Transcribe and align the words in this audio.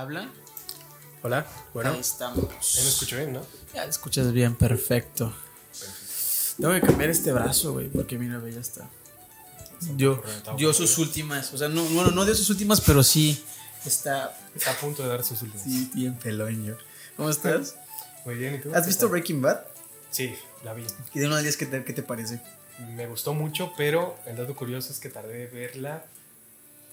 ¿Habla? 0.00 0.30
Hola, 1.22 1.46
bueno. 1.74 1.92
Ahí 1.92 2.00
estamos. 2.00 2.38
Ahí 2.38 2.82
me 2.84 2.88
escucho 2.88 3.16
bien, 3.16 3.34
¿no? 3.34 3.42
Ya 3.74 3.84
te 3.84 3.90
escuchas 3.90 4.32
bien, 4.32 4.54
perfecto. 4.54 5.30
Tengo 6.58 6.72
que 6.72 6.80
cambiar 6.80 7.10
este 7.10 7.30
brazo, 7.34 7.74
güey, 7.74 7.90
porque 7.90 8.16
mira, 8.16 8.38
ve, 8.38 8.50
ya 8.50 8.60
está. 8.60 8.88
Dio, 9.96 10.22
dio 10.56 10.72
sus 10.72 10.96
últimas, 10.96 11.52
o 11.52 11.58
sea, 11.58 11.68
no, 11.68 11.84
bueno, 11.84 12.12
no 12.12 12.24
dio 12.24 12.34
sus 12.34 12.48
últimas, 12.48 12.80
pero 12.80 13.02
sí 13.02 13.44
está 13.84 14.34
Está 14.54 14.70
a 14.70 14.76
punto 14.76 15.02
de 15.02 15.10
dar 15.10 15.22
sus 15.22 15.42
últimos. 15.42 15.64
sí, 15.64 15.90
bien 15.92 16.14
pelón 16.14 16.64
yo. 16.64 16.76
¿Cómo 17.18 17.28
estás? 17.28 17.76
Muy 18.24 18.36
bien, 18.36 18.54
¿y 18.54 18.58
tú? 18.60 18.74
¿Has 18.74 18.84
¿Qué 18.84 18.86
visto 18.86 19.00
tal? 19.00 19.10
Breaking 19.10 19.42
Bad? 19.42 19.60
Sí, 20.10 20.34
la 20.64 20.72
vi. 20.72 20.86
Y 21.12 21.18
de 21.18 21.26
uno 21.26 21.36
al 21.36 21.42
10, 21.42 21.58
¿qué 21.58 21.66
te, 21.66 21.84
qué 21.84 21.92
te 21.92 22.02
parece? 22.02 22.40
Me 22.96 23.06
gustó 23.06 23.34
mucho, 23.34 23.74
pero 23.76 24.16
el 24.24 24.36
dato 24.36 24.56
curioso 24.56 24.94
es 24.94 24.98
que 24.98 25.10
tardé 25.10 25.44
en 25.44 25.52
verla 25.52 26.06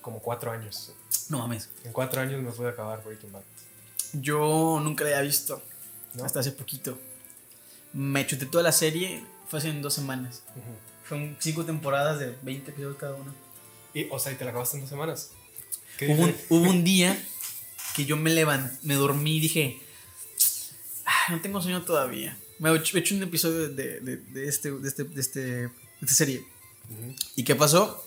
como 0.08 0.22
cuatro 0.22 0.52
años. 0.52 0.94
No 1.28 1.40
mames. 1.40 1.68
En 1.84 1.92
cuatro 1.92 2.22
años 2.22 2.42
me 2.42 2.50
pude 2.50 2.70
acabar 2.70 3.04
Breaking 3.04 3.30
Bad. 3.34 3.42
Yo 4.14 4.80
nunca 4.82 5.04
la 5.04 5.10
había 5.10 5.22
visto, 5.24 5.62
¿no? 6.14 6.24
hasta 6.24 6.40
hace 6.40 6.54
poquito. 6.54 6.98
Me 7.92 8.26
chuté 8.26 8.46
toda 8.46 8.64
la 8.64 8.72
serie, 8.72 9.22
fue 9.50 9.60
hace 9.60 9.74
dos 9.74 9.94
semanas. 9.94 10.44
Ujú. 10.56 11.10
Son 11.10 11.36
cinco 11.42 11.66
temporadas 11.66 12.20
de 12.20 12.34
20 12.42 12.72
episodios 12.72 12.96
cada 12.98 13.16
una. 13.16 13.34
Y, 13.94 14.08
o 14.10 14.18
sea, 14.18 14.32
¿y 14.32 14.36
te 14.36 14.46
la 14.46 14.52
acabaste 14.52 14.78
en 14.78 14.82
dos 14.84 14.90
semanas? 14.90 15.32
¿Qué 15.98 16.08
Hubo 16.08 16.24
un, 16.24 16.36
hubo 16.48 16.70
un 16.70 16.84
día 16.86 17.22
que 17.94 18.06
yo 18.06 18.16
me 18.16 18.30
levanté, 18.30 18.78
me 18.84 18.94
dormí 18.96 19.36
y 19.36 19.40
dije, 19.42 19.78
"Ah, 21.06 21.32
no 21.34 21.42
tengo 21.42 21.62
sueño 21.62 21.84
todavía. 21.84 22.38
Me 22.60 22.70
he 22.72 22.76
hecho, 22.78 22.96
he 22.96 23.02
hecho 23.02 23.14
un 23.14 23.24
episodio 23.24 23.68
de, 23.68 24.00
de- 24.00 24.18
de 24.18 24.48
este, 24.48 24.72
de, 24.72 24.88
este, 24.88 25.04
de, 25.04 25.20
este, 25.22 25.40
de 25.42 25.70
esta 26.02 26.14
serie. 26.16 26.46
Ujú. 26.90 27.14
¿Y 27.36 27.44
qué 27.44 27.56
pasó? 27.56 28.07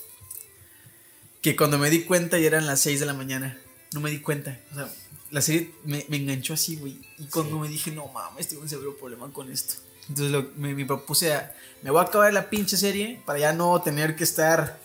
Que 1.40 1.56
cuando 1.56 1.78
me 1.78 1.88
di 1.90 2.02
cuenta 2.02 2.38
ya 2.38 2.46
eran 2.48 2.66
las 2.66 2.80
6 2.80 3.00
de 3.00 3.06
la 3.06 3.14
mañana. 3.14 3.58
No 3.94 4.00
me 4.00 4.10
di 4.10 4.20
cuenta. 4.20 4.58
O 4.72 4.74
sea, 4.74 4.88
la 5.30 5.40
serie 5.40 5.70
me, 5.84 6.04
me 6.08 6.18
enganchó 6.18 6.54
así, 6.54 6.76
güey. 6.76 6.98
Y 7.18 7.24
cuando 7.24 7.56
Sí. 7.56 7.60
me 7.62 7.68
dije, 7.68 7.90
no 7.92 8.08
mames, 8.08 8.48
tengo 8.48 8.62
un 8.62 8.68
severo 8.68 8.96
problema 8.96 9.32
con 9.32 9.50
esto. 9.50 9.74
Entonces 10.08 10.32
lo- 10.32 10.50
me, 10.56 10.74
me 10.74 10.84
propuse 10.86 11.32
a, 11.32 11.54
me 11.82 11.90
voy 11.90 12.00
a 12.00 12.02
acabar 12.04 12.32
la 12.32 12.50
pinche 12.50 12.76
serie 12.76 13.20
para 13.24 13.38
ya 13.38 13.52
no 13.52 13.80
tener 13.80 14.16
que 14.16 14.24
estar 14.24 14.78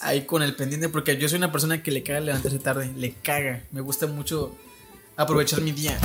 ahí 0.00 0.24
con 0.24 0.42
el 0.42 0.54
pendiente. 0.56 0.88
Porque 0.88 1.16
yo 1.18 1.28
soy 1.28 1.38
una 1.38 1.52
persona 1.52 1.82
que 1.82 1.90
le 1.90 2.02
caga 2.02 2.20
levantarse 2.20 2.58
tarde. 2.60 2.90
Le 2.96 3.12
caga. 3.14 3.62
Me 3.72 3.80
gusta 3.80 4.06
mucho 4.06 4.56
aprovechar 5.16 5.60
mi 5.60 5.72
día. 5.72 5.98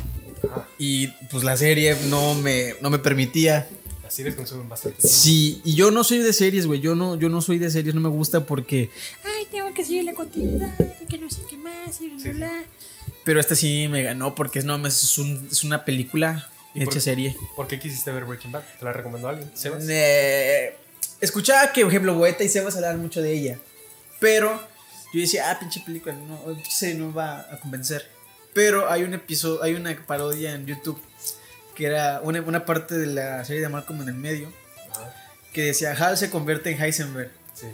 Y 0.78 1.08
pues 1.32 1.44
la 1.44 1.56
serie 1.58 1.96
no 2.10 2.36
me, 2.36 2.76
no 2.82 2.90
me 2.90 3.00
permitía. 3.00 3.68
Las 4.06 4.14
series 4.14 4.36
consumen 4.36 4.70
bastante 4.70 5.02
tiempo. 5.02 5.18
Sí, 5.18 5.62
y 5.66 5.74
yo 5.76 5.90
no 5.92 6.04
soy 6.04 6.20
de 6.20 6.32
series, 6.32 6.68
güey. 6.68 6.80
Yo 6.80 6.94
no, 6.96 7.16
yo 7.16 7.28
no 7.28 7.42
soy 7.42 7.58
de 7.58 7.70
series, 7.72 7.94
no 7.96 8.02
me 8.02 8.10
gusta 8.10 8.46
porque. 8.46 8.92
Ay, 9.24 9.48
tengo 9.52 9.74
que 9.74 9.84
seguir 9.84 10.04
la 10.04 10.14
continuidad, 10.14 10.74
que 11.10 11.18
no 11.18 11.28
sé 11.30 11.42
qué 11.50 11.58
más, 11.58 12.00
y 12.02 12.10
bla, 12.10 12.20
Sí, 12.22 12.30
bla. 12.30 12.64
Pero 13.24 13.40
esta 13.40 13.56
sí 13.56 13.88
me 13.90 14.04
ganó 14.04 14.36
porque 14.36 14.62
no, 14.62 14.78
mames, 14.78 15.04
es, 15.04 15.18
un- 15.18 15.48
es 15.52 15.64
una 15.64 15.84
película 15.86 16.48
hecha 16.76 16.86
por- 16.92 17.02
serie. 17.02 17.36
¿Por 17.56 17.68
qué 17.68 17.80
quisiste 17.80 18.12
ver 18.12 18.26
Breaking 18.26 18.52
Bad? 18.52 18.64
¿Te 18.78 18.86
la 18.86 18.94
recomendó 18.94 19.28
alguien? 19.28 19.50
¿Sebas? 19.56 19.84
Eh, 19.90 20.76
escuchaba 21.20 21.74
que, 21.74 21.82
por 21.82 21.90
ejemplo, 21.90 22.14
Boeta 22.14 22.44
y 22.44 22.50
Sebas 22.50 22.76
hablaban 22.76 23.02
mucho 23.02 23.24
de 23.24 23.34
ella. 23.34 23.60
Pero 24.20 24.62
yo 25.16 25.20
decía, 25.22 25.50
ah, 25.50 25.60
pinche 25.60 25.82
película, 25.84 26.14
no, 26.14 26.40
pinche 26.54 26.72
serie 26.72 26.96
no 26.96 27.12
va 27.12 27.40
a 27.52 27.60
convencer. 27.60 28.08
Pero 28.54 28.90
hay 28.90 29.02
un 29.04 29.14
episodio, 29.16 29.64
hay 29.64 29.74
una 29.74 29.96
parodia 30.06 30.54
en 30.54 30.66
YouTube 30.68 31.00
que 31.76 31.86
era 31.86 32.22
una, 32.24 32.42
una 32.42 32.66
parte 32.66 32.96
de 32.98 33.08
la 33.08 33.44
serie 33.46 33.62
de 33.62 33.70
Malcolm 33.70 34.02
en 34.02 34.08
el 34.10 34.14
medio 34.16 34.52
que 35.54 35.64
decía, 35.68 35.92
Hal 35.94 36.18
se 36.18 36.30
convierte 36.30 36.72
en 36.72 36.82
Heisenberg. 36.82 37.32
Sí. 37.54 37.68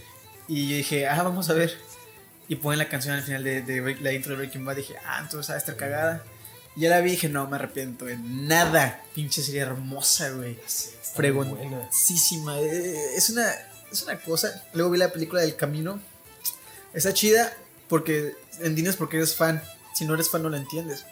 Y 0.47 0.69
yo 0.69 0.75
dije, 0.75 1.07
ah, 1.07 1.23
vamos 1.23 1.49
a 1.49 1.53
ver. 1.53 1.75
Y 2.47 2.55
ponen 2.57 2.77
la 2.79 2.89
canción 2.89 3.15
al 3.15 3.23
final 3.23 3.43
de, 3.43 3.61
de 3.61 3.81
Break- 3.81 4.01
la 4.01 4.11
intro 4.11 4.31
de 4.31 4.37
Breaking 4.37 4.65
Bad. 4.65 4.75
Dije, 4.75 4.95
ah, 5.05 5.19
entonces 5.21 5.49
va 5.49 5.55
a 5.55 5.57
estar 5.57 5.75
cagada. 5.77 6.23
Y 6.75 6.81
ya 6.81 6.89
la 6.89 6.99
vi 7.01 7.09
y 7.09 7.11
dije, 7.13 7.29
no, 7.29 7.47
me 7.47 7.55
arrepiento 7.55 8.05
de 8.05 8.17
nada. 8.17 9.01
Pinche 9.15 9.41
serie 9.41 9.61
hermosa, 9.61 10.29
güey. 10.29 10.59
Sí, 10.67 10.89
muy 11.17 11.31
buena. 11.31 11.51
Fregoncísima. 11.55 12.59
Eh, 12.59 13.15
Es 13.15 13.29
una, 13.29 13.51
es 13.91 14.03
una 14.03 14.19
cosa. 14.19 14.63
Luego 14.73 14.91
vi 14.91 14.97
la 14.99 15.11
película 15.11 15.41
del 15.41 15.55
camino. 15.55 15.99
Está 16.93 17.13
chida 17.13 17.51
porque 17.87 18.35
entiendes 18.59 18.95
porque 18.97 19.17
eres 19.17 19.35
fan. 19.35 19.61
Si 19.95 20.05
no 20.05 20.13
eres 20.13 20.29
fan, 20.29 20.43
no 20.43 20.49
la 20.49 20.57
entiendes. 20.57 21.05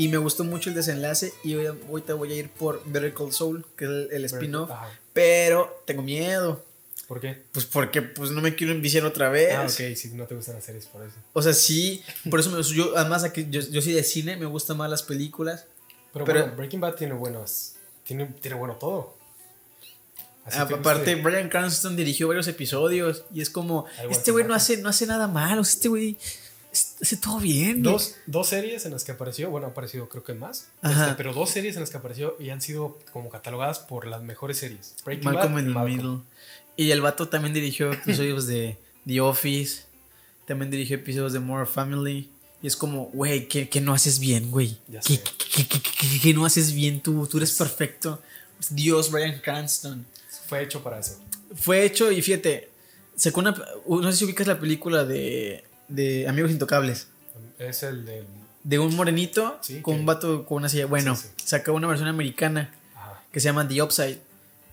Y 0.00 0.08
me 0.08 0.16
gustó 0.18 0.44
mucho 0.44 0.70
el 0.70 0.76
desenlace. 0.76 1.32
Y 1.44 1.54
hoy- 1.54 1.66
ahorita 1.66 2.14
voy 2.14 2.32
a 2.32 2.36
ir 2.36 2.48
por 2.50 2.82
Better 2.86 3.12
Call 3.12 3.32
Soul, 3.32 3.64
que 3.76 3.84
es 3.84 3.90
el, 3.90 4.08
el 4.12 4.24
spin-off. 4.24 4.70
Pero 5.12 5.82
tengo 5.86 6.02
miedo. 6.02 6.64
¿Por 7.06 7.20
qué? 7.20 7.42
Pues 7.52 7.66
porque 7.66 8.02
pues 8.02 8.30
no 8.30 8.40
me 8.40 8.54
quiero 8.54 8.72
enviciar 8.72 9.04
otra 9.04 9.28
vez. 9.30 9.52
Ah, 9.54 9.64
ok, 9.64 9.96
si 9.96 10.08
no 10.14 10.26
te 10.26 10.34
gustan 10.36 10.54
las 10.54 10.64
series, 10.64 10.86
por 10.86 11.02
eso. 11.02 11.14
O 11.32 11.42
sea, 11.42 11.52
sí, 11.52 12.02
por 12.30 12.38
eso 12.40 12.50
me, 12.50 12.62
yo, 12.62 12.96
además 12.96 13.24
aquí, 13.24 13.46
yo, 13.50 13.60
yo 13.60 13.82
soy 13.82 13.92
de 13.94 14.04
cine, 14.04 14.36
me 14.36 14.46
gustan 14.46 14.76
más 14.76 14.88
las 14.88 15.02
películas. 15.02 15.66
Pero, 16.12 16.24
Pero- 16.24 16.40
bueno, 16.42 16.56
Breaking 16.56 16.80
Bad 16.80 16.94
tiene 16.94 17.14
buenos. 17.14 17.72
Tiene, 18.04 18.26
tiene 18.40 18.56
bueno 18.56 18.74
todo. 18.76 19.16
Así 20.44 20.58
A- 20.58 20.66
que 20.68 20.74
aparte, 20.74 21.16
Brian 21.16 21.48
Cranston 21.48 21.96
dirigió 21.96 22.28
varios 22.28 22.48
episodios 22.48 23.24
y 23.34 23.40
es 23.42 23.50
como, 23.50 23.86
Algo 23.98 24.12
este 24.12 24.30
güey 24.30 24.44
no 24.46 24.54
hace, 24.54 24.78
no 24.78 24.88
hace 24.88 25.06
nada 25.06 25.26
malo, 25.28 25.60
este 25.62 25.88
güey 25.88 26.16
hace 26.72 27.16
todo 27.16 27.38
bien. 27.38 27.82
Dos, 27.82 28.14
dos 28.26 28.48
series 28.48 28.84
en 28.86 28.92
las 28.92 29.04
que 29.04 29.12
apareció, 29.12 29.50
bueno, 29.50 29.66
ha 29.66 29.70
aparecido 29.70 30.08
creo 30.08 30.22
que 30.22 30.34
más, 30.34 30.68
este, 30.82 31.14
pero 31.16 31.32
dos 31.32 31.50
series 31.50 31.74
en 31.76 31.80
las 31.80 31.90
que 31.90 31.96
apareció 31.96 32.36
y 32.38 32.50
han 32.50 32.60
sido 32.60 32.98
como 33.12 33.28
catalogadas 33.28 33.78
por 33.80 34.06
las 34.06 34.22
mejores 34.22 34.58
series. 34.58 34.94
Breaking 35.04 35.24
Malcolm 35.24 35.54
Bad 35.54 35.62
the 35.64 35.68
Malcolm. 35.70 35.96
Middle. 35.96 36.18
Y 36.76 36.90
el 36.92 37.00
vato 37.00 37.28
también 37.28 37.52
dirigió 37.54 37.92
episodios 37.92 38.46
de 38.46 38.78
The 39.06 39.20
Office, 39.20 39.82
también 40.46 40.70
dirigió 40.70 40.96
episodios 40.96 41.32
de 41.32 41.40
More 41.40 41.66
Family. 41.66 42.30
Y 42.62 42.66
es 42.66 42.76
como, 42.76 43.06
güey, 43.06 43.48
¿qué, 43.48 43.68
qué 43.70 43.80
no 43.80 43.94
haces 43.94 44.18
bien, 44.18 44.50
güey? 44.50 44.78
Ya 44.86 45.00
¿Qué, 45.00 45.16
sé. 45.16 45.22
qué- 45.22 45.64
qué- 45.64 45.68
qué- 45.68 45.80
qué- 45.80 46.20
qué 46.20 46.34
no 46.34 46.44
haces 46.44 46.74
bien 46.74 47.00
tú? 47.00 47.26
Tú 47.26 47.38
eres 47.38 47.52
perfecto. 47.56 48.20
Dios, 48.68 49.10
Brian 49.10 49.40
Cranston. 49.40 50.04
Fue 50.46 50.62
hecho 50.62 50.82
para 50.82 50.98
eso. 51.00 51.18
Fue 51.54 51.84
hecho 51.84 52.12
y 52.12 52.20
fíjate, 52.20 52.68
sacó 53.16 53.40
una, 53.40 53.54
no 53.88 54.12
sé 54.12 54.18
si 54.18 54.24
ubicas 54.26 54.46
la 54.46 54.60
película 54.60 55.04
de, 55.06 55.64
de 55.90 56.26
Amigos 56.28 56.50
Intocables. 56.50 57.08
Es 57.58 57.82
el 57.82 58.04
del... 58.06 58.24
De 58.62 58.78
un 58.78 58.94
morenito 58.94 59.58
Sí, 59.62 59.80
con 59.82 59.94
que- 59.94 60.00
un 60.00 60.06
vato 60.06 60.44
con 60.46 60.58
una 60.58 60.68
silla. 60.68 60.86
Bueno, 60.86 61.16
Sí, 61.16 61.28
sí. 61.36 61.46
sacó 61.46 61.72
una 61.72 61.86
versión 61.86 62.08
americana 62.08 62.72
Ajá. 62.94 63.22
que 63.32 63.40
se 63.40 63.44
llama 63.46 63.66
The 63.68 63.82
Upside. 63.82 64.18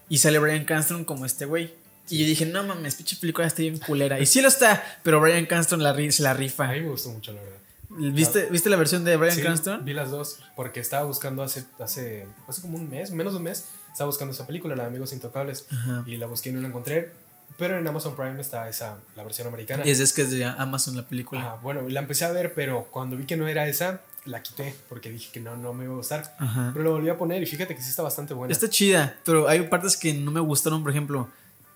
Y 0.10 0.18
sale 0.20 0.40
Brian 0.40 0.66
Cranston 0.66 1.04
como 1.06 1.26
este 1.26 1.46
güey. 1.46 1.74
Y 2.10 2.20
yo 2.20 2.26
dije, 2.26 2.46
no 2.46 2.64
mames, 2.64 2.96
pinche 2.96 3.18
película 3.18 3.46
está 3.48 3.62
bien 3.62 3.78
culera. 3.80 4.20
Y 4.20 4.26
sí 4.26 4.42
lo 4.42 4.48
está, 4.48 4.82
pero 5.04 5.20
Brian 5.20 5.46
Cranston 5.46 5.84
la, 5.84 5.94
se 6.12 6.24
la 6.24 6.32
A 6.32 6.34
rifa. 6.34 6.68
mí 6.72 6.80
me 6.82 6.90
gustó 6.90 7.10
mucho, 7.10 7.34
la 7.34 7.42
verdad. 7.42 7.58
¿Viste, 7.90 8.48
¿Viste 8.52 8.70
la 8.70 8.76
versión 8.78 9.04
de 9.04 9.16
Brian 9.18 9.36
Sí, 9.36 9.42
Cranston? 9.42 9.84
Vi 9.84 9.94
las 9.94 10.12
dos 10.12 10.40
porque 10.56 10.80
estaba 10.80 11.06
buscando 11.06 11.42
hace, 11.44 11.66
hace, 11.80 12.28
hace 12.48 12.62
como 12.62 12.78
un 12.78 12.90
mes, 12.90 13.12
menos 13.12 13.34
de 13.34 13.38
un 13.38 13.44
mes, 13.44 13.66
estaba 13.92 14.08
buscando 14.08 14.34
esa 14.34 14.46
película, 14.48 14.76
la 14.76 14.84
de 14.84 14.90
Amigos 14.90 15.12
Intocables, 15.14 15.66
Ajá. 15.72 16.04
y 16.06 16.16
la 16.18 16.28
busqué 16.28 16.50
y 16.50 16.54
no 16.54 16.62
la 16.62 16.68
encontré. 16.68 17.12
Pero 17.58 17.78
en 17.78 17.88
Amazon 17.88 18.16
Prime 18.16 18.40
está 18.40 18.70
esa, 18.70 18.98
la 19.16 19.24
versión 19.24 19.48
americana. 19.48 19.84
Y 19.86 19.90
es, 19.90 20.00
es 20.00 20.14
que 20.14 20.22
es 20.22 20.32
de 20.32 20.46
Amazon 20.46 20.96
la 20.96 21.08
película. 21.08 21.42
Ajá, 21.42 21.60
bueno, 21.62 21.82
la 21.90 22.00
empecé 22.00 22.26
a 22.26 22.32
ver, 22.32 22.54
pero 22.54 22.88
cuando 22.92 23.18
vi 23.18 23.26
que 23.26 23.36
no 23.36 23.48
era 23.48 23.68
esa, 23.68 24.02
la 24.26 24.44
quité 24.44 24.76
porque 24.88 25.10
dije 25.10 25.32
que 25.32 25.40
no, 25.40 25.58
no 25.58 25.74
me 25.74 25.86
iba 25.86 25.94
a 25.94 25.98
gustar. 25.98 26.36
Ajá. 26.38 26.70
Pero 26.74 26.86
lo 26.86 26.92
volví 26.92 27.10
a 27.10 27.18
poner 27.18 27.42
y 27.42 27.48
fíjate 27.48 27.76
que 27.76 27.82
sí 27.82 27.90
está 27.90 28.04
bastante 28.04 28.36
buena. 28.36 28.52
Está 28.52 28.70
chida, 28.70 29.18
pero 29.26 29.48
hay 29.48 29.62
partes 29.64 29.98
que 29.98 30.14
no 30.14 30.30
me 30.30 30.40
gustaron, 30.40 30.84
por 30.84 30.92
ejemplo, 30.92 31.30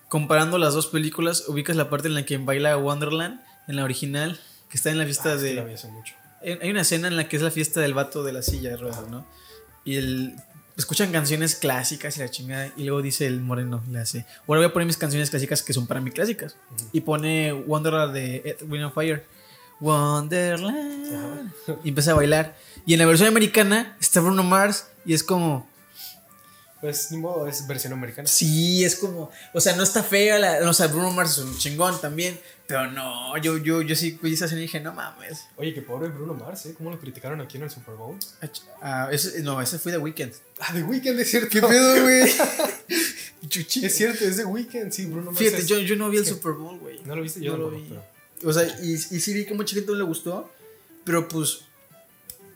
comparando 0.08 0.56
las 0.58 0.74
dos 0.74 0.86
películas, 0.86 1.48
ubicas 1.48 1.74
la 1.74 1.90
parte 1.90 2.06
en 2.06 2.14
la 2.14 2.24
que 2.24 2.38
baila 2.38 2.76
Wonderland, 2.76 3.40
en 3.66 3.76
la 3.76 3.84
original, 3.84 4.38
que 4.68 4.76
está 4.76 4.90
en 4.90 4.98
la 4.98 5.04
fiesta 5.04 5.32
Ah, 5.32 5.34
es 5.34 5.40
que 5.42 5.48
de... 5.48 5.54
la 5.54 5.64
vi 5.64 5.74
hace 5.74 5.88
mucho. 5.88 6.14
Hay 6.42 6.58
hay 6.60 6.70
una 6.70 6.82
escena 6.82 7.08
en 7.08 7.16
la 7.16 7.28
que 7.28 7.36
es 7.36 7.42
la 7.42 7.50
fiesta 7.50 7.80
del 7.80 7.94
vato 7.94 8.22
de 8.22 8.32
la 8.32 8.42
silla 8.42 8.70
de 8.70 8.76
ruedas, 8.76 9.08
¿no? 9.08 9.26
Y 9.84 9.96
el, 9.96 10.36
escuchan 10.76 11.12
canciones 11.12 11.54
clásicas 11.54 12.16
y 12.16 12.20
la 12.20 12.30
chingada, 12.30 12.72
y 12.76 12.84
luego 12.84 13.02
dice 13.02 13.26
el 13.26 13.40
moreno, 13.40 13.82
le 13.90 14.00
hace, 14.00 14.26
ahora 14.46 14.60
voy 14.60 14.64
a 14.66 14.72
poner 14.72 14.86
mis 14.86 14.96
canciones 14.96 15.30
clásicas 15.30 15.62
que 15.62 15.72
son 15.72 15.86
para 15.86 16.00
mí 16.00 16.10
clásicas. 16.10 16.56
Y 16.92 17.02
pone 17.02 17.52
Wonderland 17.52 18.14
de 18.14 18.56
Wind 18.68 18.84
of 18.84 18.94
Fire. 18.94 19.24
Wonderland. 19.80 21.52
Y 21.84 21.88
empieza 21.88 22.12
a 22.12 22.14
bailar. 22.14 22.56
Y 22.86 22.92
en 22.92 23.00
la 23.00 23.06
versión 23.06 23.28
americana 23.28 23.96
está 24.00 24.20
Bruno 24.20 24.42
Mars 24.42 24.86
y 25.04 25.14
es 25.14 25.22
como... 25.24 25.70
Pues 26.82 27.10
ni 27.12 27.16
modo, 27.16 27.46
es 27.48 27.66
versión 27.66 27.94
americana. 27.94 28.28
Sí, 28.28 28.84
es 28.84 28.96
como, 28.96 29.30
o 29.54 29.60
sea, 29.60 29.74
no 29.76 29.82
está 29.84 30.02
fea, 30.02 30.38
la, 30.38 30.68
o 30.68 30.74
sea, 30.74 30.88
Bruno 30.88 31.10
Mars 31.12 31.38
es 31.38 31.44
un 31.44 31.56
chingón 31.56 31.98
también, 32.00 32.38
pero 32.66 32.90
no, 32.90 33.36
yo, 33.38 33.56
yo, 33.56 33.80
yo 33.82 33.94
sí 33.96 34.18
vi 34.20 34.34
esa 34.34 34.44
escena 34.46 34.60
y 34.60 34.64
dije, 34.64 34.80
no 34.80 34.92
mames. 34.92 35.44
Oye, 35.56 35.72
que 35.72 35.80
pobre 35.80 36.08
Bruno 36.08 36.34
Mars, 36.34 36.66
¿eh? 36.66 36.74
¿Cómo 36.76 36.90
lo 36.90 36.98
criticaron 36.98 37.40
aquí 37.40 37.56
en 37.56 37.62
el 37.62 37.70
Super 37.70 37.94
Bowl? 37.94 38.18
Ah, 38.82 39.08
ese- 39.12 39.40
no, 39.42 39.62
ese 39.62 39.78
fue 39.78 39.92
The 39.92 39.98
Weeknd. 39.98 40.32
Ah, 40.58 40.72
The 40.74 40.82
Weeknd, 40.82 41.20
es 41.20 41.30
cierto. 41.30 41.48
¿Qué 41.50 41.62
pedo, 41.62 42.02
güey? 42.02 42.30
Es 43.86 43.96
cierto, 43.96 44.24
es 44.24 44.36
The 44.36 44.44
Weeknd, 44.44 44.90
sí, 44.92 45.06
Bruno 45.06 45.26
Mars. 45.26 45.38
Fíjate, 45.38 45.58
es- 45.62 45.68
yo, 45.68 45.78
yo 45.80 45.96
no 45.96 46.10
vi 46.10 46.18
el 46.18 46.26
Super 46.26 46.52
Bowl, 46.52 46.78
güey. 46.78 47.00
No 47.04 47.14
lo 47.16 47.22
viste, 47.22 47.40
yo 47.40 47.52
no 47.56 47.58
lo 47.64 47.70
vi. 47.70 47.86
pero- 47.88 48.50
O 48.50 48.52
sea, 48.52 48.64
y, 48.82 48.92
y 48.94 48.96
sí 48.98 49.32
vi 49.34 49.44
que 49.44 49.54
mucha 49.54 49.74
gente 49.74 49.90
no 49.92 49.98
le 49.98 50.04
gustó, 50.04 50.50
pero 51.04 51.28
pues, 51.28 51.60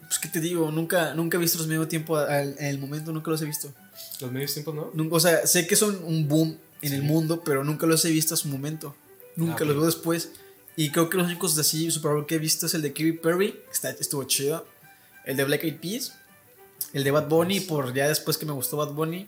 pues, 0.00 0.18
¿qué 0.18 0.28
te 0.28 0.40
digo? 0.40 0.70
Nunca, 0.70 1.14
nunca 1.14 1.36
he 1.36 1.40
visto 1.40 1.58
los 1.58 1.66
medio 1.68 1.86
tiempo 1.88 2.16
al- 2.16 2.56
en 2.58 2.66
el 2.66 2.78
momento, 2.78 3.12
nunca 3.12 3.30
los 3.30 3.40
he 3.42 3.44
visto. 3.44 3.72
Los 4.20 4.32
medios 4.32 4.52
tiempos, 4.52 4.74
¿no? 4.74 5.08
O 5.10 5.20
sea, 5.20 5.46
sé 5.46 5.66
que 5.66 5.76
son 5.76 6.02
un 6.04 6.28
boom 6.28 6.58
en 6.82 6.92
el 6.92 7.02
mundo, 7.02 7.42
pero 7.44 7.64
nunca 7.64 7.86
los 7.86 8.04
he 8.04 8.10
visto 8.10 8.34
a 8.34 8.36
su 8.36 8.48
momento. 8.48 8.94
Nunca 9.36 9.64
Ah, 9.64 9.66
los 9.66 9.76
veo 9.76 9.86
después. 9.86 10.30
Y 10.76 10.90
creo 10.90 11.08
que 11.08 11.16
los 11.16 11.26
únicos 11.26 11.54
de 11.54 11.62
así 11.62 11.90
Super 11.90 12.12
Bowl 12.12 12.26
que 12.26 12.36
he 12.36 12.38
visto 12.38 12.66
es 12.66 12.74
el 12.74 12.82
de 12.82 12.92
Katy 12.92 13.12
Perry, 13.12 13.52
que 13.52 13.72
está, 13.72 13.90
estuvo 13.90 14.24
chido. 14.24 14.66
El 15.24 15.36
de 15.36 15.44
Black 15.44 15.64
Eyed 15.64 15.80
Peas. 15.80 16.14
El 16.92 17.04
de 17.04 17.10
Bad 17.10 17.28
Bunny, 17.28 17.60
por 17.60 17.92
ya 17.94 18.08
después 18.08 18.38
que 18.38 18.46
me 18.46 18.52
gustó 18.52 18.76
Bad 18.76 18.92
Bunny. 18.92 19.26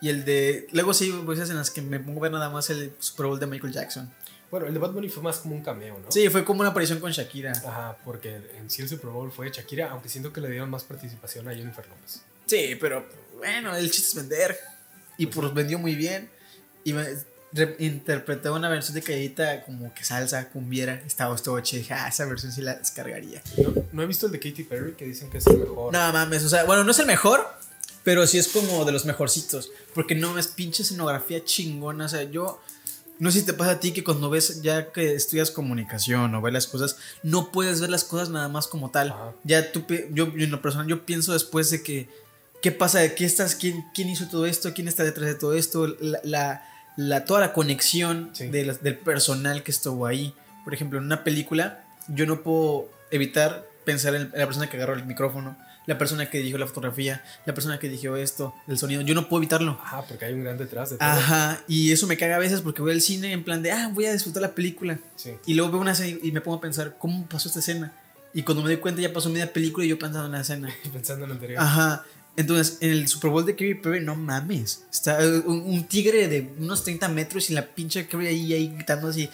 Y 0.00 0.10
el 0.10 0.24
de. 0.24 0.66
Luego 0.72 0.92
sí, 0.92 1.10
veces 1.26 1.50
en 1.50 1.56
las 1.56 1.70
que 1.70 1.80
me 1.80 1.98
pongo 2.00 2.20
a 2.20 2.22
ver 2.24 2.32
nada 2.32 2.50
más 2.50 2.68
el 2.70 2.92
Super 2.98 3.26
Bowl 3.26 3.40
de 3.40 3.46
Michael 3.46 3.72
Jackson. 3.72 4.12
Bueno, 4.50 4.66
el 4.66 4.74
de 4.74 4.78
Bad 4.78 4.92
Bunny 4.92 5.08
fue 5.08 5.22
más 5.22 5.38
como 5.38 5.56
un 5.56 5.62
cameo, 5.62 5.98
¿no? 5.98 6.12
Sí, 6.12 6.28
fue 6.28 6.44
como 6.44 6.60
una 6.60 6.70
aparición 6.70 7.00
con 7.00 7.10
Shakira. 7.10 7.52
Ajá, 7.52 7.96
porque 8.04 8.36
en 8.56 8.70
sí 8.70 8.82
el 8.82 8.88
Super 8.88 9.10
Bowl 9.10 9.32
fue 9.32 9.50
Shakira, 9.50 9.90
aunque 9.90 10.08
siento 10.08 10.32
que 10.32 10.40
le 10.40 10.48
dieron 10.50 10.70
más 10.70 10.84
participación 10.84 11.48
a 11.48 11.54
Jennifer 11.54 11.86
López. 11.88 12.22
Sí, 12.46 12.76
pero 12.80 13.04
bueno, 13.44 13.76
el 13.76 13.90
chiste 13.90 14.08
es 14.08 14.14
vender. 14.28 14.58
Y 15.18 15.26
pues 15.26 15.52
vendió 15.54 15.78
muy 15.78 15.94
bien. 15.94 16.28
Y 16.82 16.92
me 16.92 17.04
re- 17.52 17.76
interpreté 17.78 18.50
una 18.50 18.68
versión 18.68 18.94
de 18.94 19.02
calladita 19.02 19.62
como 19.64 19.92
que 19.94 20.04
salsa, 20.04 20.48
cumbiera. 20.48 20.94
Estaba 21.06 21.34
estuvo 21.34 21.58
chido. 21.60 21.82
Dije, 21.82 21.94
ah, 21.94 22.08
esa 22.08 22.24
versión 22.26 22.52
sí 22.52 22.62
la 22.62 22.74
descargaría. 22.74 23.42
No, 23.56 23.74
no 23.92 24.02
he 24.02 24.06
visto 24.06 24.26
el 24.26 24.32
de 24.32 24.40
Katy 24.40 24.64
Perry, 24.64 24.94
que 24.94 25.04
dicen 25.04 25.30
que 25.30 25.38
es 25.38 25.46
el 25.46 25.58
mejor. 25.58 25.92
No 25.92 26.12
mames, 26.12 26.42
o 26.44 26.48
sea, 26.48 26.64
bueno, 26.64 26.82
no 26.84 26.90
es 26.90 26.98
el 26.98 27.06
mejor, 27.06 27.46
pero 28.02 28.26
sí 28.26 28.38
es 28.38 28.48
como 28.48 28.84
de 28.84 28.92
los 28.92 29.04
mejorcitos. 29.04 29.70
Porque 29.94 30.14
no 30.14 30.36
es 30.38 30.48
pinche 30.48 30.82
escenografía 30.82 31.44
chingona. 31.44 32.06
O 32.06 32.08
sea, 32.08 32.24
yo. 32.24 32.60
No 33.20 33.30
sé 33.30 33.38
si 33.38 33.46
te 33.46 33.52
pasa 33.52 33.70
a 33.70 33.80
ti 33.80 33.92
que 33.92 34.02
cuando 34.02 34.28
ves, 34.28 34.60
ya 34.60 34.90
que 34.90 35.14
estudias 35.14 35.52
comunicación 35.52 36.34
o 36.34 36.42
ves 36.42 36.52
las 36.52 36.66
cosas, 36.66 36.96
no 37.22 37.52
puedes 37.52 37.80
ver 37.80 37.88
las 37.88 38.02
cosas 38.02 38.28
nada 38.30 38.48
más 38.48 38.66
como 38.66 38.90
tal. 38.90 39.10
Ajá. 39.10 39.32
Ya 39.44 39.70
tú, 39.70 39.84
yo, 40.10 40.34
yo 40.34 40.44
en 40.44 40.50
lo 40.50 40.60
personal, 40.60 40.88
yo 40.88 41.06
pienso 41.06 41.32
después 41.32 41.70
de 41.70 41.84
que, 41.84 42.08
¿qué 42.62 42.72
pasa? 42.72 43.14
¿Qué 43.14 43.24
estás, 43.24 43.54
quién, 43.54 43.84
quién 43.94 44.08
hizo 44.08 44.26
todo 44.28 44.46
esto? 44.46 44.72
¿Quién 44.74 44.88
está 44.88 45.04
detrás 45.04 45.26
de 45.26 45.34
todo 45.34 45.54
esto? 45.54 45.86
La, 46.00 46.20
la, 46.24 46.62
la- 46.96 47.24
toda 47.24 47.40
la 47.40 47.52
conexión 47.52 48.30
Sí. 48.32 48.48
de 48.48 48.64
las- 48.64 48.82
del 48.82 48.96
personal 48.98 49.62
que 49.62 49.70
estuvo 49.70 50.06
ahí. 50.06 50.34
Por 50.64 50.74
ejemplo, 50.74 50.98
en 50.98 51.04
una 51.04 51.24
película, 51.24 51.84
yo 52.08 52.26
no 52.26 52.42
puedo 52.42 52.88
evitar 53.10 53.66
pensar 53.84 54.14
en, 54.14 54.30
la 54.34 54.46
persona 54.46 54.68
que 54.70 54.76
agarró 54.78 54.94
el 54.94 55.04
micrófono, 55.04 55.56
la 55.86 55.98
persona 55.98 56.30
que 56.30 56.38
dirigió 56.38 56.56
la 56.56 56.66
fotografía, 56.66 57.22
la 57.44 57.52
persona 57.52 57.78
que 57.78 57.88
dirigió 57.88 58.16
esto, 58.16 58.54
el 58.66 58.78
sonido. 58.78 59.02
Yo 59.02 59.14
no 59.14 59.28
puedo 59.28 59.42
evitarlo. 59.42 59.78
Ajá, 59.82 60.02
porque 60.08 60.24
hay 60.24 60.32
un 60.32 60.42
gran 60.44 60.56
detrás 60.56 60.88
de 60.88 60.96
todo. 60.96 61.06
Ajá, 61.06 61.62
y 61.68 61.92
eso 61.92 62.06
me 62.06 62.16
caga 62.16 62.36
a 62.36 62.38
veces 62.38 62.62
porque 62.62 62.80
voy 62.80 62.92
al 62.92 63.02
cine 63.02 63.32
en 63.32 63.44
plan 63.44 63.62
de, 63.62 63.72
ah, 63.72 63.90
voy 63.92 64.06
a 64.06 64.12
disfrutar 64.14 64.40
la 64.40 64.54
película. 64.54 64.98
Sí. 65.16 65.32
Y 65.44 65.52
luego 65.52 65.72
veo 65.72 65.80
una 65.82 65.92
escena 65.92 66.18
y 66.22 66.32
me 66.32 66.40
pongo 66.40 66.56
a 66.56 66.60
pensar, 66.62 66.96
¿cómo 66.98 67.26
pasó 67.26 67.48
esta 67.48 67.60
escena? 67.60 67.92
Y 68.32 68.42
cuando 68.42 68.62
me 68.64 68.70
doy 68.70 68.78
cuenta 68.78 69.00
ya 69.02 69.12
pasó 69.12 69.28
media 69.28 69.52
película 69.52 69.84
y 69.84 69.90
yo 69.90 69.98
pensando 69.98 70.24
en 70.26 70.32
la 70.32 70.40
escena. 70.40 70.74
Pensando 70.92 71.24
en 71.24 71.28
lo 71.28 71.34
anterior. 71.34 71.60
Ajá. 71.62 72.04
Entonces, 72.36 72.78
en 72.80 72.90
el 72.90 73.06
Super 73.08 73.30
Bowl 73.30 73.46
de 73.46 73.52
Katy 73.52 73.74
Perry, 73.74 74.04
no 74.04 74.16
mames. 74.16 74.84
Está 74.92 75.22
eh, 75.22 75.38
un, 75.46 75.60
un 75.62 75.84
tigre 75.84 76.26
de 76.28 76.52
unos 76.58 76.82
30 76.82 77.08
metros 77.08 77.48
y 77.50 77.54
la 77.54 77.64
pinche 77.64 78.06
Katy 78.08 78.26
ahí, 78.26 78.52
ahí 78.52 78.68
gritando 78.74 79.08
así, 79.08 79.28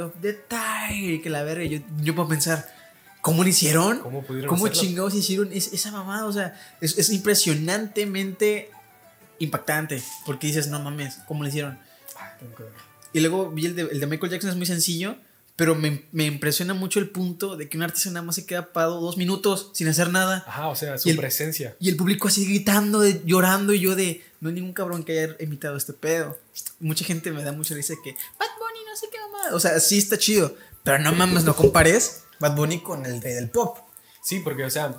of 0.00 0.12
the 0.22 0.32
Tiger, 0.32 1.20
que 1.22 1.28
la 1.30 1.42
verga. 1.42 1.64
Yo, 1.64 1.80
yo 2.00 2.14
puedo 2.14 2.28
pensar, 2.28 2.66
¿cómo 3.20 3.42
lo 3.42 3.48
hicieron? 3.50 3.98
¿Cómo 4.00 4.22
pudieron 4.22 4.48
¿Cómo 4.48 4.68
chingados 4.68 5.14
hicieron 5.14 5.50
es- 5.52 5.72
esa 5.74 5.90
mamada? 5.90 6.24
O 6.24 6.32
sea, 6.32 6.58
es, 6.80 6.96
es 6.96 7.10
impresionantemente 7.10 8.70
impactante. 9.38 10.02
Porque 10.24 10.46
dices, 10.46 10.68
no 10.68 10.80
mames, 10.80 11.18
¿cómo 11.26 11.42
lo 11.42 11.48
hicieron? 11.48 11.78
Ay, 12.18 12.30
tengo 12.40 12.54
que 12.54 12.62
ver. 12.64 12.72
Y 13.12 13.20
luego 13.20 13.50
vi 13.50 13.66
el 13.66 13.74
de, 13.76 13.82
el 13.82 14.00
de 14.00 14.06
Michael 14.06 14.32
Jackson, 14.32 14.50
es 14.50 14.56
muy 14.56 14.66
sencillo, 14.66 15.16
pero 15.58 15.74
me, 15.74 16.04
me 16.12 16.24
impresiona 16.26 16.72
mucho 16.72 17.00
el 17.00 17.10
punto 17.10 17.56
de 17.56 17.68
que 17.68 17.76
un 17.76 17.82
artista 17.82 18.10
nada 18.10 18.24
más 18.24 18.36
se 18.36 18.46
queda 18.46 18.72
parado 18.72 19.00
dos 19.00 19.16
minutos 19.16 19.70
sin 19.74 19.88
hacer 19.88 20.08
nada. 20.10 20.44
Ajá, 20.46 20.68
o 20.68 20.76
sea, 20.76 20.96
su 20.98 21.08
Y 21.08 21.10
el- 21.10 21.18
presencia. 21.18 21.76
Y 21.80 21.88
el 21.88 21.96
público 21.96 22.28
así 22.28 22.44
gritando, 22.46 23.00
de- 23.00 23.20
llorando, 23.24 23.72
y 23.74 23.80
yo 23.80 23.96
de, 23.96 24.22
no 24.40 24.50
hay 24.50 24.54
ningún 24.54 24.72
cabrón 24.72 25.02
que 25.02 25.20
haya 25.20 25.36
imitado 25.40 25.76
este 25.76 25.92
pedo. 25.94 26.38
Mucha 26.78 27.04
gente 27.04 27.32
me 27.32 27.42
da 27.42 27.50
mucha 27.50 27.74
risa 27.74 27.94
que, 28.04 28.12
Bad 28.12 28.48
Bunny, 28.56 28.84
no 28.88 28.96
sé 28.96 29.06
qué 29.10 29.18
mamá. 29.18 29.56
O 29.56 29.58
sea, 29.58 29.80
sí 29.80 29.98
está 29.98 30.16
chido, 30.16 30.54
pero 30.84 31.00
no 31.00 31.10
mames, 31.12 31.42
no 31.42 31.56
compares 31.56 32.22
Bad 32.38 32.54
Bunny 32.54 32.78
con 32.80 33.04
el 33.04 33.20
rey 33.20 33.34
del 33.34 33.50
pop. 33.50 33.78
Sí, 34.22 34.38
porque, 34.38 34.64
o 34.64 34.70
sea, 34.70 34.96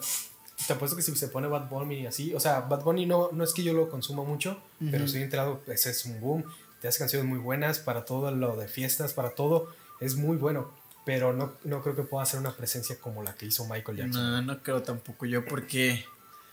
te 0.68 0.74
apuesto 0.74 0.98
que 0.98 1.04
si 1.04 1.16
se 1.16 1.30
pone 1.30 1.48
Bad 1.48 1.70
Bunny 1.70 2.06
así, 2.06 2.34
o 2.34 2.40
sea, 2.42 2.60
Bad 2.60 2.84
Bunny 2.84 3.06
no, 3.06 3.30
no 3.32 3.46
es 3.46 3.54
que 3.54 3.64
yo 3.64 3.72
lo 3.72 3.90
consuma 3.90 4.24
mucho, 4.26 4.62
pero 4.92 5.06
estoy 5.06 5.22
enterado, 5.22 5.62
ese 5.68 5.92
es 5.92 6.04
un 6.04 6.20
boom, 6.20 6.44
te 6.82 6.90
hace 6.90 7.00
canciones 7.00 7.26
muy 7.30 7.40
buenas 7.40 7.80
para 7.80 8.04
todo 8.04 8.30
lo 8.32 8.58
de 8.58 8.68
fiestas, 8.68 9.14
para 9.14 9.30
todo, 9.30 9.74
es 10.00 10.16
muy 10.16 10.38
bueno, 10.38 10.72
pero 11.06 11.34
no, 11.34 11.54
no 11.64 11.82
creo 11.82 11.96
que 11.96 12.04
pueda 12.04 12.24
hacer 12.24 12.40
una 12.40 12.52
presencia 12.52 13.00
como 13.00 13.24
la 13.24 13.34
que 13.34 13.46
hizo 13.46 13.66
Michael 13.66 13.98
Jackson. 13.98 14.32
No, 14.32 14.42
no 14.42 14.62
creo 14.62 14.84
tampoco 14.84 15.26
yo, 15.26 15.46
porque 15.46 16.06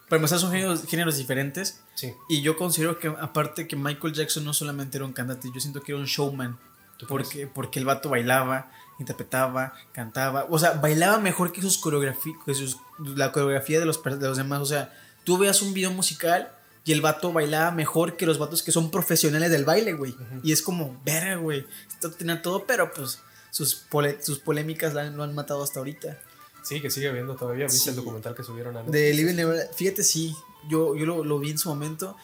para 0.08 0.18
empezar 0.18 0.38
son 0.38 0.52
géneros, 0.52 0.84
géneros 0.86 1.16
diferentes. 1.16 1.80
Sí, 1.94 2.12
Y 2.28 2.42
yo 2.42 2.56
considero 2.56 2.98
que, 2.98 3.08
aparte 3.08 3.66
que 3.66 3.76
Michael 3.76 4.14
Jackson 4.14 4.44
no 4.44 4.54
solamente 4.54 4.98
era 4.98 5.04
un 5.04 5.12
cantante, 5.12 5.50
yo 5.52 5.60
siento 5.60 5.82
que 5.82 5.92
era 5.92 6.00
un 6.00 6.06
showman. 6.06 6.58
¿Tú 6.96 7.06
Porque, 7.06 7.46
porque 7.46 7.78
el 7.78 7.84
vato 7.84 8.08
bailaba, 8.08 8.70
interpretaba, 8.98 9.74
cantaba. 9.92 10.46
O 10.48 10.58
sea, 10.58 10.72
bailaba 10.72 11.18
mejor 11.18 11.52
que 11.52 11.60
sus 11.60 11.76
coreografías, 11.76 12.36
que 12.46 12.54
sus, 12.54 12.78
la 12.98 13.32
coreografía 13.32 13.78
de 13.80 13.84
los, 13.84 14.02
de 14.02 14.26
los 14.26 14.38
demás. 14.38 14.60
O 14.60 14.66
sea, 14.66 14.94
tú 15.24 15.36
veas 15.36 15.60
un 15.60 15.74
video 15.74 15.90
musical 15.90 16.50
y 16.84 16.92
el 16.92 17.02
vato 17.02 17.32
bailaba 17.32 17.72
mejor 17.72 18.16
que 18.16 18.24
los 18.24 18.38
vatos 18.38 18.62
que 18.62 18.72
son 18.72 18.90
profesionales 18.90 19.50
del 19.50 19.64
baile, 19.64 19.92
güey. 19.92 20.16
Y 20.42 20.52
es 20.52 20.62
como, 20.62 20.98
verga, 21.04 21.34
güey. 21.34 21.66
Esto 21.88 22.12
tenía 22.12 22.40
todo, 22.40 22.64
pero 22.64 22.94
pues 22.94 23.20
sus, 23.56 23.74
pole- 23.74 24.18
sus 24.22 24.38
polémicas 24.38 24.92
la- 24.94 25.04
lo 25.10 25.22
han 25.22 25.34
matado 25.34 25.62
hasta 25.62 25.78
ahorita. 25.80 26.18
sí, 26.62 26.80
que 26.82 26.90
sigue 26.90 27.08
habiendo 27.08 27.36
todavía, 27.36 27.64
¿viste 27.66 27.78
Sí. 27.84 27.88
el 27.90 27.96
documental 27.96 28.34
que 28.34 28.42
subieron 28.42 28.76
a 28.76 28.82
De 28.82 29.14
Neverland. 29.14 29.72
Fíjate, 29.74 30.02
sí. 30.02 30.34
Yo, 30.68 30.96
yo 30.96 31.06
lo, 31.06 31.24
lo 31.24 31.38
vi 31.38 31.50
en 31.50 31.58
su 31.58 31.68
momento 31.68 32.16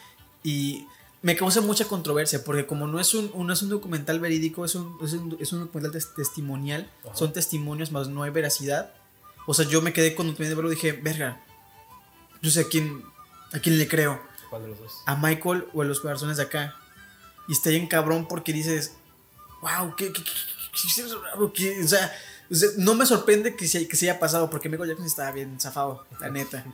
y 0.43 0.85
me 1.21 1.35
causa 1.37 1.61
mucha 1.61 1.85
controversia 1.85 2.43
porque 2.43 2.65
como 2.67 2.85
no 2.87 2.99
es 2.99 3.13
un, 3.13 3.31
no 3.47 3.53
es 3.53 3.61
un 3.61 3.69
documental 3.69 4.19
verídico, 4.19 4.65
es 4.65 4.75
un, 4.75 4.97
es 5.01 5.13
un, 5.13 5.37
es 5.39 5.53
un 5.53 5.61
documental 5.61 5.93
tes- 5.93 6.13
testimonial, 6.13 6.91
Ajá. 7.05 7.15
son 7.15 7.31
testimonios 7.31 7.91
más 7.93 8.09
no 8.09 8.21
hay 8.23 8.31
veracidad. 8.31 8.93
O 9.47 9.53
sea, 9.53 9.65
yo 9.65 9.81
me 9.81 9.93
quedé 9.93 10.13
cuando 10.13 10.33
terminé 10.33 10.49
de 10.49 10.55
verlo 10.55 10.69
dije, 10.69 10.91
verga, 10.91 11.41
yo 12.41 12.51
sé 12.51 12.59
a 12.61 12.67
quién, 12.67 13.01
a 13.53 13.59
quién 13.59 13.77
le 13.79 13.87
creo, 13.87 14.21
¿Cuál 14.49 14.63
de 14.63 14.67
los 14.69 14.79
dos? 14.79 14.91
a 15.05 15.15
Michael 15.15 15.65
o 15.73 15.81
a 15.81 15.85
los 15.85 16.01
personas 16.01 16.35
de 16.37 16.43
acá. 16.43 16.75
Y 17.47 17.53
está 17.53 17.69
bien 17.69 17.87
cabrón 17.87 18.27
porque 18.27 18.51
dices, 18.51 18.91
wow, 19.61 19.95
¿qué, 19.95 20.11
qué, 20.11 20.21
qué- 20.21 20.23
qué- 20.23 20.31
qué- 20.31 20.33
qué- 20.47 20.52
o 20.73 21.87
sea, 21.87 22.11
no 22.77 22.95
me 22.95 23.05
sorprende 23.05 23.55
que 23.55 23.67
se, 23.67 23.87
que 23.87 23.95
se 23.95 24.09
haya 24.09 24.19
pasado 24.19 24.49
porque 24.49 24.69
Michael 24.69 24.89
Jackson 24.89 25.07
estaba 25.07 25.31
bien 25.31 25.59
zafado, 25.59 26.05
la 26.19 26.29
neta. 26.29 26.65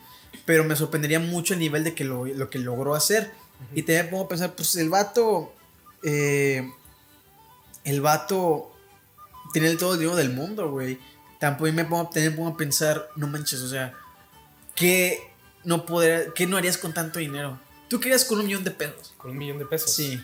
Pero 0.46 0.64
me 0.64 0.76
sorprendería 0.76 1.20
mucho 1.20 1.54
el 1.54 1.60
nivel 1.60 1.84
de 1.84 1.94
que 1.94 2.04
lo, 2.04 2.26
lo 2.26 2.50
que 2.50 2.60
logró 2.60 2.96
hacer. 2.96 3.32
Y 3.74 3.84
también 3.84 4.06
me 4.06 4.12
pongo 4.12 4.26
a 4.26 4.30
pensar, 4.30 4.56
pues 4.56 4.76
el 4.76 4.90
vato, 4.90 5.54
eh, 6.04 6.72
el 7.84 8.02
vato 8.02 8.72
tiene 9.52 9.70
el 9.70 9.78
todo 9.78 9.94
el 9.94 10.00
dinero 10.00 10.16
del 10.16 10.32
mundo, 10.32 10.72
güey. 10.72 11.00
Tampoco 11.40 11.72
me 11.72 11.86
pongo, 11.86 12.06
también 12.06 12.32
me 12.32 12.38
pongo 12.38 12.50
a 12.50 12.58
pensar, 12.58 13.10
no 13.16 13.28
manches, 13.28 13.62
o 13.62 13.70
sea, 13.70 13.94
¿qué 14.76 15.20
no, 15.64 15.86
poder, 15.86 16.34
¿qué 16.34 16.48
no 16.48 16.58
harías 16.58 16.78
con 16.78 16.94
tanto 16.94 17.20
dinero? 17.20 17.60
¿Tú 17.88 18.00
qué 18.00 18.10
harías 18.10 18.26
con 18.26 18.40
un 18.40 18.46
millón 18.46 18.64
de 18.64 18.72
pesos? 18.72 19.14
Con 19.18 19.32
un 19.32 19.38
millón 19.38 19.58
de 19.58 19.66
pesos. 19.66 19.94
Sí. 19.94 20.22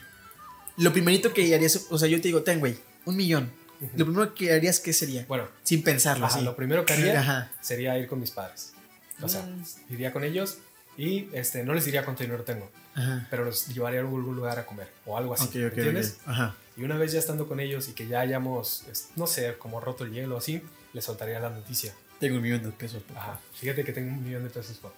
Lo 0.77 0.91
primerito 0.91 1.33
que 1.33 1.53
harías, 1.55 1.87
o 1.89 1.97
sea, 1.97 2.07
yo 2.07 2.17
te 2.17 2.27
digo, 2.27 2.43
ten, 2.43 2.59
güey, 2.59 2.77
un 3.05 3.15
millón. 3.15 3.51
Lo 3.95 4.05
primero 4.05 4.33
que 4.33 4.53
harías, 4.53 4.79
¿qué 4.79 4.93
sería? 4.93 5.25
Bueno, 5.27 5.47
Sin 5.63 5.83
pensarlo, 5.83 6.25
ajá, 6.25 6.35
así. 6.37 6.45
lo 6.45 6.55
primero 6.55 6.85
que 6.85 6.93
haría 6.93 7.19
Ajá. 7.19 7.51
sería 7.61 7.97
ir 7.97 8.07
con 8.07 8.19
mis 8.19 8.31
padres. 8.31 8.73
O 9.21 9.27
sea, 9.29 9.41
Mm. 9.43 9.93
iría 9.93 10.11
con 10.13 10.23
ellos 10.23 10.57
y 10.97 11.29
este, 11.33 11.63
no 11.63 11.73
les 11.73 11.85
diría 11.85 12.03
cuánto 12.05 12.23
dinero 12.23 12.43
tengo, 12.43 12.69
Ajá. 12.95 13.27
pero 13.29 13.43
los 13.45 13.67
llevaría 13.67 13.99
a 13.99 14.03
algún 14.03 14.21
lugar 14.35 14.59
a 14.59 14.65
comer 14.65 14.89
o 15.05 15.17
algo 15.17 15.33
así. 15.33 15.43
Ok, 15.45 15.49
ok, 15.71 15.77
¿Entiendes? 15.77 16.17
ok. 16.23 16.29
Ajá. 16.29 16.55
Y 16.77 16.83
una 16.83 16.97
vez 16.97 17.11
ya 17.13 17.19
estando 17.19 17.47
con 17.47 17.59
ellos 17.59 17.87
y 17.87 17.93
que 17.93 18.07
ya 18.07 18.19
hayamos, 18.21 18.83
no 19.15 19.27
sé, 19.27 19.55
como 19.57 19.79
roto 19.79 20.03
el 20.03 20.11
hielo 20.11 20.35
o 20.35 20.37
así, 20.39 20.61
les 20.93 21.03
soltaría 21.05 21.39
la 21.39 21.49
noticia. 21.49 21.93
Tengo 22.19 22.37
un 22.37 22.41
millón 22.43 22.63
de 22.63 22.71
pesos. 22.71 23.03
papá. 23.03 23.19
Ajá, 23.19 23.39
fíjate 23.53 23.83
que 23.83 23.91
tengo 23.93 24.11
un 24.11 24.23
millón 24.23 24.43
de 24.43 24.49
pesos, 24.49 24.77
papá. 24.77 24.95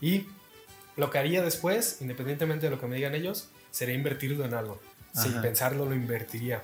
Y 0.00 0.26
lo 0.96 1.10
que 1.10 1.18
haría 1.18 1.42
después, 1.42 1.98
independientemente 2.00 2.66
de 2.66 2.70
lo 2.70 2.80
que 2.80 2.86
me 2.86 2.96
digan 2.96 3.14
ellos, 3.14 3.48
sería 3.70 3.94
invertirlo 3.94 4.44
en 4.44 4.54
algo. 4.54 4.80
Sin 5.12 5.32
Ajá. 5.32 5.42
pensarlo, 5.42 5.86
lo 5.86 5.94
invertiría. 5.94 6.62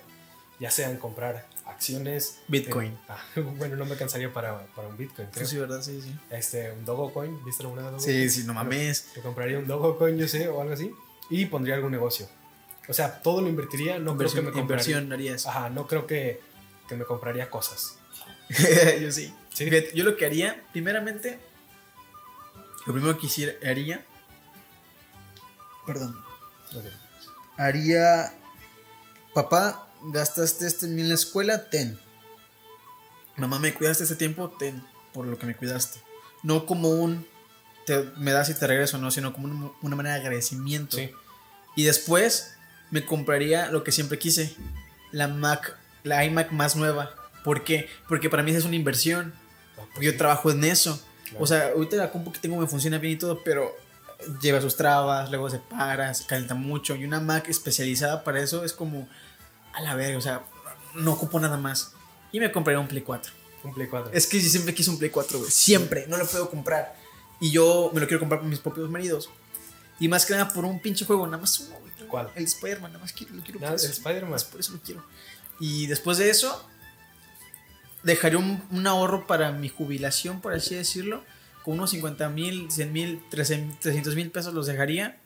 Ya 0.59 0.71
sea 0.71 0.91
en 0.91 0.97
comprar 0.97 1.47
acciones. 1.67 2.39
Bitcoin. 2.49 2.89
en- 2.93 2.99
ah, 3.09 3.19
bueno, 3.59 3.77
no 3.77 3.85
me 3.85 3.97
cansaría 3.97 4.33
para, 4.33 4.67
para 4.75 4.89
un 4.89 4.97
Bitcoin, 4.97 5.29
creo. 5.33 5.47
Sí, 5.47 5.59
¿verdad? 5.59 5.83
Sí, 5.83 6.01
sí. 6.03 6.17
Este, 6.31 6.71
un 6.73 6.85
Dogecoin, 6.85 7.45
¿viste 7.45 7.63
alguna 7.63 7.91
vez 7.91 8.03
Sí, 8.03 8.09
Dogecoin? 8.13 8.31
sí, 8.31 8.45
no 8.45 8.55
mames. 8.55 9.09
Yo 9.15 9.23
compraría 9.23 9.59
un 9.59 9.67
Dogecoin, 9.67 10.17
yo 10.17 10.27
sé, 10.29 10.49
o 10.49 10.61
algo 10.63 10.73
así, 10.75 10.91
y 11.29 11.47
pondría 11.47 11.75
algún 11.75 11.93
negocio. 11.93 12.27
O 12.89 12.93
sea, 12.95 13.21
todo 13.21 13.43
lo 13.43 13.49
invertiría, 13.49 13.99
no 13.99 14.13
inversión, 14.13 14.43
creo 14.45 14.53
que 14.53 14.57
me 14.59 14.61
compraría. 14.63 14.97
inversión 14.99 15.13
harías. 15.13 15.47
Ajá, 15.47 15.69
no 15.71 15.87
creo 15.87 16.07
que, 16.07 16.41
que 16.89 16.95
me 16.95 17.05
compraría 17.05 17.51
cosas. 17.51 17.99
yo 19.01 19.11
sí. 19.13 19.35
Sí. 19.53 19.65
Fíjate, 19.69 19.91
yo 19.95 20.05
lo 20.05 20.17
que 20.17 20.25
haría, 20.25 20.63
primeramente, 20.73 21.39
lo 22.87 22.93
primero 22.93 23.19
que 23.19 23.27
hiciera, 23.27 23.53
haría, 23.69 24.05
perdón, 25.87 26.17
Ok. 26.77 26.85
haría, 27.57 28.33
papá, 29.35 29.86
gastaste 30.05 30.67
este 30.67 30.87
en 30.87 31.09
la 31.09 31.15
escuela, 31.15 31.69
ten. 31.71 31.99
Mamá, 33.37 33.59
me 33.59 33.75
cuidaste 33.75 34.05
este 34.05 34.17
tiempo, 34.17 34.49
ten, 34.59 34.83
por 35.12 35.26
lo 35.26 35.38
que 35.38 35.47
me 35.47 35.55
cuidaste. 35.55 36.00
No 36.43 36.65
como 36.67 36.88
un, 36.88 37.26
te- 37.85 38.05
me 38.17 38.33
das 38.33 38.49
y 38.49 38.55
te 38.55 38.67
regreso, 38.67 38.99
no, 38.99 39.11
sino 39.11 39.33
como 39.33 39.47
una, 39.47 39.71
una 39.83 39.97
manera 39.97 40.15
de 40.17 40.21
agradecimiento. 40.23 40.97
Sí, 40.97 41.11
Y 41.75 41.85
después 41.85 42.55
me 42.91 43.05
compraría 43.05 43.71
lo 43.71 43.85
que 43.85 43.93
siempre 43.93 44.19
quise, 44.19 44.55
la 45.12 45.29
Mac, 45.29 45.76
la 46.03 46.25
iMac 46.25 46.50
más 46.53 46.76
nueva. 46.76 47.15
¿Por 47.45 47.62
qué? 47.65 47.88
Porque 48.09 48.31
para 48.31 48.43
mí 48.43 48.50
esa 48.50 48.61
es 48.61 48.65
una 48.65 48.76
inversión. 48.76 49.35
Ah, 49.79 49.83
Porque 49.93 50.07
yo 50.07 50.17
trabajo 50.17 50.50
en 50.50 50.65
eso. 50.65 51.00
Claro. 51.25 51.45
O 51.45 51.47
sea, 51.47 51.69
ahorita 51.75 51.97
la 51.97 52.11
compu 52.11 52.33
que 52.33 52.38
tengo 52.38 52.57
me 52.57 52.67
funciona 52.67 52.99
bien 52.99 53.15
y 53.15 53.17
todo, 53.17 53.43
pero 53.45 53.75
lleva 54.41 54.61
sus 54.62 54.76
trabas, 54.76 55.29
luego 55.31 55.50
se 55.50 55.59
para, 55.59 56.15
se 56.15 56.25
calienta 56.26 56.55
mucho. 56.55 56.95
Y 56.97 57.05
una 57.05 57.21
Mac 57.21 57.49
especializada 57.49 58.25
para 58.25 58.41
eso 58.41 58.65
es 58.65 58.73
como 58.73 59.09
a 59.76 59.83
la 59.83 59.95
verga, 59.95 60.16
o 60.16 60.23
sea, 60.23 60.42
no 60.95 61.12
ocupo 61.12 61.38
nada 61.38 61.59
más. 61.59 61.92
Y 62.33 62.40
me 62.40 62.50
compré 62.50 62.76
un 62.78 62.88
Play 62.88 63.02
4. 63.02 63.33
Un 63.62 63.75
Play 63.75 63.88
4. 63.88 64.11
Es 64.12 64.26
que 64.26 64.40
yo 64.40 64.49
siempre 64.49 64.75
quise 64.75 64.90
un 64.90 64.99
Play 64.99 65.11
4, 65.11 65.38
güey. 65.38 65.50
Siempre, 65.50 66.06
no 66.09 66.16
lo 66.16 66.26
puedo 66.26 66.49
comprar. 66.49 66.97
Y 67.40 67.50
yo 67.50 67.90
me 67.92 68.00
lo 68.00 68.06
quiero 68.06 68.21
comprar 68.21 68.40
por 68.40 68.49
mis 68.49 68.59
propios 68.59 68.88
maridos. 68.88 69.28
Y 70.00 70.09
más 70.09 70.25
que 70.25 70.33
nada 70.33 70.49
por 70.49 70.64
un 70.64 70.80
pinche 70.80 71.04
juego, 71.04 71.26
nada 71.26 71.38
más 71.38 71.61
uno, 71.61 71.76
güey. 71.78 71.92
¿Cuál? 72.09 72.30
El 72.35 72.45
Spider-Man, 72.45 72.92
nada 72.92 73.02
más 73.02 73.12
quiero, 73.12 73.35
lo 73.35 73.42
quiero 73.42 73.61
Nada, 73.61 73.76
por 73.76 73.85
el. 73.85 73.90
Spider-Man. 73.90 74.40
Por 74.50 74.61
eso 74.61 74.73
lo 74.73 74.80
quiero. 74.80 75.04
Y 75.61 75.87
después 75.88 76.16
de 76.16 76.30
eso, 76.30 76.66
dejaré 78.02 78.37
un, 78.37 78.62
un 78.71 78.87
ahorro 78.87 79.26
para 79.26 79.52
mi 79.52 79.68
jubilación, 79.68 80.40
por 80.40 80.54
así 80.54 80.75
decirlo. 80.75 81.23
Con 81.64 81.75
unos 81.75 81.90
50 81.90 82.30
mil, 82.30 82.71
100 82.71 82.92
mil, 82.92 83.23
300 83.28 84.14
mil 84.14 84.30
pesos 84.30 84.54
los 84.54 84.66
dejaría. 84.66 85.18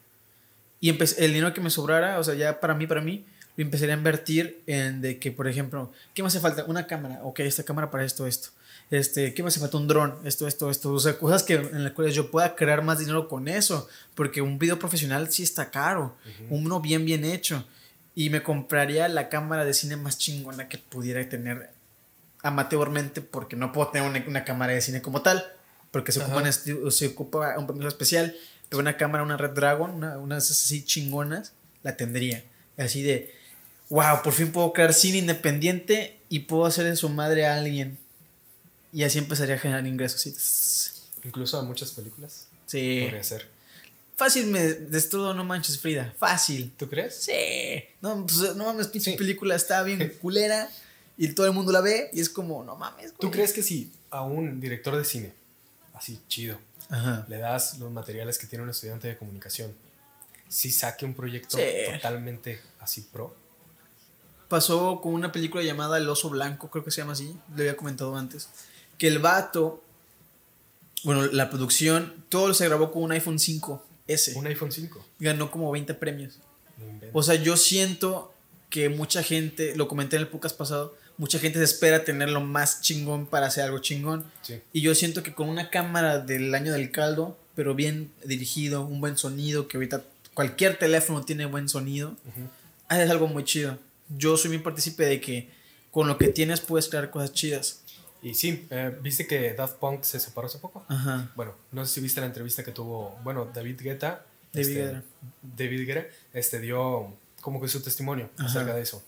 Y 0.81 0.89
el 0.91 1.33
dinero 1.33 1.55
que 1.55 1.61
me 1.61 1.71
sobrara, 1.71 2.19
o 2.19 2.25
sea, 2.25 2.35
ya 2.35 2.59
para 2.59 2.75
mí, 2.75 2.89
para 2.89 3.01
mí, 3.01 3.25
empezaría 3.63 3.95
a 3.95 3.99
invertir 3.99 4.63
en 4.67 5.01
de 5.01 5.19
que, 5.19 5.33
por 5.33 5.49
ejemplo, 5.49 5.93
¿qué 6.15 6.23
me 6.23 6.29
hace 6.29 6.41
falta? 6.41 6.65
Una 6.65 6.87
cámara. 6.87 7.21
Ok, 7.23 7.41
esta 7.41 7.63
cámara 7.65 7.91
para 7.91 8.05
esto, 8.05 8.27
esto. 8.27 8.51
Este, 8.91 9.35
¿qué 9.35 9.43
me 9.43 9.49
hace 9.49 9.61
falta? 9.61 9.77
Un 9.77 9.87
dron. 9.87 10.17
Esto, 10.25 10.49
esto, 10.49 10.71
esto. 10.71 10.93
O 10.93 10.99
sea, 10.99 11.17
cosas 11.19 11.43
que, 11.43 11.55
en 11.55 11.85
las 11.85 11.93
cuales 11.93 12.15
yo 12.15 12.31
pueda 12.31 12.57
crear 12.57 12.83
más 12.83 12.99
dinero 12.99 13.29
con 13.29 13.47
eso. 13.49 13.89
Porque 14.15 14.43
un 14.43 14.59
video 14.59 14.79
profesional 14.79 15.31
sí 15.31 15.43
está 15.43 15.71
caro. 15.71 16.17
Uno 16.49 16.81
bien, 16.81 17.05
bien 17.05 17.25
hecho. 17.25 17.65
Y 18.17 18.31
me 18.31 18.43
compraría 18.43 19.07
la 19.09 19.29
cámara 19.29 19.65
de 19.65 19.75
cine 19.75 19.97
más 19.97 20.19
chingona 20.19 20.69
que 20.69 20.79
pudiera 20.79 21.27
tener 21.29 21.71
amateurmente. 22.43 23.21
Porque 23.21 23.57
no 23.57 23.73
puedo 23.73 23.89
tener 23.91 24.09
una, 24.09 24.25
una 24.27 24.45
cámara 24.45 24.73
de 24.73 24.81
cine 24.81 25.01
como 25.03 25.23
tal. 25.23 25.45
Porque 25.91 26.13
se 26.13 26.21
Ajá. 26.21 26.29
ocupa, 26.29 26.43
un 26.43 26.49
esti- 26.49 26.91
se 26.91 27.07
ocupa 27.09 27.59
un 27.59 27.67
permiso 27.67 27.89
especial. 27.89 28.35
Pero 28.69 28.81
una 28.81 28.97
cámara, 28.97 29.23
una 29.25 29.37
Red 29.37 29.51
Dragon, 29.51 29.91
una, 29.91 30.19
unas 30.19 30.51
así 30.51 30.85
chingonas, 30.85 31.53
la 31.83 31.97
tendría. 31.97 32.45
Así 32.77 33.03
de, 33.03 33.35
wow, 33.91 34.23
por 34.23 34.33
fin 34.33 34.51
puedo 34.53 34.73
crear 34.73 34.95
cine 34.95 35.19
independiente 35.19 36.19
y 36.31 36.41
puedo 36.41 36.65
hacer 36.65 36.85
de 36.87 36.97
su 36.97 37.09
madre 37.11 37.45
a 37.47 37.57
alguien. 37.57 37.99
Y 38.93 39.03
así 39.05 39.19
empezaría 39.19 39.57
a 39.57 39.59
generar 39.59 39.87
ingresos. 39.87 40.21
Sí, 40.23 40.35
Incluso 41.25 41.59
a 41.59 41.63
muchas 41.63 41.91
películas. 41.91 42.47
sí. 42.67 43.03
Podría 43.03 43.23
ser. 43.25 43.49
Fácil 44.17 44.49
me 44.49 44.61
destruyo 44.63 45.33
No 45.33 45.45
Manches 45.45 45.79
Frida. 45.79 46.15
Fácil. 46.19 46.73
¿Tú 46.77 46.89
crees? 46.91 47.23
Sí. 47.23 47.83
No, 48.03 48.27
pues, 48.27 48.55
no 48.55 48.67
mames, 48.67 48.89
pinche 48.89 49.13
Sí. 49.13 49.17
película 49.17 49.55
está 49.55 49.83
bien 49.83 50.13
culera 50.21 50.69
y 51.17 51.29
todo 51.29 51.47
el 51.47 51.53
mundo 51.53 51.73
la 51.73 51.81
ve 51.81 52.11
y 52.13 52.21
es 52.21 52.29
como, 52.29 52.63
no 52.63 52.77
mames. 52.77 53.13
¿Tú 53.13 53.29
güey. 53.29 53.33
crees 53.33 53.53
que 53.55 53.63
si 53.63 53.91
a 54.11 54.23
un 54.23 54.61
director 54.61 54.95
de 54.97 55.05
cine, 55.07 55.33
así 55.95 56.21
chido, 56.29 56.59
Ajá. 56.91 57.25
le 57.31 57.39
das 57.39 57.79
los 57.79 57.91
materiales 57.93 58.37
que 58.39 58.47
tiene 58.47 58.63
un 58.63 58.69
estudiante 58.71 59.09
de 59.09 59.17
comunicación, 59.17 59.73
si 60.49 60.71
saque 60.71 61.07
un 61.07 61.15
proyecto 61.15 61.57
Sí. 61.57 61.65
totalmente 61.95 62.61
así 62.81 63.01
pro? 63.11 63.35
Pasó 64.51 65.01
con 65.01 65.15
una 65.15 65.31
película 65.31 65.63
llamada 65.63 65.97
El 65.97 66.09
Oso 66.09 66.29
Blanco, 66.29 66.69
creo 66.71 66.85
que 66.85 66.91
se 66.91 67.01
llama 67.01 67.13
así, 67.13 67.33
lo 67.55 67.63
había 67.63 67.77
comentado 67.77 68.17
antes, 68.17 68.49
que 68.99 69.07
el 69.07 69.21
vato, 69.21 69.81
bueno, 71.05 71.25
la 71.27 71.49
producción, 71.51 72.13
todo 72.29 72.53
se 72.53 72.67
grabó 72.67 72.91
con 72.91 73.05
un 73.05 73.13
iPhone 73.13 73.39
5S, 73.39 74.35
Un 74.35 74.49
iPhone 74.49 74.73
5. 74.73 75.03
ganó 75.21 75.53
como 75.53 75.71
20 75.71 75.95
premios. 75.95 76.41
O 77.13 77.23
sea, 77.23 77.37
yo 77.37 77.57
siento 77.57 78.35
que 78.71 78.89
mucha 78.89 79.23
gente, 79.23 79.75
lo 79.77 79.87
comenté 79.87 80.17
en 80.17 80.23
el 80.23 80.29
podcast 80.29 80.57
pasado, 80.57 80.97
mucha 81.17 81.39
gente 81.39 81.59
se 81.59 81.65
espera 81.65 82.03
tener 82.05 82.29
lo 82.31 82.41
más 82.41 82.81
chingón 82.81 83.27
para 83.27 83.47
hacer 83.47 83.63
algo 83.63 83.79
chingón. 83.79 84.25
Sí. 84.43 84.61
Y 84.73 84.81
yo 84.81 84.97
siento 84.97 85.23
que 85.23 85.33
con 85.33 85.49
una 85.49 85.71
cámara 85.71 86.19
del 86.19 86.53
año 86.57 86.73
del 86.73 86.91
caldo, 86.91 87.39
pero 87.55 87.77
bien 87.77 88.11
dirigido, 88.25 88.85
un 88.85 89.01
buen 89.01 89.17
sonido, 89.17 89.69
que 89.69 89.77
ahorita 89.77 90.03
cualquier 90.35 90.77
teléfono 90.77 91.25
tiene 91.25 91.47
buen 91.47 91.69
sonido, 91.69 92.17
Ujú. 92.27 92.49
es 93.01 93.11
algo 93.11 93.29
muy 93.29 93.45
chido. 93.45 93.79
Yo 94.17 94.37
soy 94.37 94.51
muy 94.51 94.59
partícipe 94.59 95.05
de 95.05 95.21
que 95.21 95.51
con 95.91 96.07
lo 96.09 96.19
que 96.19 96.29
tienes 96.29 96.61
puedes 96.61 96.89
crear 96.89 97.11
cosas 97.11 97.33
chidas. 97.33 97.83
Y 98.23 98.35
sí, 98.35 98.67
eh, 98.71 98.97
¿viste 99.03 99.27
que 99.27 99.55
Daft 99.55 99.77
Punk 99.77 100.03
se 100.03 100.21
separó 100.21 100.47
hace 100.47 100.59
poco? 100.59 100.85
Ajá. 100.89 101.31
Bueno, 101.35 101.55
no 101.73 101.87
sé 101.87 101.95
si 101.95 102.01
viste 102.01 102.21
la 102.21 102.27
entrevista 102.27 102.63
que 102.63 102.71
tuvo, 102.73 103.19
bueno, 103.25 103.49
David 103.55 103.81
Guetta. 103.81 104.25
David 104.53 104.69
este, 104.69 104.85
Guetta. 104.85 105.03
David 105.57 105.87
Guetta, 105.87 106.07
este, 106.35 106.61
dio 106.61 107.15
como 107.41 107.61
que 107.61 107.69
su 107.69 107.81
testimonio 107.81 108.29
Ajá. 108.37 108.47
acerca 108.49 108.75
de 108.75 108.83
eso. 108.83 109.03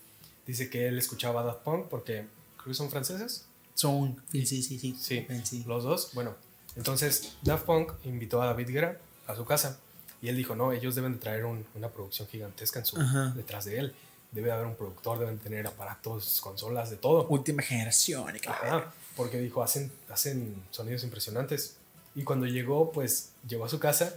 Dice 0.47 0.71
que 0.71 0.88
él 0.88 0.99
escuchaba 0.99 1.42
Daft 1.42 1.61
Punk 1.62 1.87
porque 1.88 2.26
creo 2.56 2.68
que 2.68 2.75
son 2.75 2.90
franceses. 2.90 3.44
Son. 3.75 4.23
Sí, 4.32 4.47
sí, 4.47 4.62
sí. 4.62 4.78
sí. 4.78 4.97
Sí, 4.99 5.26
sí. 5.44 5.64
los 5.66 5.85
dos. 5.85 6.11
Bueno, 6.14 6.35
entonces 6.76 7.35
Daft 7.42 7.66
Punk 7.66 7.92
invitó 8.04 8.40
a 8.40 8.47
David 8.47 8.68
Guetta 8.71 8.99
a 9.26 9.37
su 9.37 9.44
casa 9.44 9.78
y 10.23 10.28
él 10.28 10.37
dijo, 10.37 10.56
no, 10.56 10.73
ellos 10.73 10.94
deben 10.94 11.12
de 11.12 11.18
traer 11.18 11.44
un- 11.44 11.66
una 11.75 11.88
producción 11.88 12.28
gigantesca 12.28 12.78
en 12.78 12.87
su, 12.87 12.99
Ajá. 12.99 13.32
detrás 13.37 13.64
de 13.66 13.78
él. 13.78 13.94
Debe 14.32 14.46
de 14.48 14.52
haber 14.54 14.66
un 14.66 14.74
productor, 14.76 15.18
deben 15.18 15.38
tener 15.38 15.66
aparatos, 15.66 16.40
consolas, 16.40 16.90
de 16.90 16.96
todo. 16.96 17.26
Última 17.28 17.62
generación. 17.62 18.34
y. 18.36 18.48
Ajá, 18.48 18.92
porque 19.16 19.38
dijo, 19.38 19.62
hacen, 19.62 19.92
hacen 20.08 20.54
sonidos 20.70 21.04
impresionantes. 21.04 21.76
Y 22.14 22.24
cuando 22.24 22.46
llegó, 22.46 22.92
pues 22.92 23.30
llegó 23.46 23.64
a 23.66 23.68
su 23.68 23.78
casa 23.78 24.14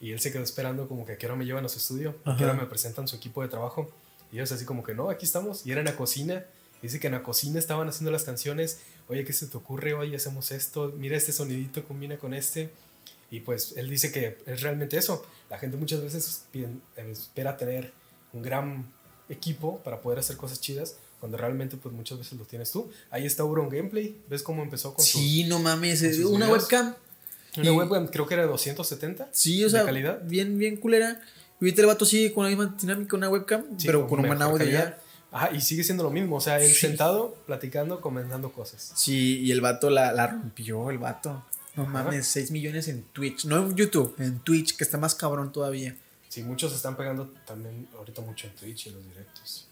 y 0.00 0.12
él 0.12 0.20
se 0.20 0.30
quedó 0.32 0.42
esperando 0.42 0.88
como 0.88 1.04
que 1.04 1.12
a 1.12 1.18
qué 1.18 1.26
hora 1.26 1.36
me 1.36 1.44
llevan 1.44 1.64
a 1.64 1.68
su 1.68 1.78
estudio, 1.78 2.16
a 2.24 2.36
qué 2.36 2.44
hora 2.44 2.54
me 2.54 2.66
presentan 2.66 3.08
su 3.08 3.16
equipo 3.16 3.42
de 3.42 3.48
trabajo. 3.48 3.90
Y 4.32 4.36
ellos 4.36 4.50
así 4.52 4.64
como 4.64 4.82
que, 4.84 4.94
no, 4.94 5.10
aquí 5.10 5.24
estamos. 5.26 5.66
Y 5.66 5.72
era 5.72 5.80
en 5.80 5.86
la 5.86 5.96
cocina. 5.96 6.44
Dice 6.82 7.00
que 7.00 7.06
en 7.08 7.14
la 7.14 7.22
cocina 7.22 7.58
estaban 7.58 7.88
haciendo 7.88 8.10
las 8.10 8.24
canciones. 8.24 8.80
Oye, 9.08 9.24
¿qué 9.24 9.32
se 9.32 9.46
te 9.46 9.56
ocurre? 9.56 9.94
Oye, 9.94 10.14
hacemos 10.16 10.50
esto. 10.52 10.92
Mira, 10.96 11.16
este 11.16 11.32
sonidito 11.32 11.82
combina 11.84 12.18
con 12.18 12.34
este. 12.34 12.70
Y 13.30 13.40
pues 13.40 13.74
él 13.76 13.88
dice 13.90 14.12
que 14.12 14.38
es 14.46 14.60
realmente 14.62 14.96
eso. 14.96 15.24
La 15.50 15.58
gente 15.58 15.76
muchas 15.76 16.02
veces 16.02 16.44
piden- 16.52 16.80
espera 16.96 17.56
tener 17.56 17.92
un 18.32 18.42
gran 18.42 18.92
equipo 19.28 19.78
para 19.84 20.00
poder 20.00 20.18
hacer 20.18 20.36
cosas 20.36 20.60
chidas, 20.60 20.96
cuando 21.20 21.38
realmente 21.38 21.76
pues 21.76 21.94
muchas 21.94 22.18
veces 22.18 22.38
lo 22.38 22.44
tienes 22.44 22.70
tú. 22.70 22.90
Ahí 23.10 23.26
está 23.26 23.44
Uron 23.44 23.68
Gameplay. 23.68 24.16
¿Ves 24.28 24.42
cómo 24.42 24.62
empezó 24.62 24.94
con 24.94 25.04
su 25.04 25.18
Sí, 25.18 25.44
no 25.44 25.58
mames. 25.58 26.02
con 26.02 26.14
sus 26.14 26.24
Una 26.26 26.46
videos. 26.46 26.62
webcam. 26.62 26.94
una 27.56 27.66
y- 27.66 27.70
webcam? 27.70 28.06
Creo 28.08 28.26
que 28.26 28.34
era 28.34 28.46
270. 28.46 29.28
Sí, 29.32 29.62
o 29.62 29.66
de 29.66 29.70
sea, 29.70 29.84
calidad. 29.84 30.20
bien, 30.24 30.58
bien 30.58 30.76
culera. 30.76 31.20
Y 31.60 31.64
ahorita 31.64 31.80
el 31.80 31.86
vato 31.86 32.04
sigue 32.04 32.32
con 32.34 32.44
la 32.44 32.50
misma 32.50 32.76
dinámica, 32.78 33.16
una 33.16 33.30
webcam, 33.30 33.64
Sí, 33.78 33.86
pero 33.86 34.06
con 34.06 34.20
un 34.20 34.26
buen 34.26 34.38
mejor 34.38 34.60
audio 34.60 34.70
ya. 34.70 34.98
Ajá, 35.32 35.50
y 35.54 35.60
sigue 35.62 35.82
siendo 35.82 36.04
lo 36.04 36.10
mismo. 36.10 36.36
O 36.36 36.40
sea, 36.40 36.60
él 36.60 36.68
Sí. 36.68 36.74
sentado, 36.86 37.34
platicando, 37.46 38.00
comentando 38.02 38.52
cosas. 38.52 38.92
Sí, 38.94 39.40
y 39.40 39.50
el 39.52 39.60
vato 39.62 39.88
la, 39.90 40.12
la 40.12 40.26
rompió, 40.26 40.90
el 40.90 40.98
vato. 40.98 41.42
No 41.74 41.82
Ajá. 41.84 41.92
mames, 42.04 42.26
6 42.26 42.50
millones 42.50 42.88
en 42.88 43.02
Twitch. 43.04 43.44
No 43.46 43.56
en 43.58 43.74
YouTube, 43.74 44.14
en 44.18 44.38
Twitch, 44.40 44.76
que 44.76 44.84
está 44.84 44.98
más 44.98 45.14
cabrón 45.14 45.50
todavía. 45.52 45.96
Sí, 46.28 46.42
muchos 46.42 46.72
están 46.74 46.96
pegando 46.96 47.32
también 47.46 47.88
ahorita 47.96 48.20
mucho 48.22 48.46
en 48.46 48.54
Twitch 48.54 48.86
y 48.86 48.88
en 48.90 48.96
los 48.96 49.04
directos. 49.04 49.68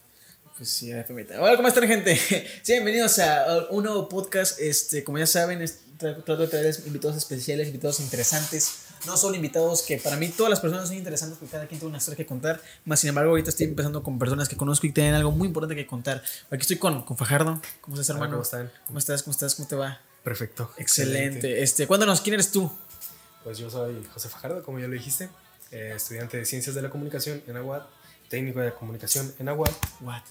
Pues 0.57 0.69
sí. 0.69 0.93
Hola, 0.93 1.57
¿cómo 1.57 1.69
están, 1.69 1.87
gente? 1.89 2.17
Sí, 2.63 2.73
bienvenidos 2.73 3.19
a 3.19 3.67
un 3.71 3.85
nuevo 3.85 4.09
podcast. 4.09 4.61
Este, 4.61 5.03
como 5.03 5.19
ya 5.19 5.27
saben, 5.27 5.65
trato 5.99 6.37
de 6.37 6.47
traerles 6.47 6.87
invitados 6.87 7.17
especiales, 7.17 7.67
invitados 7.67 8.01
interesantes. 8.01 8.85
No 9.05 9.17
solo 9.17 9.35
invitados 9.35 9.83
que 9.83 9.99
para 9.99 10.17
mí 10.17 10.29
todas 10.29 10.49
las 10.51 10.61
personas 10.61 10.89
son 10.89 10.97
interesantes 10.97 11.39
porque 11.39 11.53
cada 11.53 11.67
quien 11.67 11.81
tiene 11.81 11.91
una 11.91 11.99
historia 11.99 12.17
que 12.17 12.27
contar. 12.27 12.63
Más 12.85 13.01
sin 13.01 13.09
embargo, 13.09 13.31
ahorita 13.31 13.51
estoy 13.51 13.67
empezando 13.67 14.03
con 14.03 14.19
personas 14.19 14.49
que 14.49 14.57
conozco 14.57 14.87
y 14.87 14.93
tienen 14.93 15.15
algo 15.15 15.33
muy 15.33 15.49
importante 15.49 15.75
que 15.75 15.87
contar. 15.87 16.23
Aquí 16.51 16.63
estoy 16.63 16.79
con, 16.79 17.03
con 17.03 17.17
Fajardo. 17.17 17.61
¿Cómo 17.81 17.97
estás, 17.97 18.11
hermano? 18.11 18.33
¿cómo 18.33 18.43
están? 18.43 18.73
¿Cómo 18.87 18.99
estás? 19.01 19.23
¿Cómo 19.25 19.33
estás? 19.33 19.55
¿Cómo 19.57 19.69
te 19.69 19.77
va? 19.77 20.01
Perfecto. 20.23 20.71
Excelente. 20.79 21.63
Este, 21.63 21.87
cuéntanos, 21.87 22.21
¿quién 22.21 22.35
eres 22.35 22.51
tú? 22.51 22.71
Pues 23.43 23.59
yo 23.59 23.69
soy 23.69 24.07
José 24.15 24.29
Fajardo, 24.31 24.63
como 24.63 24.79
ya 24.79 24.87
lo 24.87 24.95
dijiste, 24.95 25.29
eh, 25.75 25.93
estudiante 25.97 26.37
de 26.39 26.45
Ciencias 26.47 26.75
de 26.75 26.83
la 26.83 26.89
Comunicación 26.91 27.43
en 27.47 27.57
Aguad, 27.57 27.83
técnico 28.29 28.61
de 28.61 28.73
comunicación 28.73 29.35
en 29.39 29.49
Aguad. 29.49 29.71
What? 30.01 30.23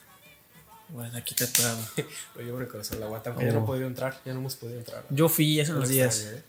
What? 0.92 1.16
Aquí 1.16 1.36
tatuado. 1.36 1.80
Lo 2.36 2.42
llevo 2.42 2.58
en 2.58 2.64
el 2.64 2.70
corazón, 2.70 3.00
la 3.00 3.06
Aguad, 3.08 3.28
aunque 3.28 3.46
ya 3.46 3.52
no 3.54 3.60
Oh. 3.60 3.64
he 3.64 3.68
podido 3.68 3.88
entrar, 3.88 4.20
ya 4.26 4.34
no 4.34 4.40
hemos 4.40 4.56
podido 4.56 4.80
entrar. 4.80 5.06
Yo 5.10 5.30
fui 5.30 5.60
hace 5.60 5.72
unos 5.74 5.90
días. 5.90 6.16
extraño, 6.18 6.38
¿eh? 6.38 6.44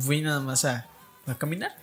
Fui 0.00 0.20
nada 0.20 0.40
más 0.40 0.64
a, 0.64 0.88
a 1.26 1.38
caminar. 1.38 1.76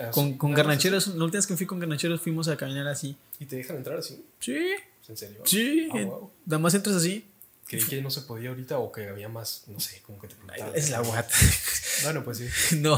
Ah, 0.00 0.10
Con, 0.10 0.36
con 0.36 0.50
más 0.50 0.56
garnacheros. 0.58 1.06
La 1.08 1.24
última 1.24 1.38
vez 1.38 1.46
que 1.46 1.56
fui 1.56 1.66
con 1.66 1.78
garnacheros 1.78 2.20
fuimos 2.20 2.48
a 2.48 2.56
caminar 2.56 2.86
así. 2.88 3.16
¿Y 3.38 3.46
te 3.46 3.56
dejan 3.56 3.76
entrar 3.76 3.98
así? 3.98 4.24
Sí. 4.40 4.70
¿En 5.08 5.16
serio? 5.16 5.42
Sí. 5.46 5.88
Ah, 5.92 5.98
eh, 5.98 6.04
wow. 6.04 6.30
Nada 6.46 6.58
más 6.58 6.74
entras 6.74 6.96
así. 6.96 7.24
Creí 7.66 7.82
que 7.84 8.00
no 8.02 8.10
se 8.10 8.22
podía 8.22 8.48
ahorita 8.48 8.78
o 8.78 8.90
que 8.90 9.08
había 9.08 9.28
más, 9.28 9.64
no 9.68 9.78
sé, 9.78 10.00
como 10.02 10.18
que 10.18 10.28
te 10.28 10.34
preguntaban. 10.36 10.72
Es 10.74 10.90
la 10.90 11.00
what. 11.02 11.26
Bueno, 12.04 12.24
pues 12.24 12.38
sí. 12.38 12.48
no. 12.78 12.94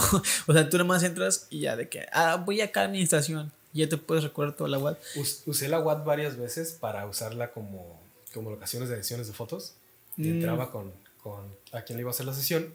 O 0.46 0.52
sea, 0.52 0.68
tú 0.68 0.76
nada 0.78 0.84
más 0.88 1.02
entras 1.02 1.46
y 1.50 1.60
ya 1.60 1.76
de 1.76 1.88
que. 1.88 2.06
Ah, 2.12 2.36
voy 2.36 2.60
acá 2.60 2.82
a 2.82 2.84
administración. 2.84 3.52
Ya 3.72 3.88
te 3.88 3.96
puedes 3.96 4.24
recordar 4.24 4.56
toda 4.56 4.68
la 4.68 4.78
what. 4.78 4.96
Us- 5.16 5.42
usé 5.46 5.68
la 5.68 5.78
WAD 5.80 6.04
varias 6.04 6.36
veces 6.36 6.72
para 6.72 7.06
usarla 7.06 7.52
como, 7.52 8.00
como 8.34 8.50
locaciones 8.50 8.88
de 8.88 8.96
ediciones 8.96 9.26
de 9.28 9.32
fotos. 9.32 9.74
Y 10.16 10.22
Mm. 10.22 10.30
entraba 10.34 10.70
con, 10.72 10.92
con 11.22 11.44
a 11.72 11.82
quien 11.82 11.96
le 11.96 12.00
iba 12.02 12.10
a 12.10 12.14
hacer 12.14 12.26
la 12.26 12.34
sesión. 12.34 12.66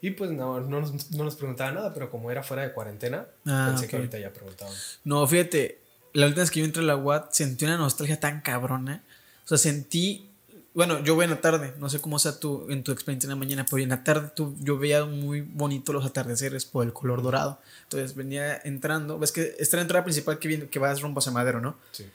Y 0.00 0.10
pues 0.12 0.30
no, 0.30 0.58
no, 0.60 0.80
nos, 0.80 1.10
no 1.12 1.24
nos 1.24 1.36
preguntaba 1.36 1.70
nada, 1.70 1.92
pero 1.94 2.10
como 2.10 2.30
era 2.30 2.42
fuera 2.42 2.62
de 2.62 2.72
cuarentena, 2.72 3.26
Ah, 3.46 3.66
pensé 3.70 3.86
que 3.86 3.94
ahorita 3.96 4.18
ya 4.18 4.32
preguntaban. 4.32 4.74
No, 5.04 5.24
fíjate. 5.26 5.78
La 6.14 6.26
última 6.26 6.42
vez 6.42 6.50
que 6.50 6.58
yo 6.60 6.66
entré 6.66 6.82
a 6.82 6.86
la 6.86 6.96
UAT 6.96 7.30
sentí 7.32 7.64
una 7.66 7.76
nostalgia 7.76 8.18
tan 8.18 8.40
cabrona. 8.40 9.02
O 9.44 9.48
sea, 9.48 9.58
sentí 9.58 10.28
Bueno, 10.74 11.04
yo 11.04 11.14
voy 11.14 11.24
en 11.24 11.30
la 11.30 11.40
tarde, 11.40 11.74
no 11.78 11.90
sé 11.90 12.00
cómo 12.00 12.18
sea 12.18 12.38
tu, 12.38 12.66
en 12.70 12.82
tu 12.82 12.92
experiencia 12.92 13.26
en 13.26 13.30
la 13.30 13.36
mañana, 13.36 13.66
pero 13.68 13.82
en 13.82 13.90
la 13.90 14.02
tarde 14.04 14.30
tú, 14.34 14.56
yo 14.60 14.78
veía 14.78 15.04
muy 15.04 15.42
bonito 15.42 15.92
los 15.92 16.06
atardeceres 16.06 16.64
por 16.64 16.86
el 16.86 16.94
color 16.94 17.22
dorado. 17.22 17.60
Entonces 17.82 18.14
venía 18.14 18.58
entrando, 18.64 19.18
ves 19.18 19.32
que 19.32 19.54
está 19.58 19.76
la 19.76 19.82
entrada 19.82 20.02
principal 20.04 20.38
que, 20.38 20.48
viene, 20.48 20.68
que 20.68 20.78
vas 20.78 21.02
rumbo 21.02 21.18
hacia 21.18 21.30
Madero, 21.30 21.60
¿no? 21.60 21.76
Sí. 21.92 22.06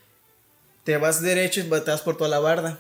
Te 0.84 0.98
vas 0.98 1.22
derecho 1.22 1.60
y 1.60 1.64
te 1.64 1.92
vas 1.92 2.02
por 2.02 2.18
toda 2.18 2.30
la 2.30 2.40
barda. 2.40 2.80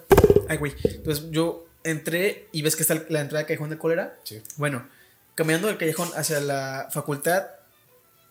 Ay, 0.50 0.58
güey. 0.58 0.74
Entonces 0.84 1.26
yo 1.30 1.68
entré 1.84 2.48
y 2.52 2.64
ves 2.64 2.76
que 2.76 2.82
está 2.82 2.96
la 2.96 3.22
entrada 3.22 3.40
del 3.40 3.46
callejón 3.46 3.70
de 3.70 3.78
cólera. 3.78 4.18
Sí. 4.24 4.42
Bueno, 4.56 4.88
caminando 5.36 5.68
del 5.68 5.78
callejón 5.78 6.10
hacia 6.16 6.40
la 6.40 6.90
facultad, 6.92 7.46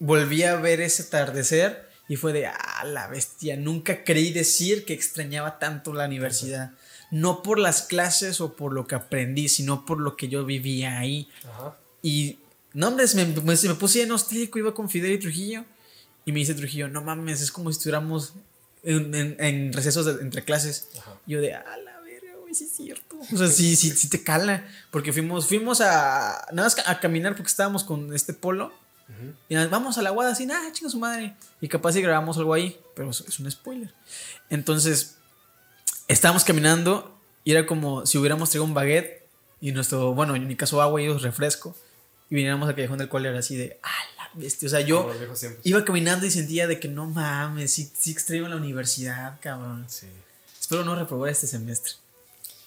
volví 0.00 0.42
a 0.42 0.56
ver 0.56 0.80
ese 0.80 1.04
atardecer 1.04 1.88
y 2.08 2.16
fue 2.16 2.32
de, 2.32 2.46
ah, 2.46 2.84
la 2.84 3.06
bestia, 3.06 3.56
nunca 3.56 4.04
creí 4.04 4.32
decir 4.32 4.84
que 4.84 4.94
extrañaba 4.94 5.58
tanto 5.58 5.92
la 5.92 6.06
universidad. 6.06 6.72
No 7.10 7.42
por 7.42 7.58
las 7.58 7.82
clases 7.82 8.40
o 8.40 8.54
por 8.54 8.72
lo 8.72 8.86
que 8.86 8.94
aprendí, 8.94 9.48
sino 9.48 9.84
por 9.86 10.00
lo 10.00 10.16
que 10.16 10.28
yo 10.28 10.44
vivía 10.44 10.98
ahí. 10.98 11.28
Ajá. 11.48 11.76
Y, 12.02 12.38
no, 12.72 12.88
hombre, 12.88 13.06
me, 13.14 13.24
me, 13.26 13.42
me 13.56 13.74
puse 13.74 13.98
de 14.00 14.06
nostálgico, 14.06 14.58
iba 14.58 14.74
con 14.74 14.90
Fidel 14.90 15.12
y 15.12 15.18
Trujillo. 15.18 15.64
Y 16.24 16.32
me 16.32 16.40
dice 16.40 16.54
Trujillo, 16.54 16.88
no 16.88 17.02
mames, 17.02 17.40
es 17.40 17.52
como 17.52 17.70
si 17.70 17.76
estuviéramos 17.78 18.34
en, 18.82 19.14
en- 19.14 19.36
en 19.38 19.72
recesos 19.72 20.04
de- 20.06 20.22
entre 20.22 20.42
clases. 20.44 20.88
Ajá. 20.98 21.12
Yo 21.26 21.40
de, 21.40 21.54
a 21.54 21.76
la 21.78 22.00
verga, 22.00 22.32
güey, 22.40 22.54
sí 22.54 22.64
es 22.64 22.72
cierto. 22.72 23.16
O 23.32 23.36
sea, 23.36 23.46
sí, 23.48 23.76
sí, 23.76 23.90
sí 23.90 24.08
te 24.08 24.22
cala. 24.24 24.66
Porque 24.90 25.12
fuimos, 25.12 25.46
fuimos 25.46 25.80
a, 25.80 26.46
nada 26.52 26.66
más 26.68 26.76
a 26.86 26.98
caminar 27.00 27.34
porque 27.36 27.48
estábamos 27.50 27.84
con 27.84 28.12
este 28.14 28.32
polo. 28.32 28.72
Y 29.48 29.54
nada, 29.54 29.68
vamos 29.68 29.96
a 29.98 30.02
la 30.02 30.10
guada 30.10 30.32
así, 30.32 30.46
nada, 30.46 30.72
chinga 30.72 30.90
su 30.90 30.98
madre. 30.98 31.36
Y 31.60 31.68
capaz 31.68 31.92
si 31.92 32.02
grabamos 32.02 32.36
algo 32.38 32.52
ahí, 32.52 32.76
pero 32.96 33.10
es 33.10 33.38
un 33.38 33.48
spoiler. 33.48 33.92
Entonces, 34.50 35.16
estábamos 36.08 36.44
caminando 36.44 37.16
y 37.44 37.52
era 37.52 37.66
como 37.66 38.06
si 38.06 38.18
hubiéramos 38.18 38.50
traído 38.50 38.64
un 38.64 38.74
baguette 38.74 39.24
y 39.60 39.72
nuestro, 39.72 40.12
bueno, 40.14 40.36
en 40.36 40.46
mi 40.46 40.56
caso 40.56 40.82
agua 40.82 41.00
y 41.00 41.04
ellos 41.04 41.22
refresco. 41.22 41.74
Y 42.28 42.34
viniéramos 42.34 42.68
al 42.68 42.74
callejón 42.74 42.98
del 42.98 43.08
cual 43.08 43.26
era 43.26 43.38
así 43.38 43.56
de, 43.56 43.78
ah, 43.82 43.88
la 44.16 44.30
bestia. 44.34 44.66
O 44.66 44.70
sea, 44.70 44.80
yo 44.80 45.12
iba 45.62 45.84
caminando 45.84 46.26
y 46.26 46.30
sentía 46.30 46.66
de 46.66 46.80
que 46.80 46.88
no 46.88 47.06
mames, 47.06 47.72
sí, 47.72 47.90
sí 47.96 48.10
extraño 48.10 48.48
la 48.48 48.56
universidad, 48.56 49.38
cabrón. 49.40 49.86
Sí. 49.88 50.08
Espero 50.60 50.84
no 50.84 50.96
reprobar 50.96 51.30
este 51.30 51.46
semestre. 51.46 51.92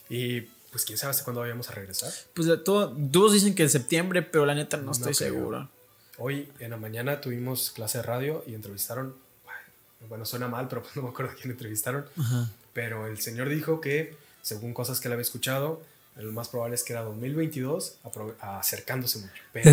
Y 0.10 0.42
pues 0.72 0.86
quién 0.86 0.98
sabe 0.98 1.12
hasta 1.12 1.24
cuándo 1.26 1.42
vayamos 1.42 1.70
a 1.70 1.74
regresar. 1.74 2.12
Pues 2.34 2.48
todo, 2.64 2.96
todos 3.12 3.34
dicen 3.34 3.54
que 3.54 3.64
en 3.64 3.70
septiembre, 3.70 4.22
pero 4.22 4.46
la 4.46 4.56
neta 4.56 4.78
no, 4.78 4.84
No 4.86 4.92
estoy 4.94 5.14
creo. 5.14 5.34
seguro. 5.34 5.70
Hoy 6.18 6.50
en 6.60 6.72
la 6.72 6.78
mañana 6.78 7.20
tuvimos 7.22 7.72
clase 7.72 7.98
de 7.98 8.04
radio 8.04 8.44
y 8.48 8.54
entrevistaron, 8.54 9.16
bueno, 10.08 10.26
suena 10.26 10.48
mal, 10.48 10.68
pero 10.70 10.84
no 10.96 11.02
me 11.02 11.10
acuerdo 11.10 11.34
quién 11.40 11.52
entrevistaron, 11.52 12.06
Ajá. 12.18 12.50
Pero 12.74 13.08
el 13.08 13.20
señor 13.20 13.50
dijo 13.50 13.82
que, 13.82 14.16
según 14.42 14.74
cosas 14.74 15.00
que 15.00 15.08
él 15.08 15.14
había 15.14 15.24
escuchado, 15.24 15.82
lo 16.16 16.32
más 16.32 16.50
probable 16.50 16.76
es 16.76 16.84
que 16.84 16.94
era 16.94 17.02
2022 17.04 17.98
apro- 18.04 18.36
acercándose 18.42 19.20
mucho. 19.20 19.42
Pero 19.54 19.70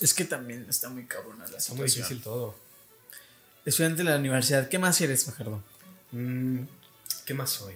Es 0.00 0.14
que 0.14 0.24
también 0.24 0.66
está 0.68 0.88
muy 0.88 1.04
cabrona 1.06 1.46
la 1.46 1.58
está 1.58 1.74
muy 1.74 1.88
situación. 1.88 2.18
difícil 2.18 2.22
todo. 2.24 2.54
Estudiante 3.64 4.02
de 4.02 4.10
la 4.10 4.16
universidad, 4.16 4.68
¿qué 4.68 4.78
más 4.78 5.00
eres, 5.00 5.24
Fajardo? 5.24 5.62
Mm, 6.10 6.60
¿Qué 7.24 7.34
más 7.34 7.50
soy? 7.50 7.74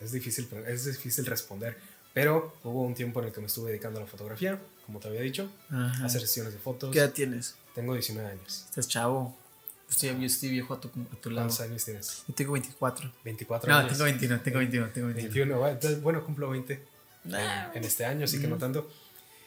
Es 0.00 0.10
difícil, 0.12 0.48
es 0.66 0.84
difícil 0.86 1.24
responder, 1.26 1.76
pero 2.12 2.56
hubo 2.64 2.82
un 2.82 2.94
tiempo 2.94 3.20
en 3.20 3.26
el 3.28 3.32
que 3.32 3.40
me 3.40 3.46
estuve 3.46 3.70
dedicando 3.70 4.00
a 4.00 4.02
la 4.02 4.08
fotografía, 4.08 4.58
como 4.86 4.98
te 4.98 5.08
había 5.08 5.20
dicho, 5.20 5.48
Ajá. 5.70 6.02
a 6.02 6.06
hacer 6.06 6.20
sesiones 6.22 6.52
de 6.54 6.58
fotos. 6.58 6.90
¿Qué 6.92 6.98
edad 6.98 7.12
tienes? 7.12 7.54
Tengo 7.74 7.94
19 7.94 8.28
años. 8.28 8.64
Estás 8.68 8.88
chavo. 8.88 9.36
Estoy, 9.88 10.10
yo 10.20 10.26
estoy 10.26 10.50
viejo 10.50 10.74
a 10.74 10.80
tu, 10.80 10.88
a 10.88 11.16
tu 11.20 11.30
lado. 11.30 11.48
¿Cuántos 11.48 11.60
años 11.66 11.84
tienes? 11.84 12.24
Yo 12.28 12.34
tengo 12.34 12.52
24. 12.52 13.10
24 13.24 13.70
No, 13.70 13.78
años. 13.78 13.92
tengo 13.92 14.04
21, 14.04 14.40
tengo 14.42 14.58
21, 14.58 14.88
tengo 14.92 15.06
21. 15.08 15.32
21, 15.34 15.58
bueno, 15.58 15.74
entonces, 15.74 16.02
bueno, 16.02 16.24
cumplo 16.24 16.50
20 16.50 16.84
Nah. 17.24 17.70
en, 17.70 17.78
en 17.78 17.84
este 17.84 18.04
año, 18.04 18.24
así 18.24 18.40
que 18.40 18.46
no 18.46 18.56
tanto. 18.58 18.88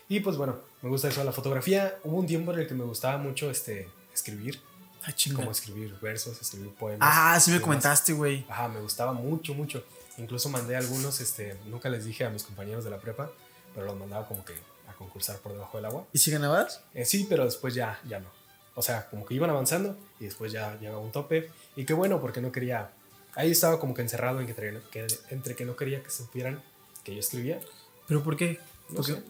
Y 0.09 0.19
pues 0.19 0.35
bueno, 0.35 0.59
me 0.81 0.89
gusta 0.89 1.07
eso 1.07 1.19
de 1.21 1.25
la 1.25 1.31
fotografía. 1.31 1.95
Hubo 2.03 2.17
un 2.17 2.27
tiempo 2.27 2.51
en 2.53 2.59
el 2.59 2.67
que 2.67 2.73
me 2.73 2.83
gustaba 2.83 3.17
mucho 3.17 3.49
este, 3.49 3.87
escribir, 4.13 4.59
Ah, 5.03 5.13
como 5.33 5.49
escribir 5.51 5.95
versos, 6.01 6.39
escribir 6.41 6.73
poemas. 6.75 7.07
Ah, 7.11 7.39
sí 7.39 7.49
me 7.49 7.55
demás. 7.55 7.63
comentaste, 7.65 8.13
güey. 8.13 8.45
Ajá, 8.49 8.67
me 8.67 8.79
gustaba 8.81 9.13
mucho, 9.13 9.53
mucho. 9.55 9.83
Incluso 10.17 10.49
mandé 10.49 10.75
algunos, 10.75 11.19
este, 11.21 11.57
nunca 11.65 11.89
les 11.89 12.05
dije 12.05 12.23
a 12.25 12.29
mis 12.29 12.43
compañeros 12.43 12.83
de 12.83 12.91
la 12.91 12.99
prepa, 12.99 13.31
pero 13.73 13.85
los 13.87 13.95
mandaba 13.97 14.27
como 14.27 14.43
que 14.45 14.53
a 14.87 14.93
concursar 14.93 15.37
por 15.39 15.53
debajo 15.53 15.77
del 15.77 15.85
agua. 15.85 16.05
¿Y 16.13 16.19
si 16.19 16.29
ganabas? 16.29 16.81
Eh, 16.93 17.05
sí, 17.05 17.25
pero 17.29 17.45
después 17.45 17.73
ya, 17.73 17.99
ya 18.07 18.19
no. 18.19 18.29
O 18.75 18.81
sea, 18.81 19.09
como 19.09 19.25
que 19.25 19.33
iban 19.33 19.49
avanzando 19.49 19.97
y 20.19 20.25
después 20.25 20.51
ya 20.51 20.77
llegaba 20.79 20.99
un 20.99 21.11
tope. 21.11 21.49
Y 21.75 21.85
qué 21.85 21.93
bueno, 21.93 22.21
porque 22.21 22.41
no 22.41 22.51
quería. 22.51 22.91
Ahí 23.35 23.51
estaba 23.51 23.79
como 23.79 23.93
que 23.93 24.01
encerrado 24.01 24.39
en 24.39 24.45
que, 24.45 24.51
entre 24.51 24.81
que, 24.91 25.07
entre 25.29 25.55
que 25.55 25.65
no 25.65 25.75
quería 25.75 26.01
que 26.03 26.09
supieran 26.09 26.61
que 27.03 27.13
yo 27.13 27.19
escribía. 27.19 27.59
¿Pero 28.07 28.23
por 28.23 28.37
qué? 28.37 28.59
No 28.89 28.97
Porque- 28.97 29.13
sé. 29.13 29.21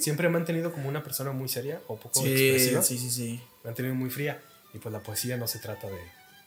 Siempre 0.00 0.28
me 0.30 0.38
han 0.38 0.44
tenido 0.46 0.72
como 0.72 0.88
una 0.88 1.02
persona 1.04 1.32
muy 1.32 1.48
seria 1.48 1.80
o 1.86 1.96
poco 1.96 2.20
Sí, 2.22 2.32
expresiva. 2.32 2.82
sí, 2.82 2.98
sí, 2.98 3.10
sí. 3.10 3.42
Me 3.62 3.70
han 3.70 3.76
tenido 3.76 3.94
muy 3.94 4.08
fría. 4.10 4.42
Y 4.72 4.78
pues 4.78 4.92
la 4.92 5.00
poesía 5.00 5.36
no 5.36 5.46
se 5.46 5.58
trata 5.58 5.86
de, 5.88 5.98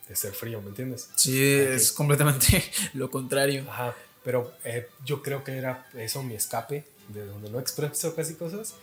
de 0.08 0.16
ser 0.16 0.32
frío, 0.34 0.60
¿me 0.60 0.68
entiendes? 0.70 1.08
Sí, 1.16 1.40
es 1.42 1.92
completamente 1.92 2.62
lo 2.94 3.10
contrario. 3.10 3.64
Ajá. 3.70 3.94
Pero 4.24 4.52
eh, 4.64 4.88
yo 5.04 5.22
creo 5.22 5.42
que 5.44 5.56
era 5.56 5.88
eso 5.94 6.22
mi 6.22 6.34
escape, 6.34 6.84
de 7.08 7.24
donde 7.24 7.50
no 7.50 7.58
expreso 7.60 8.14
casi 8.14 8.34
cosas, 8.34 8.74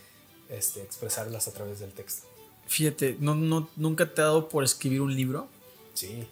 este, 0.50 0.82
expresarlas 0.82 1.48
a 1.48 1.54
través 1.54 1.80
del 1.80 1.91
texto. 1.91 2.28
Fíjate, 2.67 3.17
¿no, 3.19 3.36
no, 3.36 3.69
¿nunca 3.75 4.13
te 4.13 4.21
ha 4.21 4.25
dado 4.25 4.49
por 4.49 4.63
escribir 4.63 5.01
un 5.01 5.15
libro? 5.15 5.47
Sí, 5.93 6.27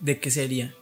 ¿De 0.00 0.18
qué 0.18 0.30
sería? 0.30 0.74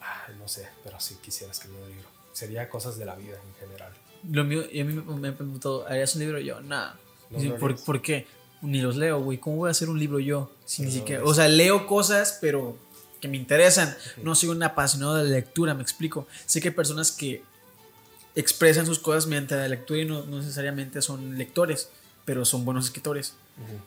Ah, 0.00 0.28
no 0.38 0.46
sé, 0.46 0.68
pero 0.84 1.00
sí 1.00 1.16
quisiera 1.20 1.52
escribir 1.52 1.80
un 1.82 1.90
libro. 1.90 2.08
Sería 2.32 2.68
cosas 2.68 2.96
de 2.96 3.04
la 3.04 3.16
vida 3.16 3.36
en 3.36 3.68
general. 3.68 3.92
Lo 4.30 4.44
mío, 4.44 4.64
y 4.70 4.80
a 4.80 4.84
mí 4.84 4.94
me, 4.94 5.28
han 5.28 5.34
preguntado, 5.34 5.86
¿harías 5.86 6.14
un 6.14 6.20
libro? 6.20 6.38
Yo, 6.38 6.60
nada. 6.60 6.98
No 7.30 7.56
¿por. 7.56 7.76
¿Por 7.82 8.00
qué? 8.00 8.26
Ni 8.62 8.80
los 8.80 8.96
leo, 8.96 9.20
güey. 9.20 9.38
¿Cómo 9.38 9.56
voy 9.56 9.68
a 9.68 9.70
hacer 9.72 9.88
un 9.88 9.98
libro 9.98 10.20
yo? 10.20 10.52
Si 10.64 10.82
ni 10.82 10.92
siquiera, 10.92 11.24
o 11.24 11.34
sea, 11.34 11.48
leo 11.48 11.86
cosas, 11.86 12.38
pero 12.40 12.76
que 13.20 13.28
me 13.28 13.36
interesan. 13.36 13.96
No 14.22 14.34
soy 14.34 14.50
un 14.50 14.62
apasionado 14.62 15.16
de 15.16 15.24
la 15.24 15.30
lectura, 15.30 15.74
me 15.74 15.82
explico. 15.82 16.26
Sé 16.46 16.60
que 16.60 16.68
hay 16.68 16.74
personas 16.74 17.10
que 17.10 17.42
expresan 18.34 18.86
sus 18.86 18.98
cosas 18.98 19.26
mediante 19.26 19.56
la 19.56 19.66
lectura 19.66 20.00
y 20.00 20.04
no 20.04 20.24
necesariamente 20.26 21.02
son 21.02 21.36
lectores, 21.36 21.88
pero 22.24 22.44
son 22.44 22.64
buenos 22.64 22.86
escritores. 22.86 23.34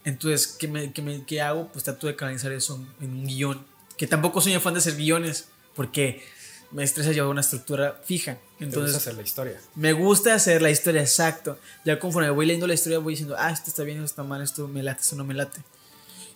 Entonces, 0.06 0.48
¿qué, 0.60 0.68
me, 0.68 0.92
qué, 0.94 1.02
me- 1.02 1.26
qué 1.26 1.42
hago? 1.42 1.68
Pues 1.72 1.84
trato 1.84 2.08
de 2.08 2.16
canalizar 2.16 2.52
eso 2.52 2.76
en, 3.00 3.06
en 3.06 3.16
un 3.18 3.26
guion. 3.28 3.66
Que 3.98 4.08
tampoco 4.08 4.42
soy 4.42 4.58
fan 4.60 4.74
de 4.74 4.80
hacer 4.80 4.96
guiones, 4.96 5.48
porque 5.76 6.24
me 6.72 6.84
estresa 6.84 7.12
llevar 7.12 7.30
una 7.30 7.42
estructura 7.42 8.02
fija. 8.04 8.32
Entonces, 8.60 8.62
Entonces, 8.62 8.96
hacer 8.98 9.14
la 9.16 9.22
historia. 9.22 9.62
me 9.76 9.94
gusta 9.94 10.34
hacer 10.34 10.62
la 10.62 10.70
historia, 10.72 11.02
exacto. 11.02 11.60
Ya 11.86 12.00
conforme 12.00 12.30
voy 12.32 12.46
leyendo 12.46 12.66
la 12.68 12.74
historia, 12.74 12.98
voy 13.00 13.14
diciendo, 13.14 13.36
ah, 13.38 13.52
esto 13.52 13.70
está 13.70 13.84
bien, 13.84 13.98
esto 13.98 14.06
está 14.06 14.24
mal, 14.24 14.42
esto 14.42 14.68
me 14.68 14.82
late, 14.84 15.02
esto 15.02 15.16
no 15.16 15.24
me 15.24 15.34
late. 15.34 15.62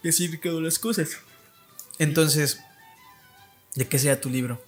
Y 0.04 0.10
así 0.10 0.38
quedó 0.40 0.62
las 0.62 0.78
cosas. 0.78 1.10
Entonces, 2.00 2.60
¿de 3.76 3.88
qué 3.88 3.98
sea 4.00 4.20
tu 4.22 4.30
libro? 4.30 4.62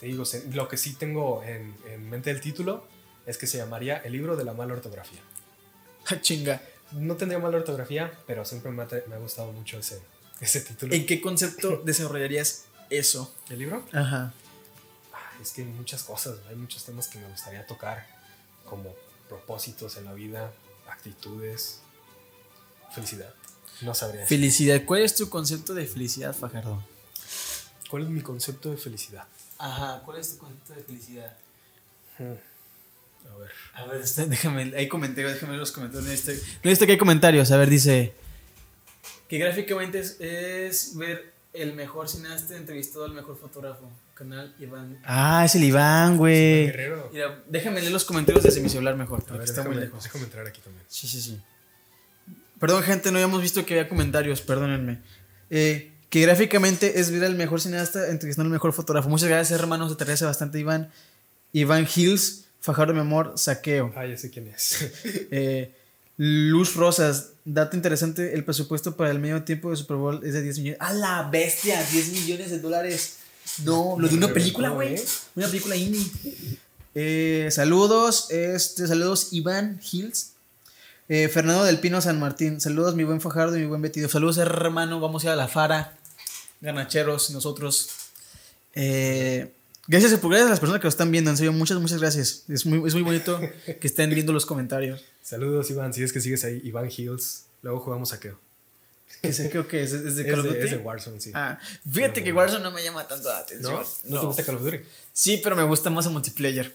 Te 0.00 0.06
digo, 0.06 0.24
lo 0.52 0.68
que 0.68 0.76
sí 0.76 0.94
tengo 0.94 1.42
en, 1.44 1.74
en 1.88 2.10
mente 2.10 2.30
el 2.30 2.40
título 2.40 2.86
es 3.24 3.38
que 3.38 3.46
se 3.46 3.56
llamaría 3.58 3.98
El 3.98 4.12
libro 4.12 4.36
de 4.36 4.44
la 4.44 4.52
mala 4.52 4.74
ortografía. 4.74 5.20
Ah, 6.10 6.20
chinga. 6.20 6.60
No 6.94 7.16
tendría 7.16 7.38
mala 7.38 7.56
ortografía, 7.58 8.12
pero 8.26 8.44
siempre 8.44 8.70
me 8.70 8.82
ha, 8.82 8.88
tra- 8.88 9.06
me 9.06 9.14
ha 9.14 9.18
gustado 9.18 9.52
mucho 9.52 9.78
ese, 9.78 10.00
ese 10.40 10.60
título. 10.60 10.94
¿En 10.94 11.06
qué 11.06 11.20
concepto 11.20 11.76
desarrollarías 11.84 12.64
eso? 12.90 13.34
¿El 13.48 13.58
libro? 13.60 13.86
Ajá. 13.92 14.32
Ah, 15.12 15.32
es 15.40 15.52
que 15.52 15.62
hay 15.62 15.68
muchas 15.68 16.02
cosas, 16.02 16.38
hay 16.48 16.56
muchos 16.56 16.84
temas 16.84 17.08
que 17.08 17.18
me 17.18 17.26
gustaría 17.28 17.66
tocar, 17.66 18.06
como 18.64 18.94
propósitos 19.28 19.96
en 19.96 20.04
la 20.04 20.12
vida, 20.12 20.52
actitudes, 20.88 21.80
felicidad. 22.94 23.32
No 23.80 23.94
sabría. 23.94 24.20
decir. 24.20 24.38
Felicidad. 24.38 24.82
¿Cuál 24.84 25.02
es 25.02 25.14
tu 25.14 25.28
concepto 25.28 25.74
de 25.74 25.86
felicidad, 25.86 26.34
Fajardo? 26.34 26.82
¿Cuál 27.90 28.04
es 28.04 28.08
mi 28.08 28.20
concepto 28.22 28.70
de 28.70 28.76
felicidad? 28.76 29.26
Ajá, 29.58 30.02
¿cuál 30.04 30.18
es 30.18 30.30
tu 30.32 30.38
concepto 30.38 30.72
de 30.74 30.82
felicidad? 30.82 31.36
Hmm. 32.18 32.34
A 33.30 33.36
ver. 33.36 33.50
A 33.74 33.84
ver, 33.86 34.00
está- 34.02 34.26
déjame, 34.26 34.72
hay 34.76 34.88
comentarios, 34.88 35.34
déjame 35.34 35.52
ver 35.52 35.60
los 35.60 35.72
comentarios. 35.72 36.04
No 36.04 36.10
he 36.10 36.14
visto, 36.14 36.32
no 36.32 36.38
he 36.64 36.68
visto 36.70 36.86
que 36.86 36.92
hay 36.92 36.98
comentarios. 36.98 37.50
A 37.50 37.56
ver, 37.56 37.68
dice 37.70 38.14
que 39.28 39.38
gráficamente 39.38 39.98
es, 40.00 40.16
es 40.20 40.96
ver 40.96 41.32
el 41.52 41.74
mejor 41.74 42.08
cineasta 42.08 42.56
entrevistado 42.56 43.04
al 43.04 43.12
mejor 43.12 43.38
fotógrafo. 43.38 43.90
Canal 44.14 44.54
Iván. 44.60 44.98
Ah, 45.04 45.42
es 45.44 45.54
el 45.54 45.64
Iván, 45.64 46.16
güey. 46.18 46.66
Guerrero. 46.66 47.10
Mira, 47.12 47.42
déjame 47.48 47.80
leer 47.80 47.92
los 47.92 48.04
comentarios 48.04 48.44
desde 48.44 48.60
mi 48.60 48.68
celular 48.68 48.94
mejor, 48.96 49.24
A 49.28 49.32
ver, 49.32 49.42
está 49.42 49.62
muy 49.62 49.70
déjame, 49.70 49.86
lejos. 49.86 50.04
déjame 50.04 50.24
entrar 50.24 50.46
aquí 50.46 50.60
también. 50.60 50.84
Sí, 50.88 51.08
sí, 51.08 51.20
sí. 51.20 51.40
Perdón, 52.60 52.82
gente, 52.84 53.10
no 53.10 53.16
habíamos 53.18 53.42
visto 53.42 53.64
que 53.66 53.74
había 53.74 53.88
comentarios, 53.88 54.40
perdónenme. 54.42 55.00
Eh, 55.50 55.92
que 56.10 56.20
gráficamente 56.20 57.00
es 57.00 57.10
ver 57.10 57.24
al 57.24 57.34
mejor 57.34 57.60
cineasta 57.60 58.10
entrevistando 58.10 58.46
al 58.48 58.52
mejor 58.52 58.72
fotógrafo. 58.74 59.08
Muchas 59.08 59.28
gracias, 59.28 59.58
hermanos. 59.58 59.90
Se 59.90 59.96
te 59.96 60.04
agradece 60.04 60.26
bastante, 60.26 60.58
Iván. 60.60 60.90
Iván 61.52 61.88
Hills, 61.92 62.41
Fajardo, 62.62 62.94
mi 62.94 63.00
amor, 63.00 63.32
saqueo. 63.36 63.92
Ah, 63.96 64.06
ya 64.06 64.16
sé 64.16 64.30
quién 64.30 64.46
es. 64.48 64.88
Eh, 65.32 65.74
Luz 66.16 66.76
Rosas, 66.76 67.30
dato 67.44 67.76
interesante: 67.76 68.34
el 68.34 68.44
presupuesto 68.44 68.96
para 68.96 69.10
el 69.10 69.18
medio 69.18 69.42
tiempo 69.42 69.70
de 69.70 69.76
Super 69.76 69.96
Bowl 69.96 70.20
es 70.24 70.32
de 70.32 70.42
10 70.42 70.58
millones. 70.60 70.80
¡A 70.80 70.92
la 70.92 71.28
bestia! 71.28 71.82
10 71.82 72.12
millones 72.12 72.50
de 72.50 72.60
dólares. 72.60 73.16
No, 73.64 73.96
lo 73.98 74.06
de 74.08 74.14
una 74.14 74.32
película, 74.32 74.68
güey. 74.68 74.94
¿eh? 74.94 75.04
Una 75.34 75.48
película 75.48 75.74
indie. 75.74 76.06
Eh, 76.94 77.48
saludos, 77.50 78.30
este, 78.30 78.86
saludos 78.86 79.32
Iván 79.32 79.80
Hills. 79.90 80.34
Eh, 81.08 81.28
Fernando 81.28 81.64
del 81.64 81.80
Pino 81.80 82.00
San 82.00 82.20
Martín. 82.20 82.60
Saludos, 82.60 82.94
mi 82.94 83.02
buen 83.02 83.20
Fajardo 83.20 83.56
y 83.56 83.60
mi 83.60 83.66
buen 83.66 83.82
Betido. 83.82 84.08
Saludos, 84.08 84.38
hermano. 84.38 85.00
Vamos 85.00 85.24
a 85.24 85.26
ir 85.26 85.32
a 85.32 85.36
la 85.36 85.48
Fara. 85.48 85.96
Ganacheros, 86.60 87.30
nosotros. 87.30 87.88
Eh, 88.74 89.52
gracias, 89.86 90.18
por- 90.20 90.30
gracias 90.30 90.46
a 90.48 90.50
las 90.50 90.60
personas 90.60 90.80
que 90.80 90.84
lo 90.86 90.90
están 90.90 91.10
viendo. 91.10 91.30
En 91.30 91.36
serio, 91.36 91.52
muchas, 91.52 91.78
muchas 91.78 92.00
gracias. 92.00 92.44
Es 92.48 92.66
muy, 92.66 92.86
es 92.86 92.94
muy 92.94 93.02
bonito 93.02 93.40
que 93.66 93.86
estén 93.86 94.10
viendo 94.10 94.32
los 94.32 94.46
comentarios. 94.46 95.04
Saludos, 95.22 95.70
Iván. 95.70 95.92
Si 95.94 96.02
es 96.02 96.12
que 96.12 96.20
sigues 96.20 96.44
ahí, 96.44 96.60
Iván 96.64 96.88
Hills. 96.94 97.44
Luego 97.62 97.80
jugamos 97.80 98.12
a 98.12 98.20
qué. 98.20 98.32
Sé, 99.32 99.50
creo 99.50 99.68
que 99.68 99.82
es, 99.82 99.92
es 99.92 100.16
de 100.16 100.26
Call 100.26 100.40
of 100.40 100.46
Duty. 100.46 100.58
es 100.58 100.70
de 100.72 100.76
Warzone, 100.78 101.20
sí. 101.20 101.30
Ah, 101.34 101.58
fíjate 101.90 102.24
que 102.24 102.32
Warzone 102.32 102.62
no 102.64 102.70
me 102.72 102.82
llama 102.82 103.06
tanto 103.06 103.28
la 103.28 103.38
atención. 103.38 103.74
¿No? 103.74 103.84
¿No, 104.14 104.20
te 104.20 104.26
gusta 104.26 104.44
Call 104.44 104.56
of 104.56 104.62
Duty? 104.62 104.78
Sí, 105.12 105.40
pero 105.44 105.54
me 105.54 105.62
gusta 105.62 105.90
más 105.90 106.06
el 106.06 106.12
multiplayer. 106.12 106.74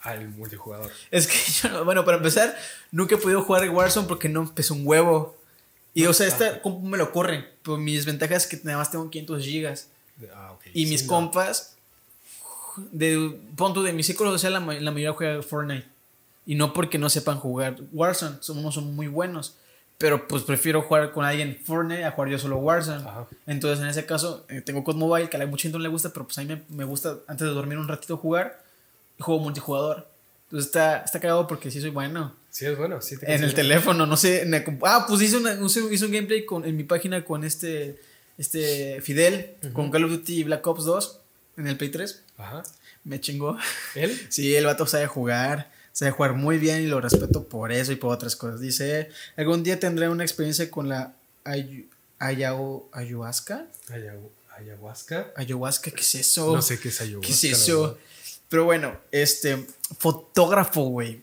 Ah, 0.00 0.14
el 0.14 0.28
multijugador. 0.28 0.90
Es 1.10 1.26
que 1.26 1.36
yo, 1.62 1.68
no- 1.70 1.84
bueno, 1.84 2.04
para 2.04 2.16
empezar, 2.18 2.56
nunca 2.90 3.16
he 3.16 3.18
podido 3.18 3.42
jugar 3.42 3.68
Warzone 3.68 4.06
porque 4.08 4.28
no 4.28 4.42
empezó 4.42 4.72
un 4.74 4.86
huevo. 4.86 5.36
Y, 5.92 6.06
o 6.06 6.12
sea, 6.14 6.26
esta 6.26 6.62
compu 6.62 6.86
me 6.86 6.96
lo 6.96 7.12
corre. 7.12 7.50
Pero 7.62 7.76
mi 7.76 7.94
desventaja 7.96 8.34
es 8.36 8.46
que 8.46 8.58
nada 8.64 8.78
más 8.78 8.90
tengo 8.90 9.08
500 9.10 9.44
gigas. 9.44 9.88
Ah, 10.34 10.52
ok. 10.52 10.62
Y 10.72 10.86
mis 10.86 11.02
compas, 11.02 11.73
de 12.92 13.38
punto 13.56 13.82
de 13.82 13.92
mi 13.92 14.02
círculo 14.02 14.30
social, 14.32 14.52
la, 14.52 14.60
la 14.60 14.90
mayoría 14.90 15.12
juega 15.12 15.42
Fortnite. 15.42 15.86
Y 16.46 16.54
no 16.56 16.72
porque 16.72 16.98
no 16.98 17.08
sepan 17.08 17.38
jugar 17.38 17.76
Warzone, 17.92 18.36
somos 18.40 18.74
son 18.74 18.94
muy 18.94 19.06
buenos. 19.06 19.56
Pero 19.96 20.26
pues 20.26 20.42
prefiero 20.42 20.82
jugar 20.82 21.12
con 21.12 21.24
alguien 21.24 21.58
Fortnite 21.64 22.04
a 22.04 22.10
jugar 22.10 22.30
yo 22.30 22.38
solo 22.38 22.56
Warzone. 22.58 22.98
Ajá. 23.08 23.26
Entonces 23.46 23.80
en 23.82 23.88
ese 23.88 24.04
caso 24.04 24.44
eh, 24.48 24.60
tengo 24.60 24.82
COD 24.84 24.96
Mobile, 24.96 25.28
que 25.30 25.36
a 25.36 25.40
la 25.40 25.46
mucha 25.46 25.62
gente 25.62 25.78
no 25.78 25.82
le 25.82 25.88
gusta, 25.88 26.10
pero 26.12 26.26
pues 26.26 26.36
a 26.38 26.42
mí 26.42 26.48
me, 26.48 26.62
me 26.68 26.84
gusta 26.84 27.16
antes 27.28 27.46
de 27.46 27.54
dormir 27.54 27.78
un 27.78 27.88
ratito 27.88 28.16
jugar. 28.16 28.62
Y 29.18 29.22
juego 29.22 29.40
multijugador. 29.40 30.08
Entonces 30.46 30.66
está, 30.66 30.98
está 30.98 31.20
cagado 31.20 31.46
porque 31.46 31.70
sí 31.70 31.80
soy 31.80 31.90
bueno. 31.90 32.34
Sí, 32.50 32.66
es 32.66 32.76
bueno. 32.76 33.00
Sí 33.00 33.16
te 33.18 33.32
En 33.32 33.42
el 33.44 33.54
teléfono, 33.54 34.04
no 34.06 34.16
sé. 34.16 34.42
en 34.42 34.50
compu- 34.64 34.82
ah, 34.86 35.06
pues 35.08 35.22
hice, 35.22 35.36
una- 35.38 35.54
hice- 35.54 36.04
un 36.04 36.12
gameplay 36.12 36.44
con, 36.44 36.64
en 36.64 36.76
mi 36.76 36.82
página 36.84 37.24
con 37.24 37.44
este, 37.44 37.98
este 38.36 39.00
Fidel, 39.00 39.54
con 39.72 39.90
Call 39.90 40.04
of 40.04 40.10
Duty 40.10 40.42
Black 40.44 40.66
Ops 40.66 40.84
2 40.84 41.20
en 41.56 41.68
el 41.68 41.76
Play 41.76 41.90
3. 41.90 42.22
Ajá. 42.38 42.62
Me 43.04 43.20
chingó. 43.20 43.56
¿Él? 43.94 44.26
Sí, 44.30 44.54
el 44.54 44.66
vato 44.66 44.86
sabe 44.86 45.06
jugar. 45.06 45.70
Sabe 45.92 46.10
jugar 46.10 46.32
muy 46.32 46.58
bien 46.58 46.82
y 46.82 46.86
lo 46.86 47.00
respeto 47.00 47.44
por 47.44 47.70
eso 47.70 47.92
y 47.92 47.96
por 47.96 48.12
otras 48.12 48.34
cosas. 48.34 48.60
Dice, 48.60 49.10
algún 49.36 49.62
día 49.62 49.78
tendré 49.78 50.08
una 50.08 50.24
experiencia 50.24 50.68
con 50.70 50.88
la 50.88 51.14
ayao- 52.18 52.84
ayahuasca. 52.92 53.66
Ayahu- 53.88 54.30
Ayahuasca. 54.56 55.32
Ayahuasca, 55.36 55.90
¿qué 55.90 56.00
es 56.00 56.14
eso? 56.16 56.54
No 56.54 56.62
sé 56.62 56.78
qué 56.80 56.88
es 56.88 57.00
ayahuasca. 57.00 57.26
¿Qué 57.26 57.32
es 57.32 57.44
eso? 57.44 57.98
Pero 58.48 58.64
bueno, 58.64 58.96
este, 59.10 59.66
fotógrafo, 59.98 60.82
güey. 60.84 61.22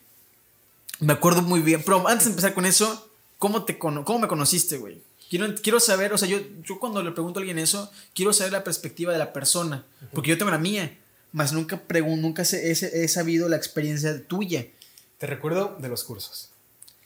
Me 0.99 1.13
acuerdo 1.13 1.41
muy 1.41 1.61
bien. 1.61 1.81
Pero 1.83 2.07
antes 2.07 2.25
de 2.25 2.31
empezar 2.31 2.53
con 2.53 2.65
eso, 2.65 3.09
¿cómo, 3.39 3.63
te 3.63 3.77
cono- 3.79 4.03
cómo 4.05 4.19
me 4.19 4.27
conociste, 4.27 4.77
güey? 4.77 5.01
Quiero, 5.29 5.53
quiero 5.61 5.79
saber, 5.79 6.11
o 6.13 6.17
sea, 6.17 6.27
yo, 6.27 6.39
yo 6.63 6.77
cuando 6.79 7.01
le 7.01 7.11
pregunto 7.11 7.39
a 7.39 7.41
alguien 7.41 7.57
eso, 7.57 7.89
quiero 8.13 8.33
saber 8.33 8.51
la 8.51 8.63
perspectiva 8.65 9.13
de 9.13 9.19
la 9.19 9.31
persona. 9.31 9.85
Porque 10.13 10.29
yo 10.31 10.37
tengo 10.37 10.51
la 10.51 10.57
mía. 10.57 10.97
Más 11.33 11.53
nunca, 11.53 11.81
pregun- 11.87 12.19
nunca 12.19 12.43
he, 12.43 12.71
he 12.71 13.07
sabido 13.07 13.47
la 13.49 13.55
experiencia 13.55 14.21
tuya. 14.27 14.65
Te 15.17 15.27
recuerdo 15.27 15.77
de 15.79 15.87
los 15.87 16.03
cursos. 16.03 16.49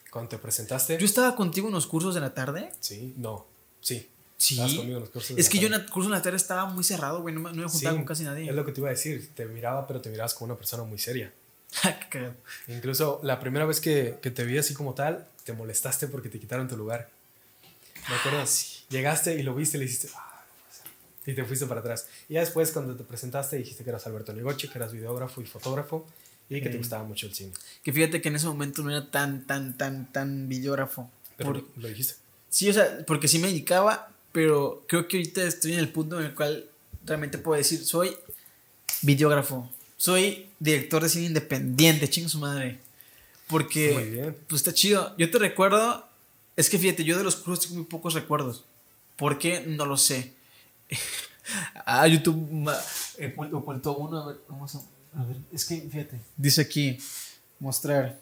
Cuando 0.09 0.29
te 0.29 0.37
presentaste. 0.37 0.97
Yo 0.97 1.05
estaba 1.05 1.35
contigo 1.35 1.67
en 1.67 1.73
los 1.73 1.85
cursos 1.87 2.15
de 2.15 2.21
la 2.21 2.33
tarde. 2.33 2.71
Sí, 2.79 3.13
no. 3.17 3.45
Sí. 3.81 4.07
Sí. 4.37 4.55
Estabas 4.55 4.73
conmigo 4.75 4.97
en 4.97 5.01
los 5.01 5.09
cursos 5.09 5.35
de 5.35 5.41
Es 5.41 5.49
que 5.49 5.59
yo 5.59 5.67
en 5.67 5.73
el 5.75 5.85
curso 5.89 6.09
de 6.09 6.15
la 6.15 6.21
tarde 6.21 6.37
estaba 6.37 6.65
muy 6.65 6.83
cerrado, 6.83 7.21
güey. 7.21 7.33
No, 7.35 7.41
me- 7.41 7.51
no 7.51 7.63
me 7.63 7.67
juntaba 7.69 7.91
Sí, 7.93 7.97
con 7.97 8.05
casi 8.05 8.23
nadie. 8.23 8.49
Es 8.49 8.55
lo 8.55 8.65
que 8.65 8.71
te 8.71 8.79
iba 8.81 8.89
a 8.89 8.93
decir. 8.93 9.29
Te 9.35 9.45
miraba, 9.45 9.85
pero 9.87 10.01
te 10.01 10.09
mirabas 10.09 10.33
como 10.33 10.45
una 10.51 10.57
persona 10.57 10.83
muy 10.83 10.97
seria. 10.97 11.31
Qué 11.81 11.95
cagado. 12.09 12.33
Incluso 12.67 13.19
la 13.23 13.39
primera 13.39 13.65
vez 13.65 13.79
que, 13.81 14.17
que 14.21 14.31
te 14.31 14.43
vi 14.45 14.57
así 14.57 14.73
como 14.73 14.93
tal, 14.93 15.27
te 15.43 15.53
molestaste 15.53 16.07
porque 16.07 16.29
te 16.29 16.39
quitaron 16.39 16.67
tu 16.67 16.77
lugar. 16.77 17.09
¿Me 18.09 18.15
acuerdas? 18.15 18.83
Llegaste 18.89 19.35
y 19.35 19.43
lo 19.43 19.53
viste 19.55 19.77
y 19.77 19.79
le 19.81 19.85
dijiste, 19.87 20.09
"Ah, 20.15 20.19
no 20.19 20.23
puede 20.25 20.34
ser". 20.34 20.34
Y 21.25 21.33
te 21.33 21.43
fuiste 21.43 21.65
para 21.65 21.79
atrás. 21.81 22.07
Y 22.29 22.33
ya 22.35 22.41
después, 22.41 22.71
cuando 22.71 22.95
te 22.95 23.03
presentaste, 23.03 23.57
dijiste 23.57 23.83
que 23.83 23.89
eras 23.89 24.05
Alberto 24.07 24.33
Negoche, 24.33 24.69
que 24.69 24.77
eras 24.77 24.91
videógrafo 24.91 25.41
y 25.41 25.45
fotógrafo 25.45 26.05
y 26.49 26.55
que 26.61 26.67
te 26.67 26.73
Sí. 26.73 26.77
gustaba 26.77 27.03
mucho 27.03 27.25
el 27.27 27.33
cine. 27.33 27.51
Que 27.83 27.91
fíjate 27.91 28.21
que 28.21 28.29
en 28.29 28.35
ese 28.35 28.45
momento 28.47 28.83
no 28.83 28.91
era 28.91 29.09
tan, 29.09 29.45
tan, 29.47 29.77
tan, 29.77 30.11
tan 30.11 30.47
videógrafo. 30.49 31.09
Pero 31.37 31.51
Por- 31.53 31.61
lo, 31.63 31.67
lo 31.77 31.87
dijiste. 31.87 32.15
sí, 32.49 32.69
o 32.69 32.73
sea, 32.73 33.03
porque 33.07 33.27
sí 33.27 33.39
me 33.39 33.47
dedicaba, 33.47 34.11
pero 34.31 34.83
creo 34.87 35.07
que 35.07 35.17
ahorita 35.17 35.43
estoy 35.43 35.73
en 35.73 35.79
el 35.79 35.89
punto 35.89 36.19
en 36.19 36.27
el 36.27 36.35
cual 36.35 36.65
realmente 37.05 37.37
puedo 37.37 37.57
decir, 37.57 37.83
soy 37.83 38.15
videógrafo, 39.01 39.69
soy 39.97 40.47
director 40.59 41.03
de 41.03 41.09
cine 41.09 41.25
independiente, 41.25 42.09
chingo 42.09 42.29
su 42.29 42.39
madre. 42.39 42.79
Porque, 43.47 43.93
Muy 43.93 44.03
bien. 44.09 44.35
pues 44.47 44.61
está 44.61 44.73
chido. 44.73 45.13
Yo 45.17 45.29
te 45.29 45.37
recuerdo, 45.37 46.07
es 46.55 46.69
que 46.69 46.79
fíjate, 46.79 47.03
yo 47.03 47.17
de 47.17 47.23
los 47.23 47.35
cursos 47.35 47.65
tengo 47.65 47.75
muy 47.81 47.85
pocos 47.85 48.13
recuerdos. 48.13 48.63
¿Por 49.17 49.37
qué? 49.37 49.61
No 49.67 49.85
lo 49.85 49.97
sé. 49.97 50.33
ah, 51.85 52.07
YouTube 52.07 52.37
ocultó 53.53 53.95
uno, 53.97 54.21
a 54.21 54.27
ver, 54.27 54.37
vamos 54.49 54.75
a, 54.75 54.79
a 55.19 55.23
ver, 55.25 55.37
es 55.51 55.65
que 55.65 55.81
fíjate. 55.81 56.19
Dice 56.37 56.61
aquí, 56.61 56.97
mostrar. 57.59 58.19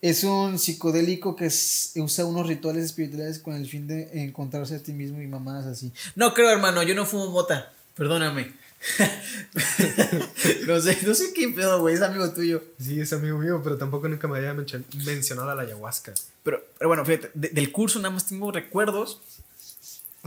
Es 0.00 0.22
un 0.22 0.58
psicodélico 0.60 1.34
que 1.34 1.46
es- 1.46 1.92
usa 1.96 2.24
unos 2.24 2.46
rituales 2.46 2.84
espirituales 2.84 3.40
con 3.40 3.54
el 3.54 3.68
fin 3.68 3.86
de 3.88 4.22
encontrarse 4.22 4.76
a 4.76 4.82
ti 4.82 4.92
mismo 4.92 5.20
y 5.20 5.26
mamadas 5.26 5.66
así. 5.66 5.92
No 6.14 6.34
creo, 6.34 6.50
hermano, 6.50 6.82
yo 6.84 6.94
no 6.94 7.04
fumo 7.04 7.30
mota. 7.30 7.72
Perdóname. 7.96 8.52
no 10.68 10.80
sé, 10.80 10.98
no 11.04 11.14
sé 11.14 11.32
qué 11.34 11.48
pedo, 11.48 11.80
güey, 11.80 11.96
es 11.96 12.02
amigo 12.02 12.30
tuyo. 12.32 12.62
Sí, 12.80 13.00
es 13.00 13.12
amigo 13.12 13.38
mío, 13.38 13.60
pero 13.62 13.76
tampoco 13.76 14.08
nunca 14.08 14.28
me 14.28 14.38
había 14.38 14.54
mencio- 14.54 14.84
mencionado 15.04 15.50
a 15.50 15.54
la 15.56 15.62
ayahuasca. 15.62 16.12
Pero, 16.44 16.62
pero 16.78 16.88
bueno, 16.88 17.04
fíjate, 17.04 17.30
de- 17.34 17.48
del 17.48 17.72
curso 17.72 17.98
nada 17.98 18.10
más 18.14 18.26
tengo 18.26 18.52
recuerdos 18.52 19.20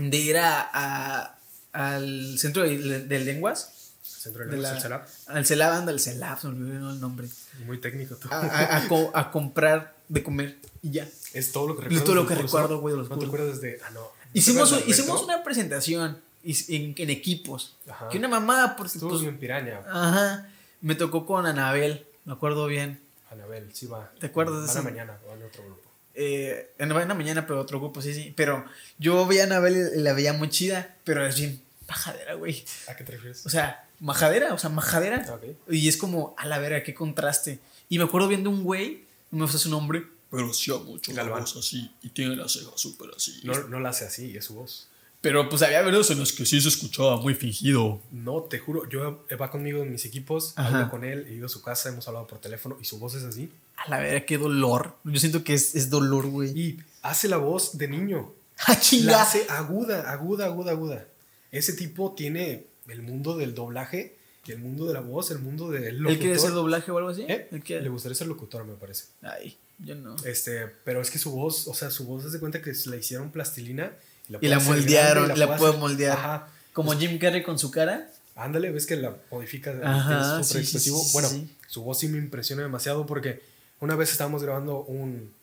de 0.10 0.18
ir 0.18 0.38
a, 0.38 0.70
a- 0.74 1.38
al 1.74 2.38
centro 2.40 2.64
de, 2.64 2.78
de 3.06 3.20
lenguas. 3.20 3.74
Centro 4.04 4.44
de 4.46 4.52
De 4.52 4.58
la, 4.62 4.74
la, 4.74 4.82
Celap. 4.82 5.08
al 5.28 5.46
CELAB, 5.46 5.74
anda, 5.74 5.92
al 5.92 6.00
CELAB, 6.00 6.40
se 6.40 6.48
me 6.50 6.54
olvidó 6.66 6.92
el 6.92 7.00
nombre. 7.00 7.28
Muy 7.66 7.80
técnico 7.80 8.16
tú. 8.16 8.28
A, 8.32 8.78
a- 8.78 8.88
co- 8.88 9.12
a 9.14 9.32
comprar 9.32 9.96
de 10.08 10.22
comer 10.24 10.58
y 10.82 10.92
ya. 10.92 11.08
Es 11.34 11.52
todo 11.52 11.68
lo 11.70 11.76
que 11.76 11.82
Es 11.82 11.86
recuerdo. 11.86 12.06
todo 12.06 12.16
lo 12.16 12.28
que 12.28 12.36
curso. 12.36 12.58
recuerdo, 12.58 12.80
güey, 12.82 12.94
de 12.94 12.98
los 13.00 13.10
No 13.10 13.16
te 13.18 13.26
cursos. 13.26 13.34
acuerdas 13.36 13.62
de. 13.62 13.80
Ah, 13.86 13.90
no. 13.94 14.02
¿No 14.02 14.08
te 14.34 14.40
Hicimos, 14.40 14.72
de 14.72 14.90
hicimos 14.92 15.24
una 15.24 15.44
presentación 15.44 16.20
en, 16.44 16.94
en 16.98 17.10
equipos. 17.10 17.76
Ajá. 17.90 18.10
Que 18.10 18.18
una 18.18 18.28
mamada, 18.28 18.76
porque 18.76 18.94
Estuvo 18.94 19.10
pues, 19.10 19.22
bien 19.22 19.38
piraña. 19.40 19.80
Ajá. 19.90 20.48
Me 20.82 20.96
tocó 20.96 21.26
con 21.26 21.46
Anabel, 21.46 22.06
me 22.26 22.34
acuerdo 22.34 22.68
bien. 22.68 23.00
Anabel, 23.32 23.70
sí 23.74 23.88
va. 23.88 24.12
¿Te 24.20 24.28
acuerdas 24.28 24.62
de 24.62 24.66
ese? 24.68 24.82
mañana, 24.82 25.18
o 25.30 25.34
en 25.36 25.44
otro 25.44 25.64
grupo. 25.64 25.90
Eh, 26.13 26.71
en 26.78 26.89
la 26.89 27.13
mañana, 27.13 27.47
pero 27.47 27.60
otro 27.60 27.80
grupo, 27.80 28.02
sí, 28.02 28.13
sí. 28.13 28.34
Pero 28.36 28.65
yo 28.97 29.26
veía 29.26 29.43
a 29.43 29.45
Anabel 29.45 29.91
y 29.95 30.00
la 30.02 30.13
veía 30.13 30.34
muy 30.34 30.50
chida, 30.50 30.95
pero 31.04 31.26
es 31.26 31.38
bien 31.38 31.62
majadera, 31.88 32.34
güey. 32.36 32.63
¿A 32.88 32.95
qué 32.95 33.04
te 33.04 33.13
refieres? 33.13 33.45
O 33.45 33.50
sea, 33.50 33.88
majadera, 34.00 34.54
o 34.54 34.58
sea, 34.58 34.69
majadera. 34.69 35.26
Y 35.69 35.88
es 35.88 35.97
como, 35.97 36.36
a 36.38 36.45
la 36.45 36.60
vera, 36.60 36.84
qué 36.84 36.93
contraste. 36.93 37.60
Y 37.89 37.97
me 37.97 38.06
acuerdo 38.06 38.28
viendo 38.28 38.50
un 38.50 38.63
güey, 38.63 39.06
no 39.32 39.45
me 39.45 39.52
sé 39.52 39.58
su 39.58 39.69
nombre, 39.69 40.06
pero 40.32 40.54
sí 40.54 40.71
mucho 40.71 41.13
Galván. 41.13 41.43
la 41.43 41.60
así, 41.60 41.91
y 42.02 42.10
tiene 42.10 42.38
las 42.38 42.54
cejas 42.54 42.80
súper 42.80 43.10
así. 43.15 43.41
No, 43.43 43.54
no 43.67 43.80
la 43.82 43.89
hace 43.89 44.06
así, 44.06 44.36
es 44.36 44.45
su 44.45 44.56
voz. 44.56 44.88
Pero 45.21 45.47
pues 45.49 45.62
había 45.62 45.81
videos 45.84 46.10
en 46.10 46.19
los 46.19 46.34
que 46.34 46.45
sí 46.47 46.60
se 46.60 46.67
escuchaba 46.69 47.17
muy 47.17 47.36
fingido. 47.36 48.01
No, 48.12 48.41
te 48.41 48.57
juro, 48.57 48.89
yo 48.89 49.23
eh, 49.29 49.36
va 49.36 49.51
conmigo 49.51 49.84
en 49.84 49.91
mis 49.91 50.03
equipos, 50.05 50.53
Ajá. 50.55 50.79
hablo 50.79 50.89
con 50.89 51.03
él, 51.03 51.27
he 51.29 51.34
ido 51.34 51.45
a 51.45 51.49
su 51.49 51.62
casa, 51.62 51.89
hemos 51.89 52.07
hablado 52.07 52.25
por 52.25 52.39
teléfono 52.39 52.77
y 52.81 52.86
su 52.86 52.97
voz 52.97 53.13
es 53.15 53.23
así. 53.23 53.51
A 53.77 53.89
la 53.89 53.99
vera, 53.99 54.25
qué 54.25 54.38
dolor. 54.39 54.95
Yo 55.03 55.19
siento 55.19 55.43
que 55.43 55.53
es, 55.53 55.75
es 55.75 55.89
dolor, 55.91 56.25
güey. 56.27 56.49
Y 56.60 56.79
hace 57.03 57.27
la 57.27 57.38
voz 57.38 57.77
de 57.77 57.88
niño. 57.88 58.34
¡Ah, 58.67 58.79
La 59.03 59.21
hace 59.21 59.45
aguda, 59.49 60.12
aguda, 60.12 60.45
aguda, 60.45 60.71
aguda. 60.71 61.05
Ese 61.51 61.73
tipo 61.73 62.13
tiene 62.13 62.65
el 62.88 63.01
mundo 63.01 63.38
del 63.38 63.53
doblaje, 63.53 64.15
el 64.47 64.57
mundo 64.60 64.86
de 64.86 64.93
la 64.93 64.99
voz, 64.99 65.31
el 65.31 65.39
mundo 65.39 65.69
del 65.71 65.84
¿Él 65.84 65.97
locutor. 65.97 66.19
quiere 66.19 66.36
hacer 66.36 66.51
doblaje 66.51 66.91
o 66.91 66.97
algo 66.97 67.10
así? 67.10 67.21
¿Eh? 67.27 67.47
¿Él 67.51 67.62
quiere? 67.63 67.84
Le 67.84 67.89
gustaría 67.89 68.15
ser 68.15 68.27
locutor, 68.27 68.65
me 68.65 68.73
parece. 68.73 69.05
Ay, 69.21 69.55
yo 69.79 69.95
no. 69.95 70.15
Este, 70.25 70.67
pero 70.84 70.99
es 71.01 71.10
que 71.10 71.19
su 71.19 71.31
voz, 71.31 71.67
o 71.67 71.73
sea, 71.73 71.89
su 71.89 72.05
voz 72.05 72.29
se 72.29 72.39
cuenta 72.39 72.62
que 72.62 72.73
se 72.73 72.89
la 72.89 72.97
hicieron 72.97 73.31
plastilina 73.31 73.93
y 73.93 74.11
la, 74.32 74.39
Y 74.41 74.48
la 74.48 74.60
moldearon, 74.60 75.26
grande, 75.26 75.39
la 75.39 75.48
puede 75.48 75.60
puede 75.60 75.78
moldear. 75.78 76.17
Ajá. 76.17 76.48
Como 76.74 76.94
Jim 76.94 77.20
Carrey 77.20 77.44
con 77.44 77.60
su 77.60 77.70
cara. 77.72 78.10
Ándale, 78.36 78.72
ves 78.72 78.86
que 78.86 78.96
la 78.96 79.15
modifica, 79.30 79.74
Ajá, 79.84 80.39
es 80.39 80.48
súper 80.48 80.62
sí, 80.62 80.63
expresivo. 80.63 81.00
sí, 81.04 81.10
bueno, 81.13 81.28
sí. 81.30 81.56
su 81.67 81.84
voz 81.84 82.00
sí 82.00 82.08
me 82.08 82.17
impresiona 82.17 82.63
demasiado 82.63 83.06
porque 83.06 83.41
una 83.80 83.96
vez 83.96 84.12
estábamos 84.12 84.41
grabando 84.41 84.84
un, 84.84 85.34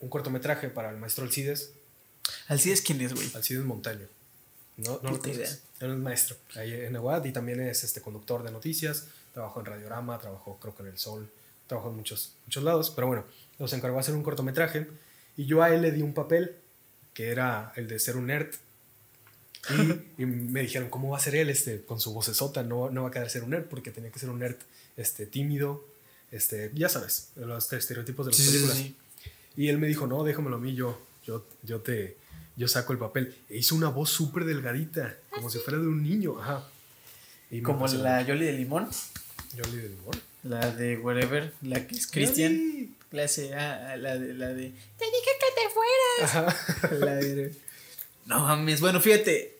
un 0.00 0.08
cortometraje 0.08 0.68
para 0.68 0.90
el 0.90 0.96
maestro 0.96 1.24
Alcides, 1.24 1.72
Alcides, 2.48 2.80
¿quién 2.82 3.00
es, 3.00 3.14
güey? 3.14 3.30
Alcides 3.34 3.64
Montaño. 3.64 4.06
No, 4.76 4.98
no 5.02 5.10
lo 5.10 5.18
conoces. 5.18 5.36
idea. 5.36 5.48
Él 5.80 5.90
es 5.92 5.98
maestro 5.98 6.36
ahí 6.56 6.72
en 6.72 6.96
UAD 6.96 7.24
y 7.26 7.32
también 7.32 7.60
es 7.60 7.84
este 7.84 8.00
conductor 8.00 8.42
de 8.42 8.50
noticias. 8.50 9.06
Trabajó 9.32 9.60
en 9.60 9.66
Radiorama, 9.66 10.18
trabajó 10.18 10.58
creo 10.60 10.74
que 10.74 10.82
en 10.82 10.88
El 10.88 10.98
Sol, 10.98 11.30
trabajó 11.66 11.90
en 11.90 11.96
muchos, 11.96 12.32
muchos 12.46 12.62
lados. 12.62 12.90
Pero 12.94 13.06
bueno, 13.06 13.24
nos 13.58 13.72
encargó 13.72 13.96
de 13.96 14.00
hacer 14.00 14.14
un 14.14 14.22
cortometraje 14.22 14.88
y 15.36 15.46
yo 15.46 15.62
a 15.62 15.70
él 15.74 15.82
le 15.82 15.92
di 15.92 16.02
un 16.02 16.14
papel 16.14 16.56
que 17.14 17.28
era 17.28 17.72
el 17.76 17.88
de 17.88 17.98
ser 17.98 18.16
un 18.16 18.26
nerd. 18.26 18.48
Y, 20.18 20.22
y 20.22 20.26
me 20.26 20.60
dijeron, 20.60 20.90
¿cómo 20.90 21.10
va 21.10 21.16
a 21.16 21.20
ser 21.20 21.36
él 21.36 21.48
este, 21.48 21.82
con 21.82 22.00
su 22.00 22.12
vocesota? 22.12 22.62
No, 22.62 22.90
no 22.90 23.04
va 23.04 23.08
a 23.08 23.12
quedar 23.12 23.30
ser 23.30 23.44
un 23.44 23.50
nerd 23.50 23.64
porque 23.64 23.90
tenía 23.90 24.10
que 24.10 24.18
ser 24.18 24.28
un 24.28 24.38
nerd 24.40 24.56
este, 24.96 25.24
tímido, 25.26 25.84
este, 26.30 26.70
ya 26.74 26.88
sabes, 26.88 27.30
los 27.36 27.72
estereotipos 27.72 28.26
de 28.26 28.32
las 28.32 28.36
Sí, 28.36 28.42
sí, 28.44 28.48
sí, 28.50 28.54
películas. 28.58 28.76
sí. 28.78 28.96
Y 29.56 29.68
él 29.68 29.78
me 29.78 29.86
dijo, 29.86 30.06
no, 30.06 30.22
déjamelo 30.24 30.56
a 30.56 30.58
mí, 30.60 30.74
yo, 30.74 31.00
yo, 31.24 31.46
yo 31.62 31.80
te, 31.80 32.16
yo 32.56 32.66
saco 32.68 32.92
el 32.92 32.98
papel. 32.98 33.34
E 33.48 33.56
hizo 33.58 33.74
una 33.76 33.88
voz 33.88 34.10
súper 34.10 34.44
delgadita, 34.44 35.16
como 35.30 35.48
si 35.48 35.58
fuera 35.58 35.78
de 35.78 35.86
un 35.86 36.02
niño, 36.02 36.40
ajá. 36.40 36.68
Y 37.50 37.62
Como 37.62 37.86
la 37.86 38.22
Yoli 38.22 38.46
de 38.46 38.52
Limón, 38.54 38.88
Yoli 39.56 39.76
de 39.76 39.88
Limón. 39.90 40.20
la 40.42 40.70
de 40.70 40.96
Wherever, 40.98 41.52
la 41.62 41.86
que 41.86 41.94
es 41.94 42.06
Christian. 42.08 42.93
Clase 43.14 43.54
A, 43.54 43.96
la 43.96 44.16
de, 44.18 44.34
la 44.34 44.48
de 44.48 44.70
Te 44.98 45.04
dije 45.04 45.30
que 45.40 45.46
te 45.54 45.70
fueras. 45.72 46.34
Ajá. 46.90 46.94
La 47.06 47.14
de- 47.14 47.54
No 48.26 48.40
mames, 48.40 48.80
bueno, 48.80 49.00
fíjate. 49.00 49.56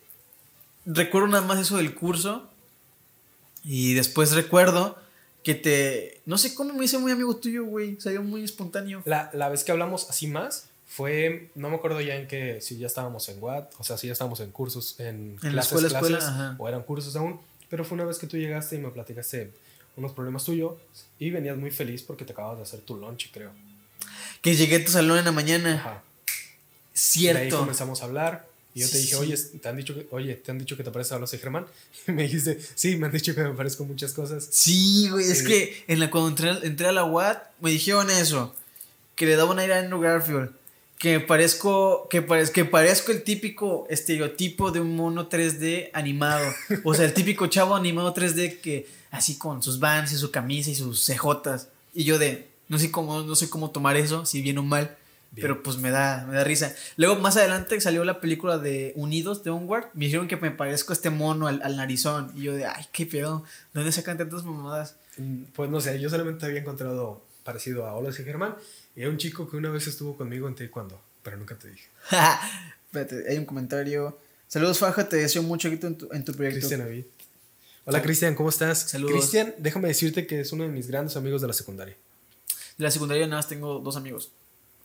Recuerdo 0.85 1.29
nada 1.29 1.45
más 1.47 1.59
eso 1.59 1.77
del 1.77 1.95
curso. 1.95 2.49
Y 3.63 3.93
después 3.93 4.33
recuerdo 4.33 4.97
que 5.41 5.55
te. 5.55 6.19
No 6.25 6.37
sé 6.37 6.53
cómo 6.53 6.73
me 6.73 6.83
hice 6.83 6.97
muy 6.97 7.13
amigo 7.13 7.33
tuyo, 7.37 7.63
güey. 7.63 7.97
Salió 8.01 8.21
muy 8.23 8.43
espontáneo. 8.43 9.01
La, 9.05 9.29
la 9.33 9.47
vez 9.47 9.63
que 9.63 9.71
hablamos 9.71 10.09
así 10.09 10.27
más 10.27 10.67
fue, 10.85 11.49
no 11.55 11.69
me 11.69 11.77
acuerdo 11.77 12.01
ya 12.01 12.15
en 12.17 12.27
que, 12.27 12.59
si 12.59 12.77
ya 12.77 12.87
estábamos 12.87 13.29
en 13.29 13.41
Watt, 13.41 13.71
o 13.79 13.85
sea, 13.85 13.97
si 13.97 14.07
ya 14.07 14.13
estábamos 14.13 14.41
en 14.41 14.51
cursos, 14.51 14.99
en, 14.99 15.05
En 15.05 15.55
la 15.55 15.61
clases, 15.61 15.71
escuela, 15.71 15.87
escuela, 15.87 16.17
clases, 16.17 16.29
ajá. 16.35 16.55
o 16.59 16.67
eran 16.67 16.83
cursos 16.83 17.15
aún, 17.15 17.39
pero 17.69 17.85
fue 17.85 17.95
una 17.95 18.03
vez 18.05 18.17
que 18.19 18.27
tú 18.27 18.35
llegaste 18.37 18.75
y 18.75 18.79
me 18.79 18.89
platicaste 18.89 19.51
unos 19.97 20.11
problemas 20.13 20.43
tuyos 20.43 20.73
y 21.19 21.29
venías 21.29 21.57
muy 21.57 21.71
feliz 21.71 22.01
porque 22.03 22.25
te 22.25 22.33
acabas 22.33 22.57
de 22.57 22.63
hacer 22.63 22.81
tu 22.81 22.95
lunch, 22.97 23.29
creo. 23.31 23.51
Que 24.41 24.55
llegué 24.55 24.77
a 24.77 24.85
tu 24.85 24.91
salón 24.91 25.17
en 25.19 25.25
la 25.25 25.31
mañana. 25.31 25.75
Ajá. 25.75 25.89
De 25.91 25.95
ahí 25.97 26.01
Cierto. 26.93 27.59
comenzamos 27.59 28.01
a 28.01 28.05
hablar 28.05 28.47
y 28.73 28.81
yo 28.81 28.87
te 28.87 28.93
Sí, 28.93 28.97
dije, 28.99 29.09
sí. 29.15 29.21
oye, 29.21 29.37
te 29.61 29.69
han 29.69 29.77
dicho 29.77 29.93
que, 29.95 30.07
oye, 30.11 30.35
te 30.35 30.51
han 30.51 30.57
dicho 30.59 30.75
que 30.77 30.83
te 30.83 30.91
pareces 30.91 31.13
a 31.13 31.19
Los 31.19 31.31
Germán. 31.31 31.65
Y 32.07 32.11
me 32.11 32.23
dijiste, 32.23 32.59
sí, 32.75 32.95
me 32.97 33.07
han 33.07 33.11
dicho 33.13 33.33
que 33.33 33.41
me 33.41 33.53
parezco 33.53 33.85
muchas 33.85 34.11
cosas. 34.13 34.47
Sí, 34.51 35.09
güey. 35.09 35.25
Es 35.29 35.39
Sí. 35.39 35.45
que 35.45 35.83
en 35.87 35.99
la, 35.99 36.09
cuando 36.11 36.29
entré, 36.29 36.67
entré 36.67 36.87
a 36.87 36.91
la 36.91 37.05
UAT, 37.05 37.41
me 37.61 37.71
dijeron 37.71 38.09
eso. 38.09 38.53
Que 39.15 39.25
le 39.25 39.35
daba 39.37 39.51
un 39.51 39.59
aire 39.59 39.73
a 39.75 39.79
Andrew 39.79 39.99
Garfield. 40.01 40.51
Que 40.97 41.19
parezco, 41.19 42.07
que, 42.09 42.25
parez- 42.25 42.51
que 42.51 42.63
parezco 42.65 43.11
el 43.11 43.23
típico 43.23 43.85
estereotipo 43.89 44.71
de 44.71 44.79
un 44.81 44.95
mono 44.95 45.27
3D 45.29 45.89
animado. 45.93 46.45
O 46.83 46.93
sea, 46.93 47.05
el 47.05 47.13
típico 47.13 47.47
chavo 47.47 47.75
animado 47.75 48.13
3D 48.13 48.59
que 48.61 48.87
así 49.15 49.37
con 49.37 49.61
sus 49.63 49.79
vans 49.79 50.11
y 50.11 50.17
su 50.17 50.31
camisa 50.31 50.69
y 50.69 50.75
sus 50.75 51.03
cejotas. 51.05 51.69
Y 51.93 52.03
yo 52.03 52.17
de, 52.19 52.47
no 52.67 52.77
sé 52.79 52.91
cómo, 52.91 53.21
no 53.23 53.35
sé 53.35 53.49
cómo 53.49 53.71
tomar 53.71 53.95
eso, 53.97 54.25
si 54.25 54.41
bien 54.41 54.57
o 54.57 54.63
mal. 54.63 54.97
Bien. 55.31 55.47
Pero 55.47 55.63
pues 55.63 55.77
me 55.77 55.91
da, 55.91 56.25
me 56.29 56.35
da 56.35 56.43
risa. 56.43 56.73
Luego 56.95 57.15
más 57.17 57.35
adelante 57.35 57.79
salió 57.81 58.05
la 58.05 58.21
película 58.21 58.57
de 58.57 58.93
Unidos 58.95 59.43
de 59.43 59.49
Onward. 59.49 59.87
Me 59.93 60.05
dijeron 60.05 60.27
que 60.27 60.37
me 60.37 60.51
parezco 60.51 60.93
a 60.93 60.95
este 60.95 61.09
mono 61.09 61.47
al, 61.47 61.61
al 61.61 61.75
narizón. 61.75 62.31
Y 62.35 62.43
yo 62.43 62.53
de, 62.53 62.65
ay, 62.65 62.85
qué 62.93 63.05
pedo. 63.05 63.43
¿De 63.73 63.79
dónde 63.81 63.91
sacan 63.91 64.17
tantas 64.17 64.43
mamadas? 64.45 64.95
Mm, 65.17 65.43
Pues 65.53 65.69
no 65.69 65.81
sé, 65.81 65.99
yo 65.99 66.09
solamente 66.09 66.45
había 66.45 66.59
encontrado 66.61 67.21
parecido 67.43 67.85
a 67.85 67.93
Olos 67.95 68.19
y 68.19 68.23
Germán 68.23 68.55
y 68.95 69.03
a 69.03 69.09
un 69.09 69.17
chico 69.17 69.49
que 69.49 69.57
una 69.57 69.69
vez 69.69 69.87
estuvo 69.87 70.15
conmigo 70.17 70.47
en 70.47 70.55
taekwondo, 70.55 70.99
pero 71.21 71.37
nunca 71.37 71.55
te 71.55 71.69
dije. 71.69 71.87
Espérate, 72.87 73.29
hay 73.29 73.37
un 73.37 73.45
comentario. 73.45 74.17
Saludos, 74.47 74.79
Faja, 74.79 75.07
te 75.09 75.17
deseo 75.17 75.43
mucho 75.43 75.67
éxito 75.67 75.87
en 75.87 75.97
tu, 75.97 76.09
en 76.13 76.23
tu 76.23 76.33
proyecto. 76.33 76.59
Cristian 76.59 76.81
Avid. 76.81 77.05
Hola 77.87 78.01
Cristian, 78.01 78.33
¿cómo 78.33 78.49
estás? 78.49 78.89
Saludos. 78.89 79.11
Cristian, 79.15 79.53
déjame 79.59 79.87
decirte 79.87 80.25
que 80.25 80.41
es 80.41 80.51
uno 80.51 80.63
de 80.63 80.69
mis 80.69 80.87
grandes 80.87 81.15
amigos 81.17 81.41
de 81.41 81.47
la 81.47 81.53
secundaria. 81.53 81.95
De 82.77 82.83
la 82.83 82.89
secundaria 82.89 83.25
nada 83.27 83.37
más 83.37 83.47
tengo 83.47 83.79
dos 83.79 83.95
amigos. 83.95 84.31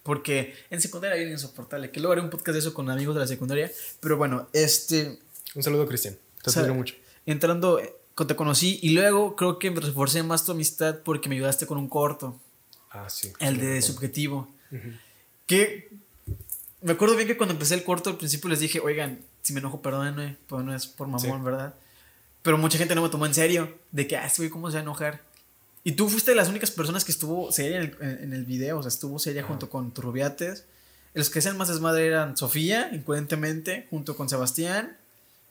Porque 0.02 0.54
en 0.68 0.80
secundaria 0.82 1.16
hay 1.16 1.30
insoportable. 1.30 1.90
Que 1.90 2.00
luego 2.00 2.12
haré 2.12 2.20
un 2.20 2.30
podcast 2.30 2.52
de 2.54 2.58
eso 2.58 2.74
con 2.74 2.90
amigos 2.90 3.14
de 3.14 3.20
la 3.22 3.26
secundaria. 3.26 3.70
Pero 4.00 4.16
bueno, 4.18 4.48
este. 4.52 5.18
Un 5.54 5.62
saludo 5.62 5.86
Cristian, 5.86 6.16
te 6.42 6.50
admiro 6.50 6.74
mucho. 6.74 6.94
Entrando, 7.24 7.78
eh, 7.78 7.94
te 8.14 8.36
conocí 8.36 8.78
y 8.82 8.90
luego 8.90 9.34
creo 9.34 9.58
que 9.58 9.70
me 9.70 9.80
reforcé 9.80 10.22
más 10.22 10.44
tu 10.44 10.52
amistad 10.52 10.98
porque 11.02 11.28
me 11.30 11.36
ayudaste 11.36 11.66
con 11.66 11.78
un 11.78 11.88
corto. 11.88 12.38
Ah, 12.90 13.08
sí. 13.08 13.32
El 13.38 13.56
sí, 13.56 13.60
de 13.62 13.82
subjetivo. 13.82 14.48
Ujú. 14.70 14.88
Que 15.46 15.88
me 16.82 16.92
acuerdo 16.92 17.16
bien 17.16 17.26
que 17.28 17.36
cuando 17.36 17.54
empecé 17.54 17.74
el 17.74 17.84
corto 17.84 18.10
al 18.10 18.18
principio 18.18 18.50
les 18.50 18.60
dije, 18.60 18.80
oigan, 18.80 19.20
si 19.42 19.54
me 19.54 19.60
enojo, 19.60 19.80
perdónenme, 19.80 20.36
pues 20.48 20.62
no 20.64 20.74
es 20.74 20.86
por 20.86 21.06
mamón, 21.08 21.38
Sí. 21.40 21.44
¿verdad? 21.44 21.74
Pero 22.42 22.56
mucha 22.58 22.78
gente 22.78 22.94
no 22.94 23.02
me 23.02 23.08
tomó 23.10 23.26
en 23.26 23.34
serio, 23.34 23.76
de 23.92 24.06
que, 24.06 24.16
ah, 24.16 24.26
este 24.26 24.42
güey, 24.42 24.50
¿cómo 24.50 24.70
se 24.70 24.74
va 24.74 24.80
a 24.80 24.82
enojar? 24.82 25.22
Y 25.84 25.92
tú 25.92 26.08
fuiste 26.08 26.30
de 26.30 26.36
las 26.36 26.48
únicas 26.48 26.70
personas 26.70 27.04
que 27.04 27.12
estuvo 27.12 27.52
seria 27.52 27.78
en 27.78 27.82
el, 28.00 28.18
en- 28.24 28.32
el 28.32 28.44
video, 28.44 28.78
o 28.78 28.82
sea, 28.82 28.88
estuvo 28.88 29.18
seria 29.18 29.42
junto 29.42 29.68
con 29.70 29.92
Turbiates. 29.92 30.64
Los 31.14 31.28
que 31.30 31.40
hacían 31.40 31.56
más 31.58 31.68
desmadre 31.68 32.06
eran 32.06 32.36
Sofía, 32.36 32.90
incoherentemente, 32.92 33.86
junto 33.90 34.16
con 34.16 34.28
Sebastián 34.28 34.96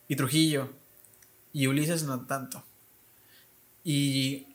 y 0.07 0.15
Trujillo. 0.15 0.69
Y 1.53 1.67
Ulises 1.67 2.03
no 2.03 2.21
tanto. 2.21 2.63
Y 3.83 4.47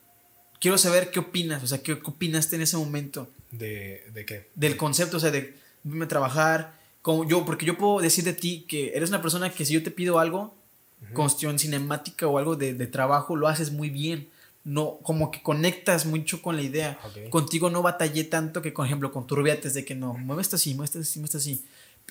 quiero 0.60 0.78
saber 0.78 1.10
qué 1.10 1.20
opinas, 1.20 1.62
o 1.62 1.66
sea, 1.66 1.78
qué, 1.82 1.98
qué 1.98 2.06
opinaste 2.06 2.56
en 2.56 2.62
ese 2.62 2.76
momento 2.76 3.28
¿De, 3.50 4.04
¿De 4.12 4.24
qué? 4.24 4.50
del 4.54 4.76
concepto, 4.76 5.16
o 5.16 5.20
sea, 5.20 5.30
de 5.30 5.56
verme 5.82 6.06
trabajar, 6.06 6.78
como 7.02 7.28
yo, 7.28 7.44
porque 7.44 7.66
yo 7.66 7.76
puedo 7.76 8.00
decir 8.00 8.24
de 8.24 8.32
ti 8.32 8.64
que 8.68 8.92
eres 8.96 9.10
una 9.10 9.22
persona 9.22 9.50
que 9.50 9.64
si 9.64 9.74
yo 9.74 9.82
te 9.82 9.90
pido 9.90 10.18
algo, 10.18 10.54
cuestión 11.12 11.58
cinemática 11.58 12.26
o 12.26 12.38
algo 12.38 12.56
de, 12.56 12.74
de 12.74 12.86
trabajo, 12.86 13.36
lo 13.36 13.48
haces 13.48 13.72
muy 13.72 13.90
bien. 13.90 14.28
No, 14.64 14.98
como 15.02 15.30
que 15.30 15.42
conectas 15.42 16.06
mucho 16.06 16.40
con 16.40 16.56
la 16.56 16.62
idea. 16.62 16.98
Ok. 17.04 17.28
Contigo 17.28 17.68
no 17.68 17.82
batallé 17.82 18.24
tanto 18.24 18.62
que, 18.62 18.72
por 18.72 18.86
ejemplo, 18.86 19.12
con 19.12 19.26
Turbiates, 19.26 19.74
de 19.74 19.84
que 19.84 19.94
no, 19.94 20.14
mueve 20.14 20.40
esto 20.40 20.56
así, 20.56 20.72
mueve 20.74 20.86
esto 20.86 20.98
así, 21.00 21.18
mueve 21.18 21.26
esto 21.26 21.38
así. 21.38 21.64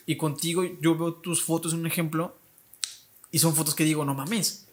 Y 0.06 0.18
contigo 0.18 0.64
yo 0.82 0.96
veo 0.96 1.14
tus 1.16 1.42
fotos 1.42 1.74
un 1.74 1.88
ejemplo 1.88 2.36
y 3.32 3.40
son 3.40 3.56
fotos 3.56 3.74
que 3.74 3.84
digo, 3.84 4.06
no 4.06 4.14
mames, 4.14 4.66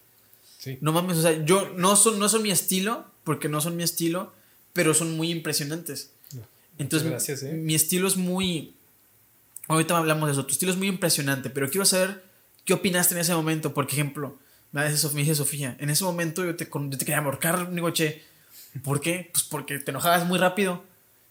Sí. 0.59 0.77
no 0.83 0.93
mames, 0.93 1.17
o 1.17 1.23
sea, 1.23 1.43
yo 1.47 1.71
no 1.77 1.97
son, 1.97 2.19
no 2.19 2.29
son 2.29 2.43
mi 2.43 2.51
estilo, 2.51 3.07
porque 3.25 3.49
no 3.49 3.63
son 3.63 3.77
mi 3.77 3.83
estilo, 3.83 4.31
pero 4.75 4.93
son 4.93 5.17
muy 5.17 5.31
impresionantes. 5.31 6.11
No. 6.35 6.43
Entonces, 6.79 7.09
gracias, 7.09 7.43
¿eh? 7.45 7.53
mi 7.55 7.75
estilo 7.75 8.07
es 8.07 8.19
muy. 8.19 8.75
Ahorita 9.69 9.97
hablamos 9.97 10.27
de 10.27 10.33
eso. 10.33 10.45
Tu 10.45 10.53
estilo 10.53 10.73
es 10.73 10.77
muy 10.77 10.89
impresionante, 10.89 11.49
pero 11.49 11.71
quiero 11.71 11.87
saber 11.87 12.23
qué 12.71 12.75
opinaste 12.75 13.15
en 13.15 13.21
ese 13.21 13.35
momento. 13.35 13.75
Por 13.75 13.87
ejemplo, 13.87 14.39
me 14.71 14.89
dice, 14.89 15.35
Sofía, 15.35 15.77
en 15.81 15.91
ese 15.91 16.05
momento 16.05 16.45
yo 16.45 16.55
te, 16.55 16.69
con- 16.69 16.89
yo 16.89 16.97
te 16.99 17.05
quería 17.05 17.19
ahorcar, 17.21 17.69
digo, 17.75 17.91
che, 17.91 18.23
¿por 18.85 19.01
qué? 19.01 19.29
Pues 19.33 19.43
porque 19.43 19.81
te 19.81 19.91
enojabas 19.91 20.25
muy 20.25 20.39
rápido. 20.39 20.85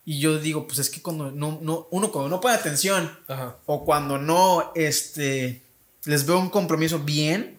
Y 0.03 0.19
yo 0.19 0.37
digo, 0.37 0.67
pues 0.67 0.79
es 0.79 0.89
que 0.89 1.01
cuando 1.01 1.31
no, 1.31 1.57
no, 1.61 1.87
uno 1.91 2.11
cuando 2.11 2.27
no 2.29 2.41
pone 2.41 2.55
atención 2.55 3.17
Ajá. 3.29 3.55
o 3.67 3.85
cuando 3.85 4.17
no, 4.17 4.73
este, 4.75 5.61
les 6.03 6.25
veo 6.25 6.39
un 6.39 6.49
compromiso 6.49 6.99
bien, 6.99 7.57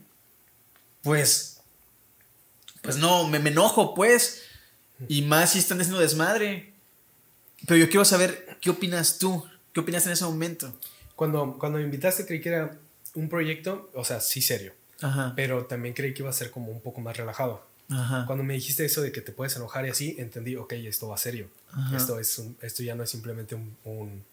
pues, 1.03 1.63
pues 2.83 2.97
no, 2.99 3.27
me, 3.29 3.39
me 3.39 3.49
enojo, 3.49 3.95
pues. 3.95 4.43
Y 5.09 5.23
más 5.23 5.53
si 5.53 5.59
están 5.61 5.81
haciendo 5.81 6.01
desmadre. 6.03 6.75
Pero 7.67 7.79
yo 7.79 7.89
quiero 7.89 8.05
saber 8.05 8.59
qué 8.61 8.69
opinas 8.69 9.19
tú, 9.19 9.43
qué 9.73 9.81
opinas 9.81 10.05
en 10.05 10.13
ese 10.13 10.25
momento. 10.27 10.71
Cuando, 11.17 11.57
cuando 11.59 11.79
me 11.79 11.85
invitaste 11.85 12.27
creí 12.27 12.43
que 12.43 12.51
era 12.51 12.79
un 13.15 13.29
proyecto, 13.29 13.91
o 13.95 14.05
sea, 14.05 14.21
sí 14.21 14.41
serio, 14.43 14.73
Ajá. 15.01 15.33
pero 15.37 15.67
también 15.67 15.95
creí 15.95 16.15
que 16.15 16.23
iba 16.23 16.31
a 16.31 16.35
ser 16.35 16.51
como 16.51 16.71
un 16.73 16.81
poco 16.81 17.01
más 17.01 17.17
relajado. 17.17 17.65
Ajá. 17.89 18.25
Cuando 18.27 18.45
me 18.45 18.55
dijiste 18.55 18.85
eso 18.85 19.03
de 19.03 19.11
que 19.11 19.21
te 19.21 19.33
puedes 19.33 19.57
enojar 19.57 19.85
y 19.87 19.91
así, 19.91 20.15
entendí, 20.19 20.55
ok, 20.57 20.73
esto 20.75 21.09
va 21.09 21.19
serio. 21.19 21.49
Ajá. 21.73 21.97
Esto, 21.97 22.21
es 22.21 22.39
un- 22.39 22.57
esto 22.63 22.83
ya 22.85 22.95
no 22.95 23.03
es 23.03 23.11
simplemente 23.11 23.55
un, 23.57 23.77
un, 23.85 24.25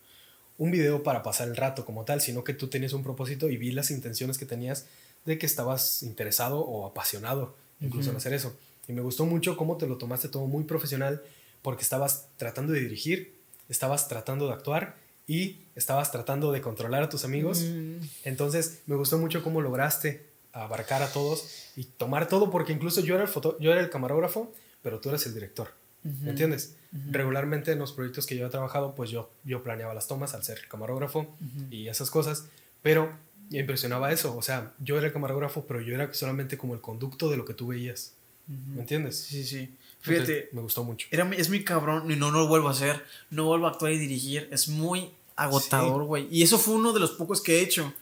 un 0.59 0.71
video 0.71 1.01
para 1.01 1.23
pasar 1.23 1.47
el 1.47 1.55
rato 1.55 1.83
como 1.85 2.03
tal, 2.05 2.21
sino 2.21 2.43
que 2.43 2.53
tú 2.53 2.67
tenías 2.67 2.93
un 2.93 3.01
propósito 3.03 3.49
y 3.49 3.57
vi 3.57 3.71
las 3.71 3.89
intenciones 3.89 4.37
que 4.37 4.45
tenías 4.45 4.85
de 5.25 5.37
que 5.39 5.45
estabas 5.47 6.03
interesado 6.03 6.59
o 6.59 6.85
apasionado 6.85 7.55
incluso 7.81 8.11
en 8.11 8.17
hacer 8.17 8.33
eso. 8.33 8.55
Y 8.87 8.93
me 8.93 9.01
gustó 9.01 9.25
mucho 9.25 9.57
cómo 9.57 9.77
te 9.77 9.85
lo 9.87 9.97
tomaste 9.97 10.29
todo 10.29 10.45
muy 10.47 10.63
profesional 10.63 11.21
porque 11.61 11.83
estabas 11.83 12.27
tratando 12.37 12.73
de 12.73 12.79
dirigir, 12.81 13.33
estabas 13.69 14.07
tratando 14.07 14.47
de 14.47 14.53
actuar 14.53 14.95
y 15.27 15.57
estabas 15.75 16.11
tratando 16.11 16.51
de 16.51 16.61
controlar 16.61 17.03
a 17.03 17.09
tus 17.09 17.25
amigos. 17.25 17.59
Mm, 17.61 17.97
Entonces 18.23 18.81
me 18.87 18.95
gustó 18.95 19.17
mucho 19.17 19.43
cómo 19.43 19.61
lograste 19.61 20.25
abarcar 20.53 21.03
a 21.03 21.11
todos 21.11 21.69
y 21.75 21.83
tomar 21.83 22.27
todo, 22.27 22.49
porque 22.49 22.73
incluso 22.73 23.01
yo 23.01 23.13
era 23.15 23.23
el, 23.23 23.29
foto 23.29 23.57
yo 23.59 23.71
era 23.71 23.81
el 23.81 23.89
camarógrafo, 23.89 24.51
pero 24.81 24.99
tú 24.99 25.09
eres 25.09 25.25
el 25.27 25.33
director. 25.33 25.69
¿Me 26.03 26.29
entiendes? 26.29 26.75
Ujú. 26.93 27.03
Regularmente 27.11 27.73
en 27.73 27.79
los 27.79 27.91
proyectos 27.91 28.25
que 28.25 28.37
yo 28.37 28.47
he 28.47 28.49
trabajado, 28.49 28.95
pues 28.95 29.09
yo, 29.09 29.29
yo 29.43 29.61
planeaba 29.61 29.93
las 29.93 30.07
tomas 30.07 30.33
al 30.33 30.43
ser 30.43 30.65
camarógrafo 30.69 31.19
Ujú. 31.19 31.65
y 31.69 31.89
esas 31.89 32.09
cosas, 32.09 32.45
pero 32.81 33.11
me 33.49 33.59
impresionaba 33.59 34.11
eso. 34.13 34.35
O 34.37 34.41
sea, 34.41 34.71
yo 34.79 34.97
era 34.97 35.07
el 35.07 35.13
camarógrafo, 35.13 35.65
pero 35.67 35.81
yo 35.81 35.93
era 35.93 36.13
solamente 36.13 36.57
como 36.57 36.73
el 36.75 36.81
conducto 36.81 37.29
de 37.29 37.35
lo 37.35 37.43
que 37.43 37.53
tú 37.53 37.67
veías. 37.67 38.13
¿Me 38.47 38.79
entiendes? 38.81 39.17
Sí, 39.17 39.43
sí. 39.43 39.57
Entonces, 39.57 39.79
Fíjate, 39.99 40.49
me 40.53 40.61
gustó 40.61 40.85
mucho. 40.85 41.07
era, 41.11 41.29
es 41.35 41.49
muy 41.49 41.65
cabrón 41.65 42.09
y 42.09 42.15
no, 42.15 42.31
no 42.31 42.39
lo 42.39 42.47
vuelvo 42.47 42.69
a 42.69 42.71
hacer. 42.71 43.03
No 43.29 43.43
vuelvo 43.45 43.67
a 43.67 43.71
actuar 43.71 43.91
y 43.91 43.97
dirigir. 43.97 44.47
Es 44.51 44.69
muy 44.69 45.09
agotador, 45.38 46.04
güey. 46.04 46.28
Y 46.32 46.43
eso 46.43 46.58
fue 46.60 46.73
uno 46.76 46.91
de 46.93 47.00
los 47.00 47.12
pocos 47.12 47.41
que 47.41 47.60
he 47.60 47.62
hecho. 47.62 47.93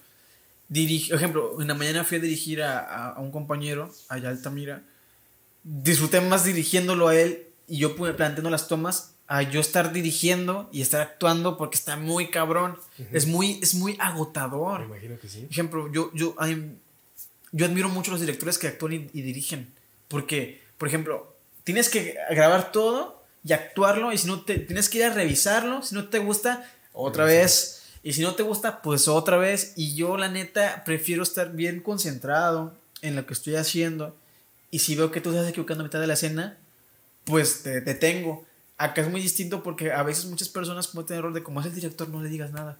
Dirige, 0.67 1.09
por 1.09 1.17
ejemplo, 1.17 1.61
en 1.61 1.67
la 1.67 1.75
mañana 1.75 2.03
fui 2.03 2.17
a 2.17 2.21
dirigir 2.21 2.63
a, 2.63 2.79
a- 2.79 3.09
a 3.13 3.19
un 3.19 3.31
compañero, 3.31 3.93
allá 4.09 4.29
Altamira. 4.29 4.81
Disfruté 5.63 6.21
más 6.21 6.43
dirigiéndolo 6.45 7.07
a 7.07 7.15
él 7.15 7.47
y 7.67 7.77
yo 7.77 7.95
planteando 7.95 8.49
las 8.49 8.67
tomas 8.67 9.11
a 9.27 9.41
yo 9.41 9.59
estar 9.59 9.91
dirigiendo 9.91 10.69
y 10.71 10.81
estar 10.81 11.01
actuando 11.01 11.57
porque 11.57 11.75
está 11.77 11.97
muy 11.97 12.29
cabrón. 12.29 12.77
Es 13.11 13.25
muy, 13.25 13.59
es 13.63 13.73
muy 13.73 13.93
Me 13.97 14.03
agotador. 14.03 14.83
imagino 14.83 15.19
que 15.19 15.27
sí. 15.27 15.41
Por 15.41 15.51
ejemplo, 15.51 15.91
yo, 15.91 16.11
yo, 16.13 16.35
yo 17.51 17.65
admiro 17.65 17.89
mucho 17.89 18.11
a 18.11 18.13
los 18.13 18.21
directores 18.21 18.57
que 18.59 18.67
actúan 18.67 18.93
y, 18.93 19.09
y 19.13 19.21
dirigen. 19.23 19.73
Porque, 20.07 20.61
por 20.77 20.87
ejemplo, 20.87 21.35
tienes 21.63 21.89
que 21.89 22.15
grabar 22.31 22.71
todo 22.71 23.23
y 23.43 23.53
actuarlo. 23.53 24.13
Y 24.13 24.19
si 24.19 24.27
no 24.27 24.41
te 24.41 24.59
tienes 24.59 24.89
que 24.89 24.99
ir 24.99 25.05
a 25.05 25.13
revisarlo. 25.13 25.81
Si 25.81 25.95
no 25.95 26.07
te 26.09 26.19
gusta, 26.19 26.71
otra 26.95 27.25
vez. 27.25 27.83
Y 28.01 28.13
si 28.13 28.21
no 28.21 28.35
te 28.35 28.43
gusta, 28.43 28.81
pues 28.81 29.07
otra 29.07 29.37
vez. 29.37 29.73
Y 29.75 29.95
yo, 29.95 30.17
la 30.17 30.29
neta, 30.29 30.83
prefiero 30.85 31.23
estar 31.23 31.51
bien 31.51 31.81
concentrado 31.81 32.73
en 33.01 33.15
lo 33.15 33.25
que 33.25 33.33
estoy 33.33 33.55
haciendo. 33.55 34.15
Y 34.71 34.79
si 34.79 34.95
veo 34.95 35.11
que 35.11 35.21
tú 35.21 35.31
estás 35.31 35.47
equivocando 35.47 35.83
a 35.83 35.87
mitad 35.87 35.99
de 35.99 36.07
la 36.07 36.13
escena, 36.13 36.57
pues 37.25 37.63
te 37.63 37.81
detengo. 37.81 38.45
Acá 38.77 39.01
es 39.01 39.09
muy 39.09 39.21
distinto 39.21 39.63
porque 39.63 39.91
a 39.91 40.03
veces 40.03 40.25
muchas 40.25 40.49
personas 40.49 40.87
cometen 40.87 41.15
el 41.15 41.19
error 41.19 41.33
de 41.33 41.43
como 41.43 41.61
es 41.61 41.65
el 41.65 41.75
director, 41.75 42.09
no 42.09 42.21
le 42.21 42.29
digas 42.29 42.51
nada. 42.51 42.77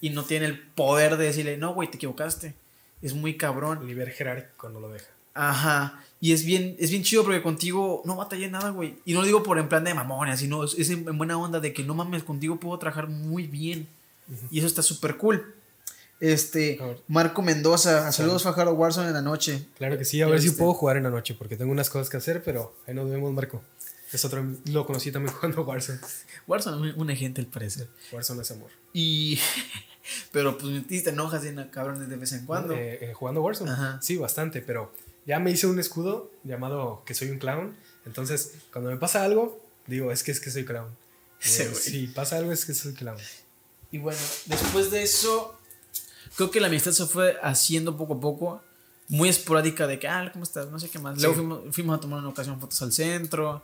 Y 0.00 0.10
no 0.10 0.24
tiene 0.24 0.46
el 0.46 0.58
poder 0.58 1.16
de 1.16 1.26
decirle, 1.26 1.56
no, 1.56 1.74
güey, 1.74 1.90
te 1.90 1.96
equivocaste. 1.96 2.54
Es 3.02 3.14
muy 3.14 3.36
cabrón. 3.36 3.78
El 3.80 3.86
nivel 3.86 4.10
jerárquico 4.10 4.68
no 4.68 4.80
lo 4.80 4.88
deja. 4.88 5.15
Ajá. 5.36 6.02
Y 6.20 6.32
es 6.32 6.44
bien, 6.44 6.76
es 6.78 6.90
bien 6.90 7.02
chido 7.02 7.22
porque 7.24 7.42
contigo 7.42 8.02
no 8.06 8.16
batallé 8.16 8.48
nada, 8.50 8.70
güey. 8.70 8.96
Y 9.04 9.12
no 9.12 9.20
lo 9.20 9.26
digo 9.26 9.42
por 9.42 9.58
en 9.58 9.68
plan 9.68 9.84
de 9.84 9.92
mamones, 9.94 10.40
sino 10.40 10.64
es, 10.64 10.74
es 10.78 10.88
en, 10.90 11.06
en 11.06 11.18
buena 11.18 11.36
onda 11.38 11.60
de 11.60 11.72
que 11.72 11.84
no 11.84 11.94
mames, 11.94 12.22
contigo 12.24 12.58
puedo 12.58 12.78
trabajar 12.78 13.08
muy 13.08 13.46
bien. 13.46 13.86
Y 14.50 14.58
eso 14.58 14.66
está 14.66 14.82
súper 14.82 15.16
cool. 15.18 15.54
Este. 16.18 16.80
Marco 17.08 17.42
Mendoza, 17.42 18.10
saludos 18.10 18.42
Fajardo 18.42 18.72
Warzone 18.72 19.08
en 19.08 19.12
la 19.14 19.22
noche. 19.22 19.66
Claro 19.76 19.98
que 19.98 20.04
sí, 20.06 20.22
a 20.22 20.26
ver 20.26 20.40
si 20.40 20.48
Este. 20.48 20.58
puedo 20.58 20.72
jugar 20.72 20.96
en 20.96 21.02
la 21.02 21.10
noche, 21.10 21.34
porque 21.34 21.56
tengo 21.56 21.70
unas 21.70 21.90
cosas 21.90 22.08
que 22.08 22.16
hacer, 22.16 22.42
pero 22.42 22.74
ahí 22.86 22.94
nos 22.94 23.08
vemos, 23.10 23.32
Marco. 23.34 23.62
Es 24.12 24.24
otro, 24.24 24.44
lo 24.66 24.86
conocí 24.86 25.12
también 25.12 25.34
jugando 25.36 25.62
Warzone. 25.64 25.98
Warzone, 26.46 26.92
un- 26.92 27.00
una 27.00 27.14
gente 27.14 27.40
al 27.42 27.46
parecer. 27.48 27.88
Warzone 28.12 28.40
es 28.42 28.50
amor. 28.50 28.70
Y, 28.94 29.38
pero 30.32 30.56
pues 30.56 30.86
te 30.88 31.10
enojas 31.10 31.44
a 31.44 31.70
cabrones 31.70 32.08
de 32.08 32.16
vez 32.16 32.32
en 32.32 32.46
cuando. 32.46 32.72
Eh, 32.72 33.10
eh, 33.10 33.12
jugando 33.12 33.42
Warzone. 33.42 33.70
Ajá. 33.70 33.98
Sí, 34.00 34.16
bastante, 34.16 34.62
pero 34.62 34.92
ya 35.26 35.38
me 35.40 35.50
hice 35.50 35.66
un 35.66 35.78
escudo 35.78 36.30
llamado 36.44 37.02
que 37.04 37.14
soy 37.14 37.30
un 37.30 37.38
clown. 37.38 37.76
Entonces, 38.04 38.52
cuando 38.72 38.90
me 38.90 38.96
pasa 38.96 39.24
algo, 39.24 39.60
digo, 39.86 40.12
es 40.12 40.22
que 40.22 40.30
es 40.32 40.40
que 40.40 40.50
soy 40.50 40.64
clown. 40.64 40.88
Ese 41.40 41.64
Eh, 41.64 41.74
si 41.74 42.06
pasa 42.06 42.36
algo, 42.36 42.52
es 42.52 42.64
que 42.64 42.72
soy 42.74 42.94
clown. 42.94 43.18
Y 43.92 43.98
bueno, 43.98 44.18
después 44.46 44.90
de 44.90 45.02
eso, 45.02 45.58
creo 46.36 46.50
que 46.50 46.60
la 46.60 46.66
amistad 46.68 46.92
se 46.92 47.06
fue 47.06 47.36
haciendo 47.42 47.96
poco 47.96 48.14
a 48.14 48.20
poco, 48.20 48.62
muy 49.08 49.28
esporádica 49.28 49.86
de 49.86 49.98
que, 49.98 50.08
ah, 50.08 50.28
¿cómo 50.32 50.42
estás? 50.44 50.68
No 50.70 50.78
sé 50.80 50.88
qué 50.88 50.98
más. 50.98 51.14
Sí. 51.16 51.22
Luego 51.22 51.34
fuimos, 51.36 51.60
fuimos 51.74 51.98
a 51.98 52.00
tomar 52.00 52.18
una 52.20 52.28
ocasión 52.28 52.58
fotos 52.60 52.80
al 52.82 52.92
centro. 52.92 53.62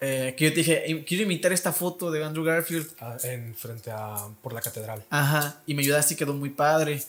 eh, 0.00 0.36
que 0.38 0.44
yo 0.44 0.50
te 0.50 0.58
dije, 0.58 0.84
"Im- 0.86 1.04
quiero 1.04 1.24
imitar 1.24 1.52
esta 1.52 1.72
foto 1.72 2.12
de 2.12 2.22
Andrew 2.22 2.44
Garfield. 2.44 2.88
Ah, 3.00 3.16
en 3.24 3.52
frente 3.56 3.90
a 3.90 4.28
por 4.40 4.52
la 4.52 4.60
catedral. 4.60 5.04
Ajá, 5.10 5.60
y 5.66 5.74
me 5.74 5.82
ayudaste 5.82 6.14
y 6.14 6.16
quedó 6.16 6.34
muy 6.34 6.50
padre. 6.50 7.02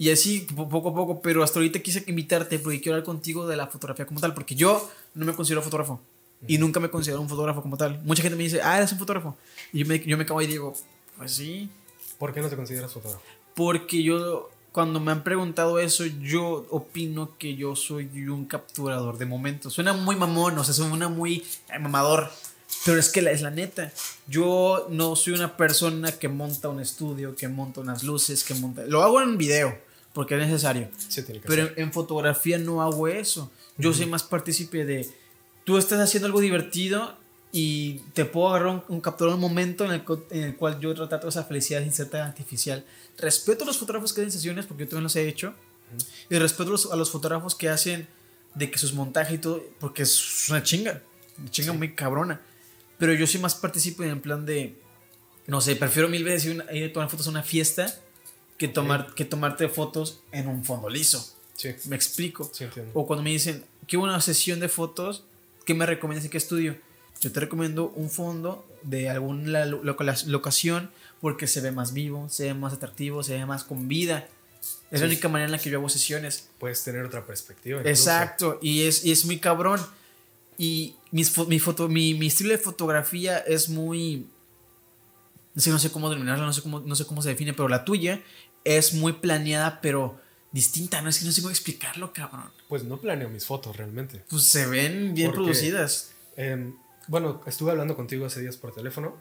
Y 0.00 0.10
así, 0.10 0.40
po- 0.56 0.66
poco 0.68 0.88
a 0.88 0.94
poco, 0.94 1.20
pero 1.20 1.42
hasta 1.44 1.58
ahorita 1.58 1.78
quise 1.80 2.02
invitarte 2.06 2.58
porque 2.58 2.80
quiero 2.80 2.94
hablar 2.96 3.04
contigo 3.04 3.46
de 3.46 3.54
la 3.56 3.66
fotografía 3.66 4.06
como 4.06 4.18
tal, 4.18 4.32
porque 4.32 4.54
yo 4.54 4.90
no 5.14 5.26
me 5.26 5.34
considero 5.34 5.60
fotógrafo. 5.62 6.00
Y 6.48 6.56
nunca 6.56 6.80
me 6.80 6.88
considero 6.88 7.20
un 7.20 7.28
fotógrafo 7.28 7.60
como 7.60 7.76
tal. 7.76 8.00
Mucha 8.04 8.22
gente 8.22 8.34
me 8.34 8.44
dice, 8.44 8.62
ah, 8.62 8.78
eres 8.78 8.90
un 8.92 8.98
fotógrafo. 8.98 9.36
Y 9.74 9.80
yo 9.80 9.86
me, 9.86 10.00
yo 10.00 10.16
me 10.16 10.22
acabo 10.24 10.40
y 10.40 10.46
digo, 10.46 10.74
pues 11.18 11.32
sí, 11.34 11.68
¿Por 12.18 12.32
qué 12.32 12.40
no 12.40 12.48
te 12.48 12.56
consideras 12.56 12.90
fotógrafo? 12.92 13.22
porque 13.54 14.02
yo, 14.02 14.48
cuando 14.72 15.00
me 15.00 15.12
han 15.12 15.22
preguntado 15.22 15.78
eso, 15.80 16.06
yo 16.06 16.66
opino 16.70 17.36
que 17.38 17.56
yo 17.56 17.76
soy 17.76 18.08
un 18.28 18.46
capturador 18.46 19.18
de 19.18 19.26
momentos. 19.26 19.74
Suena 19.74 19.92
muy 19.92 20.16
mamón, 20.16 20.56
o 20.58 20.64
sea, 20.64 20.72
suena 20.72 21.10
muy 21.10 21.44
eh, 21.74 21.78
mamador. 21.78 22.30
Pero 22.86 22.98
es 22.98 23.10
que 23.10 23.20
la, 23.20 23.32
es 23.32 23.42
la 23.42 23.50
neta. 23.50 23.92
Yo 24.28 24.86
no 24.88 25.14
soy 25.16 25.34
una 25.34 25.58
persona 25.58 26.12
que 26.12 26.28
monta 26.28 26.70
un 26.70 26.80
estudio, 26.80 27.36
que 27.36 27.48
monta 27.48 27.80
unas 27.80 28.02
luces, 28.02 28.44
que 28.44 28.54
monta... 28.54 28.84
Lo 28.86 29.02
hago 29.02 29.20
en 29.20 29.36
video, 29.36 29.76
porque 30.12 30.34
es 30.34 30.40
necesario. 30.46 30.88
Sí, 31.08 31.22
tiene 31.22 31.40
que 31.40 31.48
Pero 31.48 31.66
ser. 31.68 31.74
en, 31.76 31.84
en 31.84 31.92
fotografía 31.92 32.58
no 32.58 32.82
hago 32.82 33.08
eso. 33.08 33.50
Yo 33.76 33.92
soy 33.92 34.06
más 34.06 34.22
partícipe 34.22 34.84
de. 34.84 35.08
Tú 35.64 35.78
estás 35.78 36.00
haciendo 36.00 36.26
algo 36.26 36.40
divertido 36.40 37.16
y 37.52 37.98
te 38.14 38.24
puedo 38.24 38.48
agarrar 38.48 38.68
un, 38.74 38.82
un 38.88 39.00
capturar 39.00 39.34
un 39.34 39.40
momento 39.40 39.84
en 39.84 39.92
el, 39.92 40.02
en 40.30 40.42
el 40.44 40.56
cual 40.56 40.78
yo 40.80 40.92
retrato 40.94 41.28
esa 41.28 41.44
felicidad 41.44 41.82
sin 41.82 41.92
ser 41.92 42.08
tan 42.08 42.22
artificial. 42.22 42.84
Respeto 43.18 43.64
a 43.64 43.66
los 43.66 43.78
fotógrafos 43.78 44.12
que 44.12 44.20
hacen 44.20 44.32
sesiones 44.32 44.66
porque 44.66 44.84
yo 44.84 44.90
también 44.90 45.04
los 45.04 45.16
he 45.16 45.28
hecho. 45.28 45.54
Y 46.28 46.38
respeto 46.38 46.68
a 46.68 46.72
los, 46.72 46.92
a 46.92 46.96
los 46.96 47.10
fotógrafos 47.10 47.54
que 47.54 47.68
hacen 47.68 48.06
de 48.54 48.70
que 48.70 48.78
sus 48.78 48.92
montajes 48.92 49.34
y 49.34 49.38
todo, 49.38 49.62
porque 49.80 50.02
es 50.02 50.48
una 50.48 50.62
chinga. 50.62 51.02
Una 51.38 51.50
chinga 51.50 51.72
muy 51.72 51.94
cabrona. 51.94 52.40
Pero 52.98 53.12
yo 53.14 53.26
soy 53.26 53.40
más 53.40 53.54
partícipe 53.54 54.06
en 54.06 54.20
plan 54.20 54.44
de. 54.44 54.76
No 55.46 55.60
sé, 55.60 55.74
prefiero 55.74 56.08
mil 56.08 56.22
veces 56.22 56.54
ir 56.72 56.84
a 56.84 56.92
tomar 56.92 57.08
fotos 57.08 57.26
a 57.26 57.30
una 57.30 57.42
fiesta 57.42 57.92
que, 58.60 58.68
tomar, 58.68 59.14
que 59.14 59.24
tomarte 59.24 59.68
fotos 59.68 60.20
en 60.32 60.46
un 60.46 60.62
fondo 60.64 60.88
liso. 60.90 61.34
Sí, 61.56 61.70
Me 61.86 61.96
explico. 61.96 62.48
sí. 62.52 62.66
O 62.94 63.06
cuando 63.06 63.22
me 63.22 63.30
dicen, 63.30 63.64
¿qué 63.86 63.96
una 63.96 64.20
sesión 64.20 64.60
de 64.60 64.68
fotos? 64.68 65.24
¿Qué 65.64 65.72
me 65.74 65.86
recomiendas 65.86 66.26
y 66.26 66.28
qué 66.28 66.36
estudio? 66.38 66.76
Yo 67.22 67.32
te 67.32 67.40
recomiendo 67.40 67.88
un 67.96 68.10
fondo 68.10 68.66
de 68.82 69.08
alguna 69.10 69.64
lo- 69.64 69.82
loca- 69.82 70.04
locación 70.26 70.90
porque 71.20 71.46
se 71.46 71.60
ve 71.62 71.70
más 71.72 71.92
vivo, 71.94 72.28
se 72.28 72.44
ve 72.44 72.54
más 72.54 72.72
atractivo, 72.74 73.22
se 73.22 73.32
ve 73.34 73.46
más 73.46 73.64
con 73.64 73.88
vida. 73.88 74.28
Es 74.90 75.00
la 75.00 75.06
Sí. 75.06 75.12
única 75.14 75.28
manera 75.28 75.46
en 75.46 75.52
la 75.52 75.58
que 75.58 75.70
yo 75.70 75.78
hago 75.78 75.88
sesiones. 75.88 76.48
Puedes 76.58 76.82
tener 76.84 77.02
otra 77.04 77.26
perspectiva. 77.26 77.78
incluso. 77.80 77.90
Exacto, 78.10 78.58
y 78.62 78.82
es, 78.82 79.04
y 79.04 79.10
es 79.12 79.24
muy 79.24 79.38
cabrón. 79.38 79.80
Y 80.58 80.96
mis 81.12 81.36
mi, 81.48 81.58
foto, 81.58 81.88
mi, 81.88 82.12
mi 82.14 82.26
estilo 82.26 82.50
de 82.50 82.58
fotografía 82.58 83.38
es 83.38 83.68
muy... 83.70 84.26
No 85.54 85.60
sé, 85.62 85.70
no 85.70 85.78
sé 85.78 85.90
cómo 85.90 86.08
denominarla, 86.10 86.44
no 86.46 86.52
sé 86.52 86.62
cómo, 86.62 86.80
no 86.80 86.94
sé 86.94 87.04
cómo 87.06 87.22
se 87.22 87.30
define, 87.30 87.52
pero 87.52 87.68
la 87.68 87.84
tuya 87.84 88.22
es 88.64 88.94
muy 88.94 89.14
planeada, 89.14 89.80
pero 89.80 90.20
distinta. 90.52 91.00
No 91.02 91.08
es 91.10 91.18
que 91.18 91.24
no 91.26 91.32
sé 91.32 91.40
cómo 91.42 91.50
explicarlo, 91.50 92.12
cabrón. 92.12 92.50
Pues 92.68 92.84
no 92.84 92.98
planeo 92.98 93.28
mis 93.28 93.46
fotos 93.46 93.76
realmente. 93.76 94.24
Pues 94.28 94.44
se 94.44 94.66
ven 94.66 95.14
bien 95.14 95.28
Porque- 95.30 95.42
producidas. 95.44 96.12
Em, 96.36 96.74
bueno, 97.08 97.40
estuve 97.46 97.72
hablando 97.72 97.96
contigo 97.96 98.24
hace 98.26 98.40
días 98.40 98.56
por 98.56 98.72
teléfono 98.72 99.16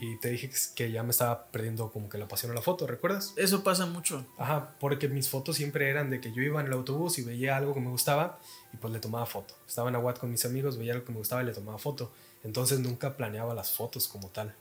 y 0.00 0.16
te 0.20 0.30
dije 0.30 0.48
que, 0.76 0.92
ya 0.92 1.02
me 1.02 1.10
estaba 1.10 1.46
perdiendo 1.46 1.90
como 1.90 2.08
que 2.08 2.16
la 2.16 2.28
pasión 2.28 2.52
a 2.52 2.54
la 2.54 2.62
foto, 2.62 2.86
¿recuerdas? 2.86 3.32
Eso 3.36 3.64
pasa 3.64 3.84
mucho. 3.86 4.24
Ajá, 4.38 4.76
porque 4.78 5.08
mis 5.08 5.28
fotos 5.28 5.56
siempre 5.56 5.90
eran 5.90 6.08
de 6.08 6.20
que 6.20 6.32
yo 6.32 6.40
iba 6.42 6.60
en 6.60 6.68
el 6.68 6.72
autobús 6.72 7.18
y 7.18 7.22
veía 7.22 7.56
algo 7.56 7.74
que 7.74 7.80
me 7.80 7.88
gustaba 7.90 8.38
y 8.72 8.76
pues 8.76 8.92
le 8.92 9.00
tomaba 9.00 9.26
foto. 9.26 9.54
Estaba 9.66 9.88
en 9.88 9.96
Aguat 9.96 10.18
con 10.18 10.30
mis 10.30 10.44
amigos, 10.44 10.78
veía 10.78 10.92
algo 10.92 11.04
que 11.04 11.10
me 11.12 11.18
gustaba 11.18 11.42
y 11.42 11.46
le 11.46 11.52
tomaba 11.52 11.78
foto. 11.78 12.12
Entonces 12.44 12.78
nunca 12.78 13.16
planeaba 13.16 13.54
las 13.54 13.72
fotos 13.72 14.06
como 14.06 14.28
tal. 14.28 14.54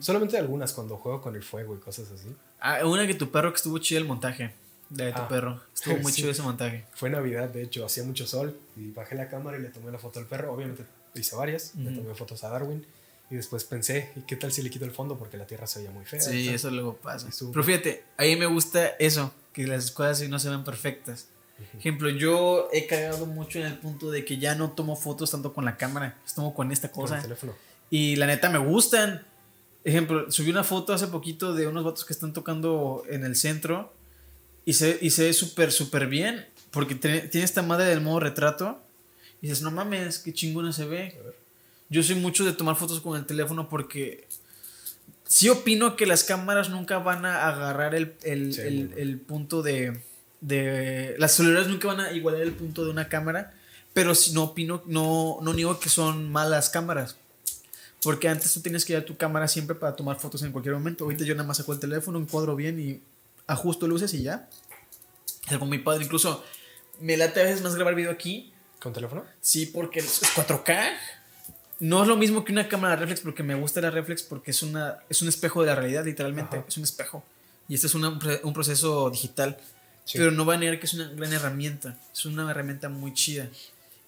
Solamente 0.00 0.36
algunas 0.36 0.74
cuando 0.74 0.96
juego 0.98 1.22
con 1.22 1.36
el 1.36 1.42
fuego 1.42 1.74
y 1.74 1.78
cosas 1.78 2.10
así. 2.10 2.34
Ah, 2.60 2.84
una 2.86 3.06
que 3.06 3.14
tu 3.14 3.30
perro 3.30 3.50
que 3.52 3.56
estuvo 3.56 3.78
chido 3.78 4.00
el 4.00 4.06
montaje. 4.06 4.52
De 4.88 5.12
tu 5.12 5.20
Ah. 5.22 5.28
perro. 5.28 5.60
Estuvo 5.74 5.96
muy 6.02 6.12
Sí. 6.12 6.18
chido 6.20 6.30
ese 6.30 6.42
montaje. 6.42 6.84
Fue 6.94 7.10
Navidad, 7.10 7.48
de 7.48 7.62
hecho, 7.62 7.84
hacía 7.84 8.04
mucho 8.04 8.26
sol 8.26 8.58
y 8.76 8.90
bajé 8.92 9.14
la 9.16 9.28
cámara 9.28 9.58
y 9.58 9.62
le 9.62 9.68
tomé 9.70 9.90
la 9.90 9.98
foto 9.98 10.20
al 10.20 10.26
perro. 10.26 10.52
Obviamente 10.52 10.84
hice 11.14 11.34
varias, 11.34 11.74
le 11.74 11.90
Ujú. 11.90 12.02
tomé 12.02 12.14
fotos 12.14 12.44
a 12.44 12.48
Darwin 12.50 12.86
y 13.30 13.34
después 13.34 13.64
pensé, 13.64 14.10
¿y 14.14 14.20
qué 14.20 14.36
tal 14.36 14.52
si 14.52 14.62
le 14.62 14.70
quito 14.70 14.84
el 14.84 14.92
fondo? 14.92 15.18
Porque 15.18 15.36
la 15.36 15.46
tierra 15.46 15.66
se 15.66 15.80
veía 15.80 15.90
muy 15.90 16.04
fea. 16.04 16.20
Sí, 16.20 16.48
eso 16.48 16.70
luego 16.70 16.94
pasa. 16.96 17.28
Estuvo- 17.28 17.50
Pero 17.52 17.64
fíjate, 17.64 18.04
a 18.16 18.22
mí 18.22 18.36
me 18.36 18.46
gusta 18.46 18.86
eso, 19.00 19.32
que 19.52 19.66
las 19.66 19.90
cosas 19.90 20.18
sí 20.20 20.28
no 20.28 20.38
se 20.38 20.50
ven 20.50 20.62
perfectas. 20.62 21.26
Ejemplo, 21.78 22.08
yo 22.10 22.68
he 22.72 22.86
cagado 22.86 23.24
mucho 23.26 23.58
en 23.58 23.66
el 23.66 23.78
punto 23.78 24.10
de 24.10 24.24
que 24.26 24.36
ya 24.38 24.54
no 24.54 24.70
tomo 24.72 24.94
fotos 24.94 25.30
tanto 25.30 25.52
con 25.54 25.64
la 25.64 25.76
cámara, 25.78 26.16
las 26.22 26.34
tomo 26.34 26.54
con 26.54 26.70
esta 26.70 26.92
Con 26.92 27.02
cosa. 27.04 27.16
el 27.16 27.22
teléfono. 27.22 27.54
Y 27.90 28.16
la 28.16 28.26
neta 28.26 28.50
me 28.50 28.58
gustan. 28.58 29.24
Ejemplo, 29.88 30.30
subí 30.32 30.50
una 30.50 30.64
foto 30.64 30.92
hace 30.92 31.06
poquito 31.06 31.54
de 31.54 31.68
unos 31.68 31.84
vatos 31.84 32.04
que 32.04 32.12
están 32.12 32.32
tocando 32.32 33.04
en 33.08 33.24
el 33.24 33.36
centro 33.36 33.92
y 34.64 34.72
se, 34.72 34.98
y 35.00 35.10
se 35.10 35.24
ve 35.24 35.32
súper, 35.32 35.70
súper 35.70 36.08
bien 36.08 36.44
porque 36.72 36.96
tiene, 36.96 37.20
tiene 37.20 37.44
esta 37.44 37.62
madre 37.62 37.86
del 37.86 38.00
modo 38.00 38.18
retrato 38.20 38.80
y 39.40 39.46
dices, 39.46 39.62
no 39.62 39.70
mames, 39.70 40.18
qué 40.18 40.32
chingona 40.34 40.72
se 40.72 40.86
ve. 40.86 41.16
Yo 41.88 42.02
soy 42.02 42.16
mucho 42.16 42.44
de 42.44 42.52
tomar 42.52 42.74
fotos 42.74 43.00
con 43.00 43.16
el 43.16 43.26
teléfono 43.26 43.68
porque 43.68 44.26
sí 45.24 45.48
opino 45.48 45.94
que 45.94 46.04
las 46.06 46.24
cámaras 46.24 46.68
nunca 46.68 46.98
van 46.98 47.24
a 47.24 47.46
agarrar 47.48 47.94
el, 47.94 48.14
el, 48.24 48.54
Sí, 48.54 48.60
el- 48.62 48.92
el 48.96 49.18
punto 49.20 49.62
de, 49.62 50.00
de... 50.40 51.14
Las 51.18 51.32
celulares 51.32 51.68
nunca 51.68 51.86
van 51.86 52.00
a 52.00 52.10
igualar 52.12 52.40
el 52.42 52.52
punto 52.52 52.84
de 52.84 52.90
una 52.90 53.08
cámara, 53.08 53.54
pero 53.94 54.16
si 54.16 54.32
no 54.32 54.42
opino, 54.42 54.82
no, 54.86 55.38
no 55.42 55.52
niego 55.54 55.78
que 55.78 55.88
son 55.90 56.28
malas 56.32 56.70
cámaras. 56.70 57.14
Porque 58.06 58.28
antes 58.28 58.52
tú 58.54 58.60
tienes 58.60 58.84
que 58.84 58.92
llevar 58.92 59.04
tu 59.06 59.16
cámara 59.16 59.48
siempre 59.48 59.74
para 59.74 59.94
tomar 59.96 60.18
fotos 60.20 60.42
en 60.42 60.52
cualquier 60.52 60.74
momento. 60.74 61.04
Ahorita 61.04 61.24
yo 61.24 61.34
nada 61.34 61.46
más 61.46 61.56
saco 61.56 61.72
el 61.72 61.78
teléfono, 61.80 62.18
encuadro 62.18 62.54
bien 62.56 62.78
y 62.80 63.00
ajusto 63.46 63.86
luces 63.86 64.14
y 64.14 64.22
ya. 64.22 64.48
Es 65.46 65.52
algo 65.52 65.66
muy 65.66 65.78
padre. 65.78 66.04
Incluso 66.04 66.44
me 67.00 67.16
late 67.16 67.40
a 67.40 67.44
veces 67.44 67.62
más 67.62 67.74
grabar 67.74 67.94
video 67.94 68.10
aquí. 68.12 68.52
¿Con 68.80 68.92
teléfono? 68.92 69.24
Sí, 69.40 69.66
porque 69.66 70.00
es 70.00 70.22
4K. 70.36 70.92
No 71.80 72.02
es 72.02 72.08
lo 72.08 72.16
mismo 72.16 72.44
que 72.44 72.52
una 72.52 72.68
cámara 72.68 72.96
reflex 72.96 73.20
porque 73.20 73.42
me 73.42 73.54
gusta 73.54 73.80
la 73.80 73.90
reflex 73.90 74.22
porque 74.22 74.50
es, 74.52 74.62
una, 74.62 74.98
es 75.10 75.20
un 75.22 75.28
espejo 75.28 75.60
de 75.60 75.66
la 75.66 75.74
realidad, 75.74 76.04
literalmente. 76.04 76.56
Ajá. 76.58 76.64
Es 76.68 76.76
un 76.78 76.84
espejo. 76.84 77.24
Y 77.68 77.74
este 77.74 77.86
es 77.88 77.94
una- 77.94 78.18
un 78.44 78.52
proceso 78.54 79.10
digital. 79.10 79.58
Sí. 80.04 80.18
Pero 80.18 80.30
no 80.30 80.46
va 80.46 80.54
a 80.54 80.56
negar 80.58 80.78
que 80.78 80.86
es 80.86 80.94
una 80.94 81.08
gran 81.08 81.32
herramienta. 81.32 81.98
Es 82.12 82.24
una 82.24 82.48
herramienta 82.50 82.88
muy 82.88 83.12
chida. 83.12 83.48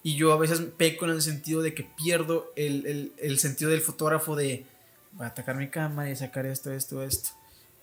Y 0.03 0.15
yo 0.15 0.31
a 0.31 0.37
veces 0.37 0.61
peco 0.77 1.05
en 1.05 1.11
el 1.11 1.21
sentido 1.21 1.61
de 1.61 1.73
que 1.73 1.83
pierdo 1.83 2.51
el, 2.55 2.85
el- 2.85 3.13
el 3.17 3.39
sentido 3.39 3.69
del 3.71 3.81
fotógrafo 3.81 4.35
de 4.35 4.65
voy 5.11 5.25
a 5.25 5.29
atacar 5.29 5.55
mi 5.55 5.69
cámara 5.69 6.09
y 6.09 6.15
sacar 6.15 6.45
esto, 6.45 6.71
esto, 6.71 7.03
esto. 7.03 7.29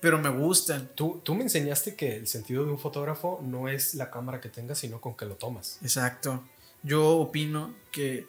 pero 0.01 0.19
me 0.19 0.29
gustan. 0.31 0.89
Tú, 0.95 1.21
tú 1.25 1.35
me 1.35 1.43
enseñaste 1.43 1.95
que 1.95 2.17
el 2.17 2.27
sentido 2.27 2.65
de 2.65 2.71
un 2.71 2.79
fotógrafo 2.79 3.41
no 3.43 3.69
es 3.69 3.95
la 3.95 4.11
cámara 4.11 4.41
que 4.41 4.49
tengas, 4.49 4.79
sino 4.79 5.01
con 5.01 5.15
que 5.17 5.27
lo 5.27 5.35
tomas. 5.35 5.79
Exacto. 5.83 6.43
Yo 6.83 7.17
opino 7.19 7.75
que 7.93 8.27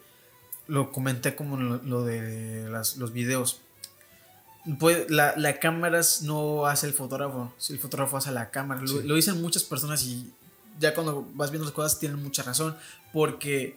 lo 0.66 0.90
comenté 0.92 1.34
como 1.34 1.56
lo, 1.56 1.76
lo 1.82 2.04
de 2.04 2.68
las- 2.68 2.96
los 2.98 3.12
videos. 3.12 3.60
Pues, 4.78 5.10
la, 5.10 5.34
la 5.36 5.58
cámara 5.60 6.00
no 6.22 6.66
hace 6.66 6.86
el 6.88 6.92
fotógrafo, 6.92 7.52
el 7.70 7.78
fotógrafo 7.78 8.18
hace 8.18 8.32
la 8.32 8.50
cámara. 8.50 8.80
Lo, 8.82 8.86
Sí. 8.88 9.02
lo 9.02 9.14
dicen 9.14 9.40
muchas 9.40 9.64
personas 9.64 10.02
y 10.02 10.30
ya 10.78 10.94
cuando 10.94 11.26
vas 11.34 11.50
viendo 11.50 11.64
las 11.64 11.72
cosas 11.74 11.98
tienen 11.98 12.22
mucha 12.22 12.42
razón. 12.42 12.76
Porque 13.12 13.76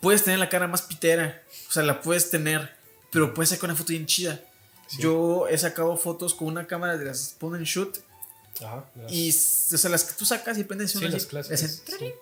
puedes 0.00 0.22
tener 0.24 0.38
la 0.38 0.48
cara 0.48 0.68
más 0.68 0.82
pitera, 0.82 1.42
o 1.68 1.72
sea, 1.72 1.82
la 1.82 2.00
puedes 2.00 2.30
tener, 2.30 2.74
pero 3.10 3.34
puedes 3.34 3.50
sacar 3.50 3.70
una 3.70 3.76
foto 3.76 3.88
bien 3.88 4.06
chida. 4.06 4.40
Sí. 4.86 5.02
Yo 5.02 5.48
he 5.48 5.58
sacado 5.58 5.96
fotos 5.96 6.34
con 6.34 6.48
una 6.48 6.66
cámara 6.66 6.96
de 6.96 7.04
las 7.06 7.34
point 7.38 7.56
and 7.56 7.66
shoot 7.66 7.98
Ajá. 8.62 8.84
las- 8.94 9.12
y 9.12 9.30
o 9.30 9.78
sea, 9.78 9.90
las 9.90 10.04
que 10.04 10.14
tú 10.14 10.24
sacas 10.24 10.58
y 10.58 10.64
prendes 10.64 10.92
sí, 10.92 11.00
las 11.08 11.26
clásicas. 11.26 11.62
hacen 11.62 11.98
sí. 11.98 12.12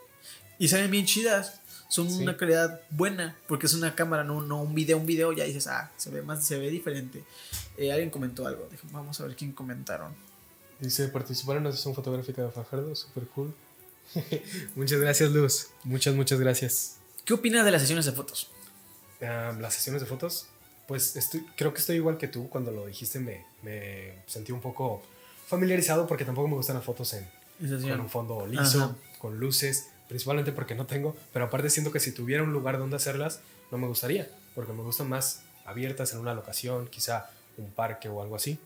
y 0.59 0.69
salen 0.69 0.91
bien 0.91 1.05
chidas. 1.07 1.61
Son 1.87 2.09
una 2.15 2.37
calidad 2.37 2.81
buena 2.91 3.37
porque 3.47 3.67
es 3.67 3.75
una 3.75 3.95
cámara, 3.95 4.25
no, 4.25 4.41
no 4.41 4.63
un 4.63 4.75
video. 4.75 4.97
Un 4.97 5.07
video 5.07 5.33
ya 5.33 5.45
dices, 5.45 5.67
ah, 5.69 5.93
se 5.97 6.11
ve 6.11 6.23
más, 6.23 6.45
se 6.45 6.59
ve 6.59 6.69
diferente. 6.71 7.23
Eh, 7.77 7.93
alguien 7.93 8.11
comentó 8.11 8.47
algo. 8.47 8.69
Vamos 8.91 9.21
a 9.21 9.27
ver 9.27 9.37
quién 9.37 9.53
comentaron. 9.53 10.13
Dice, 10.81 11.07
participar 11.09 11.57
en 11.57 11.63
una 11.67 11.73
sesión 11.73 11.95
fotográfica 11.95 12.43
de 12.43 12.51
Fajardo, 12.51 12.97
super 12.97 13.25
cool. 13.29 13.55
muchas 14.75 15.01
gracias, 15.01 15.31
Luz. 15.31 15.69
Muchas, 15.85 16.15
muchas 16.15 16.39
gracias. 16.41 16.97
¿Qué 17.25 17.35
opinas 17.35 17.65
de 17.65 17.71
las 17.71 17.81
sesiones 17.83 18.05
de 18.05 18.13
fotos? 18.13 18.51
Las 19.21 19.73
sesiones 19.75 20.03
de 20.03 20.07
fotos, 20.07 20.47
pues 20.87 21.17
estoy, 21.17 21.47
creo 21.57 21.73
que 21.73 21.81
estoy 21.81 21.97
igual 21.97 22.19
que 22.19 22.29
tú. 22.29 22.49
Cuando 22.51 22.71
lo 22.71 22.87
dijiste 22.87 23.19
me, 23.19 23.47
me 23.63 24.23
sentí 24.27 24.53
un 24.53 24.61
poco 24.61 25.03
familiarizado 25.47 26.07
porque 26.07 26.25
tampoco 26.25 26.49
me 26.49 26.55
gustan 26.57 26.77
las 26.77 26.85
fotos 26.85 27.15
en, 27.15 27.27
con 27.83 28.01
un 28.01 28.11
fondo 28.11 28.47
liso, 28.47 28.83
Ajá. 28.83 28.97
con 29.19 29.39
luces, 29.39 29.89
principalmente 30.09 30.53
porque 30.53 30.75
no 30.75 30.87
tengo, 30.87 31.17
pero 31.33 31.47
aparte 31.47 31.71
siento 31.71 31.91
que 31.91 32.01
si 32.01 32.13
tuviera 32.13 32.43
un 32.43 32.53
lugar 32.53 32.79
donde 32.79 32.97
hacerlas, 32.97 33.41
no 33.71 33.79
me 33.79 33.87
gustaría, 33.87 34.29
porque 34.55 34.73
me 34.73 34.83
gustan 34.83 35.09
más 35.09 35.43
abiertas 35.65 36.13
en 36.13 36.19
una 36.19 36.35
locación, 36.35 36.89
quizá 36.89 37.31
un 37.57 37.71
parque 37.71 38.09
o 38.09 38.23
algo 38.23 38.37
así, 38.37 38.59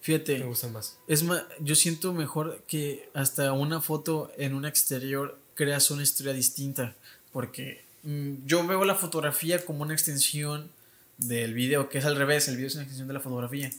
me 0.00 0.04
Fíjate, 0.04 0.40
gustan 0.40 0.72
más. 0.72 0.98
es 1.06 1.22
más, 1.22 1.44
yo 1.60 1.74
siento 1.74 2.12
mejor 2.12 2.62
que 2.66 3.08
hasta 3.14 3.52
una 3.52 3.80
foto 3.80 4.32
en 4.36 4.54
un 4.54 4.64
exterior 4.64 5.38
creas 5.54 5.90
una 5.90 6.02
historia 6.02 6.32
distinta. 6.32 6.96
Porque 7.32 7.84
mm, 8.02 8.46
yo 8.46 8.66
veo 8.66 8.84
la 8.84 8.94
fotografía 8.94 9.64
como 9.64 9.82
una 9.82 9.92
extensión 9.92 10.70
del 11.18 11.54
video, 11.54 11.88
que 11.88 11.98
es 11.98 12.04
al 12.04 12.16
revés, 12.16 12.48
el 12.48 12.56
video 12.56 12.68
es 12.68 12.74
una 12.74 12.84
extensión 12.84 13.08
de 13.08 13.14
la 13.14 13.20
fotografía. 13.20 13.70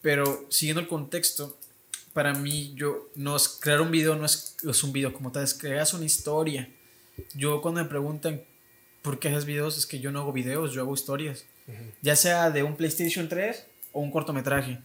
Pero 0.00 0.46
siguiendo 0.48 0.80
el 0.80 0.88
contexto, 0.88 1.56
para 2.12 2.34
mí, 2.34 2.72
yo, 2.74 3.08
no 3.14 3.36
es, 3.36 3.48
crear 3.48 3.80
un 3.80 3.90
video 3.90 4.16
no 4.16 4.26
es, 4.26 4.56
es 4.68 4.84
un 4.84 4.92
video 4.92 5.12
como 5.12 5.30
tal, 5.30 5.44
es 5.44 5.54
creas 5.54 5.94
una 5.94 6.04
historia. 6.04 6.68
Yo 7.34 7.62
cuando 7.62 7.82
me 7.82 7.88
preguntan 7.88 8.42
por 9.02 9.18
qué 9.18 9.28
haces 9.28 9.44
videos, 9.44 9.78
es 9.78 9.86
que 9.86 10.00
yo 10.00 10.10
no 10.10 10.20
hago 10.20 10.32
videos, 10.32 10.72
yo 10.72 10.82
hago 10.82 10.94
historias. 10.94 11.44
Ya 12.02 12.16
sea 12.16 12.50
de 12.50 12.64
un 12.64 12.76
PlayStation 12.76 13.28
3 13.28 13.64
o 13.92 14.00
un 14.00 14.10
cortometraje. 14.10 14.80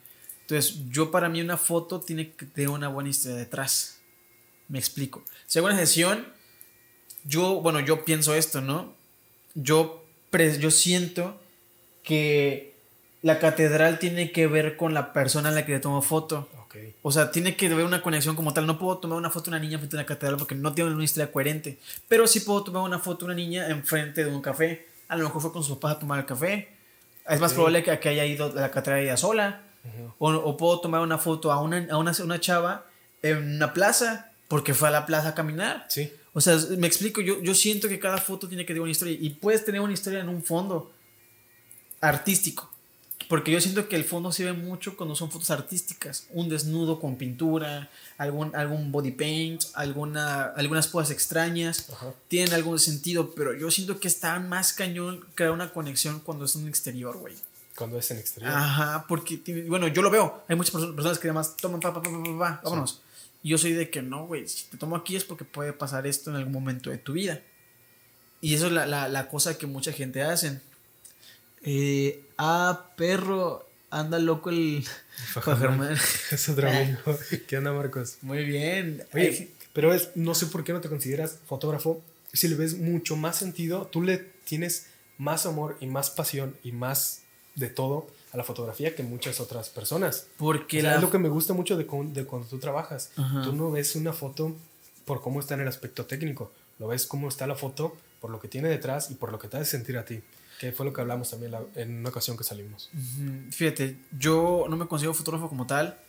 Entonces, 0.48 0.80
yo 0.90 1.12
para 1.12 1.28
mí 1.28 1.42
una 1.42 1.58
foto 1.58 2.00
tiene 2.00 2.32
que 2.32 2.46
tener 2.46 2.70
una 2.70 2.88
buena 2.88 3.10
historia 3.10 3.38
detrás. 3.38 4.00
Me 4.70 4.80
explico. 4.80 5.22
Hago 5.54 5.66
una 5.66 5.76
sesión, 5.76 6.26
yo, 7.26 7.60
bueno, 7.60 7.82
yo 7.82 8.06
pienso 8.06 8.34
esto, 8.34 8.62
¿no? 8.62 8.94
Yo, 9.56 10.06
yo 10.32 10.72
siento 10.72 11.38
que 12.02 12.76
la 13.24 13.40
catedral 13.40 14.00
tiene 14.00 14.32
que 14.32 14.48
ver 14.48 14.78
con 14.78 14.94
la 14.94 15.12
persona 15.12 15.50
a 15.50 15.52
la 15.52 15.66
que 15.66 15.74
le 15.74 15.80
tomo 15.82 16.02
foto. 16.02 16.48
O 17.02 17.12
sea, 17.12 17.30
tiene 17.30 17.58
que 17.58 17.66
haber 17.68 17.84
una 17.84 18.02
conexión 18.02 18.38
como 18.38 18.54
tal. 18.54 18.66
No 18.68 18.80
puedo 18.80 19.00
tomar 19.00 19.18
una 19.18 19.30
foto 19.30 19.52
de 19.52 19.58
una 19.58 19.60
niña 19.66 19.80
frente 19.80 19.98
a 19.98 20.00
una 20.00 20.06
catedral 20.06 20.38
porque 20.38 20.56
no 20.56 20.74
tiene 20.74 20.92
una 20.92 21.04
historia 21.04 21.30
coherente. 21.30 21.78
Pero 22.08 22.26
sí 22.26 22.40
puedo 22.40 22.64
tomar 22.64 22.84
una 22.84 23.00
foto 23.00 23.26
de 23.26 23.34
una 23.34 23.34
niña 23.34 23.68
enfrente 23.68 24.24
de 24.24 24.32
un 24.32 24.42
café. 24.42 24.88
A 25.10 25.18
lo 25.18 25.26
mejor 25.26 25.42
fue 25.42 25.52
con 25.52 25.62
sus 25.62 25.76
papás 25.76 25.98
a 25.98 26.00
tomar 26.00 26.20
el 26.20 26.26
café. 26.26 26.70
Es 27.28 27.42
más 27.42 27.52
probable 27.52 27.84
que, 27.84 28.00
que 28.00 28.08
haya 28.08 28.24
ido 28.24 28.46
a 28.46 28.54
la 28.54 28.72
catedral 28.72 29.04
ella 29.04 29.18
sola. 29.18 29.67
Ujú. 29.88 30.14
O, 30.20 30.32
o 30.34 30.58
puedo 30.58 30.80
tomar 30.82 31.02
una 31.02 31.18
foto 31.18 31.52
a 31.52 31.62
una, 31.62 31.88
a 31.90 31.98
una, 31.98 32.12
una 32.24 32.40
chava 32.40 32.86
en 33.22 33.56
una 33.56 33.74
plaza 33.74 34.32
porque 34.48 34.74
fue 34.74 34.88
a 34.88 34.92
la 34.92 35.06
plaza 35.06 35.30
a 35.30 35.36
caminar. 35.36 35.86
sí, 35.90 36.12
O 36.34 36.42
sea, 36.42 36.58
me 36.78 36.88
explico, 36.88 37.22
yo, 37.22 37.42
yo 37.42 37.54
siento 37.56 37.88
que 37.90 38.00
cada 38.00 38.18
foto 38.18 38.48
tiene 38.48 38.64
que 38.64 38.68
tener 38.74 38.82
una 38.82 38.92
historia 38.92 39.18
y 39.20 39.30
puedes 39.32 39.66
tener 39.66 39.82
una 39.82 39.94
historia 39.94 40.20
en 40.20 40.30
un 40.30 40.44
fondo 40.44 40.92
artístico. 42.02 42.70
Porque 43.28 43.52
yo 43.52 43.60
siento 43.60 43.90
que 43.90 43.98
el 43.98 44.06
fondo 44.06 44.32
sirve 44.32 44.54
mucho 44.54 44.96
cuando 44.96 45.14
son 45.14 45.30
fotos 45.30 45.52
artísticas. 45.52 46.28
Un 46.30 46.48
desnudo 46.48 46.98
con 46.98 47.18
pintura, 47.18 47.90
algún, 48.18 48.56
algún 48.56 48.90
body 48.90 49.12
paint, 49.12 49.64
alguna, 49.74 50.44
algunas 50.56 50.88
cosas 50.88 51.12
extrañas. 51.12 51.90
ajá, 51.92 52.14
Tienen 52.30 52.54
algún 52.54 52.80
sentido, 52.80 53.34
pero 53.36 53.54
yo 53.54 53.70
siento 53.70 54.00
que 54.00 54.08
está 54.08 54.40
más 54.40 54.72
cañón 54.72 55.26
crear 55.36 55.52
una 55.52 55.74
conexión 55.74 56.22
cuando 56.22 56.46
es 56.46 56.56
un 56.56 56.70
exterior, 56.70 57.18
güey. 57.18 57.36
Cuando 57.78 57.98
es 58.00 58.10
en 58.12 58.18
exterior. 58.18 58.52
Ajá, 58.52 59.06
porque, 59.08 59.40
bueno, 59.68 59.88
yo 59.88 60.02
lo 60.02 60.10
veo. 60.10 60.44
Hay 60.48 60.56
muchas 60.56 60.74
perso- 60.74 60.96
personas 60.96 61.20
que 61.20 61.28
además 61.28 61.56
toman, 61.58 61.80
pa, 61.80 61.94
pa, 61.94 62.02
pa, 62.02 62.10
pa, 62.12 62.24
pa, 62.24 62.40
pa, 62.40 62.62
vámonos. 62.64 63.02
Y 63.44 63.50
yo 63.50 63.58
soy 63.58 63.74
de 63.74 63.90
que 63.90 64.02
no, 64.02 64.26
güey, 64.26 64.48
si 64.48 64.66
te 64.66 64.78
tomo 64.78 64.96
aquí 64.96 65.16
es 65.16 65.24
porque 65.24 65.46
puede 65.46 65.72
pasar 65.74 66.08
esto 66.08 66.30
en 66.32 66.36
algún 66.38 66.54
momento 66.54 66.90
de 66.90 66.98
tu 66.98 67.14
vida. 67.14 67.42
Y 68.42 68.56
eso 68.56 68.68
es 68.68 68.72
la, 68.74 68.86
la, 68.86 69.08
la 69.08 69.30
cosa 69.30 69.58
que 69.58 69.68
mucha 69.68 69.92
gente 69.94 70.22
hacen. 70.24 70.62
Eh, 71.64 72.24
ah, 72.38 72.92
perro, 72.96 73.68
anda 73.90 74.20
loco 74.20 74.50
el. 74.50 74.86
Fajarman. 75.34 75.96
Es 76.32 76.50
otro 76.50 76.70
amigo. 76.70 77.00
¿Qué 77.48 77.58
onda, 77.58 77.74
Marcos? 77.74 78.18
Muy 78.22 78.44
bien. 78.44 79.04
Oye, 79.14 79.28
Ay, 79.30 79.54
pero 79.74 79.94
es, 79.94 80.10
no 80.16 80.34
sé 80.36 80.48
por 80.48 80.64
qué 80.64 80.74
no 80.74 80.82
te 80.82 80.90
consideras 80.90 81.40
fotógrafo. 81.46 82.02
Si 82.34 82.48
le 82.48 82.56
ves 82.56 82.78
mucho 82.78 83.16
más 83.16 83.38
sentido, 83.38 83.88
tú 83.88 84.02
le 84.04 84.18
tienes 84.18 84.88
más 85.18 85.46
amor 85.46 85.78
y 85.80 85.88
más 85.88 86.10
pasión 86.10 86.56
y 86.64 86.72
más 86.72 87.22
de 87.58 87.68
todo 87.70 88.08
a 88.32 88.38
la 88.38 88.44
fotografía 88.46 88.96
que 88.96 89.04
muchas 89.04 89.40
otras 89.42 89.70
personas. 89.70 90.28
porque 90.38 90.78
O 90.78 90.82
sea, 90.82 90.92
la... 90.92 90.96
es 90.98 91.02
lo 91.02 91.12
que 91.12 91.18
me 91.18 91.28
gusta 91.30 91.54
mucho 91.54 91.76
de, 91.76 91.86
cu- 91.86 92.12
de 92.14 92.24
cuando 92.26 92.48
tú 92.48 92.58
trabajas. 92.60 93.12
Ajá. 93.18 93.42
Tú 93.44 93.52
no 93.54 93.70
ves 93.72 93.96
una 93.96 94.14
foto 94.14 94.56
por 95.06 95.22
cómo 95.22 95.40
está 95.40 95.56
en 95.56 95.62
el 95.62 95.68
aspecto 95.68 96.06
técnico, 96.06 96.52
lo 96.80 96.88
ves 96.88 97.06
cómo 97.06 97.28
está 97.28 97.46
la 97.48 97.56
foto 97.56 97.96
por 98.22 98.30
lo 98.30 98.40
que 98.40 98.48
tiene 98.48 98.70
detrás 98.70 99.12
y 99.12 99.16
por 99.16 99.32
lo 99.32 99.40
que 99.40 99.48
te 99.48 99.58
hace 99.58 99.72
sentir 99.72 99.98
a 99.98 100.06
ti. 100.06 100.22
Que 100.60 100.72
fue 100.72 100.86
lo 100.88 100.92
que 100.94 101.02
hablamos 101.02 101.30
también 101.30 101.52
la- 101.52 101.62
en 101.76 102.00
una 102.00 102.10
ocasión 102.10 102.36
que 102.38 102.44
salimos. 102.44 102.90
Fíjate, 103.52 103.98
yo 104.18 104.66
no 104.70 104.76
me 104.78 104.88
considero 104.88 105.14
fotógrafo 105.14 105.50
como 105.50 105.68
tal 105.68 106.00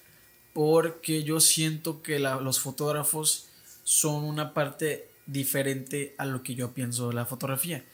porque 0.53 1.23
yo 1.23 1.41
siento 1.41 2.03
que 2.03 2.19
la- 2.19 2.41
los 2.41 2.61
fotógrafos 2.61 3.49
son 3.85 4.25
una 4.25 4.55
parte 4.55 5.09
diferente 5.27 6.15
a 6.19 6.25
lo 6.25 6.43
que 6.43 6.55
yo 6.55 6.73
pienso 6.73 7.09
de 7.09 7.15
la 7.15 7.27
fotografía. 7.27 7.85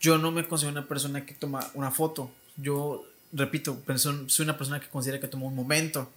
Yo 0.00 0.18
no 0.18 0.30
me 0.30 0.46
considero 0.46 0.78
una 0.78 0.86
persona 0.88 1.24
que 1.26 1.34
toma 1.34 1.68
una 1.74 1.90
foto. 1.90 2.30
Yo, 2.56 3.04
repito, 3.32 3.82
soy 3.98 4.44
una 4.44 4.56
persona 4.56 4.80
que 4.80 4.88
considera 4.88 5.20
que 5.20 5.28
toma 5.28 5.46
un 5.46 5.54
momento. 5.54 6.12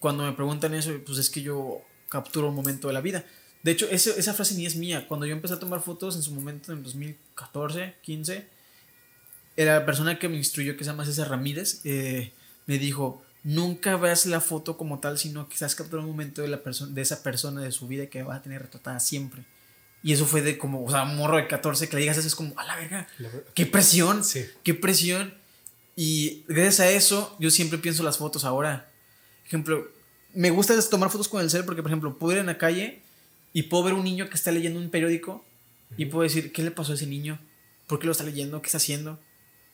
Cuando 0.00 0.24
me 0.24 0.32
preguntan 0.32 0.74
eso, 0.74 0.92
pues 1.04 1.18
es 1.18 1.30
que 1.30 1.42
yo 1.42 1.82
capturo 2.08 2.48
un 2.48 2.54
momento 2.54 2.88
de 2.88 2.94
la 2.94 3.00
vida. 3.00 3.24
De 3.62 3.72
hecho, 3.72 3.86
ese- 3.90 4.18
esa 4.18 4.32
frase 4.34 4.54
ni 4.54 4.64
es 4.66 4.76
mía. 4.76 5.06
Cuando 5.08 5.26
yo 5.26 5.32
empecé 5.32 5.54
a 5.54 5.58
tomar 5.58 5.80
fotos 5.82 6.14
en 6.16 6.22
su 6.22 6.32
momento, 6.32 6.72
en 6.72 6.82
2014, 6.82 7.96
15, 8.02 8.46
la 9.56 9.84
persona 9.84 10.18
que 10.18 10.28
me 10.28 10.36
instruyó, 10.36 10.76
que 10.76 10.84
se 10.84 10.90
llama 10.90 11.04
César 11.04 11.28
Ramírez, 11.30 11.80
eh, 11.84 12.32
me 12.66 12.78
dijo, 12.78 13.22
nunca 13.42 13.96
veas 13.96 14.26
la 14.26 14.40
foto 14.40 14.76
como 14.76 15.00
tal, 15.00 15.18
sino 15.18 15.48
que 15.48 15.54
estás 15.54 15.74
capturando 15.74 16.08
un 16.08 16.16
momento 16.16 16.42
de, 16.42 16.48
la 16.48 16.60
de 16.90 17.02
esa 17.02 17.22
persona, 17.22 17.60
de 17.60 17.72
su 17.72 17.88
vida, 17.88 18.06
que 18.06 18.22
va 18.22 18.36
a 18.36 18.42
tener 18.42 18.62
retratada 18.62 19.00
siempre. 19.00 19.44
Y 20.02 20.12
eso 20.12 20.26
fue 20.26 20.42
de 20.42 20.58
como, 20.58 20.84
o 20.84 20.90
sea, 20.90 21.04
morro 21.04 21.38
de 21.38 21.48
14 21.48 21.88
que 21.88 21.96
le 21.96 22.02
digas 22.02 22.16
eso, 22.18 22.28
es 22.28 22.36
como, 22.36 22.56
a 22.58 22.64
la 22.64 22.76
verga, 22.76 23.08
La 23.18 23.28
ver- 23.28 23.44
qué 23.54 23.66
presión, 23.66 24.22
Sí. 24.22 24.44
qué 24.62 24.74
presión. 24.74 25.34
Y 26.00 26.44
gracias 26.46 26.78
a 26.78 26.88
eso, 26.90 27.36
yo 27.40 27.50
siempre 27.50 27.76
pienso 27.76 28.04
las 28.04 28.18
fotos 28.18 28.44
ahora. 28.44 28.88
Ejemplo, 29.44 29.84
me 30.32 30.50
gusta 30.50 30.80
tomar 30.88 31.10
fotos 31.10 31.26
con 31.26 31.40
el 31.42 31.50
cel 31.50 31.64
porque, 31.64 31.82
por 31.82 31.90
ejemplo, 31.90 32.16
puedo 32.18 32.34
ir 32.34 32.38
en 32.38 32.46
la 32.46 32.56
calle 32.56 33.02
y 33.52 33.64
puedo 33.64 33.82
ver 33.82 33.94
un 33.94 34.04
niño 34.04 34.28
que 34.28 34.36
está 34.36 34.52
leyendo 34.52 34.78
un 34.78 34.90
periódico 34.90 35.44
y 35.96 36.04
puedo 36.06 36.22
decir, 36.22 36.52
¿qué 36.52 36.62
le 36.62 36.70
pasó 36.70 36.92
a 36.92 36.94
ese 36.94 37.08
niño? 37.08 37.40
¿Por 37.88 37.98
qué 37.98 38.06
lo 38.06 38.12
está 38.12 38.22
leyendo? 38.22 38.62
¿Qué 38.62 38.66
está 38.66 38.76
haciendo? 38.76 39.18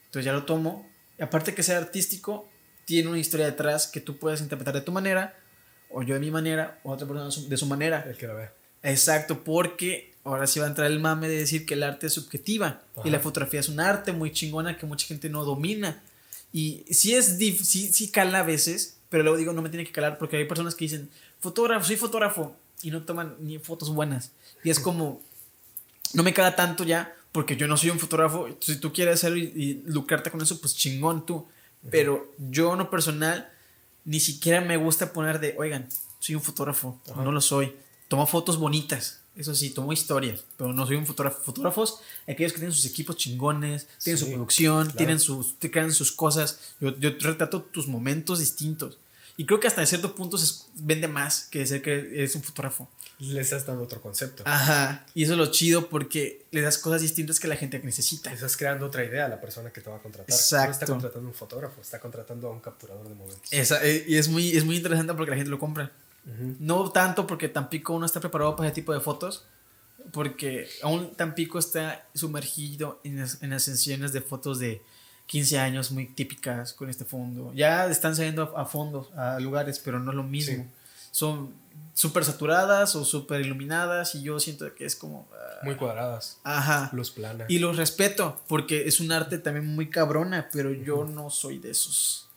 Entonces 0.06 0.24
ya 0.24 0.32
lo 0.32 0.44
tomo. 0.44 0.88
Y 1.18 1.22
aparte 1.22 1.54
que 1.54 1.62
sea 1.62 1.76
artístico, 1.76 2.48
tiene 2.86 3.10
una 3.10 3.18
historia 3.18 3.44
detrás 3.44 3.86
que 3.86 4.00
tú 4.00 4.16
puedes 4.16 4.40
interpretar 4.40 4.72
de 4.72 4.80
tu 4.80 4.92
manera, 4.92 5.36
o 5.90 6.02
yo 6.02 6.14
de 6.14 6.20
mi 6.20 6.30
manera, 6.30 6.80
o 6.84 6.92
otra 6.92 7.06
persona 7.06 7.48
de 7.50 7.56
su- 7.58 7.66
manera. 7.66 8.02
El 8.08 8.16
que 8.16 8.26
la 8.28 8.32
ve. 8.32 8.48
Exacto, 8.82 9.44
porque 9.44 10.14
ahora 10.24 10.46
sí 10.46 10.58
va 10.58 10.64
a 10.64 10.68
entrar 10.70 10.90
el 10.90 11.00
mame 11.00 11.28
de 11.28 11.36
decir 11.40 11.66
que 11.66 11.74
el 11.74 11.82
arte 11.82 12.06
es 12.06 12.14
subjetiva 12.14 12.80
y 12.96 13.00
Ajá. 13.00 13.10
la 13.10 13.20
fotografía 13.20 13.60
es 13.60 13.68
un 13.68 13.78
arte 13.80 14.12
muy 14.12 14.32
chingona 14.32 14.78
que 14.78 14.86
mucha 14.86 15.06
gente 15.06 15.28
no 15.28 15.44
domina. 15.44 16.02
Y 16.54 16.84
sí 16.88 17.14
es 17.16 17.36
dif- 17.38 17.64
sí, 17.64 17.92
sí 17.92 18.08
cala 18.10 18.38
a 18.38 18.42
veces, 18.44 18.98
pero 19.10 19.24
luego 19.24 19.36
digo, 19.36 19.52
no 19.52 19.60
me 19.60 19.70
tiene 19.70 19.84
que 19.84 19.90
calar 19.92 20.18
porque 20.18 20.36
hay 20.36 20.44
personas 20.44 20.76
que 20.76 20.84
dicen, 20.84 21.10
fotógrafo, 21.40 21.84
soy 21.84 21.96
fotógrafo 21.96 22.56
y 22.80 22.92
no 22.92 23.02
toman 23.02 23.34
ni 23.40 23.58
fotos 23.58 23.90
buenas. 23.90 24.30
Y 24.62 24.70
es 24.70 24.78
como, 24.78 25.20
no 26.12 26.22
me 26.22 26.32
cala 26.32 26.54
tanto 26.54 26.84
ya 26.84 27.12
porque 27.32 27.56
yo 27.56 27.66
no 27.66 27.76
soy 27.76 27.90
un 27.90 27.98
fotógrafo. 27.98 28.48
Si 28.60 28.76
tú 28.76 28.92
quieres 28.92 29.14
hacerlo 29.14 29.38
y, 29.38 29.42
y 29.56 29.82
lucrarte 29.86 30.30
con 30.30 30.40
eso, 30.40 30.60
pues 30.60 30.76
chingón 30.76 31.26
tú. 31.26 31.44
Pero 31.90 32.32
yo 32.38 32.72
en 32.72 32.78
lo 32.78 32.88
personal 32.88 33.50
ni 34.04 34.20
siquiera 34.20 34.60
me 34.60 34.76
gusta 34.76 35.12
poner 35.12 35.40
de, 35.40 35.56
oigan, 35.58 35.88
soy 36.20 36.36
un 36.36 36.40
fotógrafo, 36.42 37.00
no 37.16 37.32
lo 37.32 37.40
soy. 37.40 37.74
Tomo 38.06 38.26
fotos 38.28 38.58
bonitas, 38.58 39.22
eso 39.36 39.54
sí, 39.54 39.70
tomo 39.70 39.92
historias, 39.92 40.44
pero 40.56 40.72
no 40.72 40.86
soy 40.86 40.96
un 40.96 41.06
fotógrafo. 41.06 41.42
Fotógrafos, 41.42 42.00
aquellos 42.28 42.52
que 42.52 42.58
tienen 42.58 42.74
sus 42.74 42.84
equipos 42.84 43.16
chingones, 43.16 43.86
tienen 44.02 44.18
Sí, 44.18 44.24
su 44.24 44.30
producción, 44.30 44.82
claro. 44.84 44.96
tienen 44.96 45.18
sus, 45.20 45.58
te 45.58 45.70
crean 45.70 45.92
sus 45.92 46.12
cosas. 46.12 46.58
Yo, 46.80 46.96
yo 46.98 47.10
retrato 47.20 47.62
tus 47.62 47.88
momentos 47.88 48.38
distintos. 48.38 48.98
Y 49.36 49.46
creo 49.46 49.58
que 49.58 49.66
hasta 49.66 49.84
cierto 49.84 50.14
punto 50.14 50.38
se 50.38 50.64
vende 50.76 51.08
más 51.08 51.48
que 51.50 51.58
decir 51.60 51.82
que 51.82 51.92
eres 51.92 52.36
un 52.36 52.42
fotógrafo. 52.44 52.88
Le 53.18 53.40
estás 53.40 53.66
dando 53.66 53.82
otro 53.82 54.00
concepto. 54.00 54.42
Ajá. 54.46 55.06
Y 55.14 55.24
eso 55.24 55.32
es 55.32 55.38
lo 55.38 55.46
chido 55.46 55.88
porque 55.88 56.44
le 56.52 56.60
das 56.60 56.78
cosas 56.78 57.00
distintas 57.02 57.40
que 57.40 57.48
la 57.48 57.56
gente 57.56 57.80
necesita. 57.80 58.32
Estás 58.32 58.56
creando 58.56 58.86
otra 58.86 59.04
idea 59.04 59.26
a 59.26 59.28
la 59.28 59.40
persona 59.40 59.72
que 59.72 59.80
te 59.80 59.90
va 59.90 59.96
a 59.96 60.02
contratar. 60.02 60.28
No 60.28 60.34
Exacto. 60.34 60.72
está 60.72 60.86
contratando 60.86 61.26
a 61.28 61.30
un 61.30 61.34
fotógrafo, 61.36 61.80
está 61.80 61.98
contratando 62.00 62.48
a 62.48 62.50
un 62.52 62.60
capturador 62.60 63.08
de 63.08 63.14
momentos. 63.14 63.52
Esa, 63.52 63.84
eh, 63.84 64.04
y 64.06 64.16
es 64.16 64.28
muy, 64.28 64.56
es 64.56 64.64
muy 64.64 64.76
interesante 64.76 65.14
porque 65.14 65.30
la 65.30 65.36
gente 65.36 65.50
lo 65.50 65.58
compra. 65.58 65.90
No 66.58 66.90
tanto 66.90 67.26
porque 67.26 67.48
Tampico 67.48 67.98
no 67.98 68.06
está 68.06 68.20
preparado 68.20 68.56
para 68.56 68.68
ese 68.68 68.74
tipo 68.76 68.92
de 68.94 69.00
fotos, 69.00 69.44
porque 70.12 70.68
aún 70.82 71.14
Tampico 71.14 71.58
está 71.58 72.06
sumergido 72.14 73.00
en 73.04 73.20
las, 73.20 73.42
en 73.42 73.50
las 73.50 73.62
sesiones 73.62 74.12
de 74.12 74.20
fotos 74.20 74.58
de 74.58 74.82
15 75.26 75.58
años 75.58 75.90
muy 75.90 76.06
típicas 76.06 76.72
con 76.72 76.88
este 76.90 77.04
fondo. 77.04 77.52
Ya 77.54 77.86
están 77.86 78.14
saliendo 78.16 78.54
a, 78.56 78.62
a 78.62 78.64
fondo, 78.66 79.10
a 79.16 79.38
lugares, 79.40 79.78
pero 79.78 79.98
no 79.98 80.10
es 80.10 80.16
lo 80.16 80.22
mismo. 80.22 80.64
Sí. 80.64 80.70
Son 81.10 81.54
súper 81.94 82.24
saturadas 82.24 82.96
o 82.96 83.04
súper 83.04 83.40
iluminadas 83.40 84.14
y 84.14 84.22
yo 84.22 84.40
siento 84.40 84.74
que 84.74 84.84
es 84.84 84.96
como... 84.96 85.28
ah, 85.32 85.60
Muy 85.62 85.76
cuadradas, 85.76 86.38
Ajá. 86.42 86.90
luz 86.92 87.10
plana. 87.10 87.44
Y 87.48 87.58
los 87.60 87.76
respeto 87.76 88.40
porque 88.48 88.88
es 88.88 88.98
un 89.00 89.12
arte 89.12 89.38
también 89.38 89.66
muy 89.66 89.88
cabrona, 89.90 90.48
pero 90.52 90.72
yo 90.72 91.04
no 91.04 91.30
soy 91.30 91.58
de 91.58 91.70
esos. 91.70 92.28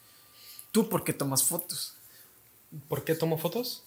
¿Tú 0.72 0.88
por 0.90 1.04
qué 1.04 1.12
tomas 1.14 1.44
fotos? 1.44 1.94
¿Por 2.88 3.04
qué 3.04 3.16
tomo 3.16 3.38
fotos? 3.38 3.84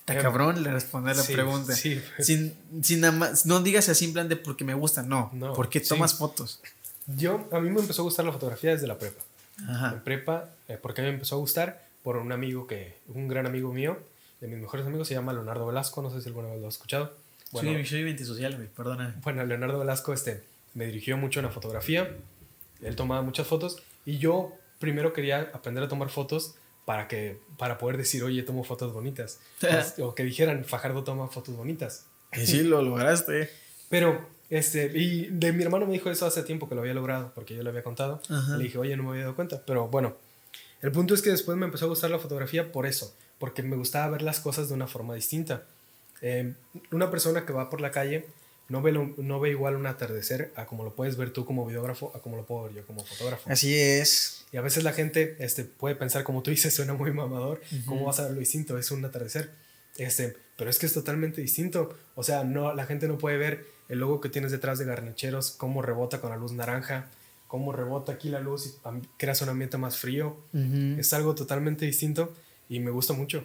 Está 0.00 0.14
Eh, 0.18 0.22
cabrón 0.22 0.62
le 0.62 0.70
responder 0.70 1.16
la 1.16 1.22
sí, 1.22 1.32
pregunta. 1.32 1.74
sí. 1.74 2.02
Sin, 2.20 2.54
sin 2.82 3.00
nada 3.00 3.12
más, 3.16 3.46
no 3.46 3.60
digas 3.60 3.88
así 3.88 4.04
en 4.06 4.12
plan 4.12 4.28
de 4.28 4.36
porque 4.36 4.64
me 4.64 4.74
gusta, 4.74 5.02
no. 5.02 5.30
No, 5.32 5.54
porque 5.54 5.80
sí. 5.80 5.88
tomas 5.88 6.14
fotos. 6.14 6.60
Yo, 7.06 7.48
a 7.52 7.60
mí 7.60 7.70
me 7.70 7.80
empezó 7.80 8.02
a 8.02 8.04
gustar 8.04 8.24
la 8.24 8.32
fotografía 8.32 8.70
desde 8.72 8.86
la 8.86 8.98
prepa. 8.98 9.22
Ajá. 9.68 9.92
En 9.94 10.00
prepa, 10.00 10.50
eh, 10.68 10.76
¿por 10.76 10.94
qué 10.94 11.02
me 11.02 11.08
empezó 11.08 11.36
a 11.36 11.38
gustar? 11.38 11.84
Por 12.02 12.16
un 12.16 12.32
amigo 12.32 12.66
que, 12.66 12.96
un 13.08 13.28
gran 13.28 13.46
amigo 13.46 13.72
mío, 13.72 13.98
de 14.40 14.48
mis 14.48 14.58
mejores 14.58 14.86
amigos, 14.86 15.08
se 15.08 15.14
llama 15.14 15.32
Leonardo 15.32 15.66
Velasco, 15.66 16.02
no 16.02 16.10
sé 16.10 16.20
si 16.20 16.28
alguna 16.28 16.48
vez 16.48 16.60
lo 16.60 16.68
has 16.68 16.74
escuchado. 16.74 17.14
Bueno, 17.52 17.70
soy, 17.72 17.86
soy 17.86 18.10
antisocial, 18.10 18.56
güey, 18.56 18.68
perdona. 18.68 19.14
bueno, 19.22 19.44
Leonardo 19.44 19.78
Velasco 19.78 20.12
este, 20.12 20.42
me 20.74 20.86
dirigió 20.86 21.16
mucho 21.16 21.40
en 21.40 21.46
la 21.46 21.52
fotografía, 21.52 22.10
él 22.82 22.96
tomaba 22.96 23.22
muchas 23.22 23.46
fotos 23.46 23.78
y 24.04 24.18
yo 24.18 24.52
primero 24.80 25.12
quería 25.12 25.50
aprender 25.54 25.84
a 25.84 25.88
tomar 25.88 26.08
fotos 26.10 26.56
para, 26.84 27.08
que, 27.08 27.38
para 27.58 27.78
poder 27.78 27.96
decir, 27.96 28.22
oye, 28.24 28.42
tomo 28.42 28.64
fotos 28.64 28.92
bonitas. 28.92 29.38
O 30.00 30.14
que 30.14 30.22
dijeran, 30.24 30.64
Fajardo 30.64 31.04
toma 31.04 31.28
fotos 31.28 31.56
bonitas. 31.56 32.06
Y 32.32 32.46
sí, 32.46 32.62
lo 32.62 32.82
lograste. 32.82 33.50
Pero, 33.88 34.28
este, 34.50 34.86
y 34.94 35.26
de 35.30 35.52
mi 35.52 35.62
hermano 35.62 35.86
me 35.86 35.92
dijo 35.92 36.10
eso 36.10 36.26
hace 36.26 36.42
tiempo 36.42 36.68
que 36.68 36.74
lo 36.74 36.80
había 36.82 36.94
logrado, 36.94 37.32
porque 37.34 37.54
yo 37.54 37.62
le 37.62 37.70
había 37.70 37.82
contado. 37.82 38.20
Ajá. 38.28 38.56
Le 38.56 38.64
dije, 38.64 38.78
oye, 38.78 38.96
no 38.96 39.04
me 39.04 39.10
había 39.10 39.22
dado 39.22 39.36
cuenta. 39.36 39.62
Pero 39.64 39.88
bueno, 39.88 40.16
el 40.82 40.90
punto 40.92 41.14
es 41.14 41.22
que 41.22 41.30
después 41.30 41.56
me 41.56 41.66
empezó 41.66 41.86
a 41.86 41.88
gustar 41.88 42.10
la 42.10 42.18
fotografía 42.18 42.72
por 42.72 42.86
eso, 42.86 43.14
porque 43.38 43.62
me 43.62 43.76
gustaba 43.76 44.08
ver 44.10 44.22
las 44.22 44.40
cosas 44.40 44.68
de 44.68 44.74
una 44.74 44.86
forma 44.86 45.14
distinta. 45.14 45.62
Eh, 46.22 46.54
una 46.92 47.10
persona 47.10 47.44
que 47.46 47.52
va 47.52 47.70
por 47.70 47.80
la 47.80 47.90
calle 47.90 48.26
no 48.68 48.80
ve, 48.82 48.92
lo- 48.92 49.12
no 49.18 49.40
ve 49.40 49.50
igual 49.50 49.76
un 49.76 49.86
atardecer 49.86 50.52
a 50.56 50.64
como 50.66 50.84
lo 50.84 50.94
puedes 50.94 51.16
ver 51.16 51.30
tú 51.32 51.44
como 51.44 51.66
videógrafo, 51.66 52.12
a 52.14 52.20
como 52.20 52.36
lo 52.36 52.44
puedo 52.44 52.64
ver 52.64 52.72
yo 52.74 52.86
como 52.86 53.04
fotógrafo. 53.04 53.50
Así 53.50 53.74
es. 53.78 54.43
Y 54.54 54.56
a 54.56 54.60
veces 54.60 54.84
la 54.84 54.92
gente 54.92 55.34
este, 55.40 55.64
puede 55.64 55.96
pensar, 55.96 56.22
como 56.22 56.40
tú 56.40 56.52
dices, 56.52 56.72
suena 56.72 56.94
muy 56.94 57.10
mamador, 57.12 57.60
¿cómo 57.86 58.04
vas 58.06 58.20
a 58.20 58.22
verlo 58.22 58.38
distinto? 58.38 58.78
Es 58.78 58.92
un 58.92 59.04
atardecer. 59.04 59.50
Este, 59.96 60.36
pero 60.56 60.70
es 60.70 60.78
que 60.78 60.86
es 60.86 60.92
totalmente 60.92 61.40
distinto. 61.40 61.92
O 62.14 62.22
sea, 62.22 62.44
no, 62.44 62.72
la 62.72 62.86
gente 62.86 63.08
no 63.08 63.18
puede 63.18 63.36
ver 63.36 63.66
el 63.88 63.98
logo 63.98 64.20
que 64.20 64.28
tienes 64.28 64.52
detrás 64.52 64.78
de 64.78 64.84
Garnicheros, 64.84 65.50
cómo 65.50 65.82
rebota 65.82 66.20
con 66.20 66.30
la 66.30 66.36
luz 66.36 66.52
naranja, 66.52 67.08
cómo 67.48 67.72
rebota 67.72 68.12
aquí 68.12 68.28
la 68.28 68.38
luz 68.38 68.66
y 68.66 68.72
creas 69.18 69.42
un 69.42 69.48
ambiente 69.48 69.76
más 69.76 69.98
frío. 69.98 70.36
Ujú. 70.52 71.00
Es 71.00 71.12
algo 71.12 71.34
totalmente 71.34 71.84
distinto 71.84 72.32
y 72.68 72.78
me 72.78 72.92
gusta 72.92 73.12
mucho. 73.12 73.44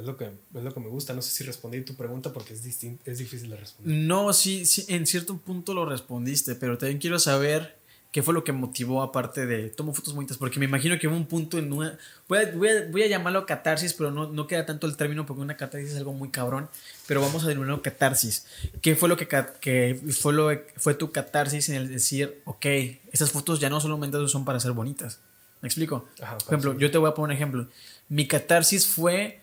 Es 0.00 0.04
lo 0.04 0.16
que, 0.16 0.24
es 0.24 0.62
lo 0.64 0.74
que 0.74 0.80
me 0.80 0.88
gusta. 0.88 1.12
No 1.14 1.22
sé 1.22 1.30
si 1.30 1.44
respondí 1.44 1.80
tu 1.82 1.94
pregunta 1.94 2.32
porque 2.32 2.54
es, 2.54 2.64
distin- 2.66 2.98
es 3.04 3.18
difícil 3.18 3.50
de 3.50 3.56
responder. 3.56 3.96
No, 3.96 4.32
sí, 4.32 4.66
sí, 4.66 4.84
en 4.88 5.06
cierto 5.06 5.36
punto 5.38 5.74
lo 5.74 5.86
respondiste, 5.86 6.56
pero 6.56 6.76
también 6.76 6.98
quiero 6.98 7.20
saber 7.20 7.76
qué 8.14 8.22
fue 8.22 8.32
lo 8.32 8.44
que 8.44 8.52
motivó 8.52 9.02
aparte 9.02 9.44
de 9.44 9.70
tomo 9.70 9.92
fotos 9.92 10.14
bonitas, 10.14 10.36
porque 10.36 10.60
me 10.60 10.66
imagino 10.66 10.96
que 11.00 11.08
hubo 11.08 11.16
un 11.16 11.26
punto 11.26 11.58
en 11.58 11.72
una... 11.72 11.98
Voy 12.28 12.38
a, 12.38 12.52
voy 12.52 12.68
a- 12.68 12.86
voy 12.88 13.02
a 13.02 13.08
llamarlo 13.08 13.44
catarsis, 13.44 13.92
pero 13.92 14.12
no, 14.12 14.28
no 14.28 14.46
queda 14.46 14.64
tanto 14.64 14.86
el 14.86 14.96
término 14.96 15.26
porque 15.26 15.42
una 15.42 15.56
catarsis 15.56 15.90
es 15.90 15.96
algo 15.96 16.12
muy 16.12 16.28
cabrón, 16.30 16.68
pero 17.08 17.20
vamos 17.20 17.42
a 17.42 17.48
denominarlo 17.48 17.82
catarsis. 17.82 18.46
¿Qué 18.80 18.94
fue 18.94 19.08
lo 19.08 19.16
que, 19.16 19.26
que 19.60 20.00
fue, 20.20 20.32
lo, 20.32 20.48
fue 20.76 20.94
tu 20.94 21.10
catarsis 21.10 21.68
en 21.70 21.74
el 21.74 21.88
decir, 21.88 22.40
ok, 22.44 22.64
estas 23.10 23.32
fotos 23.32 23.58
ya 23.58 23.68
no 23.68 23.80
solamente 23.80 24.16
son 24.28 24.44
para 24.44 24.60
ser 24.60 24.70
bonitas? 24.70 25.18
¿Me 25.60 25.66
explico? 25.66 26.06
Ajá, 26.22 26.38
Por 26.38 26.46
ejemplo, 26.54 26.72
sí. 26.74 26.78
yo 26.78 26.92
te 26.92 26.98
voy 26.98 27.10
a 27.10 27.14
poner 27.14 27.34
un 27.34 27.36
ejemplo. 27.36 27.66
Mi 28.08 28.28
catarsis 28.28 28.86
fue 28.86 29.40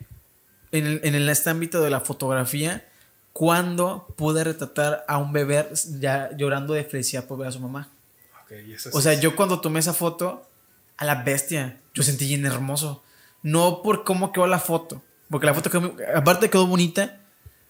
en, 0.71 0.85
el, 0.87 1.01
en 1.03 1.15
el- 1.15 1.27
este 1.27 1.49
ámbito 1.49 1.81
de 1.81 1.89
la 1.89 1.99
fotografía 1.99 2.87
cuando 3.33 4.07
pude 4.15 4.45
retratar 4.45 5.03
a 5.09 5.17
un 5.17 5.33
bebé 5.33 5.67
ya 5.99 6.29
llorando 6.37 6.73
de 6.73 6.85
felicidad 6.85 7.25
por 7.25 7.37
ver 7.37 7.49
a 7.49 7.51
su 7.51 7.59
mamá. 7.59 7.89
Ok, 8.51 8.67
y 8.67 8.73
eso 8.73 8.89
O 8.93 9.01
sea, 9.01 9.13
es- 9.13 9.21
yo 9.21 9.35
cuando 9.35 9.61
tomé 9.61 9.79
esa 9.79 9.93
foto, 9.93 10.47
a 10.97 11.05
la 11.05 11.23
bestia, 11.23 11.79
yo 11.93 12.03
sentí 12.03 12.27
bien 12.27 12.45
hermoso. 12.45 13.03
No 13.43 13.81
por 13.81 14.03
cómo 14.03 14.31
quedó 14.31 14.45
la 14.47 14.59
foto, 14.59 15.01
porque 15.29 15.47
la 15.47 15.53
foto 15.53 15.69
quedó, 15.69 15.95
aparte 16.15 16.49
quedó 16.49 16.67
bonita, 16.67 17.19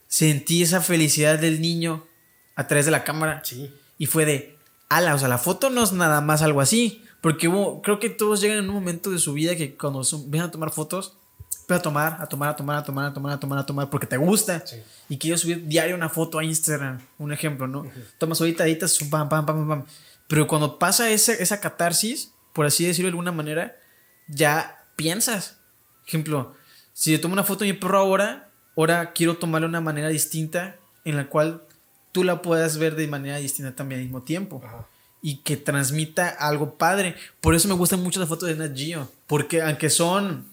sentí 0.07 0.61
esa 0.63 0.81
felicidad 0.81 1.39
del 1.39 1.61
niño 1.61 2.05
a 2.55 2.67
través 2.67 2.85
de 2.85 2.91
la 2.91 3.03
cámara. 3.03 3.41
Sí. 3.45 3.73
Y 3.97 4.07
fue 4.07 4.25
de, 4.25 4.57
ala, 4.89 5.15
o 5.15 5.19
sea, 5.19 5.27
la 5.29 5.37
foto 5.37 5.69
no 5.69 5.83
es 5.83 5.93
nada 5.93 6.21
más 6.21 6.41
algo 6.41 6.59
así. 6.61 7.05
Porque 7.21 7.47
hubo, 7.47 7.83
creo 7.83 7.99
que 7.99 8.09
todos 8.09 8.41
llegan 8.41 8.57
en 8.57 8.67
un 8.67 8.73
momento 8.73 9.11
de 9.11 9.19
su 9.19 9.33
vida 9.33 9.55
que 9.55 9.77
cuando 9.77 10.03
son, 10.03 10.31
vienen 10.31 10.49
a 10.49 10.51
tomar 10.51 10.71
fotos, 10.71 11.13
empiezan 11.61 11.77
a 11.77 11.81
tomar, 11.83 12.17
a 12.19 12.27
tomar, 12.27 12.49
a 12.49 12.55
tomar, 12.55 12.77
a 12.77 12.83
tomar, 12.83 13.05
a 13.05 13.13
tomar, 13.13 13.33
a 13.33 13.39
tomar, 13.39 13.59
a 13.59 13.65
tomar, 13.65 13.89
porque 13.91 14.07
te 14.07 14.17
gusta. 14.17 14.65
Sí. 14.65 14.77
Y 15.07 15.19
quieres 15.19 15.39
subir 15.41 15.67
diario 15.67 15.95
una 15.95 16.09
foto 16.09 16.39
a 16.39 16.43
Instagram, 16.43 16.99
un 17.19 17.31
ejemplo, 17.31 17.67
¿no? 17.67 17.85
Tomas 18.17 18.41
ahorita, 18.41 18.65
editas, 18.65 18.97
pam, 19.09 19.29
pam, 19.29 19.45
pam, 19.45 19.67
pam. 19.67 19.85
Pero 20.31 20.47
cuando 20.47 20.79
pasa 20.79 21.09
ese, 21.09 21.43
esa 21.43 21.59
catarsis, 21.59 22.31
por 22.53 22.65
así 22.65 22.85
decirlo 22.85 23.07
de 23.07 23.11
alguna 23.11 23.33
manera, 23.33 23.77
ya 24.29 24.85
piensas. 24.95 25.57
Ejemplo, 26.07 26.55
si 26.93 27.11
yo 27.11 27.19
tomo 27.19 27.33
una 27.33 27.43
foto 27.43 27.65
de 27.65 27.73
mi 27.73 27.77
perro 27.77 27.97
ahora, 27.99 28.49
ahora 28.77 29.11
quiero 29.11 29.35
tomarla 29.35 29.65
de 29.67 29.71
una 29.71 29.81
manera 29.81 30.07
distinta 30.07 30.77
en 31.03 31.17
la 31.17 31.27
cual 31.27 31.63
tú 32.13 32.23
la 32.23 32.41
puedas 32.41 32.77
ver 32.77 32.95
de 32.95 33.07
manera 33.07 33.35
distinta 33.39 33.75
también 33.75 33.99
al 33.99 34.05
mismo 34.05 34.21
tiempo 34.21 34.61
Ajá. 34.63 34.87
y 35.21 35.39
que 35.39 35.57
transmita 35.57 36.29
algo 36.29 36.75
padre. 36.77 37.17
Por 37.41 37.53
eso 37.53 37.67
me 37.67 37.73
gustan 37.73 38.01
mucho 38.01 38.21
las 38.21 38.29
fotos 38.29 38.47
de 38.47 38.55
Nat 38.55 38.73
Geo, 38.73 39.11
porque 39.27 39.61
aunque 39.61 39.89
son 39.89 40.45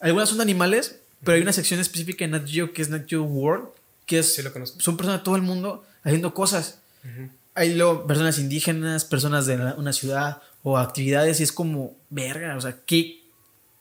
algunas 0.00 0.28
son 0.28 0.36
de 0.36 0.42
animales, 0.42 1.00
pero 1.24 1.36
hay 1.36 1.40
una 1.40 1.54
sección 1.54 1.80
específica 1.80 2.26
en 2.26 2.32
Nat 2.32 2.46
Geo 2.46 2.74
que 2.74 2.82
es 2.82 2.90
Nat 2.90 3.08
Geo 3.08 3.22
World, 3.22 3.68
que 4.04 4.18
es 4.18 4.34
Sí 4.34 4.42
lo 4.42 4.52
conozco. 4.52 4.78
son 4.80 4.98
personas 4.98 5.20
de 5.20 5.24
todo 5.24 5.36
el 5.36 5.42
mundo 5.42 5.86
haciendo 6.04 6.34
cosas. 6.34 6.80
Ujú. 7.04 7.30
Hay 7.58 7.74
luego 7.74 8.06
personas 8.06 8.38
indígenas, 8.38 9.04
personas 9.04 9.46
de 9.46 9.56
una 9.56 9.92
ciudad 9.92 10.40
o 10.62 10.78
actividades 10.78 11.40
y 11.40 11.42
es 11.42 11.52
como, 11.52 11.96
verga, 12.08 12.56
o 12.56 12.60
sea, 12.60 12.76
qué 12.86 13.20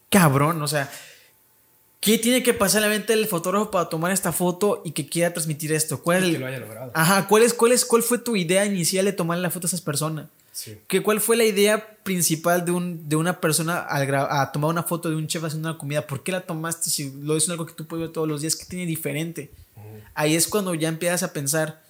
cabrón, 0.09 0.61
o 0.61 0.67
sea, 0.67 0.91
¿qué 1.99 2.17
tiene 2.17 2.41
que 2.41 2.53
pasar 2.53 2.81
en 2.81 2.89
la 2.89 2.95
mente 2.95 3.15
del 3.15 3.27
fotógrafo 3.27 3.69
para 3.69 3.89
tomar 3.89 4.11
esta 4.11 4.31
foto 4.31 4.81
y 4.83 4.91
que 4.91 5.07
quiera 5.07 5.31
transmitir 5.33 5.71
esto? 5.73 6.01
¿Cuál, 6.01 6.25
Y 6.25 6.31
que 6.33 6.39
lo 6.39 6.47
haya 6.47 6.59
logrado. 6.59 6.91
Ajá, 6.93 7.27
¿cuál, 7.27 7.43
es, 7.43 7.53
cuál, 7.53 7.71
es, 7.71 7.85
¿cuál 7.85 8.01
fue 8.01 8.17
tu 8.17 8.35
idea 8.35 8.65
inicial 8.65 9.05
de 9.05 9.13
tomarle 9.13 9.43
la 9.43 9.51
foto 9.51 9.67
a 9.67 9.69
esas 9.69 9.81
personas? 9.81 10.27
Sí. 10.51 10.79
¿Qué, 10.87 11.03
¿Cuál 11.03 11.21
fue 11.21 11.37
la 11.37 11.43
idea 11.43 11.97
principal 12.01 12.65
de, 12.65 12.71
un, 12.71 13.07
de 13.07 13.15
una 13.15 13.39
persona 13.39 13.77
al 13.77 14.11
a 14.15 14.51
tomar 14.51 14.71
una 14.71 14.81
foto 14.81 15.07
de 15.07 15.15
un 15.15 15.27
chef 15.27 15.43
haciendo 15.43 15.69
una 15.69 15.77
comida? 15.77 16.07
¿Por 16.07 16.23
qué 16.23 16.31
la 16.31 16.41
tomaste 16.41 16.89
si 16.89 17.13
lo 17.21 17.37
es 17.37 17.47
algo 17.47 17.67
que 17.67 17.73
tú 17.73 17.85
puedes 17.85 18.07
ver 18.07 18.11
todos 18.11 18.27
los 18.27 18.41
días? 18.41 18.55
¿Qué 18.55 18.65
tiene 18.65 18.87
diferente? 18.87 19.51
Ahí 20.15 20.35
es 20.35 20.47
cuando 20.47 20.73
ya 20.73 20.89
empiezas 20.89 21.21
a 21.21 21.31
pensar, 21.31 21.83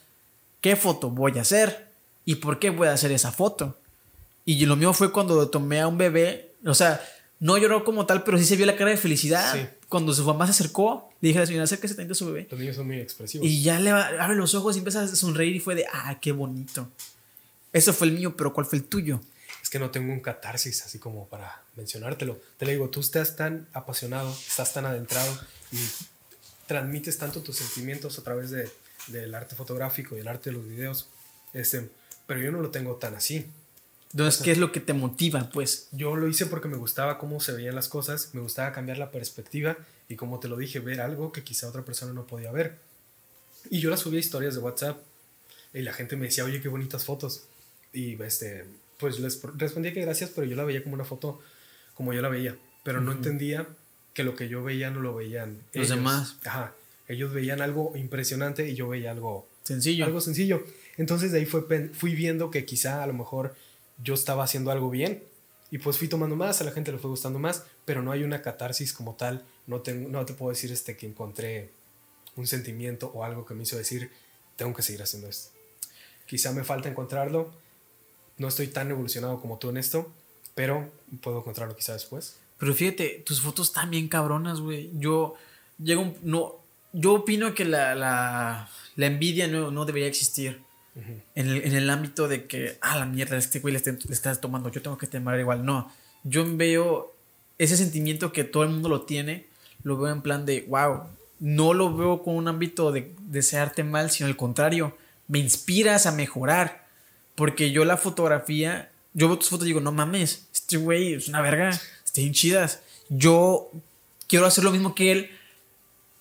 ¿qué 0.68 0.76
foto 0.76 1.10
voy 1.10 1.38
a 1.38 1.42
hacer? 1.44 1.88
¿Y 2.26 2.36
por 2.36 2.60
qué 2.60 2.72
voy 2.72 2.90
a 2.90 2.94
hacer 2.94 3.14
esa 3.14 3.32
foto? 3.32 3.80
Y 4.44 4.66
lo 4.66 4.76
mío 4.76 4.92
fue 4.92 5.14
cuando 5.14 5.50
tomé 5.50 5.80
a 5.80 5.88
un 5.88 5.98
bebé, 5.98 6.56
o 6.66 6.74
sea, 6.74 7.02
no 7.40 7.58
lloró 7.58 7.86
como 7.86 8.06
tal, 8.06 8.26
pero 8.26 8.38
sí 8.38 8.44
se 8.44 8.58
vio 8.58 8.66
la 8.66 8.76
cara 8.76 8.92
de 8.92 8.98
felicidad. 8.98 9.54
Sí. 9.54 9.66
Cuando 9.88 10.14
su 10.14 10.26
mamá 10.26 10.46
se 10.46 10.52
acercó, 10.52 11.10
le 11.22 11.30
dije 11.30 11.40
a 11.40 11.44
la 11.44 11.48
señora, 11.48 11.64
acérquese 11.64 11.96
tantito 11.96 12.12
a 12.12 12.16
su 12.16 12.26
bebé. 12.26 12.50
Los 12.52 12.60
niños 12.60 12.76
son 12.76 12.88
muy 12.88 13.00
expresivos. 13.00 13.48
Y 13.48 13.62
ya 13.64 13.80
le 13.80 13.92
abre 13.92 14.36
los 14.36 14.56
ojos 14.56 14.76
y 14.76 14.80
empieza 14.80 15.04
a 15.04 15.08
sonreír 15.08 15.56
y 15.56 15.62
fue 15.62 15.74
de, 15.74 15.86
ah, 15.90 16.18
qué 16.20 16.34
bonito. 16.34 16.92
Eso 17.72 17.94
fue 17.94 18.08
el 18.08 18.14
mío, 18.14 18.36
pero 18.36 18.52
¿cuál 18.54 18.66
fue 18.66 18.80
el 18.80 18.84
tuyo? 18.84 19.22
Es 19.64 19.70
que 19.70 19.80
no 19.80 19.90
tengo 19.90 20.12
un 20.12 20.20
catarsis 20.20 20.84
así 20.84 21.00
como 21.00 21.30
para 21.30 21.64
mencionártelo. 21.78 22.42
Te 22.58 22.66
lo 22.66 22.72
digo, 22.72 22.90
tú 22.90 23.00
estás 23.00 23.38
tan 23.38 23.70
apasionado, 23.72 24.36
estás 24.46 24.74
tan 24.74 24.86
adentrado 24.86 25.40
y 25.72 25.78
transmites 26.66 27.18
tanto 27.18 27.42
tus 27.42 27.56
sentimientos 27.56 28.20
a 28.20 28.24
través 28.24 28.52
de, 28.52 28.70
del 29.08 29.34
arte 29.36 29.56
fotográfico 29.56 30.16
y 30.16 30.22
el 30.22 30.28
arte 30.28 30.50
de 30.50 30.58
los 30.58 30.68
videos. 30.68 31.10
Este, 31.54 31.90
pero 32.26 32.40
yo 32.42 32.52
no 32.52 32.62
lo 32.62 32.70
tengo 32.70 32.96
tan 32.96 33.16
así. 33.16 33.46
Entonces, 34.12 34.42
¿qué 34.42 34.52
es 34.52 34.58
lo 34.58 34.72
que 34.72 34.80
te 34.80 34.94
motiva, 34.94 35.50
pues? 35.50 35.90
Yo 35.92 36.16
lo 36.16 36.28
hice 36.28 36.46
porque 36.46 36.68
me 36.68 36.78
gustaba 36.78 37.18
cómo 37.18 37.40
se 37.40 37.52
veían 37.52 37.76
las 37.76 37.90
cosas, 37.90 38.30
me 38.34 38.42
gustaba 38.42 38.72
cambiar 38.72 38.98
la 38.98 39.12
perspectiva 39.12 39.78
y 40.08 40.16
como 40.16 40.40
te 40.40 40.48
lo 40.48 40.58
dije, 40.58 40.80
ver 40.80 41.02
algo 41.02 41.32
que 41.32 41.44
quizá 41.44 41.68
otra 41.68 41.84
persona 41.84 42.14
no 42.14 42.26
podía 42.26 42.52
ver. 42.52 42.78
Y 43.70 43.80
yo 43.80 43.90
las 43.90 44.00
subía 44.00 44.20
historias 44.20 44.56
de 44.56 44.62
WhatsApp 44.62 44.98
y 45.74 45.82
la 45.82 45.94
gente 45.94 46.16
me 46.16 46.28
decía, 46.28 46.46
oye, 46.46 46.62
qué 46.62 46.70
bonitas 46.70 47.04
fotos. 47.04 47.44
Y 47.92 48.22
este, 48.24 48.66
pues 48.98 49.20
les 49.20 49.42
respondía 49.58 49.94
que 49.94 50.02
gracias, 50.02 50.32
pero 50.34 50.48
yo 50.48 50.56
la 50.56 50.64
veía 50.64 50.84
como 50.84 50.96
una 50.96 51.04
foto 51.04 51.42
como 51.94 52.14
yo 52.14 52.22
la 52.22 52.30
veía. 52.30 52.56
Pero 52.84 53.02
no 53.02 53.12
entendía 53.12 53.68
que 54.14 54.24
lo 54.24 54.36
que 54.36 54.48
yo 54.48 54.64
veía 54.64 54.90
no 54.90 55.02
lo 55.02 55.14
veían 55.14 55.62
Los 55.74 55.90
demás. 55.90 56.38
Ajá. 56.46 56.74
Ellos 57.08 57.32
veían 57.34 57.62
algo 57.62 57.96
impresionante 57.96 58.68
y 58.70 58.76
yo 58.76 58.88
veía 58.90 59.12
algo 59.12 59.48
Sencillo. 59.64 60.06
algo 60.06 60.20
sencillo. 60.22 60.64
Entonces 60.98 61.32
de 61.32 61.40
ahí 61.40 61.46
fue, 61.46 61.90
fui 61.94 62.16
viendo 62.16 62.52
que 62.52 62.66
quizá 62.66 63.04
a 63.04 63.08
lo 63.08 63.14
mejor 63.14 63.56
yo 64.04 64.14
estaba 64.14 64.44
haciendo 64.44 64.72
algo 64.72 64.90
bien 64.90 65.24
y 65.72 65.78
pues 65.80 65.98
fui 65.98 66.08
tomando 66.08 66.36
más, 66.36 66.62
a 66.62 66.64
la 66.64 66.72
gente 66.72 66.92
le 66.92 66.98
fue 66.98 67.10
gustando 67.10 67.40
más, 67.40 67.64
pero 67.86 68.02
no 68.02 68.12
hay 68.12 68.24
una 68.24 68.42
catarsis 68.42 68.94
como 68.94 69.16
tal. 69.16 69.44
No, 69.68 69.82
tengo, 69.82 70.10
no 70.10 70.26
te 70.26 70.34
puedo 70.34 70.50
decir 70.52 70.72
este, 70.72 70.96
que 70.98 71.06
encontré 71.06 71.72
un 72.36 72.48
sentimiento 72.48 73.12
o 73.14 73.24
algo 73.24 73.46
que 73.46 73.54
me 73.54 73.64
hizo 73.64 73.78
decir, 73.78 74.12
tengo 74.56 74.74
que 74.74 74.82
seguir 74.82 75.02
haciendo 75.04 75.28
esto. 75.28 75.52
Quizá 76.26 76.52
me 76.52 76.64
falta 76.64 76.90
encontrarlo. 76.90 77.52
No 78.38 78.48
estoy 78.50 78.68
tan 78.68 78.92
evolucionado 78.92 79.40
como 79.42 79.58
tú 79.58 79.70
en 79.70 79.78
esto, 79.78 80.12
pero 80.56 80.90
puedo 81.22 81.40
encontrarlo 81.40 81.76
quizá 81.76 81.94
después. 81.94 82.38
Pero 82.60 82.74
fíjate, 82.74 83.24
tus 83.26 83.42
fotos 83.42 83.68
están 83.68 83.90
bien 83.92 84.08
cabronas, 84.08 84.60
güey. 84.62 84.90
Yo 85.00 85.36
llego 85.82 86.02
un- 86.02 86.18
no 86.24 86.56
yo 87.00 87.14
opino 87.14 87.54
que 87.54 87.66
la, 87.66 87.96
la, 87.96 88.70
la 88.96 89.06
envidia 89.06 89.48
no, 89.48 89.72
no 89.72 89.86
debería 89.86 90.08
existir. 90.08 90.62
en, 91.36 91.48
el, 91.50 91.64
en 91.64 91.76
el 91.76 91.90
ámbito 91.90 92.28
de 92.28 92.46
que, 92.48 92.78
ah, 92.82 92.98
la 92.98 93.06
mierda, 93.06 93.38
este 93.38 93.60
güey 93.60 93.72
le, 93.72 93.78
está- 93.78 93.92
le 93.92 94.14
estás 94.14 94.42
tomando, 94.42 94.70
yo 94.72 94.82
tengo 94.82 94.98
que 94.98 95.06
tomar 95.08 95.40
igual. 95.40 95.64
No, 95.64 95.92
yo 96.24 96.44
veo 96.58 97.14
ese 97.60 97.78
sentimiento 97.78 98.32
que 98.32 98.44
todo 98.44 98.64
el 98.64 98.70
mundo 98.70 98.90
lo 98.90 99.02
tiene, 99.04 99.46
lo 99.84 99.98
veo 99.98 100.12
en 100.12 100.22
plan 100.22 100.46
de, 100.46 100.66
wow, 100.68 101.04
no 101.40 101.74
lo 101.74 101.96
veo 101.96 102.24
con 102.24 102.36
un 102.36 102.48
ámbito 102.48 102.92
de 102.92 103.14
desearte 103.20 103.84
mal, 103.84 104.10
sino 104.10 104.28
al 104.28 104.36
contrario, 104.36 104.98
me 105.28 105.38
inspiras 105.40 106.06
a 106.08 106.12
mejorar. 106.12 106.86
Porque 107.36 107.70
yo 107.72 107.86
la 107.86 107.98
fotografía, 107.98 108.90
yo 109.14 109.28
veo 109.28 109.38
tus 109.38 109.50
fotos 109.50 109.66
y 109.66 109.70
digo, 109.70 109.80
no 109.82 109.92
mames, 109.92 110.48
este 110.52 110.78
güey 110.78 111.14
es 111.14 111.28
una 111.28 111.42
verga, 111.42 111.70
está 111.70 112.22
bien 112.22 112.34
chidas. 112.34 112.82
Yo 113.10 113.70
quiero 114.28 114.48
hacer 114.48 114.64
lo 114.64 114.72
mismo 114.72 114.96
que 114.96 115.12
él, 115.12 115.30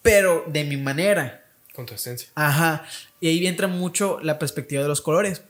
pero 0.06 0.44
de 0.46 0.64
mi 0.64 0.76
manera. 0.76 1.44
Con 1.74 1.84
tu 1.86 1.94
esencia. 1.94 2.28
Ajá. 2.34 2.86
Y 3.20 3.28
ahí 3.28 3.46
entra 3.46 3.66
mucho 3.68 4.18
la 4.22 4.38
perspectiva 4.38 4.82
de 4.82 4.88
los 4.88 5.00
colores. 5.00 5.42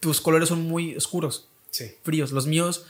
Tus 0.00 0.20
colores 0.20 0.48
son 0.48 0.62
muy 0.62 0.96
oscuros, 0.96 1.48
Sí. 1.70 1.92
fríos. 2.02 2.32
Los 2.32 2.46
míos 2.46 2.86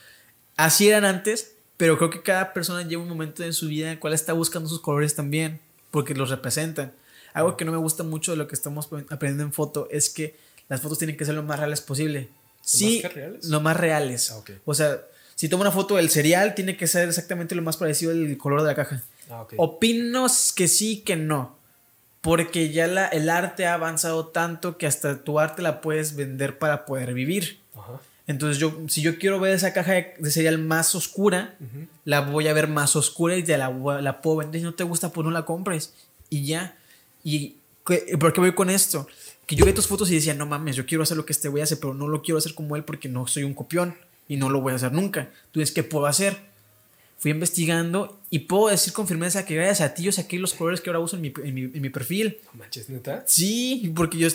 así 0.57 0.89
eran 0.89 1.05
antes, 1.05 1.55
pero 1.77 1.99
creo 1.99 2.11
que 2.11 2.22
cada 2.22 2.53
persona 2.53 2.87
lleva 2.87 3.03
un 3.03 3.09
momento 3.09 3.43
en 3.43 3.53
su 3.53 3.66
vida 3.68 3.87
en 3.87 3.93
el 3.95 3.99
cual 3.99 4.12
está 4.14 4.33
buscando 4.33 4.68
sus 4.68 4.81
colores 4.81 5.14
también, 5.16 5.61
porque 5.91 6.14
los 6.14 6.31
representan. 6.31 6.93
Algo 7.35 7.57
que 7.57 7.64
no 7.64 7.72
me 7.72 7.79
gusta 7.79 8.03
mucho 8.05 8.31
de 8.31 8.37
lo 8.39 8.47
que 8.49 8.55
estamos 8.55 8.87
aprendiendo 9.11 9.43
en 9.43 9.53
foto 9.53 9.89
es 9.91 10.09
que 10.09 10.37
las 10.68 10.81
fotos 10.81 10.99
tienen 10.99 11.16
que 11.16 11.24
ser 11.24 11.35
lo 11.35 11.43
más 11.43 11.59
reales 11.59 11.81
posible. 11.81 12.29
Sí, 12.62 13.01
más 13.03 13.12
reales? 13.14 13.45
lo 13.47 13.61
más 13.61 13.77
reales. 13.77 14.31
Ah, 14.31 14.39
ok. 14.39 14.51
O 14.64 14.74
sea, 14.74 15.01
si 15.35 15.49
tomo 15.49 15.61
una 15.62 15.70
foto 15.72 15.97
del 15.97 16.09
cereal, 16.11 16.55
tiene 16.55 16.77
que 16.77 16.87
ser 16.87 17.09
exactamente 17.09 17.55
lo 17.55 17.62
más 17.62 17.77
parecido 17.77 18.12
al 18.12 18.37
color 18.39 18.62
de 18.62 18.68
la 18.68 18.74
caja. 18.74 19.03
Ah, 19.31 19.43
ok. 19.43 19.55
Opino 19.57 20.27
que 20.55 20.68
sí, 20.68 20.99
que 20.99 21.16
no. 21.16 21.57
Porque 22.20 22.70
ya 22.72 22.87
la, 22.87 23.07
el 23.07 23.29
arte 23.31 23.66
ha 23.66 23.74
avanzado 23.74 24.27
tanto 24.27 24.79
que 24.79 24.87
hasta 24.87 25.22
tu 25.22 25.39
arte 25.39 25.62
la 25.62 25.81
puedes 25.81 26.16
vender 26.16 26.59
para 26.59 26.85
poder 26.85 27.14
vivir. 27.14 27.61
Ajá. 27.77 28.01
Entonces, 28.27 28.59
yo, 28.59 28.77
si 28.89 29.03
yo 29.03 29.18
quiero 29.18 29.39
ver 29.39 29.55
esa 29.55 29.72
caja 29.72 29.93
de, 29.93 30.14
cereal 30.31 30.59
más 30.59 30.97
oscura, 30.97 31.55
la 32.05 32.22
voy 32.22 32.49
a 32.49 32.53
ver 32.53 32.66
más 32.66 32.97
oscura 32.97 33.37
y 33.37 33.45
te 33.45 33.57
la, 33.57 33.68
voy 33.68 33.97
a- 33.97 34.01
la 34.01 34.20
puedo 34.20 34.39
vender. 34.39 34.61
Si 34.61 34.64
no 34.64 34.74
te 34.74 34.83
gusta, 34.83 35.11
pues 35.12 35.24
no 35.24 35.31
la 35.31 35.45
compres. 35.45 35.95
Y 36.29 36.45
ya. 36.45 36.77
¿Y 37.22 37.55
por 38.18 38.33
qué 38.33 38.41
voy 38.41 38.53
con 38.55 38.68
esto? 38.70 39.07
Que 39.47 39.55
yo 39.55 39.64
vi 39.64 39.72
tus 39.72 39.87
fotos 39.87 40.11
y 40.11 40.16
decía, 40.16 40.35
no 40.35 40.45
mames, 40.47 40.74
yo 40.74 40.87
quiero 40.87 41.05
hacer 41.05 41.16
lo 41.16 41.24
que 41.24 41.33
este 41.33 41.49
güey 41.49 41.62
hace, 41.62 41.77
pero 41.77 41.95
no 41.95 42.09
lo 42.09 42.20
quiero 42.22 42.39
hacer 42.39 42.55
como 42.55 42.74
él 42.74 42.83
porque 42.83 43.09
no 43.09 43.29
soy 43.29 43.45
un 43.45 43.55
copión 43.55 43.97
y 44.27 44.37
no 44.37 44.51
lo 44.51 44.61
voy 44.61 44.72
a 44.72 44.77
hacer 44.77 44.91
nunca. 44.93 45.29
Tú 45.53 45.61
dices, 45.61 45.72
¿qué 45.72 45.85
puedo 45.85 46.07
hacer? 46.07 46.37
Fui 47.19 47.31
investigando 47.31 48.21
y 48.31 48.41
puedo 48.41 48.69
decir 48.69 48.93
con 48.93 49.09
firmeza 49.09 49.45
que 49.45 49.55
gracias 49.55 49.81
a 49.81 49.95
ti 49.95 50.03
yo 50.03 50.12
saqué 50.12 50.39
los 50.39 50.55
colores 50.55 50.81
que 50.81 50.91
ahora 50.91 51.01
uso 51.01 51.17
en 51.17 51.23
mi, 51.23 51.33
en 51.43 51.55
mi, 51.55 51.62
en 51.62 51.81
mi 51.81 51.89
perfil. 51.91 52.39
Manches, 52.53 52.89
neta. 52.89 53.25
Sí, 53.27 53.93
porque 53.95 54.19
yo... 54.19 54.29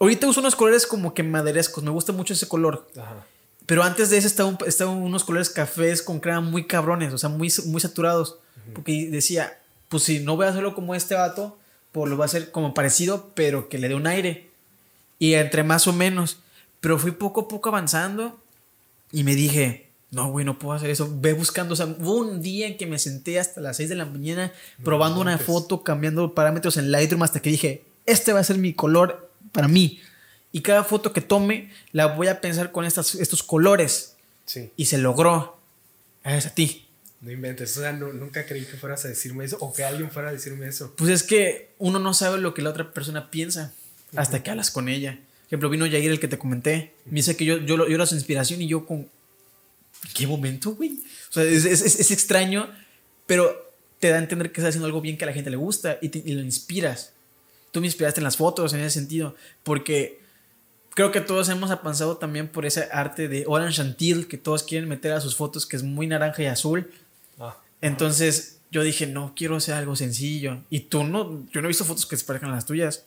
Ahorita 0.00 0.26
uso 0.26 0.40
unos 0.40 0.56
colores 0.56 0.86
como 0.86 1.14
que 1.14 1.22
maderescos, 1.22 1.84
me 1.84 1.90
gusta 1.90 2.12
mucho 2.12 2.32
ese 2.32 2.48
color. 2.48 2.88
Ajá. 2.96 3.26
Pero 3.70 3.84
antes 3.84 4.10
de 4.10 4.16
ese 4.16 4.26
estaban, 4.26 4.58
estaban 4.66 4.96
unos 4.96 5.22
colores 5.22 5.48
cafés 5.48 6.02
con 6.02 6.18
crema 6.18 6.40
muy 6.40 6.66
cabrones, 6.66 7.12
o 7.12 7.18
sea, 7.18 7.28
muy, 7.28 7.52
muy 7.66 7.80
saturados. 7.80 8.38
Porque 8.74 9.08
decía, 9.08 9.60
pues 9.88 10.02
si 10.02 10.18
no 10.18 10.34
voy 10.34 10.46
a 10.46 10.48
hacerlo 10.48 10.74
como 10.74 10.92
este 10.94 11.14
vato, 11.14 11.56
pues 11.92 12.10
lo 12.10 12.16
voy 12.16 12.24
a 12.24 12.26
hacer 12.26 12.50
como 12.50 12.74
parecido, 12.74 13.30
pero 13.34 13.68
que 13.68 13.78
le 13.78 13.88
dé 13.88 13.94
un 13.94 14.08
aire. 14.08 14.50
Y 15.20 15.34
entre 15.34 15.62
más 15.62 15.86
o 15.86 15.92
menos. 15.92 16.40
Pero 16.80 16.98
fui 16.98 17.12
poco 17.12 17.42
a 17.42 17.48
poco 17.48 17.68
avanzando 17.68 18.40
y 19.12 19.22
me 19.22 19.36
dije, 19.36 19.89
no, 20.10 20.30
güey, 20.30 20.44
no 20.44 20.58
puedo 20.58 20.74
hacer 20.74 20.90
eso. 20.90 21.08
Ve 21.20 21.32
buscando, 21.34 21.74
o 21.74 21.76
sea, 21.76 21.86
hubo 21.86 22.16
un 22.16 22.42
día 22.42 22.66
en 22.66 22.76
que 22.76 22.86
me 22.86 22.98
senté 22.98 23.38
hasta 23.38 23.60
las 23.60 23.76
6 23.76 23.88
de 23.90 23.94
la 23.94 24.06
mañana 24.06 24.52
probando 24.82 25.20
una 25.20 25.32
inventes. 25.32 25.46
foto, 25.54 25.82
cambiando 25.84 26.34
parámetros 26.34 26.76
en 26.76 26.90
Lightroom 26.90 27.22
hasta 27.22 27.40
que 27.40 27.50
dije, 27.50 27.84
este 28.06 28.32
va 28.32 28.40
a 28.40 28.44
ser 28.44 28.58
mi 28.58 28.72
color 28.74 29.30
para 29.52 29.68
mí. 29.68 30.00
Y 30.52 30.62
cada 30.62 30.82
foto 30.82 31.12
que 31.12 31.20
tome 31.20 31.70
la 31.92 32.06
voy 32.06 32.26
a 32.26 32.40
pensar 32.40 32.72
con 32.72 32.84
estas, 32.84 33.14
estos 33.14 33.42
colores. 33.44 34.16
Sí. 34.46 34.70
Y 34.76 34.86
se 34.86 34.98
logró. 34.98 35.58
Gracias 36.24 36.46
a 36.46 36.54
ti. 36.56 36.86
No 37.20 37.30
inventes. 37.30 37.76
O 37.76 37.80
sea, 37.82 37.92
no- 37.92 38.12
nunca 38.12 38.46
creí 38.46 38.64
que 38.64 38.76
fueras 38.76 39.04
a 39.04 39.08
decirme 39.08 39.44
eso 39.44 39.58
o 39.60 39.72
que 39.72 39.84
alguien 39.84 40.10
fuera 40.10 40.30
a 40.30 40.32
decirme 40.32 40.66
eso. 40.66 40.92
Pues 40.96 41.10
es 41.10 41.22
que 41.22 41.70
uno 41.78 42.00
no 42.00 42.14
sabe 42.14 42.38
lo 42.38 42.52
que 42.52 42.62
la 42.62 42.70
otra 42.70 42.92
persona 42.92 43.30
piensa 43.30 43.72
hasta 44.16 44.42
que 44.42 44.50
hablas 44.50 44.72
con 44.72 44.88
ella. 44.88 45.12
Por 45.42 45.46
ejemplo, 45.46 45.70
vino 45.70 45.86
Jair, 45.86 46.10
el 46.10 46.18
que 46.18 46.26
te 46.28 46.38
comenté. 46.38 46.94
Me 47.06 47.16
dice 47.16 47.36
que 47.36 47.44
yo, 47.44 47.58
yo, 47.58 47.76
yo 47.86 47.94
era 47.94 48.06
su 48.06 48.16
inspiración 48.16 48.60
y 48.60 48.66
yo 48.66 48.86
con... 48.86 49.06
¿En 50.04 50.10
qué 50.14 50.26
momento, 50.26 50.74
güey? 50.74 51.00
O 51.28 51.32
sea, 51.32 51.44
es, 51.44 51.64
es- 51.64 51.82
es- 52.00 52.10
extraño, 52.10 52.68
pero 53.26 53.70
te 53.98 54.08
da 54.08 54.16
a 54.16 54.18
entender 54.18 54.50
que 54.50 54.60
estás 54.60 54.70
haciendo 54.70 54.86
algo 54.86 55.00
bien 55.00 55.16
que 55.18 55.24
a 55.24 55.26
la 55.26 55.32
gente 55.32 55.50
le 55.50 55.56
gusta 55.56 55.98
y, 56.00 56.08
te- 56.08 56.22
y 56.24 56.32
lo 56.32 56.42
inspiras. 56.42 57.12
Tú 57.70 57.80
me 57.80 57.86
inspiraste 57.86 58.20
en 58.20 58.24
las 58.24 58.36
fotos 58.36 58.72
en 58.72 58.80
ese 58.80 58.98
sentido, 58.98 59.36
porque 59.62 60.20
creo 60.94 61.12
que 61.12 61.20
todos 61.20 61.48
hemos 61.50 61.70
avanzado 61.70 62.16
también 62.16 62.48
por 62.48 62.66
ese 62.66 62.88
arte 62.92 63.28
de 63.28 63.44
Orange 63.46 63.76
Chantil 63.76 64.26
que 64.26 64.38
todos 64.38 64.62
quieren 64.62 64.88
meter 64.88 65.12
a 65.12 65.20
sus 65.20 65.36
fotos, 65.36 65.66
que 65.66 65.76
es 65.76 65.82
muy 65.82 66.06
naranja 66.06 66.42
y 66.42 66.46
azul. 66.46 66.90
Ah. 67.38 67.56
Entonces 67.80 68.58
yo 68.72 68.82
dije, 68.82 69.06
no, 69.06 69.34
quiero 69.36 69.56
hacer 69.56 69.74
algo 69.74 69.94
sencillo. 69.96 70.62
Y 70.70 70.80
tú 70.80 71.04
no, 71.04 71.46
yo 71.52 71.60
no 71.60 71.66
he 71.66 71.68
visto 71.68 71.84
fotos 71.84 72.06
que 72.06 72.16
se 72.16 72.24
parezcan 72.24 72.50
a 72.50 72.54
las 72.54 72.66
tuyas. 72.66 73.04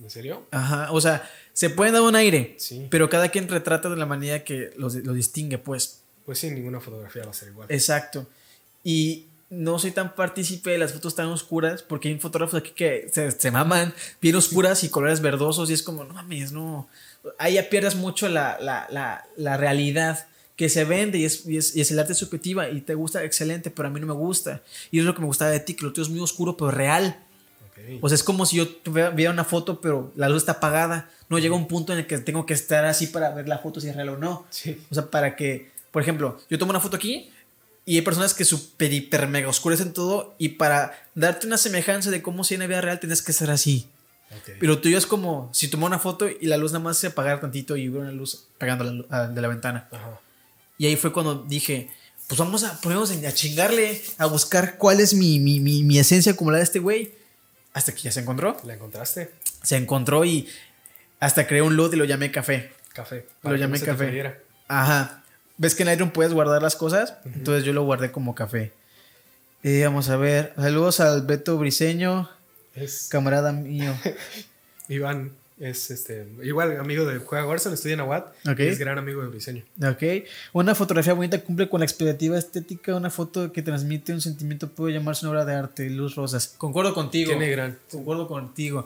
¿En 0.00 0.10
serio? 0.10 0.46
Ajá, 0.50 0.90
o 0.92 1.00
sea, 1.00 1.28
se 1.52 1.70
pueden 1.70 1.94
dar 1.94 2.02
un 2.02 2.16
aire, 2.16 2.56
Sí. 2.58 2.86
pero 2.90 3.08
cada 3.08 3.28
quien 3.28 3.48
retrata 3.48 3.88
de 3.88 3.96
la 3.96 4.06
manera 4.06 4.42
que 4.44 4.72
los, 4.76 4.94
lo 4.96 5.12
distingue, 5.14 5.56
pues. 5.58 6.00
Pues 6.24 6.38
sí, 6.38 6.50
ninguna 6.50 6.80
fotografía 6.80 7.24
va 7.24 7.30
a 7.30 7.34
ser 7.34 7.48
igual. 7.48 7.66
Exacto. 7.70 8.26
Y 8.82 9.26
no 9.50 9.78
soy 9.78 9.92
tan 9.92 10.14
partícipe 10.14 10.70
de 10.70 10.78
las 10.78 10.92
fotos 10.92 11.14
tan 11.14 11.26
oscuras, 11.26 11.82
porque 11.82 12.08
hay 12.08 12.18
fotógrafos 12.18 12.60
aquí 12.60 12.70
que 12.70 13.08
se, 13.12 13.30
se 13.30 13.50
maman 13.50 13.94
bien 14.20 14.36
oscuras 14.36 14.82
y 14.84 14.88
colores 14.88 15.20
verdosos, 15.20 15.70
y 15.70 15.74
es 15.74 15.82
como, 15.82 16.04
no 16.04 16.14
mames, 16.14 16.52
no. 16.52 16.88
Ahí 17.38 17.54
ya 17.54 17.68
pierdes 17.68 17.94
mucho 17.94 18.28
la, 18.28 18.58
la, 18.60 18.86
la, 18.90 19.24
la 19.36 19.56
realidad 19.56 20.26
que 20.56 20.68
se 20.68 20.84
vende 20.84 21.18
y 21.18 21.24
es, 21.24 21.46
y, 21.46 21.56
es, 21.56 21.74
y 21.74 21.80
es 21.80 21.90
el 21.90 21.98
arte 21.98 22.14
subjetiva 22.14 22.68
y 22.68 22.80
te 22.80 22.94
gusta, 22.94 23.24
excelente, 23.24 23.70
pero 23.70 23.88
a 23.88 23.90
mí 23.90 24.00
no 24.00 24.06
me 24.06 24.12
gusta. 24.12 24.62
Y 24.90 25.00
es 25.00 25.04
lo 25.04 25.14
que 25.14 25.20
me 25.20 25.26
gustaba 25.26 25.50
de 25.50 25.60
ti, 25.60 25.74
que 25.74 25.84
lo 25.84 25.92
tuyo 25.92 26.04
es 26.04 26.10
muy 26.10 26.20
oscuro, 26.20 26.56
pero 26.56 26.70
real. 26.70 27.18
Ok. 27.68 27.98
O 28.00 28.08
sea, 28.08 28.14
es 28.14 28.22
como 28.22 28.46
si 28.46 28.56
yo 28.56 28.66
viera 29.14 29.32
una 29.32 29.44
foto, 29.44 29.80
pero 29.80 30.12
la 30.16 30.28
luz 30.28 30.38
está 30.38 30.52
apagada. 30.52 31.10
No 31.28 31.38
llega 31.38 31.56
un 31.56 31.66
punto 31.66 31.92
en 31.92 32.00
el 32.00 32.06
que 32.06 32.18
tengo 32.18 32.46
que 32.46 32.54
estar 32.54 32.84
así 32.84 33.08
para 33.08 33.30
ver 33.30 33.48
la 33.48 33.58
foto 33.58 33.80
si 33.80 33.88
es 33.88 33.96
real 33.96 34.10
o 34.10 34.18
no. 34.18 34.46
Sí. 34.50 34.80
O 34.90 34.94
sea, 34.94 35.10
para 35.10 35.34
que, 35.34 35.70
por 35.94 36.02
ejemplo, 36.02 36.38
yo 36.50 36.58
tomo 36.58 36.70
una 36.70 36.80
foto 36.80 36.96
aquí 36.96 37.30
y 37.86 37.94
hay 37.96 38.02
personas 38.02 38.34
que 38.34 38.44
super 38.44 38.92
hiper 38.92 39.28
mega 39.28 39.48
oscurecen 39.48 39.92
todo 39.92 40.34
y 40.38 40.50
para 40.50 40.92
darte 41.14 41.46
una 41.46 41.56
semejanza 41.56 42.10
de 42.10 42.20
cómo 42.20 42.42
si 42.44 42.54
en 42.54 42.60
la 42.60 42.66
vida 42.66 42.80
real 42.82 42.98
tienes 43.00 43.22
que 43.22 43.32
ser 43.32 43.50
así. 43.50 43.88
Ok. 44.36 44.56
Pero 44.58 44.72
lo 44.74 44.80
tuyo 44.80 44.98
es 44.98 45.06
como 45.06 45.48
si 45.52 45.68
tomo 45.68 45.86
una 45.86 45.98
foto 46.00 46.28
y 46.28 46.46
la 46.46 46.56
luz 46.56 46.72
nada 46.72 46.82
más 46.82 46.98
se 46.98 47.06
apagara 47.06 47.40
tantito 47.40 47.76
y 47.76 47.88
hubiera 47.88 48.06
una 48.08 48.12
luz 48.12 48.46
pegando 48.58 48.82
la 48.84 48.90
lu- 48.90 49.06
a- 49.08 49.26
de 49.28 49.40
la 49.40 49.46
ventana. 49.48 49.86
Ajá. 49.92 50.18
Y 50.78 50.86
ahí 50.86 50.96
fue 50.96 51.12
cuando 51.12 51.36
dije, 51.44 51.88
pues 52.26 52.38
vamos 52.38 52.64
a 52.64 52.80
ponernos 52.80 53.12
a 53.12 53.32
chingarle, 53.32 54.02
a 54.18 54.26
buscar 54.26 54.76
cuál 54.76 54.98
es 54.98 55.14
mi, 55.14 55.38
mi, 55.38 55.60
mi, 55.60 55.84
mi 55.84 55.98
esencia 55.98 56.34
la 56.50 56.58
de 56.58 56.64
este 56.64 56.80
güey. 56.80 57.14
Hasta 57.74 57.94
que 57.94 58.02
ya 58.02 58.10
se 58.12 58.20
encontró. 58.20 58.56
¿La 58.64 58.74
encontraste? 58.74 59.30
Se 59.62 59.76
encontró 59.76 60.24
y 60.24 60.48
hasta 61.20 61.46
creé 61.46 61.62
un 61.62 61.76
loot 61.76 61.92
y 61.94 61.96
lo 61.96 62.04
llamé 62.04 62.30
café. 62.32 62.72
Café. 62.92 63.26
Lo 63.42 63.54
llamé 63.56 63.78
no 63.78 63.84
se 63.84 63.86
café. 63.86 64.04
Ajá. 64.68 65.23
¿Ves 65.56 65.74
que 65.74 65.82
en 65.82 65.86
Lightroom 65.86 66.10
puedes 66.10 66.32
guardar 66.32 66.62
las 66.62 66.76
cosas? 66.76 67.14
Entonces 67.24 67.64
yo 67.64 67.72
lo 67.72 67.84
guardé 67.84 68.10
como 68.10 68.34
café. 68.34 68.72
Eh, 69.62 69.82
vamos 69.84 70.08
a 70.10 70.16
ver. 70.16 70.52
Saludos 70.56 71.00
al 71.00 71.22
Beto 71.22 71.56
Briseño, 71.56 72.28
Es 72.74 73.08
camarada 73.10 73.52
mío. 73.52 73.94
Iván. 74.88 75.32
Es 75.58 75.92
este, 75.92 76.26
igual 76.42 76.76
amigo 76.80 77.06
de 77.06 77.20
Juega 77.20 77.46
Warzone, 77.46 77.76
estudia 77.76 77.94
en 77.94 78.00
Aguad. 78.00 78.24
Ok. 78.50 78.58
y 78.58 78.62
Es 78.64 78.78
gran 78.78 78.98
amigo 78.98 79.22
de 79.22 79.28
Briseño. 79.28 79.62
Ok. 79.80 80.26
Una 80.52 80.74
fotografía 80.74 81.12
bonita 81.12 81.40
cumple 81.40 81.68
con 81.68 81.78
la 81.80 81.86
expectativa 81.86 82.36
estética. 82.36 82.96
Una 82.96 83.08
foto 83.08 83.52
que 83.52 83.62
transmite 83.62 84.12
un 84.12 84.20
sentimiento 84.20 84.68
puede 84.68 84.94
llamarse 84.94 85.24
una 85.24 85.30
obra 85.30 85.44
de 85.44 85.54
arte. 85.54 85.88
Luz 85.88 86.16
Rosas. 86.16 86.54
Concuerdo 86.58 86.92
contigo. 86.92 87.30
Tiene 87.30 87.48
gran. 87.50 87.78
Concuerdo 87.90 88.26
contigo. 88.26 88.84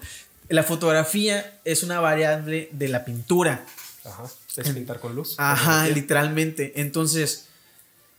La 0.51 0.63
fotografía 0.63 1.59
es 1.65 1.83
una 1.83 2.01
variable 2.01 2.69
de 2.73 2.89
la 2.89 3.05
pintura. 3.07 3.65
Ajá. 4.05 4.25
Es 4.63 4.71
pintar 4.71 5.01
con 5.01 5.15
luz. 5.15 5.35
Ajá, 5.39 5.89
literalmente. 5.89 6.81
Entonces, 6.81 7.49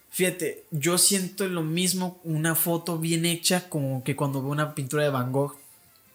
fíjate, 0.09 0.65
yo 0.71 0.97
siento 0.97 1.47
lo 1.47 1.63
mismo 1.63 2.19
una 2.23 2.55
foto 2.55 2.97
bien 2.97 3.25
hecha 3.25 3.69
como 3.69 4.03
que 4.03 4.15
cuando 4.15 4.41
veo 4.41 4.51
una 4.51 4.75
pintura 4.75 5.03
de 5.03 5.09
Van 5.09 5.31
Gogh. 5.31 5.55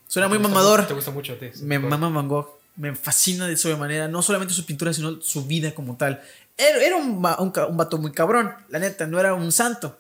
Suena 0.06 0.28
muy 0.28 0.38
¿Te 0.38 0.44
gusta 0.44 0.54
mamador. 0.54 0.86
Te 0.86 0.94
gusta 0.94 1.10
mucho 1.10 1.32
a 1.32 1.36
ti. 1.36 1.46
Me 1.62 1.78
mama 1.78 2.08
Van 2.08 2.28
Gogh. 2.28 2.48
Me 2.76 2.94
fascina 2.94 3.46
de 3.46 3.56
sobremanera. 3.56 4.08
No 4.08 4.22
solamente 4.22 4.54
su 4.54 4.66
pintura, 4.66 4.92
sino 4.92 5.20
su 5.20 5.44
vida 5.46 5.74
como 5.74 5.96
tal. 5.96 6.22
Era, 6.56 6.82
era 6.82 6.96
un, 6.96 7.24
un, 7.38 7.76
vato 7.76 7.98
muy 7.98 8.12
cabrón. 8.12 8.52
La 8.68 8.78
neta, 8.78 9.06
no 9.06 9.18
era 9.18 9.34
un 9.34 9.52
santo. 9.52 9.98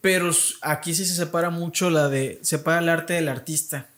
Pero 0.00 0.30
aquí 0.62 0.94
sí 0.94 1.04
se 1.04 1.14
separa 1.14 1.50
mucho 1.50 1.90
la 1.90 2.08
de. 2.08 2.38
Separa 2.42 2.80
el 2.80 2.88
arte 2.88 3.14
del 3.14 3.28
artista. 3.28 3.88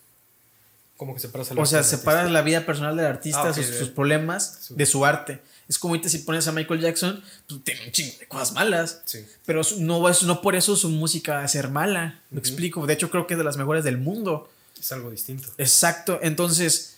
¿Cómo 0.99 1.15
que 1.15 1.21
separas 1.21 1.51
O 1.53 1.55
sea, 1.65 1.79
arte 1.79 1.89
del 1.91 1.99
separa 1.99 2.19
artista? 2.21 2.33
la 2.35 2.43
vida 2.43 2.67
personal 2.67 2.95
del 2.97 3.07
artista, 3.07 3.49
Ah, 3.49 3.55
sus, 3.55 3.89
problemas, 3.89 4.59
su- 4.63 4.75
de 4.77 4.85
su 4.85 5.07
arte. 5.07 5.41
Es 5.69 5.79
como 5.79 5.95
ahorita 5.95 6.09
si 6.11 6.19
pones 6.19 6.47
a 6.49 6.53
Michael 6.53 6.81
Jackson, 6.81 7.23
pues 7.49 7.63
tiene 7.65 7.85
un 7.87 7.93
chingo 7.93 8.19
de 8.19 8.27
cosas 8.27 8.53
malas. 8.53 9.01
Sí. 9.07 9.25
Pero 9.47 9.63
no, 9.79 10.03
no 10.23 10.43
por 10.43 10.55
eso 10.57 10.77
su 10.77 10.91
música 10.91 11.35
va 11.37 11.45
a 11.45 11.49
ser 11.49 11.69
mala. 11.71 12.21
Lo 12.31 12.39
Ujú. 12.41 12.47
explico. 12.49 12.87
De 12.87 12.93
hecho, 12.95 13.11
creo 13.11 13.27
que 13.27 13.35
es 13.35 13.39
de 13.39 13.45
las 13.45 13.57
mejores 13.57 13.85
del 13.85 13.97
mundo. 13.99 14.51
Es 14.79 14.91
algo 14.93 15.11
distinto. 15.11 15.49
Exacto. 15.57 16.19
Entonces, 16.23 16.97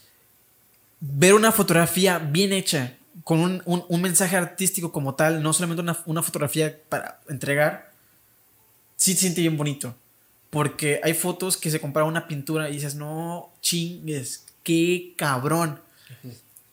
ver 1.00 1.34
una 1.34 1.52
fotografía 1.52 2.18
bien 2.18 2.52
hecha, 2.52 2.96
con 3.24 3.40
un, 3.40 3.62
un- 3.66 3.84
un 3.88 4.00
mensaje 4.00 4.36
artístico 4.36 4.92
como 4.92 5.14
tal, 5.14 5.42
no 5.42 5.52
solamente 5.52 5.82
una, 5.82 5.98
una 6.06 6.22
fotografía 6.22 6.74
para 6.88 7.20
entregar, 7.28 7.90
sí 8.96 9.12
se 9.12 9.20
siente 9.20 9.40
bien 9.42 9.56
bonito. 9.58 9.94
Porque 10.50 11.00
hay 11.02 11.14
fotos 11.14 11.56
que 11.56 11.70
se 11.70 11.80
comparan 11.80 12.08
a 12.08 12.10
una 12.10 12.28
pintura 12.28 12.68
y 12.68 12.74
dices, 12.74 12.96
no 12.96 13.50
chingues, 13.60 14.44
qué 14.64 15.14
cabrón. 15.16 15.80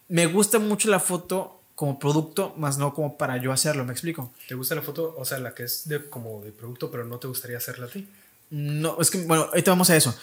Me 0.08 0.26
gusta 0.26 0.60
mucho 0.60 0.90
la 0.90 1.00
foto 1.00 1.62
como 1.76 2.00
producto, 2.00 2.56
más 2.58 2.80
no 2.80 2.94
como 2.96 3.18
para 3.18 3.38
yo 3.38 3.52
hacerlo, 3.52 3.86
¿me 3.86 3.92
explico? 3.92 4.34
¿Te 4.48 4.56
gusta 4.56 4.74
la 4.74 4.82
foto? 4.82 5.14
O 5.16 5.26
sea, 5.26 5.38
la 5.38 5.54
que 5.54 5.64
es 5.64 5.88
de 5.88 6.10
como 6.10 6.42
de 6.42 6.52
producto, 6.52 6.90
pero 6.90 7.06
no 7.06 7.20
te 7.20 7.28
gustaría 7.28 7.58
hacerla 7.58 7.86
a 7.86 7.90
ti. 7.90 8.08
No, 8.50 9.00
es 9.00 9.12
que, 9.12 9.24
bueno, 9.26 9.44
ahorita 9.44 9.72
vamos 9.72 9.90
a 9.92 9.96
eso. 9.96 10.18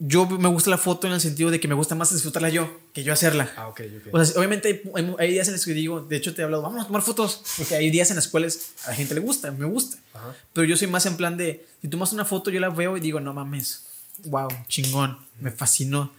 Yo 0.00 0.26
me 0.26 0.48
gusta 0.48 0.70
la 0.70 0.78
foto 0.78 1.06
en 1.06 1.12
el 1.12 1.20
sentido 1.20 1.50
de 1.52 1.60
que 1.60 1.68
me 1.68 1.74
gusta 1.74 1.94
más 1.94 2.12
disfrutarla 2.12 2.48
yo 2.48 2.68
que 2.92 3.04
yo 3.04 3.12
hacerla. 3.12 3.50
Ah, 3.56 3.68
ok, 3.68 3.80
ok. 4.08 4.14
O 4.14 4.24
sea, 4.24 4.36
obviamente 4.38 4.68
hay, 4.68 4.82
hay- 5.04 5.14
hay 5.18 5.30
días 5.32 5.46
en 5.48 5.54
los 5.54 5.64
que 5.64 5.72
digo, 5.72 6.00
de 6.00 6.16
hecho 6.16 6.34
te 6.34 6.42
he 6.42 6.44
hablado, 6.44 6.62
vamos 6.64 6.82
a 6.82 6.86
tomar 6.86 7.02
fotos, 7.02 7.42
porque 7.56 7.74
hay 7.76 7.90
días 7.90 8.10
en 8.10 8.16
los 8.16 8.26
cuales 8.28 8.72
a 8.84 8.90
la 8.90 8.96
gente 8.96 9.14
le 9.14 9.20
gusta, 9.20 9.52
me 9.52 9.64
gusta. 9.66 9.98
Ajá. 10.12 10.34
Pero 10.52 10.66
yo 10.66 10.76
soy 10.76 10.88
más 10.88 11.06
en 11.06 11.16
plan 11.16 11.36
de, 11.36 11.64
si 11.80 11.88
tomas 11.88 12.12
una 12.12 12.24
foto, 12.24 12.50
yo 12.50 12.58
la 12.60 12.70
veo 12.70 12.96
y 12.96 13.00
digo, 13.00 13.20
no 13.20 13.32
mames, 13.32 13.84
wow, 14.24 14.48
chingón, 14.68 15.18
me 15.40 15.50
fascinó. 15.52 16.12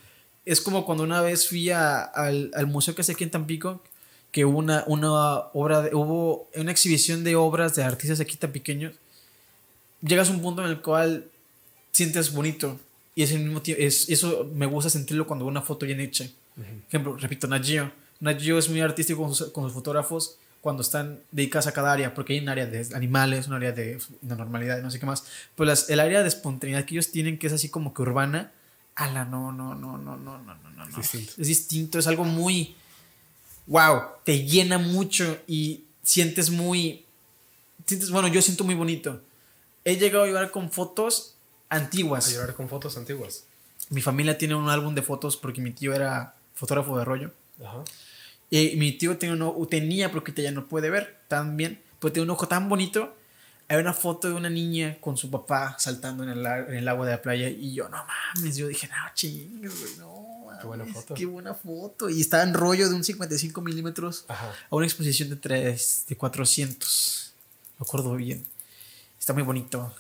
Es 0.46 0.62
como 0.62 0.86
cuando 0.86 1.04
una 1.04 1.22
vez 1.22 1.48
fui 1.50 1.70
a- 1.70 2.02
al, 2.02 2.52
al 2.56 2.68
museo 2.68 2.96
que 2.96 3.02
hace 3.02 3.12
aquí 3.12 3.26
en 3.26 3.32
Tampico, 3.32 3.84
que 4.32 4.46
hubo 4.46 4.58
una, 4.58 4.84
una 4.88 5.12
obra, 5.54 5.82
de- 5.82 5.94
hubo 5.96 6.50
una 6.56 6.72
exhibición 6.72 7.24
de 7.26 7.36
obras 7.36 7.76
de 7.76 7.84
artistas 7.84 8.22
aquí 8.22 8.38
tan 8.38 8.52
pequeños. 8.54 8.94
Llegas 10.02 10.30
a 10.30 10.32
un 10.32 10.42
punto 10.42 10.64
en 10.64 10.70
el 10.70 10.82
cual 10.82 11.26
sientes 11.92 12.32
bonito 12.32 12.80
y 13.16 13.24
es 13.24 13.32
el 13.32 13.40
mismo 13.40 13.62
tiempo, 13.62 13.82
es, 13.82 14.10
eso 14.10 14.50
me 14.54 14.66
gusta 14.66 14.90
sentirlo 14.90 15.26
cuando 15.26 15.46
veo 15.46 15.52
una 15.52 15.62
foto 15.62 15.86
bien 15.86 16.02
hecha. 16.02 16.28
Ejemplo, 16.88 17.16
repito, 17.18 17.48
Nat 17.48 17.66
Geo. 17.66 17.92
Nat 18.20 18.40
Geo 18.40 18.60
es 18.60 18.70
muy 18.70 18.82
artístico 18.82 19.24
con 19.24 19.34
sus, 19.34 19.52
con 19.52 19.64
sus 19.64 19.74
fotógrafos 19.74 20.38
cuando 20.60 20.82
están 20.82 21.20
dedicados 21.32 21.68
a 21.68 21.72
cada 21.72 21.94
área, 21.94 22.14
porque 22.14 22.34
hay 22.34 22.40
un 22.40 22.50
área 22.50 22.66
de 22.66 22.88
animales, 22.94 23.48
un 23.48 23.54
área 23.54 23.72
de, 23.72 24.00
de 24.22 24.36
normalidad, 24.36 24.82
no 24.82 24.92
sé 24.92 25.00
qué 25.00 25.06
más. 25.06 25.24
Pero 25.56 25.68
las, 25.68 25.90
el 25.90 26.00
área 26.00 26.24
de 26.24 26.28
espontaneidad 26.28 26.86
que 26.86 26.96
ellos 26.96 27.12
tienen, 27.12 27.38
que 27.38 27.48
es 27.48 27.54
así 27.54 27.70
como 27.70 27.94
que 27.94 28.02
urbana, 28.02 28.52
ala, 28.96 29.26
no, 29.26 29.52
no, 29.52 29.76
no, 29.76 29.98
no, 29.98 30.18
no, 30.18 30.38
no, 30.38 30.56
no, 30.56 30.72
no. 30.72 30.86
no. 30.86 30.98
distinto. 30.98 31.34
Es 31.38 31.48
distinto, 31.48 32.00
es 32.00 32.08
algo 32.08 32.26
muy, 32.26 32.76
wow, 33.68 34.02
te 34.24 34.44
llena 34.44 34.78
mucho 34.78 35.38
y 35.48 35.84
sientes 36.04 36.50
muy, 36.50 37.06
sientes, 37.86 38.10
bueno, 38.10 38.28
yo 38.28 38.42
siento 38.42 38.64
muy 38.64 38.76
bonito. 38.76 39.22
He 39.86 39.98
llegado 39.98 40.24
a 40.24 40.28
llevar 40.28 40.52
con 40.52 40.72
fotos 40.72 41.35
A 41.70 41.78
antiguas. 41.78 42.32
llorar 42.32 42.56
con 42.56 42.70
fotos 42.70 42.98
antiguas. 42.98 43.46
Mi 43.90 44.02
familia 44.02 44.38
tiene 44.38 44.56
un 44.56 44.70
álbum 44.70 44.96
de 44.96 45.02
fotos 45.02 45.38
porque 45.38 45.62
mi 45.62 45.72
tío 45.72 45.94
era 45.94 46.36
fotógrafo 46.54 46.98
de 46.98 47.06
rollo. 47.06 47.32
Ajá. 47.64 47.84
Y 48.50 48.76
mi 48.78 48.92
tío 48.94 49.18
tenía, 49.18 49.36
uno, 49.36 49.54
tenía 49.70 50.12
porque 50.12 50.32
ya 50.42 50.52
no 50.52 50.68
puede 50.68 50.90
ver 50.90 51.20
tan 51.28 51.58
bien, 51.58 51.82
pero 52.00 52.14
tiene 52.14 52.26
un 52.26 52.30
ojo 52.32 52.48
tan 52.48 52.70
bonito. 52.70 53.16
Hay 53.68 53.78
una 53.78 53.94
foto 53.94 54.28
de 54.28 54.36
una 54.36 54.50
niña 54.50 54.98
con 55.02 55.18
su 55.18 55.32
papá 55.32 55.76
saltando 55.80 56.24
en 56.24 56.30
el, 56.30 56.46
en 56.46 56.76
el 56.76 56.88
agua 56.88 57.06
de 57.08 57.14
la 57.14 57.22
playa 57.22 57.50
y 57.50 57.74
yo, 57.74 57.90
no 57.90 57.98
mames, 58.06 58.56
yo 58.56 58.68
dije, 58.68 58.88
no 58.88 58.96
chingues, 59.16 59.80
güey, 59.80 59.96
no 59.98 60.46
mames, 60.46 60.62
Qué 60.62 60.68
buena 60.68 60.86
foto. 60.86 61.14
Qué 61.16 61.26
buena 61.26 61.54
foto. 61.54 62.10
Y 62.10 62.22
estaba 62.22 62.44
en 62.44 62.54
rollo 62.54 62.88
de 62.88 62.96
un 62.96 63.04
55 63.04 63.60
milímetros 63.62 64.26
a 64.30 64.54
una 64.70 64.86
exposición 64.86 65.30
de, 65.30 65.36
tres, 65.36 66.06
de 66.08 66.16
400. 66.16 67.34
Me 67.80 67.84
acuerdo 67.84 68.16
bien. 68.16 68.46
Está 69.20 69.34
muy 69.34 69.44
bonito. 69.44 69.94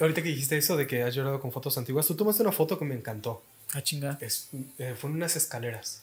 Ahorita 0.00 0.22
que 0.22 0.28
dijiste 0.28 0.56
eso 0.58 0.76
de 0.76 0.86
que 0.86 1.02
has 1.02 1.14
llorado 1.14 1.40
con 1.40 1.50
fotos 1.52 1.78
antiguas, 1.78 2.06
tú 2.06 2.14
tomaste 2.14 2.42
una 2.42 2.52
foto 2.52 2.78
que 2.78 2.84
me 2.84 2.94
encantó. 2.94 3.42
Ah, 3.72 3.82
chinga. 3.82 4.18
Es, 4.20 4.48
eh, 4.78 4.94
fue 4.98 5.08
en 5.10 5.16
unas 5.16 5.34
escaleras. 5.36 6.02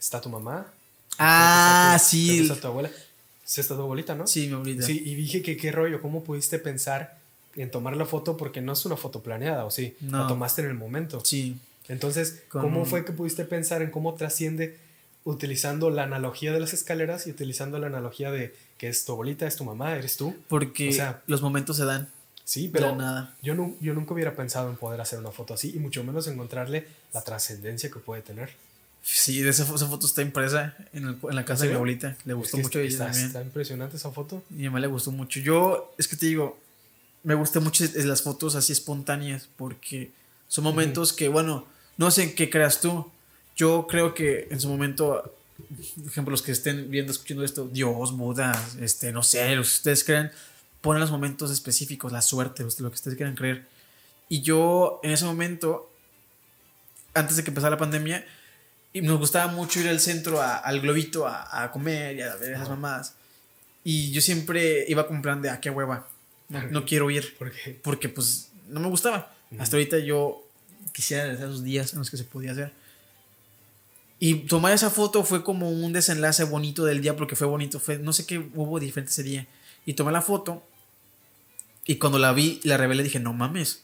Está 0.00 0.20
tu 0.20 0.28
mamá. 0.30 0.66
Ah, 1.18 1.92
está 1.96 2.04
tu- 2.04 2.10
sí. 2.10 2.40
Está 2.40 2.56
tu 2.60 2.66
abuela. 2.68 2.90
Sí, 3.44 3.60
está 3.60 3.74
tu 3.74 3.82
abuelita, 3.82 4.14
¿no? 4.14 4.26
Sí, 4.26 4.46
mi 4.48 4.54
abuelita. 4.54 4.86
Sí, 4.86 5.02
y 5.04 5.14
dije 5.14 5.42
que 5.42 5.56
qué 5.58 5.72
rollo, 5.72 6.00
¿cómo 6.00 6.24
pudiste 6.24 6.58
pensar 6.58 7.18
en 7.54 7.70
tomar 7.70 7.96
la 7.96 8.06
foto? 8.06 8.36
Porque 8.38 8.62
no 8.62 8.72
es 8.72 8.84
una 8.86 8.96
foto 8.96 9.22
planeada, 9.22 9.66
¿o 9.66 9.70
sí? 9.70 9.94
No. 10.00 10.22
La 10.22 10.26
tomaste 10.28 10.62
en 10.62 10.68
el 10.68 10.74
momento. 10.74 11.22
Sí. 11.24 11.58
Entonces, 11.88 12.42
¿cómo 12.48 12.86
fue 12.86 13.04
que 13.04 13.12
pudiste 13.12 13.44
pensar 13.44 13.82
en 13.82 13.90
cómo 13.90 14.14
trasciende 14.14 14.78
utilizando 15.24 15.90
la 15.90 16.04
analogía 16.04 16.52
de 16.52 16.60
las 16.60 16.72
escaleras 16.72 17.26
y 17.26 17.30
utilizando 17.30 17.78
la 17.78 17.88
analogía 17.88 18.30
de 18.30 18.54
que 18.78 18.88
es 18.88 19.04
tu 19.04 19.12
abuelita, 19.12 19.46
es 19.46 19.56
tu 19.56 19.64
mamá, 19.64 19.94
eres 19.96 20.16
tú? 20.16 20.34
Porque 20.48 20.88
O 20.88 20.92
sea, 20.92 21.22
los 21.26 21.42
momentos 21.42 21.76
se 21.76 21.84
dan. 21.84 22.08
Sí, 22.44 22.68
Pero 22.72 22.94
nada. 22.96 23.34
Yo, 23.42 23.54
nu- 23.54 23.76
yo 23.80 23.94
nunca 23.94 24.14
hubiera 24.14 24.34
pensado 24.34 24.68
en 24.70 24.76
poder 24.76 25.00
hacer 25.00 25.18
una 25.18 25.30
foto 25.30 25.54
así 25.54 25.72
y 25.74 25.78
mucho 25.78 26.02
menos 26.04 26.26
encontrarle 26.26 26.86
la 27.12 27.22
trascendencia 27.22 27.90
que 27.90 27.98
puede 28.00 28.22
tener. 28.22 28.50
Sí, 29.04 29.46
esa, 29.46 29.62
esa 29.62 29.86
foto 29.86 30.06
está 30.06 30.22
impresa 30.22 30.76
en, 30.92 31.06
el- 31.08 31.18
en 31.22 31.34
la 31.36 31.44
casa 31.44 31.64
de 31.64 31.70
mi 31.70 31.74
abuelita. 31.76 32.16
Le 32.24 32.34
gustó 32.34 32.56
Es 32.56 32.62
que 32.62 32.62
mucho 32.64 32.78
a 32.78 32.82
ella 32.82 32.90
está, 32.90 33.04
también. 33.06 33.26
está 33.26 33.42
impresionante 33.42 33.96
esa 33.96 34.10
foto. 34.10 34.42
Y 34.50 34.54
a 34.54 34.56
mi 34.58 34.64
mamá 34.66 34.80
le 34.80 34.86
gustó 34.88 35.10
mucho. 35.12 35.40
Yo, 35.40 35.94
es 35.98 36.06
que 36.08 36.16
te 36.16 36.26
digo, 36.26 36.58
me 37.22 37.34
gustan 37.34 37.62
mucho 37.64 37.84
las 37.94 38.22
fotos 38.22 38.54
así 38.56 38.72
espontáneas 38.72 39.48
porque 39.56 40.10
son 40.48 40.64
momentos 40.64 41.12
que, 41.12 41.28
bueno, 41.28 41.66
no 41.96 42.10
sé 42.10 42.24
en 42.24 42.34
qué 42.34 42.50
creas 42.50 42.80
tú. 42.80 43.10
Yo 43.56 43.86
creo 43.88 44.14
que 44.14 44.48
en 44.50 44.60
su 44.60 44.68
momento, 44.68 45.34
por 45.96 46.06
ejemplo, 46.10 46.30
los 46.32 46.42
que 46.42 46.52
estén 46.52 46.90
viendo, 46.90 47.12
escuchando 47.12 47.44
esto, 47.44 47.68
Dios, 47.68 48.16
Buda, 48.16 48.52
este, 48.80 49.12
no 49.12 49.22
sé, 49.22 49.54
los 49.56 49.68
que 49.68 49.74
ustedes 49.76 50.04
crean, 50.04 50.32
ponen 50.82 51.00
los 51.00 51.10
momentos 51.10 51.50
específicos, 51.50 52.12
la 52.12 52.20
suerte, 52.22 52.62
lo 52.62 52.90
que 52.90 52.94
ustedes 52.94 53.16
quieran 53.16 53.34
creer. 53.34 53.66
Y 54.28 54.42
yo, 54.42 55.00
en 55.02 55.10
ese 55.12 55.24
momento, 55.24 55.90
antes 57.14 57.36
de 57.36 57.44
que 57.44 57.50
empezara 57.50 57.70
la 57.70 57.78
pandemia, 57.78 58.24
y 58.92 59.00
nos 59.00 59.18
gustaba 59.18 59.50
mucho 59.50 59.80
ir 59.80 59.88
al 59.88 60.00
centro, 60.00 60.40
a- 60.42 60.58
al 60.58 60.80
globito, 60.80 61.26
a, 61.26 61.62
a 61.64 61.70
comer 61.70 62.16
y 62.16 62.20
a 62.22 62.34
ver 62.36 62.52
esas 62.52 62.68
mamadas. 62.68 63.14
Y 63.84 64.10
yo 64.12 64.20
siempre 64.20 64.84
iba 64.88 65.06
con 65.08 65.22
plan 65.22 65.40
de, 65.40 65.48
ah, 65.50 65.60
qué 65.60 65.70
hueva, 65.70 66.06
no, 66.50 66.62
no 66.68 66.84
quiero 66.84 67.10
ir, 67.10 67.34
Porque 67.38 67.80
porque 67.82 68.08
pues 68.10 68.50
no 68.68 68.80
me 68.80 68.88
gustaba. 68.88 69.32
Hasta 69.58 69.76
ahorita 69.76 69.98
yo 69.98 70.46
quisiera 70.92 71.24
regresar 71.24 71.48
esos 71.48 71.62
días 71.64 71.92
en 71.94 71.98
los 72.00 72.10
que 72.10 72.16
se 72.18 72.24
podía 72.24 72.52
hacer. 72.52 72.72
Y 74.18 74.34
tomar 74.46 74.72
esa 74.72 74.88
foto 74.90 75.24
fue 75.24 75.42
como 75.42 75.70
un 75.70 75.92
desenlace 75.92 76.44
bonito 76.44 76.84
del 76.84 77.00
día, 77.02 77.16
porque 77.16 77.34
fue 77.34 77.46
bonito, 77.46 77.80
fue, 77.80 77.98
no 77.98 78.12
sé 78.12 78.24
qué 78.24 78.38
hubo 78.38 78.78
diferente 78.78 79.10
ese 79.10 79.22
día. 79.24 79.46
Y 79.84 79.94
tomé 79.94 80.12
la 80.12 80.22
foto, 80.22 80.62
y 81.86 81.96
cuando 81.96 82.18
la 82.18 82.32
vi, 82.32 82.60
la 82.64 82.76
revelé, 82.76 83.02
dije, 83.02 83.18
no 83.20 83.32
mames, 83.32 83.82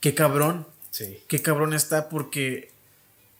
qué 0.00 0.14
cabrón, 0.14 0.66
sí, 0.90 1.18
qué 1.28 1.40
cabrón 1.42 1.72
está 1.74 2.08
porque 2.08 2.70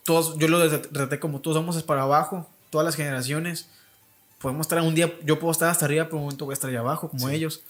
todos, 0.05 0.37
yo 0.39 0.49
lo 0.49 0.81
traté 0.81 1.19
como 1.19 1.41
todos 1.41 1.57
vamos 1.57 1.83
para 1.83 2.03
abajo, 2.03 2.49
todas 2.71 2.85
las 2.85 2.95
generaciones. 2.97 3.67
Podemos 4.41 4.67
estar 4.67 4.81
un 4.83 4.95
día, 4.95 5.13
yo 5.25 5.39
puedo 5.39 5.53
estar 5.53 5.71
hasta 5.71 5.87
arriba, 5.87 6.05
pero 6.05 6.17
un 6.19 6.25
momento 6.25 6.45
voy 6.45 6.53
a 6.53 6.55
estar 6.55 6.69
allá 6.69 6.81
abajo, 6.81 7.09
como 7.09 7.29
Sí. 7.29 7.35
ellos. 7.35 7.63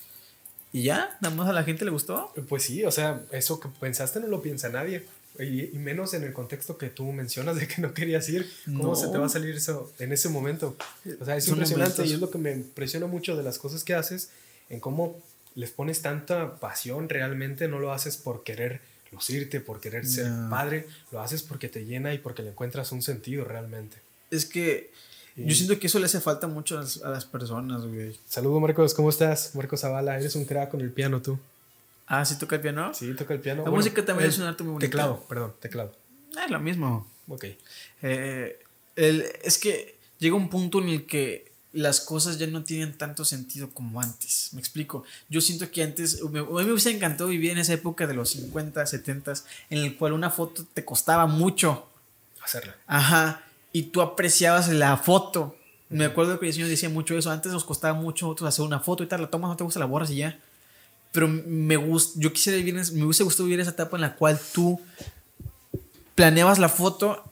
Y 0.73 0.83
ya, 0.83 1.17
nada 1.21 1.33
más 1.33 1.49
a 1.49 1.53
la 1.53 1.63
gente 1.63 1.85
le 1.85 1.93
gustó. 1.93 2.33
pues 2.49 2.65
sí, 2.65 2.85
o 2.85 2.91
sea, 2.91 3.23
eso 3.31 3.61
que 3.61 3.69
pensaste 3.81 4.19
no 4.19 4.27
lo 4.27 4.43
piensa 4.43 4.69
nadie. 4.71 5.07
Y, 5.39 5.65
y 5.65 5.79
menos 5.79 6.15
en 6.15 6.25
el 6.25 6.33
contexto 6.33 6.77
que 6.79 6.89
tú 6.91 7.05
mencionas 7.13 7.57
de 7.57 7.69
que 7.69 7.81
no 7.81 7.93
querías 7.95 8.29
ir. 8.29 8.51
¿Cómo 8.67 8.89
No. 8.91 8.95
se 8.97 9.07
te 9.09 9.19
va 9.19 9.27
a 9.27 9.29
salir 9.29 9.55
eso 9.55 9.93
en 10.01 10.13
ese 10.13 10.29
momento? 10.29 10.77
O 11.21 11.25
sea, 11.25 11.37
es 11.37 11.45
Son 11.45 11.55
impresionante 11.55 11.93
momentos. 12.03 12.07
y 12.11 12.15
es 12.15 12.21
lo 12.21 12.31
que 12.31 12.39
me 12.39 12.51
impresiona 12.53 13.07
mucho 13.07 13.37
de 13.37 13.43
las 13.45 13.59
cosas 13.59 13.85
que 13.85 13.95
haces, 13.95 14.31
en 14.69 14.81
cómo 14.81 15.17
les 15.55 15.71
pones 15.71 16.03
tanta 16.03 16.57
pasión 16.57 17.09
realmente, 17.09 17.69
no 17.69 17.79
lo 17.79 17.93
haces 17.93 18.17
por 18.17 18.43
querer 18.43 18.81
lucirte, 19.13 19.61
por 19.61 19.81
querer 19.81 20.05
ser 20.07 20.27
No. 20.31 20.51
padre, 20.51 20.87
lo 21.13 21.21
haces 21.21 21.43
porque 21.43 21.69
te 21.69 21.85
llena 21.85 22.13
y 22.15 22.19
porque 22.19 22.43
le 22.43 22.51
encuentras 22.51 22.91
un 22.93 23.03
sentido 23.03 23.45
realmente. 23.45 23.99
Es 24.31 24.45
que 24.47 24.91
Y- 25.37 25.47
yo 25.47 25.55
siento 25.55 25.79
que 25.79 25.87
eso 25.87 25.99
le 26.01 26.07
hace 26.07 26.21
falta 26.21 26.47
mucho 26.49 26.79
a 26.79 27.09
las, 27.11 27.25
personas, 27.25 27.83
güey. 27.87 28.17
Saludo 28.27 28.59
Marcos, 28.61 28.93
¿cómo 28.95 29.11
estás? 29.11 29.55
Marcos 29.55 29.81
Zavala, 29.83 30.19
eres 30.19 30.35
un 30.35 30.45
crack 30.45 30.71
con 30.71 30.81
el 30.81 30.91
piano 30.91 31.23
tú. 31.23 31.39
Ah, 32.07 32.25
¿sí 32.25 32.37
toca 32.39 32.57
el 32.57 32.63
piano? 32.63 32.93
Sí, 32.93 33.15
toca 33.15 33.33
el 33.35 33.41
piano. 33.41 33.65
La 33.65 33.71
música 33.71 34.05
también 34.05 34.29
es 34.29 34.39
un 34.39 34.45
arte 34.47 34.63
muy 34.65 34.73
bonito. 34.75 34.87
Teclado, 34.91 35.25
perdón, 35.29 35.55
teclado. 35.61 35.93
Ah, 36.37 36.45
Es 36.47 36.51
lo 36.51 36.59
mismo. 36.61 37.09
Ok. 37.29 37.45
Eh, 38.03 38.59
el- 38.97 39.25
es 39.43 39.59
que 39.59 39.97
llega 40.19 40.35
un 40.35 40.49
punto 40.51 40.83
en 40.83 40.89
el 40.89 41.07
que 41.07 41.51
las 41.75 42.01
cosas 42.01 42.39
ya 42.39 42.47
no 42.47 42.63
tienen 42.65 42.97
tanto 42.97 43.25
sentido 43.25 43.71
como 43.71 44.01
antes. 44.01 44.51
Me 44.53 44.61
explico. 44.61 45.05
Yo 45.29 45.41
siento 45.41 45.71
que 45.71 45.83
antes, 45.83 46.23
me, 46.31 46.39
a 46.41 46.43
mí 46.45 46.49
me 46.65 46.73
hubiese 46.73 46.91
encantado 46.91 47.29
vivir 47.31 47.51
en 47.51 47.59
esa 47.59 47.73
época 47.75 48.07
de 48.07 48.15
los 48.15 48.31
50, 48.31 48.87
70, 48.87 49.35
en 49.71 49.79
el 49.79 49.97
cual 49.97 50.13
una 50.13 50.31
foto 50.31 50.65
te 50.73 50.85
costaba 50.85 51.27
mucho. 51.27 51.87
Hacerla. 52.43 52.77
Ajá. 52.87 53.43
Y 53.73 53.85
tú 53.85 54.01
apreciabas 54.03 54.69
la 54.69 54.97
foto. 54.97 55.57
Me 55.89 56.05
acuerdo 56.07 56.39
que 56.41 56.47
el 56.47 56.53
señor 56.53 56.69
decía 56.69 56.89
mucho 56.89 57.17
eso. 57.19 57.31
Antes 57.31 57.53
nos 57.53 57.65
costaba 57.65 57.95
mucho 57.95 58.35
hacer 58.47 58.65
una 58.65 58.81
foto 58.81 59.03
y 59.03 59.07
tal. 59.07 59.21
La 59.23 59.31
tomas, 59.31 59.51
no 59.51 59.57
te 59.57 59.65
gusta, 59.65 59.81
la 59.81 59.87
borras 59.87 60.11
y 60.11 60.17
ya. 60.17 60.39
Pero 61.13 61.29
me 61.29 61.77
gusta, 61.77 62.19
yo 62.21 62.33
quisiera 62.33 62.57
vivir, 62.57 62.77
en- 62.77 62.99
me 62.99 63.05
hubiese 63.05 63.23
gustado 63.25 63.45
vivir 63.45 63.61
esa 63.61 63.71
etapa 63.71 63.97
en 63.97 64.01
la 64.03 64.17
cual 64.17 64.41
tú 64.53 64.81
planeabas 66.15 66.59
la 66.59 66.69
foto 66.69 67.23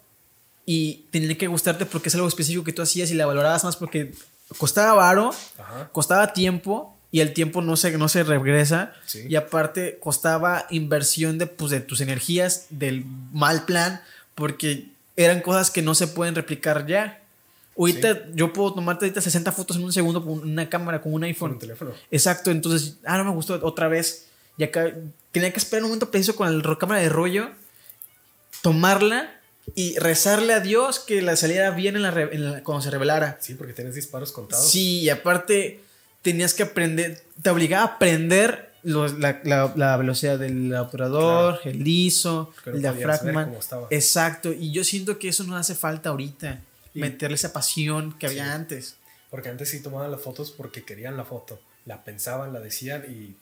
y 0.67 1.07
tenía 1.11 1.37
que 1.37 1.47
gustarte 1.49 1.87
porque 1.87 2.09
es 2.09 2.15
algo 2.15 2.29
específico 2.29 2.65
que 2.65 2.73
tú 2.73 2.83
hacías 2.83 3.11
y 3.11 3.15
la 3.15 3.27
valorabas 3.27 3.65
más 3.65 3.77
porque 3.77 4.15
costaba 4.59 4.95
varo, 4.95 5.31
Ajá. 5.59 5.89
costaba 5.93 6.33
tiempo 6.33 6.97
y 7.11 7.21
el 7.21 7.33
tiempo 7.35 7.61
no 7.63 7.77
se, 7.77 7.97
no 7.99 8.09
se 8.09 8.23
regresa. 8.25 8.93
Sí. 9.07 9.27
Y 9.29 9.37
aparte 9.37 9.99
costaba 10.01 10.67
inversión 10.71 11.39
de, 11.39 11.47
pues, 11.47 11.71
de 11.71 11.81
tus 11.81 12.01
energías, 12.01 12.67
del 12.71 13.05
mal 13.33 13.65
plan, 13.65 14.01
porque 14.35 14.89
eran 15.17 15.41
cosas 15.43 15.71
que 15.71 15.83
no 15.83 15.95
se 15.95 16.07
pueden 16.09 16.35
replicar 16.35 16.87
ya. 16.87 17.21
Ahorita 17.79 18.29
yo 18.35 18.53
puedo 18.53 18.75
tomarte 18.75 19.05
ahorita 19.07 19.21
60 19.21 19.51
fotos 19.53 19.77
en 19.77 19.85
un 19.85 19.93
segundo 19.93 20.25
con 20.25 20.39
una 20.41 20.69
cámara, 20.69 21.01
con 21.01 21.13
un 21.13 21.21
Con 21.21 21.25
iPhone. 21.25 21.53
un 21.53 21.59
teléfono. 21.59 21.93
Exacto, 22.11 22.51
entonces, 22.51 22.97
ah, 23.05 23.19
no 23.19 23.25
me 23.25 23.31
gustó 23.31 23.59
otra 23.63 23.89
vez. 23.89 24.27
Y 24.59 24.65
acá 24.65 24.93
tenía 25.33 25.51
que 25.53 25.59
esperar 25.59 25.83
un 25.85 25.89
momento 25.91 26.11
preciso 26.11 26.37
con 26.37 26.63
la 26.63 26.77
cámara 26.79 27.01
de 27.01 27.09
rollo, 27.09 27.51
tomarla 28.63 29.31
y 29.75 29.97
rezarle 29.99 30.53
a 30.55 30.61
Dios 30.61 30.99
que 30.99 31.23
la 31.23 31.37
saliera 31.37 31.71
bien 31.71 31.97
en 31.97 32.03
la, 32.03 32.11
re- 32.11 32.35
en 32.35 32.53
la- 32.53 32.63
cuando 32.65 32.83
se 32.83 32.91
revelara. 32.91 33.39
Sí, 33.41 33.55
porque 33.55 33.73
tienes 33.73 33.95
disparos 33.95 34.33
contados. 34.33 34.69
Sí, 34.71 35.01
y 35.01 35.09
aparte 35.11 35.81
tenías 36.23 36.55
que 36.55 36.65
aprender, 36.65 37.23
te 37.41 37.51
obligaba 37.51 37.85
a 37.85 37.95
aprender 37.95 38.73
los- 38.83 39.19
la, 39.19 39.41
la- 39.45 39.73
la 39.77 39.97
velocidad 39.97 40.39
del 40.39 40.75
obturador, 40.75 41.61
el 41.65 41.87
ISO, 41.87 42.51
Porque 42.55 42.71
no 42.71 42.77
el 42.77 42.83
diafragma. 42.83 43.43
Exacto, 43.91 44.53
y 44.53 44.73
yo 44.73 44.85
siento 44.85 45.19
que 45.19 45.29
eso 45.29 45.45
no 45.45 45.57
hace 45.57 45.75
falta 45.75 46.11
ahorita, 46.11 46.61
meterle 46.95 47.37
esa 47.37 47.53
pasión 47.53 48.17
que 48.19 48.27
había 48.27 48.53
antes. 48.55 48.97
Porque 49.31 49.49
antes 49.49 49.71
sí 49.71 49.81
tomaban 49.81 50.11
las 50.11 50.21
fotos 50.21 50.51
porque 50.51 50.85
querían 50.85 51.17
la 51.17 51.25
foto. 51.25 51.59
La 51.87 52.05
pensaban, 52.05 52.53
la 52.53 52.61
decían 52.61 53.05
y 53.09 53.35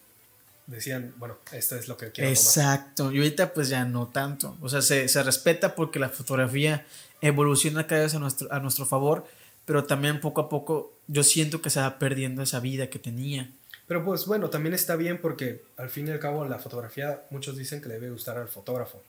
decían, 0.77 1.15
bueno, 1.19 1.39
esto 1.53 1.77
es 1.77 1.89
lo 1.89 1.97
que 1.97 2.13
quiero 2.13 2.31
tomar. 2.31 2.33
Exacto, 2.33 3.13
y 3.13 3.19
ahorita 3.19 3.53
pues 3.53 3.69
ya 3.69 3.85
no 3.85 4.09
tanto. 4.09 4.57
O 4.61 4.69
sea, 4.69 4.83
se, 4.83 5.09
se 5.09 5.23
respeta 5.23 5.75
porque 5.75 5.99
la 5.99 6.09
fotografía 6.09 6.87
evoluciona 7.21 7.87
cada 7.87 8.03
vez 8.03 8.15
a 8.15 8.19
nuestro, 8.19 8.53
a 8.53 8.61
nuestro 8.61 8.87
favor, 8.87 9.27
pero 9.65 9.85
también 9.85 10.21
poco 10.21 10.41
a 10.41 10.49
poco 10.49 10.93
yo 11.07 11.23
siento 11.23 11.61
que 11.61 11.71
se 11.71 11.81
va 11.81 11.99
perdiendo 11.99 12.43
esa 12.43 12.61
vida 12.61 12.89
que 12.89 12.99
tenía. 12.99 13.51
Pero 13.87 14.05
pues 14.05 14.27
bueno, 14.27 14.51
también 14.51 14.73
está 14.73 14.95
bien 14.97 15.21
porque 15.21 15.65
al 15.77 15.91
fin 15.91 16.07
y 16.07 16.13
al 16.13 16.21
cabo 16.21 16.45
la 16.45 16.59
fotografía, 16.59 17.23
muchos 17.31 17.57
dicen 17.57 17.81
que 17.81 17.89
le 17.89 17.95
debe 17.95 18.11
gustar 18.11 18.39
al 18.39 18.49
fotógrafo. 18.49 19.03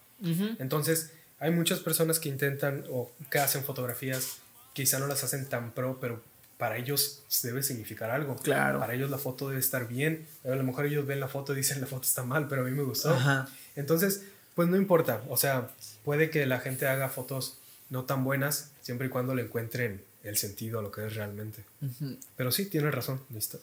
Entonces, 0.59 1.11
hay 1.39 1.51
muchas 1.51 1.79
personas 1.79 2.19
que 2.19 2.29
intentan 2.29 2.83
o 2.91 3.11
que 3.29 3.39
hacen 3.39 3.63
fotografías, 3.63 4.37
quizá 4.73 4.99
no 4.99 5.07
las 5.07 5.23
hacen 5.23 5.47
tan 5.49 5.71
pro, 5.71 5.99
pero 5.99 6.21
para 6.61 6.77
ellos 6.77 7.23
debe 7.41 7.63
significar 7.63 8.11
algo. 8.11 8.35
Claro. 8.35 8.77
Para 8.77 8.93
ellos 8.93 9.09
la 9.09 9.17
foto 9.17 9.49
debe 9.49 9.59
estar 9.59 9.87
bien. 9.87 10.27
A 10.43 10.49
lo 10.49 10.63
mejor 10.63 10.85
ellos 10.85 11.07
ven 11.07 11.19
la 11.19 11.27
foto 11.27 11.53
y 11.53 11.55
dicen 11.55 11.81
la 11.81 11.87
foto 11.87 12.03
está 12.03 12.21
mal, 12.21 12.47
pero 12.47 12.61
a 12.61 12.65
mí 12.65 12.69
me 12.69 12.83
gustó. 12.83 13.09
Ajá. 13.09 13.49
Entonces, 13.75 14.25
pues 14.53 14.67
no 14.67 14.77
importa. 14.77 15.23
O 15.27 15.37
sea, 15.37 15.71
puede 16.05 16.29
que 16.29 16.45
la 16.45 16.59
gente 16.59 16.85
haga 16.85 17.09
fotos 17.09 17.57
no 17.89 18.03
tan 18.03 18.23
buenas, 18.23 18.73
siempre 18.83 19.07
y 19.07 19.09
cuando 19.09 19.33
le 19.33 19.41
encuentren 19.41 20.03
el 20.23 20.37
sentido 20.37 20.77
a 20.77 20.83
lo 20.83 20.91
que 20.91 21.07
es 21.07 21.15
realmente. 21.15 21.63
Ujú. 21.81 22.15
Pero 22.37 22.51
sí, 22.51 22.67
tienes 22.67 22.93
razón, 22.93 23.19
listo. 23.31 23.59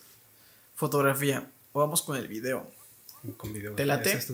Fotografía. 0.74 1.46
Vamos 1.72 2.02
con 2.02 2.16
el 2.16 2.26
video. 2.26 2.68
Con 3.36 3.52
video. 3.52 3.74
¿Te 3.76 3.86
late? 3.86 4.10
Es 4.10 4.32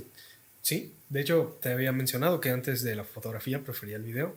Sí, 0.63 0.95
de 1.11 1.21
hecho 1.21 1.59
te 1.61 1.71
había 1.71 1.93
mencionado 1.93 2.41
que 2.41 2.49
antes 2.49 2.83
de 2.83 2.95
la 2.95 3.05
fotografía 3.05 3.63
prefería 3.63 3.97
el 3.97 4.05
video 4.05 4.35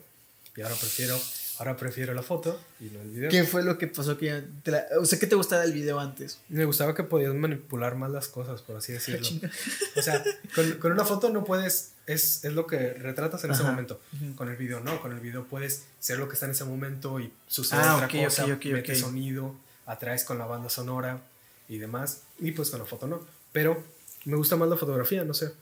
y 0.54 0.60
ahora 0.60 0.74
prefiero, 0.74 1.18
ahora 1.58 1.76
prefiero 1.76 2.14
la 2.14 2.22
foto 2.22 2.58
y 2.80 2.84
no 2.84 3.00
el 3.00 3.10
video. 3.10 3.30
¿Qué 3.30 3.44
fue 3.44 3.62
lo 3.64 3.76
que 3.78 3.86
pasó? 3.88 4.16
Que 4.16 4.42
te 4.62 4.70
la- 4.70 4.86
o 5.00 5.04
sea, 5.04 5.18
¿qué 5.18 5.26
te 5.26 5.34
gustaba 5.34 5.62
del 5.62 5.72
video 5.72 5.98
antes? 6.00 6.38
Me 6.48 6.64
gustaba 6.64 6.94
que 6.94 7.02
podías 7.02 7.34
manipular 7.34 7.94
más 7.96 8.10
las 8.10 8.28
cosas, 8.28 8.62
por 8.62 8.76
así 8.76 8.92
decirlo. 8.92 9.26
Chinga. 9.26 9.50
O 9.96 10.02
sea, 10.02 10.22
con, 10.54 10.72
con 10.74 10.92
una 10.92 11.04
foto 11.04 11.30
no 11.30 11.44
puedes, 11.44 11.92
es, 12.06 12.44
es 12.44 12.52
lo 12.52 12.66
que 12.66 12.94
retratas 12.94 13.42
en 13.44 13.50
ese 13.50 13.62
Ajá. 13.62 13.70
momento. 13.72 14.00
Ujú. 14.20 14.34
Con 14.36 14.48
el 14.48 14.56
video 14.56 14.80
no, 14.80 15.00
con 15.02 15.12
el 15.12 15.20
video 15.20 15.44
puedes 15.44 15.84
ser 16.00 16.18
lo 16.18 16.28
que 16.28 16.34
está 16.34 16.46
en 16.46 16.52
ese 16.52 16.64
momento 16.64 17.18
y 17.20 17.32
sucede 17.46 17.80
Ah, 17.82 17.96
otra 17.96 18.06
ok, 18.06 18.24
cosa, 18.24 18.44
ok, 18.44 18.50
ok, 18.56 18.64
metes 18.66 19.02
ok. 19.02 19.08
sonido, 19.08 19.54
atraes 19.86 20.24
con 20.24 20.38
la 20.38 20.46
banda 20.46 20.70
sonora 20.70 21.20
y 21.68 21.78
demás. 21.78 22.22
Y 22.38 22.52
pues 22.52 22.70
con 22.70 22.78
la 22.80 22.86
foto 22.86 23.06
no. 23.06 23.26
Pero 23.52 23.82
me 24.24 24.36
gusta 24.36 24.56
más 24.56 24.68
la 24.68 24.76
fotografía, 24.76 25.24
no 25.24 25.34
sé. 25.34 25.52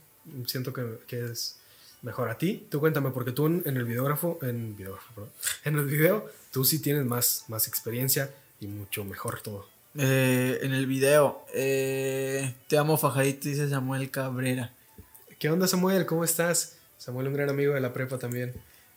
Siento 0.47 0.73
que, 0.73 0.99
que 1.07 1.25
es 1.31 1.57
mejor 2.07 2.31
a 2.31 2.39
ti. 2.39 2.67
Tú 2.71 2.79
cuéntame, 2.79 3.11
porque 3.11 3.33
tú 3.33 3.47
en, 3.47 3.63
el 3.67 3.85
videógrafo, 3.85 4.39
en, 4.41 4.77
videógrafo 4.77 5.13
perdón, 5.13 5.33
en 5.65 5.77
el 5.77 5.87
video, 5.87 6.31
tú 6.53 6.65
sí 6.65 6.79
tienes 6.79 7.05
más, 7.05 7.45
más 7.49 7.67
experiencia 7.67 8.33
y 8.61 8.69
mucho 8.69 9.05
mejor 9.05 9.41
todo. 9.41 9.69
Eh, 9.99 10.61
en 10.63 10.73
el 10.73 10.87
video. 10.87 11.45
eh, 11.53 12.55
te 12.69 12.79
amo 12.79 12.97
fajadito, 12.97 13.49
dice 13.49 13.69
Samuel 13.69 14.11
Cabrera. 14.11 14.73
¿Qué 15.39 15.51
onda, 15.51 15.67
Samuel? 15.67 16.07
¿Cómo 16.07 16.23
estás? 16.23 16.77
Samuel, 16.97 17.27
un 17.27 17.35
gran 17.35 17.51
amigo 17.51 17.75
de 17.75 17.81
la 17.81 17.93
prepa 17.93 18.19
también. 18.19 18.55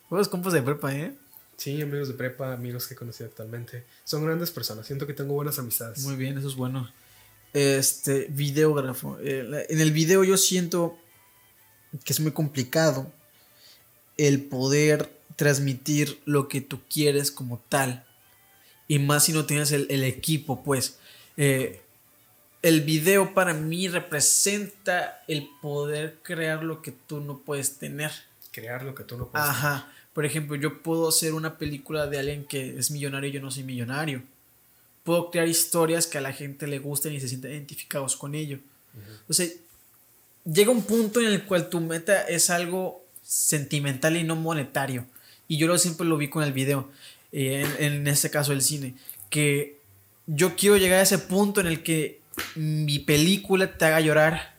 Buenos 0.10 0.30
compas 0.30 0.54
de 0.54 0.62
prepa, 0.62 0.96
¿eh? 0.96 1.14
Sí, 1.58 1.82
amigos 1.82 2.08
de 2.08 2.14
prepa, 2.14 2.54
amigos 2.54 2.88
que 2.88 2.94
he 2.94 2.98
conocido 2.98 3.28
actualmente. 3.28 3.84
Son 4.06 4.24
grandes 4.24 4.52
personas. 4.52 4.86
Siento 4.86 5.08
que 5.08 5.14
tengo 5.14 5.34
buenas 5.34 5.58
amistades. 5.58 6.00
Muy 6.04 6.16
bien, 6.16 6.38
eso 6.38 6.48
es 6.48 6.56
bueno. 6.56 6.90
Este, 7.54 8.28
videógrafo. 8.30 9.18
Eh, 9.20 9.66
en 9.68 9.82
el 9.82 9.92
video 9.92 10.24
yo 10.24 10.38
siento 10.38 10.98
que 12.04 12.14
es 12.14 12.20
muy 12.20 12.32
complicado 12.32 13.12
el 14.18 14.44
poder 14.44 15.12
transmitir 15.36 16.20
lo 16.26 16.48
que 16.48 16.62
tú 16.62 16.82
quieres 16.90 17.32
como 17.32 17.60
tal. 17.70 18.06
Y 18.88 19.00
más 19.00 19.26
si 19.26 19.34
no 19.34 19.46
tienes 19.46 19.72
el, 19.72 19.88
el 19.90 20.04
equipo, 20.04 20.64
pues. 20.64 20.98
Eh, 21.38 21.82
el 22.62 22.82
video 22.82 23.34
para 23.34 23.54
mí 23.54 23.88
representa 23.88 25.24
el 25.28 25.50
poder 25.62 26.18
crear 26.24 26.64
lo 26.64 26.82
que 26.82 26.92
tú 26.92 27.22
no 27.22 27.40
puedes 27.40 27.78
tener. 27.78 28.12
Crear 28.52 28.84
lo 28.84 28.94
que 28.94 29.04
tú 29.04 29.18
no 29.18 29.28
puedes. 29.28 29.48
Ajá. 29.48 29.90
Por 30.14 30.26
ejemplo, 30.26 30.58
yo 30.58 30.82
puedo 30.82 31.08
hacer 31.08 31.34
una 31.34 31.58
película 31.58 32.08
de 32.08 32.20
alguien 32.20 32.44
que 32.44 32.78
es 32.78 32.92
millonario 32.92 33.30
y 33.30 33.34
yo 33.34 33.42
no 33.42 33.52
soy 33.52 33.64
millonario. 33.64 34.24
Puedo 35.04 35.32
crear 35.32 35.48
historias 35.48 36.08
que 36.08 36.18
a 36.18 36.22
la 36.22 36.34
gente 36.34 36.68
le 36.68 36.80
gusten 36.80 37.14
y 37.14 37.22
se 37.22 37.30
sientan 37.30 37.52
identificados 37.52 38.18
con 38.18 38.36
ello. 38.36 38.60
Sea, 39.30 39.48
llega 40.46 40.72
un 40.72 40.84
punto 40.84 41.20
en 41.20 41.28
el 41.28 41.46
cual 41.46 41.70
tu 41.70 41.80
meta 41.80 42.24
es 42.24 42.50
algo 42.50 43.04
sentimental 43.24 44.18
y 44.18 44.24
no 44.24 44.36
monetario. 44.36 45.06
Y 45.48 45.58
yo 45.58 45.68
lo 45.68 45.78
siempre 45.78 46.06
lo 46.06 46.18
vi 46.18 46.30
con 46.30 46.44
el 46.44 46.54
video, 46.54 46.90
eh, 47.32 47.66
en, 47.80 47.94
en 47.94 48.08
este 48.08 48.30
caso 48.30 48.54
el 48.54 48.62
cine, 48.62 48.96
que 49.30 49.80
yo 50.28 50.56
quiero 50.56 50.78
llegar 50.78 51.00
a 51.00 51.04
ese 51.04 51.18
punto 51.18 51.62
en 51.62 51.68
el 51.68 51.84
que 51.84 52.22
mi 52.56 53.00
película 53.00 53.78
te 53.78 53.86
haga 53.86 54.00
llorar, 54.00 54.56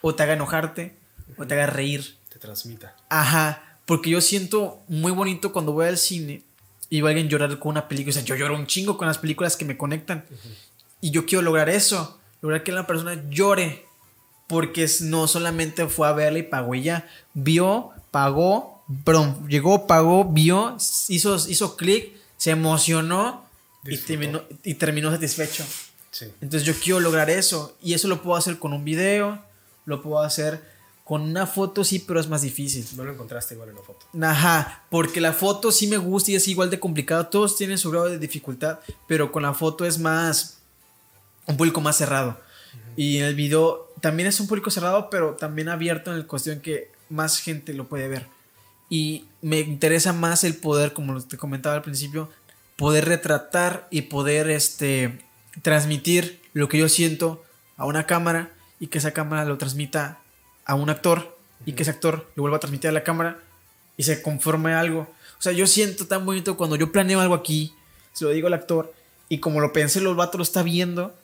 o 0.00 0.14
te 0.14 0.22
haga 0.22 0.34
enojarte, 0.34 0.94
o 1.36 1.46
te 1.46 1.54
haga 1.54 1.66
reír. 1.66 2.16
Te 2.28 2.38
transmita. 2.38 2.96
Ajá, 3.08 3.78
porque 3.86 4.10
yo 4.10 4.20
siento 4.20 4.82
muy 4.88 5.12
bonito 5.12 5.52
cuando 5.52 5.72
voy 5.72 5.86
al 5.86 5.98
cine 5.98 6.42
y 6.90 7.00
veo 7.00 7.06
a 7.06 7.10
alguien 7.10 7.28
llorar 7.28 7.58
con 7.58 7.70
una 7.70 7.88
película. 7.88 8.10
O 8.10 8.14
sea, 8.14 8.22
yo 8.22 8.36
lloro 8.36 8.54
un 8.54 8.66
chingo 8.66 8.96
con 8.96 9.08
las 9.08 9.18
películas 9.18 9.56
que 9.56 9.64
me 9.64 9.76
conectan. 9.76 10.24
Y 11.00 11.10
yo 11.10 11.26
quiero 11.26 11.42
lograr 11.42 11.68
eso, 11.68 12.20
lograr 12.40 12.62
que 12.62 12.72
la 12.72 12.86
persona 12.86 13.22
llore. 13.30 13.86
Porque 14.46 14.88
no 15.00 15.26
solamente 15.26 15.86
fue 15.86 16.08
a 16.08 16.12
verla 16.12 16.38
y 16.38 16.42
pagó 16.44 16.74
y 16.74 16.82
ya. 16.82 17.08
Vio, 17.32 17.90
pagó, 18.10 18.84
perdón, 19.04 19.46
llegó, 19.48 19.86
pagó, 19.86 20.24
vio, 20.26 20.76
hizo, 21.08 21.36
hizo 21.48 21.76
clic, 21.76 22.12
se 22.36 22.50
emocionó 22.50 23.44
y 23.84 23.96
terminó, 23.98 24.42
y 24.62 24.74
terminó 24.74 25.10
satisfecho. 25.10 25.64
Sí. 26.10 26.26
Entonces 26.40 26.64
yo 26.64 26.74
quiero 26.74 27.00
lograr 27.00 27.30
eso. 27.30 27.76
Y 27.82 27.94
eso 27.94 28.08
lo 28.08 28.22
puedo 28.22 28.36
hacer 28.36 28.58
con 28.58 28.72
un 28.72 28.84
video, 28.84 29.42
lo 29.86 30.02
puedo 30.02 30.20
hacer 30.20 30.74
con 31.04 31.20
una 31.20 31.46
foto, 31.46 31.84
sí, 31.84 31.98
pero 31.98 32.18
es 32.18 32.28
más 32.28 32.42
difícil. 32.42 32.86
No 32.96 33.04
lo 33.04 33.12
encontraste 33.12 33.54
igual 33.54 33.68
en 33.68 33.76
la 33.76 33.82
foto. 33.82 34.06
Ajá, 34.22 34.84
porque 34.90 35.20
la 35.20 35.34
foto 35.34 35.70
sí 35.70 35.86
me 35.86 35.98
gusta 35.98 36.30
y 36.30 36.36
es 36.36 36.48
igual 36.48 36.70
de 36.70 36.80
complicado. 36.80 37.26
Todos 37.26 37.56
tienen 37.56 37.76
su 37.76 37.90
grado 37.90 38.06
de 38.08 38.18
dificultad, 38.18 38.78
pero 39.06 39.30
con 39.30 39.42
la 39.42 39.52
foto 39.52 39.84
es 39.84 39.98
más. 39.98 40.58
un 41.46 41.58
público 41.58 41.82
más 41.82 41.96
cerrado. 41.96 42.38
Y 42.96 43.18
el 43.18 43.34
video 43.34 43.92
también 44.00 44.28
es 44.28 44.38
un 44.40 44.46
público 44.46 44.70
cerrado, 44.70 45.10
pero 45.10 45.34
también 45.34 45.68
abierto 45.68 46.10
en 46.10 46.18
el 46.18 46.26
cuestión 46.26 46.60
que 46.60 46.90
más 47.08 47.40
gente 47.40 47.74
lo 47.74 47.86
puede 47.86 48.08
ver. 48.08 48.26
Y 48.88 49.24
me 49.40 49.60
interesa 49.60 50.12
más 50.12 50.44
el 50.44 50.56
poder, 50.56 50.92
como 50.92 51.20
te 51.22 51.36
comentaba 51.36 51.74
al 51.74 51.82
principio, 51.82 52.30
poder 52.76 53.06
retratar 53.06 53.88
y 53.90 54.02
poder 54.02 54.50
este, 54.50 55.18
transmitir 55.62 56.40
lo 56.52 56.68
que 56.68 56.78
yo 56.78 56.88
siento 56.88 57.42
a 57.76 57.86
una 57.86 58.06
cámara 58.06 58.52
y 58.80 58.88
que 58.88 58.98
esa 58.98 59.12
cámara 59.12 59.44
lo 59.44 59.58
transmita 59.58 60.20
a 60.64 60.74
un 60.74 60.90
actor 60.90 61.36
y 61.66 61.72
que 61.72 61.82
ese 61.82 61.92
actor 61.92 62.30
lo 62.34 62.42
vuelva 62.42 62.58
a 62.58 62.60
transmitir 62.60 62.90
a 62.90 62.92
la 62.92 63.04
cámara 63.04 63.38
y 63.96 64.02
se 64.02 64.22
conforme 64.22 64.74
a 64.74 64.80
algo. 64.80 65.08
O 65.38 65.42
sea, 65.42 65.52
yo 65.52 65.66
siento 65.66 66.06
tan 66.06 66.24
bonito 66.24 66.56
cuando 66.56 66.76
yo 66.76 66.92
planeo 66.92 67.20
algo 67.20 67.34
aquí, 67.34 67.74
se 68.12 68.24
lo 68.24 68.30
digo 68.30 68.46
al 68.48 68.54
actor 68.54 68.92
y 69.28 69.38
como 69.38 69.60
lo 69.60 69.72
pensé, 69.72 69.98
el 70.00 70.14
vato 70.14 70.38
lo 70.38 70.44
está 70.44 70.62
viendo 70.62 71.14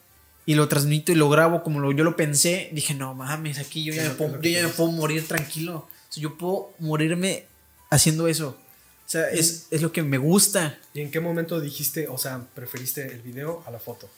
y 0.51 0.57
lo 0.57 0.67
transmito 0.67 1.13
y 1.13 1.15
lo 1.15 1.29
grabo 1.29 1.63
como 1.63 1.79
lo, 1.79 1.93
yo 1.93 2.03
lo 2.03 2.17
pensé, 2.17 2.71
dije, 2.73 2.93
no 2.93 3.15
mames, 3.15 3.61
aquí 3.61 3.85
yo 3.85 3.95
ya, 3.95 4.03
me, 4.03 4.11
puedo, 4.11 4.43
yo 4.43 4.51
ya 4.51 4.65
me 4.65 4.71
puedo 4.71 4.91
morir 4.91 5.29
tranquilo. 5.29 5.77
O 5.77 6.13
sea, 6.13 6.21
yo 6.21 6.37
puedo 6.37 6.75
morirme 6.81 7.47
haciendo 7.89 8.27
eso. 8.27 8.49
O 8.49 9.09
sea, 9.09 9.31
es, 9.31 9.69
es 9.71 9.81
lo 9.81 9.93
que 9.93 10.03
me 10.03 10.19
gusta. 10.19 10.77
¿Y 10.93 11.03
en 11.03 11.13
qué 11.13 11.21
momento 11.21 11.61
dijiste, 11.61 12.09
o 12.09 12.19
sea, 12.19 12.45
preferiste 12.53 13.15
el 13.15 13.23
video 13.23 13.63
a 13.65 13.71
la 13.71 13.79
foto? 13.79 14.11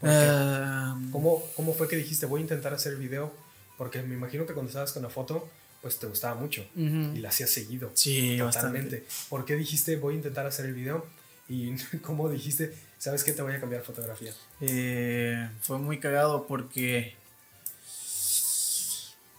Ah, 0.00 0.98
¿Cómo, 1.10 1.44
¿Cómo 1.54 1.74
fue 1.74 1.86
que 1.86 1.96
dijiste, 1.96 2.24
voy 2.24 2.40
a 2.40 2.44
intentar 2.44 2.72
hacer 2.72 2.94
el 2.94 2.98
video? 2.98 3.30
Porque 3.76 4.00
me 4.00 4.14
imagino 4.14 4.46
que 4.46 4.54
cuando 4.54 4.70
estabas 4.70 4.92
con 4.92 5.02
la 5.02 5.10
foto, 5.10 5.50
pues 5.82 5.98
te 5.98 6.06
gustaba 6.06 6.34
mucho 6.34 6.62
ujú. 6.74 7.14
y 7.14 7.18
la 7.18 7.28
hacías 7.28 7.50
seguido. 7.50 7.90
Sí, 7.92 8.38
Totalmente. 8.38 9.00
bastante. 9.00 9.28
¿Por 9.28 9.44
qué 9.44 9.56
dijiste, 9.56 9.96
voy 9.96 10.14
a 10.14 10.16
intentar 10.16 10.46
hacer 10.46 10.64
el 10.64 10.72
video? 10.72 11.04
Y 11.46 11.74
cómo 12.00 12.30
dijiste, 12.30 12.72
¿sabes 13.02 13.24
qué? 13.24 13.32
Te 13.32 13.42
voy 13.42 13.52
a 13.52 13.58
cambiar 13.60 13.82
fotografía. 13.82 14.32
Eh, 14.60 15.48
fue 15.60 15.78
muy 15.78 15.98
cagado 15.98 16.46
porque 16.46 17.16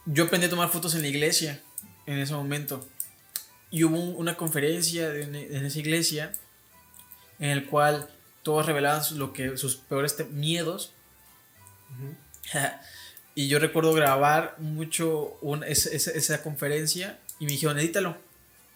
yo 0.04 0.24
aprendí 0.24 0.48
a 0.48 0.50
tomar 0.50 0.68
fotos 0.68 0.94
en 0.94 1.00
la 1.00 1.08
iglesia 1.08 1.62
en 2.04 2.18
ese 2.18 2.34
momento. 2.34 2.86
Y 3.70 3.84
hubo 3.84 3.98
un- 3.98 4.16
una 4.16 4.36
conferencia 4.36 5.14
en, 5.14 5.34
en 5.34 5.64
esa 5.64 5.78
iglesia 5.78 6.32
en 7.38 7.48
el 7.50 7.64
cual 7.64 8.06
todos 8.42 8.66
revelaban 8.66 9.02
lo 9.18 9.32
que, 9.32 9.56
sus 9.56 9.76
peores 9.76 10.14
miedos. 10.28 10.92
y 13.34 13.48
yo 13.48 13.58
recuerdo 13.58 13.94
grabar 13.94 14.56
mucho 14.58 15.38
un- 15.40 15.64
esa, 15.64 16.42
conferencia 16.42 17.18
y 17.38 17.46
me 17.46 17.52
dijeron, 17.52 17.78
edítalo. 17.78 18.18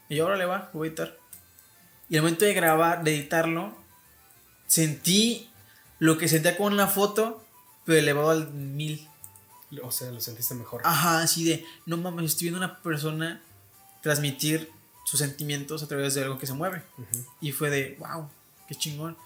Y 0.09 0.16
yo, 0.16 0.24
ahora 0.24 0.39
le 0.39 0.47
va, 0.47 0.70
voy 0.72 0.86
a 0.86 0.89
editar. 0.89 1.18
Y 2.09 2.16
al 2.16 2.22
momento 2.22 2.47
de 2.47 2.55
grabar, 2.55 3.05
de 3.05 3.14
editarlo, 3.14 3.76
sentí 4.69 5.51
lo 5.99 6.16
que 6.16 6.29
sentía 6.29 6.57
con 6.57 6.77
la 6.77 6.87
foto, 6.87 7.45
pero 7.85 7.99
elevado 7.99 8.31
al 8.31 8.53
mil. 8.53 9.09
O 9.83 9.91
sea, 9.91 10.12
lo 10.12 10.21
sentiste 10.21 10.55
mejor. 10.55 10.83
Ajá, 10.85 11.23
así 11.23 11.45
de, 11.45 11.64
no 11.85 11.97
mames, 11.97 12.27
estoy 12.27 12.45
viendo 12.49 12.62
a 12.62 12.66
una 12.66 12.79
persona 12.81 13.43
transmitir 14.03 14.71
sus 15.05 15.19
sentimientos 15.19 15.83
a 15.83 15.89
través 15.89 16.14
de 16.14 16.23
algo 16.23 16.39
que 16.39 16.47
se 16.47 16.53
mueve. 16.53 16.83
Ujú. 16.97 17.27
Y 17.41 17.51
fue 17.51 17.71
de, 17.71 17.97
wow, 17.99 18.29
qué 18.69 18.77
chingón. 18.77 19.16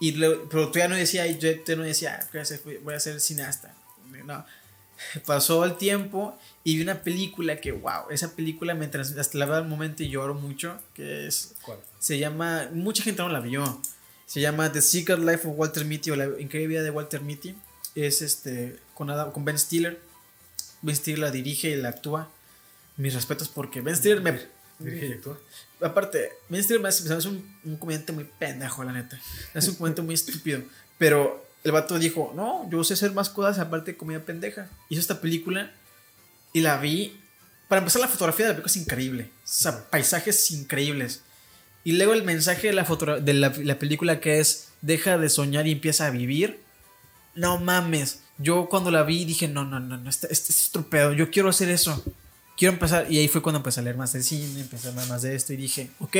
Y 0.00 0.12
pero 0.12 0.70
tú 0.70 0.78
ya 0.78 0.88
no 0.88 0.96
decía, 0.96 1.26
yo 1.26 1.50
ya 1.64 1.76
no 1.76 1.82
decía, 1.84 2.18
"Ah, 2.20 2.28
voy 2.32 2.40
a 2.40 2.44
ser, 2.44 2.60
voy 2.82 2.94
a 2.94 3.00
ser 3.00 3.20
cineasta. 3.20 3.74
No. 4.24 4.44
Pasó 5.26 5.64
el 5.64 5.76
tiempo 5.76 6.38
y 6.64 6.76
vi 6.76 6.82
una 6.82 7.02
película 7.02 7.60
que, 7.60 7.72
wow, 7.72 8.10
esa 8.10 8.34
película 8.34 8.74
me 8.74 8.86
hasta 8.86 9.38
la 9.38 9.46
veo 9.46 9.56
al 9.56 9.68
momento 9.68 10.02
y 10.02 10.08
lloro 10.08 10.34
mucho, 10.34 10.78
que 10.94 11.26
es, 11.26 11.54
¿Cuál? 11.62 11.78
se 11.98 12.18
llama, 12.18 12.68
mucha 12.72 13.02
gente 13.02 13.22
no 13.22 13.28
la 13.28 13.40
vio, 13.40 13.80
se 14.26 14.40
llama 14.40 14.70
The 14.72 14.82
Secret 14.82 15.20
Life 15.20 15.46
of 15.48 15.54
Walter 15.56 15.84
Mitty 15.84 16.10
o 16.10 16.16
La 16.16 16.24
Increíble 16.38 16.66
Vida 16.68 16.82
de 16.82 16.90
Walter 16.90 17.20
Mitty. 17.22 17.56
Es 17.94 18.22
este, 18.22 18.76
con, 18.94 19.08
Adam- 19.10 19.32
con 19.32 19.44
Ben 19.44 19.58
Stiller. 19.58 20.00
Ben 20.82 20.94
Stiller 20.96 21.18
la 21.20 21.30
dirige 21.30 21.70
y 21.70 21.76
la 21.76 21.90
actúa. 21.90 22.30
Mis 22.96 23.14
respetos 23.14 23.48
porque 23.48 23.80
Ben 23.80 23.96
Stiller 23.96 24.20
me, 24.20 24.38
Dirige 24.78 25.06
y 25.08 25.12
actúa. 25.12 25.38
Aparte, 25.80 26.32
Ben 26.48 26.62
Stiller 26.62 26.82
me 26.82 26.88
hace- 26.88 27.08
me 27.08 27.14
hace 27.14 27.28
un, 27.28 27.56
un 27.64 27.76
comediante 27.76 28.12
muy 28.12 28.24
pendejo, 28.38 28.84
la 28.84 28.92
neta. 28.92 29.18
Es 29.54 29.68
un 29.68 29.76
comediante 29.76 30.02
muy 30.02 30.14
estúpido. 30.14 30.62
Pero 30.98 31.46
el 31.64 31.72
vato 31.72 31.98
dijo, 31.98 32.32
no, 32.36 32.68
yo 32.70 32.82
sé 32.84 32.94
hacer 32.94 33.12
más 33.12 33.28
cosas 33.30 33.58
aparte 33.58 33.92
de 33.92 33.96
comedia 33.98 34.24
pendeja. 34.24 34.68
Hizo 34.88 35.00
esta 35.00 35.20
película 35.20 35.72
y 36.52 36.60
la 36.60 36.78
vi. 36.78 37.20
Para 37.68 37.80
empezar, 37.80 38.00
la 38.00 38.08
fotografía 38.08 38.46
de 38.46 38.52
la 38.52 38.56
película 38.56 38.70
es 38.70 38.76
increíble. 38.76 39.30
O 39.36 39.40
sea, 39.44 39.88
paisajes 39.90 40.50
increíbles. 40.50 41.22
Y 41.86 41.92
luego 41.92 42.14
el 42.14 42.24
mensaje 42.24 42.66
de 42.66 42.72
la, 42.72 42.84
fotogra- 42.84 43.20
de 43.20 43.32
la, 43.32 43.52
la 43.58 43.78
película 43.78 44.18
que 44.18 44.40
es, 44.40 44.70
deja 44.82 45.18
de 45.18 45.28
soñar 45.28 45.68
y 45.68 45.70
empieza 45.70 46.08
a 46.08 46.10
vivir. 46.10 46.58
No 47.36 47.58
mames. 47.58 48.22
Yo 48.38 48.68
cuando 48.68 48.90
la 48.90 49.04
vi 49.04 49.24
dije, 49.24 49.46
no, 49.46 49.64
no, 49.64 49.78
no, 49.78 49.96
no, 49.96 50.10
este, 50.10 50.26
este 50.32 50.52
es 50.52 50.68
otro 50.70 50.90
pedo. 50.90 51.12
Yo 51.12 51.30
quiero 51.30 51.48
hacer 51.48 51.68
eso. 51.68 52.04
Quiero 52.56 52.72
empezar. 52.72 53.06
Y 53.08 53.18
ahí 53.18 53.28
fue 53.28 53.40
cuando 53.40 53.58
empecé 53.58 53.78
a 53.78 53.82
leer 53.84 53.96
más 53.96 54.12
del 54.14 54.24
cine, 54.24 54.62
empecé 54.62 54.88
a 54.88 54.92
leer 54.94 55.06
más 55.06 55.22
de 55.22 55.36
esto 55.36 55.52
y 55.52 55.56
dije, 55.58 55.90
ok, 56.00 56.16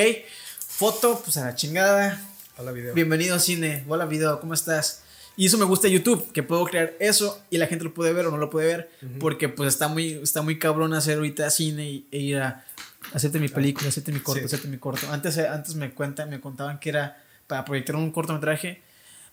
foto, 0.69 1.21
pues 1.25 1.37
a 1.37 1.47
la 1.47 1.57
chingada. 1.57 2.25
Hola, 2.59 2.71
video. 2.71 2.95
Bienvenido 2.95 3.35
a 3.35 3.41
cine. 3.41 3.83
Hola 3.89 4.07
video, 4.07 4.39
¿cómo 4.39 4.55
estás? 4.55 5.03
Y 5.37 5.47
eso 5.47 5.59
me 5.59 5.65
gusta 5.67 5.89
de 5.89 5.95
YouTube, 5.95 6.33
que 6.33 6.43
puedo 6.43 6.65
crear 6.65 6.95
eso 6.99 7.43
y 7.51 7.59
la 7.59 7.67
gente 7.67 7.85
lo 7.85 7.93
puede 7.93 8.13
ver 8.13 8.27
o 8.27 8.31
no 8.31 8.39
lo 8.39 8.49
puede 8.49 8.67
ver, 8.69 8.91
Ujú. 9.03 9.19
porque 9.19 9.49
pues 9.49 9.69
está 9.69 9.89
muy, 9.89 10.13
está 10.23 10.41
muy 10.43 10.59
cabrón 10.59 10.95
hacer 10.95 11.17
ahorita 11.19 11.51
cine 11.51 11.85
y, 11.91 12.07
e 12.11 12.19
ir 12.19 12.39
a 12.39 12.65
hacerte 13.13 13.39
mi 13.39 13.49
película, 13.49 13.89
hacerte 13.89 14.13
mi 14.13 14.21
corto, 14.21 14.41
Sí. 14.41 14.47
hacerte 14.47 14.69
mi 14.69 14.79
corto. 14.79 15.07
Antes, 15.13 15.37
eh, 15.37 15.47
antes 15.47 15.75
me 15.75 15.91
cuentan, 15.93 16.31
me 16.31 16.41
contaban 16.41 16.79
que 16.81 16.89
era 16.89 17.23
para 17.47 17.65
proyectar 17.67 17.97
un 17.97 18.11
cortometraje, 18.13 18.81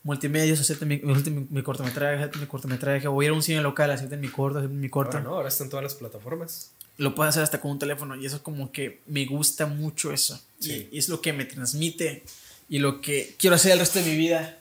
multimedios, 0.03 0.59
hacerte 0.59 0.85
mi, 0.85 0.97
mi, 0.97 1.47
mi 1.49 1.63
cortometraje, 1.63 2.15
hacerte 2.15 2.37
mi 2.39 2.45
cortometraje, 2.47 3.07
o 3.07 3.23
ir 3.23 3.29
a 3.29 3.33
un 3.33 3.41
cine 3.41 3.61
local, 3.61 3.89
hacerte 3.89 4.17
mi 4.17 4.27
corto, 4.27 4.57
hacerte 4.59 4.75
mi 4.75 4.89
corto. 4.89 5.17
Ahora 5.17 5.29
no, 5.29 5.35
ahora 5.35 5.47
están 5.47 5.69
todas 5.69 5.83
las 5.83 5.95
plataformas. 5.95 6.71
Lo 6.97 7.15
puedes 7.15 7.29
hacer 7.29 7.43
hasta 7.43 7.61
con 7.61 7.71
un 7.71 7.79
teléfono 7.79 8.15
y 8.17 8.25
eso 8.25 8.43
como 8.43 8.71
que 8.73 8.99
me 9.07 9.25
gusta 9.25 9.65
mucho 9.67 10.11
eso. 10.11 10.39
Sí. 10.59 10.89
Y, 10.91 10.97
y 10.97 10.99
es 10.99 11.07
lo 11.09 11.21
que 11.21 11.31
me 11.33 11.45
transmite 11.45 12.23
y 12.69 12.79
lo 12.79 12.99
que 13.01 13.35
quiero 13.39 13.55
hacer 13.55 13.71
el 13.71 13.79
resto 13.79 13.99
de 13.99 14.05
mi 14.11 14.17
vida. 14.17 14.59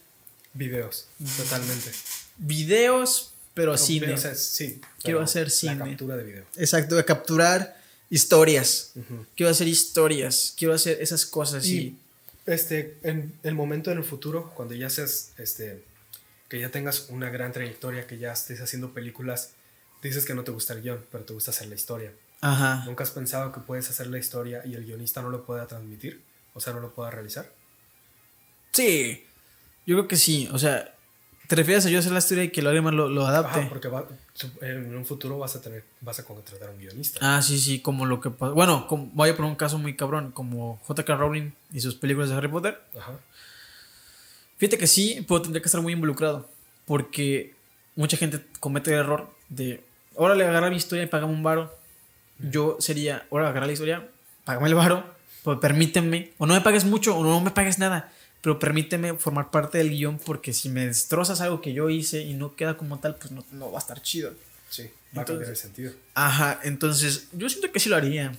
Videos, 0.55 1.07
totalmente. 1.37 1.91
Videos, 2.39 3.33
pero 3.55 3.73
No, 3.73 3.79
cine. 3.79 4.13
o 4.13 4.17
sea, 4.17 4.35
sí. 4.35 4.81
Quiero 5.03 5.19
pero 5.19 5.21
hacer 5.23 5.45
La 5.47 5.51
cine. 5.51 5.79
captura 5.79 6.17
de 6.17 6.25
video. 6.25 6.45
Exacto, 6.57 6.97
de 6.97 7.05
capturar 7.05 7.81
historias. 8.11 8.93
Quiero 9.37 9.51
hacer 9.51 9.69
historias, 9.69 10.55
quiero 10.57 10.75
hacer 10.75 11.01
esas 11.01 11.25
cosas. 11.27 11.65
Y, 11.67 11.77
Y 11.79 11.99
este, 12.47 12.99
en 13.03 13.33
el 13.43 13.55
momento 13.55 13.91
en 13.91 13.99
el 13.99 14.05
futuro, 14.05 14.53
cuando 14.55 14.75
ya 14.75 14.91
seas, 14.91 15.31
este, 15.39 15.83
que 16.49 16.61
ya 16.61 16.71
tengas 16.71 17.07
una 17.09 17.31
gran 17.31 17.53
trayectoria, 17.53 18.07
que 18.07 18.19
ya 18.19 18.33
estés 18.33 18.61
haciendo 18.61 18.93
películas, 18.93 19.51
dices 20.03 20.25
que 20.27 20.35
no 20.35 20.45
te 20.45 20.51
gusta 20.51 20.73
el 20.75 20.83
guion, 20.83 21.05
pero 21.13 21.25
te 21.25 21.33
gusta 21.33 21.51
hacer 21.53 21.69
la 21.69 21.75
historia. 21.77 22.13
ajá. 22.41 22.83
¿Nunca 22.87 23.05
has 23.05 23.11
pensado 23.13 23.53
que 23.53 23.61
puedes 23.61 23.89
hacer 23.89 24.09
la 24.09 24.19
historia 24.19 24.63
y 24.67 24.75
el 24.75 24.85
guionista 24.85 25.23
no 25.23 25.31
lo 25.31 25.47
pueda 25.47 25.67
transmitir? 25.67 26.21
O 26.55 26.61
sea, 26.61 26.73
no 26.75 26.81
lo 26.81 26.93
pueda 26.95 27.11
realizar. 27.11 27.51
Sí, 28.73 29.25
yo 29.87 29.97
creo 29.97 30.09
que 30.09 30.17
sí. 30.17 30.49
O 30.53 30.59
sea, 30.59 30.95
te 31.49 31.57
refieres 31.57 31.85
a 31.87 31.91
yo 31.91 31.99
hacer 31.99 32.13
la 32.13 32.19
historia 32.19 32.45
y 32.45 32.51
que 32.51 32.63
más 32.63 32.95
lo, 32.95 33.09
lo 33.09 33.27
adapte. 33.27 33.61
Ajá, 33.61 33.69
porque 33.69 33.89
va- 33.89 34.07
en 34.63 34.97
un 34.97 35.05
futuro 35.05 35.39
vas 35.39 35.55
a 35.57 35.61
tener, 35.61 35.85
vas 36.01 36.19
a 36.19 36.25
contratar 36.25 36.69
a 36.69 36.73
un 36.73 36.79
guionista. 36.79 37.19
Ah, 37.21 37.43
sí, 37.43 37.59
sí, 37.59 37.81
como 37.81 38.07
lo 38.07 38.21
que 38.21 38.31
pasa. 38.31 38.53
Bueno, 38.53 38.87
como, 38.87 39.07
voy 39.13 39.31
a 39.31 39.37
poner 39.37 39.51
un 39.51 39.57
caso 39.57 39.79
muy 39.79 39.95
cabrón, 39.95 40.31
como 40.33 40.79
J.K. 40.85 41.15
Rowling 41.17 41.51
y 41.73 41.81
sus 41.81 41.95
películas 41.95 42.31
de 42.31 42.37
Harry 42.37 42.49
Potter. 42.49 42.81
Ajá. 42.99 43.13
Fíjate 44.57 44.79
que 44.79 44.87
sí, 44.87 45.25
pero 45.27 45.43
tendría 45.43 45.61
que 45.61 45.67
estar 45.67 45.81
muy 45.81 45.93
involucrado. 45.93 46.49
Porque 46.87 47.55
mucha 47.97 48.17
gente 48.17 48.45
comete 48.61 48.93
el 48.93 49.01
error 49.01 49.31
de, 49.49 49.83
ahora 50.17 50.35
le 50.35 50.45
agarra 50.47 50.71
mi 50.71 50.77
historia 50.77 51.05
y 51.05 51.07
pagame 51.07 51.33
un 51.33 51.43
varo. 51.43 51.75
Yo 52.39 52.77
sería, 52.81 53.27
ahora 53.31 53.49
agarra 53.51 53.67
la 53.67 53.73
historia, 53.73 54.09
págame 54.45 54.69
el 54.69 54.75
varo, 54.75 55.05
pero 55.45 55.61
permíteme, 55.61 56.33
o 56.39 56.47
no 56.47 56.55
me 56.55 56.61
pagues 56.61 56.85
mucho, 56.85 57.17
o 57.17 57.23
no 57.23 57.41
me 57.41 57.51
pagues 57.51 57.79
nada, 57.79 58.13
pero 58.43 58.59
permíteme 58.59 59.15
formar 59.15 59.51
parte 59.51 59.79
del 59.79 59.89
guion 59.91 60.19
porque 60.19 60.53
si 60.53 60.69
me 60.69 60.87
destrozas 60.87 61.41
algo 61.41 61.61
que 61.63 61.73
yo 61.73 61.89
hice 61.89 62.21
y 62.21 62.35
no 62.35 62.55
queda 62.57 62.77
como 62.77 62.99
tal, 63.01 63.15
pues 63.17 63.31
no, 63.31 63.45
no 63.53 63.71
va 63.73 63.79
a 63.79 63.81
estar 63.81 64.03
chido. 64.03 64.35
Sí, 64.69 64.91
va 65.17 65.23
a 65.23 65.25
cambiar 65.25 65.51
el 65.51 65.57
sentido. 65.57 65.93
Ajá, 66.15 66.61
entonces 66.65 67.29
yo 67.33 67.49
siento 67.49 67.73
que 67.73 67.79
sí 67.81 67.89
lo 67.89 67.97
haría. 67.97 68.33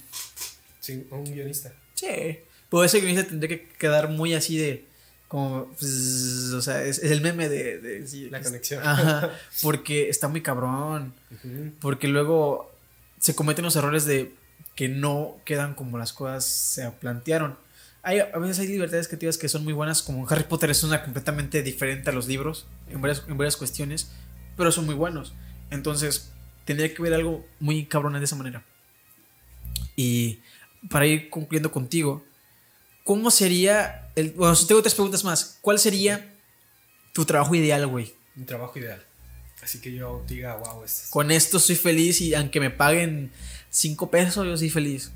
Sí, 0.79 1.07
un 1.09 1.23
guionista. 1.23 1.73
Sí. 1.95 2.39
Pero 2.69 2.83
ese 2.83 2.99
guionista 2.99 3.27
tendría 3.29 3.49
que 3.57 3.67
quedar 3.77 4.09
muy 4.09 4.33
así 4.33 4.57
de. 4.57 4.85
Como. 5.27 5.65
pues, 5.79 6.51
o 6.53 6.61
sea, 6.61 6.83
es, 6.83 6.99
es 6.99 7.11
el 7.11 7.21
meme 7.21 7.47
de. 7.49 7.79
de- 7.79 8.07
sí, 8.07 8.29
La 8.29 8.41
conexión. 8.41 8.85
Ajá. 8.85 9.31
Porque 9.61 10.09
está 10.09 10.27
muy 10.27 10.41
cabrón. 10.41 11.13
Porque 11.79 12.07
luego 12.07 12.71
se 13.19 13.35
cometen 13.35 13.63
los 13.63 13.75
errores 13.75 14.05
de 14.05 14.33
que 14.75 14.89
no 14.89 15.37
quedan 15.45 15.75
como 15.75 15.97
las 15.97 16.13
cosas 16.13 16.45
se 16.45 16.89
plantearon. 16.91 17.57
Hay, 18.03 18.19
a 18.19 18.37
veces 18.37 18.59
hay 18.59 18.67
libertades 18.67 19.07
creativas 19.07 19.37
que 19.37 19.47
son 19.47 19.63
muy 19.63 19.73
buenas, 19.73 20.01
como 20.01 20.27
Harry 20.27 20.43
Potter 20.43 20.69
es 20.69 20.83
una 20.83 21.03
completamente 21.03 21.63
diferente 21.63 22.09
a 22.09 22.13
los 22.13 22.27
libros 22.27 22.67
en 22.89 23.01
varias, 23.01 23.23
en 23.27 23.37
varias 23.37 23.55
cuestiones, 23.55 24.11
pero 24.57 24.71
son 24.71 24.85
muy 24.85 24.95
buenos. 24.95 25.33
Entonces, 25.71 26.31
tendría 26.65 26.93
que 26.93 27.01
ver 27.01 27.13
algo 27.13 27.45
muy 27.59 27.85
cabrón 27.85 28.13
de 28.13 28.23
esa 28.23 28.35
manera. 28.35 28.65
Y 29.95 30.41
para 30.89 31.05
ir 31.05 31.29
concluyendo 31.29 31.71
contigo, 31.71 32.23
¿cómo 33.03 33.31
sería 33.31 34.09
el. 34.15 34.31
Bueno, 34.31 34.55
tengo 34.67 34.81
tres 34.81 34.95
preguntas 34.95 35.23
más. 35.23 35.57
¿Cuál 35.61 35.79
sería 35.79 36.33
tu 37.13 37.25
trabajo 37.25 37.55
ideal, 37.55 37.87
güey? 37.87 38.13
Mi 38.35 38.45
trabajo 38.45 38.77
ideal. 38.79 39.01
Así 39.61 39.79
que 39.79 39.93
yo 39.93 40.25
diga, 40.27 40.55
wow, 40.57 40.83
esto 40.83 41.03
es... 41.03 41.09
Con 41.09 41.31
esto 41.31 41.57
soy 41.57 41.77
feliz 41.77 42.19
y 42.19 42.35
aunque 42.35 42.59
me 42.59 42.69
paguen 42.69 43.31
5 43.69 44.11
pesos, 44.11 44.45
yo 44.45 44.57
soy 44.57 44.69
feliz. 44.69 45.11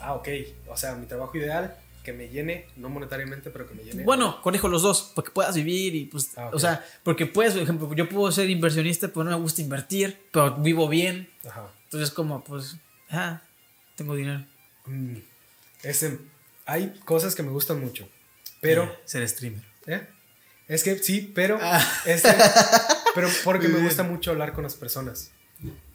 Ah, 0.00 0.14
ok. 0.14 0.28
O 0.68 0.76
sea, 0.76 0.96
mi 0.96 1.06
trabajo 1.06 1.36
ideal, 1.36 1.76
que 2.06 2.12
me 2.12 2.28
llene, 2.28 2.68
no 2.76 2.88
monetariamente, 2.88 3.50
pero 3.50 3.66
que 3.66 3.74
me 3.74 3.82
llene. 3.82 4.04
Bueno, 4.04 4.40
conejo 4.40 4.68
los 4.68 4.80
dos, 4.82 5.10
porque 5.16 5.32
puedas 5.32 5.56
vivir 5.56 5.96
y 5.96 6.04
pues, 6.04 6.30
Ah, 6.36 6.46
ok. 6.46 6.54
o 6.54 6.58
sea, 6.60 6.86
porque 7.02 7.26
puedes, 7.26 7.54
por 7.54 7.62
ejemplo, 7.64 7.92
yo 7.94 8.08
puedo 8.08 8.30
ser 8.30 8.48
inversionista, 8.48 9.08
pero 9.08 9.24
no 9.24 9.30
me 9.32 9.42
gusta 9.42 9.60
invertir, 9.60 10.16
pero 10.32 10.54
vivo 10.54 10.88
bien, 10.88 11.28
Ajá. 11.44 11.68
entonces 11.82 12.12
como, 12.12 12.44
pues, 12.44 12.76
ah, 13.10 13.42
tengo 13.96 14.14
dinero. 14.14 14.46
Mm, 14.86 15.16
este, 15.82 16.18
hay 16.64 16.94
cosas 17.04 17.34
que 17.34 17.42
me 17.42 17.50
gustan 17.50 17.80
mucho, 17.80 18.08
pero... 18.60 18.84
Eh, 18.84 18.98
ser 19.04 19.28
streamer. 19.28 19.64
¿eh? 19.88 20.06
Es 20.68 20.84
que 20.84 20.96
sí, 20.98 21.32
pero... 21.34 21.58
Ah. 21.60 21.84
este, 22.06 22.32
pero 23.16 23.28
porque 23.42 23.66
me 23.66 23.80
gusta 23.84 24.04
mucho 24.04 24.30
hablar 24.30 24.52
con 24.52 24.62
las 24.62 24.76
personas. 24.76 25.32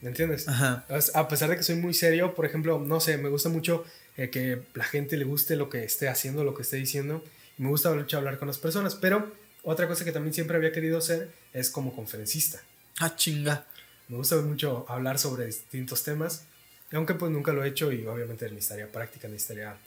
¿Me 0.02 0.10
entiendes? 0.10 0.48
Ajá. 0.50 0.86
A 1.14 1.28
pesar 1.30 1.50
de 1.50 1.56
que 1.56 1.64
soy 1.64 1.76
muy 1.76 1.94
serio, 1.94 2.34
por 2.34 2.46
ejemplo, 2.46 2.80
no 2.80 3.00
sé, 3.00 3.18
me 3.18 3.30
gusta 3.30 3.48
mucho 3.48 3.86
eh, 4.18 4.30
que 4.30 4.64
la 4.74 4.84
gente 4.84 5.18
le 5.18 5.26
guste 5.26 5.56
lo 5.56 5.70
que 5.70 5.84
esté 5.84 6.10
haciendo, 6.10 6.44
lo 6.44 6.54
que 6.56 6.64
esté 6.64 6.78
diciendo. 6.78 7.24
Y 7.58 7.64
me 7.64 7.70
gusta 7.70 7.92
mucho 7.94 8.18
hablar 8.18 8.38
con 8.40 8.48
las 8.48 8.58
personas, 8.58 8.96
pero 8.96 9.32
otra 9.64 9.88
cosa 9.88 10.04
que 10.06 10.12
también 10.12 10.34
siempre 10.34 10.58
había 10.58 10.72
querido 10.72 10.98
hacer 10.98 11.32
es 11.54 11.70
como 11.70 11.96
conferencista. 11.96 12.62
Ah, 13.00 13.16
chinga. 13.16 13.66
Me 14.08 14.18
gusta 14.18 14.36
mucho 14.38 14.86
hablar 14.90 15.18
sobre 15.20 15.46
distintos 15.46 16.04
temas, 16.04 16.44
y 16.92 16.96
aunque 16.98 17.14
pues 17.14 17.32
nunca 17.32 17.54
lo 17.54 17.64
he 17.64 17.70
hecho 17.70 17.92
y 17.92 18.06
obviamente 18.06 18.50
necesitaría 18.50 18.92
práctica, 18.92 19.28
necesitaría 19.30 19.78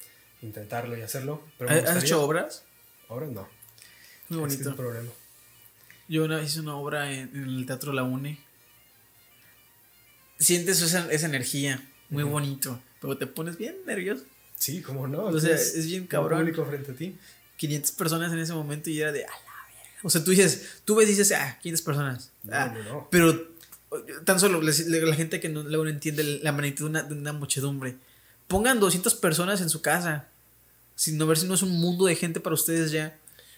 intentarlo 0.40 0.96
y 0.96 1.02
hacerlo. 1.02 1.42
Pero 1.58 1.70
¿Has 1.70 1.76
gustaría. 1.80 2.02
hecho 2.02 2.22
obras? 2.22 2.64
Ahora 3.08 3.26
no. 3.26 3.46
Muy 4.30 4.46
Ese 4.46 4.56
es 4.56 4.64
bonito. 4.64 4.76
problema. 4.76 5.10
Yo 6.08 6.24
una 6.24 6.36
vez 6.36 6.50
hice 6.50 6.60
una 6.60 6.76
obra 6.76 7.12
en, 7.12 7.30
en 7.34 7.44
el 7.44 7.66
Teatro 7.66 7.92
La 7.92 8.02
UNE. 8.04 8.38
Sientes 10.38 10.80
esa, 10.82 11.10
esa 11.12 11.26
energía, 11.26 11.82
muy 12.10 12.24
bonito, 12.24 12.80
pero 13.04 13.18
te 13.18 13.26
pones 13.26 13.58
bien 13.58 13.76
nervioso. 13.86 14.24
Sí, 14.56 14.80
como 14.80 15.06
no. 15.06 15.24
O 15.24 15.38
sea, 15.38 15.54
es 15.54 15.86
bien 15.86 16.06
cabrón. 16.06 16.38
público 16.40 16.64
frente 16.64 16.92
a 16.92 16.94
ti. 16.94 17.16
500 17.56 17.92
personas 17.92 18.32
en 18.32 18.38
ese 18.38 18.52
momento 18.54 18.88
y 18.88 19.00
era 19.00 19.12
de, 19.12 19.24
a 19.24 19.28
la 19.28 19.34
verga. 19.34 19.98
O 20.02 20.08
sea, 20.10 20.24
tú 20.24 20.30
dices, 20.30 20.80
tú 20.84 20.94
ves 20.96 21.06
y 21.06 21.10
dices, 21.10 21.32
ah, 21.32 21.58
500 21.62 21.84
personas. 21.84 22.30
No, 22.44 22.52
Ah, 22.54 22.66
no, 22.74 22.82
no. 22.84 23.08
Pero 23.10 23.52
tan 24.24 24.40
solo 24.40 24.60
la, 24.62 24.72
la 24.86 25.14
gente 25.14 25.38
que 25.38 25.48
no, 25.48 25.62
luego 25.62 25.84
no 25.84 25.90
entiende 25.90 26.24
la 26.24 26.52
magnitud 26.52 26.84
de 26.86 26.90
una, 26.90 27.02
de 27.02 27.14
una 27.14 27.32
muchedumbre. 27.32 27.96
Pongan 28.48 28.80
200 28.80 29.14
personas 29.16 29.60
en 29.60 29.68
su 29.68 29.82
casa. 29.82 30.28
Sin 30.96 31.18
no 31.18 31.26
ver 31.26 31.36
si 31.36 31.46
no 31.46 31.54
es 31.54 31.62
un 31.62 31.72
mundo 31.80 32.06
de 32.06 32.16
gente 32.16 32.40
para 32.40 32.54
ustedes 32.54 32.90
ya. 32.90 33.16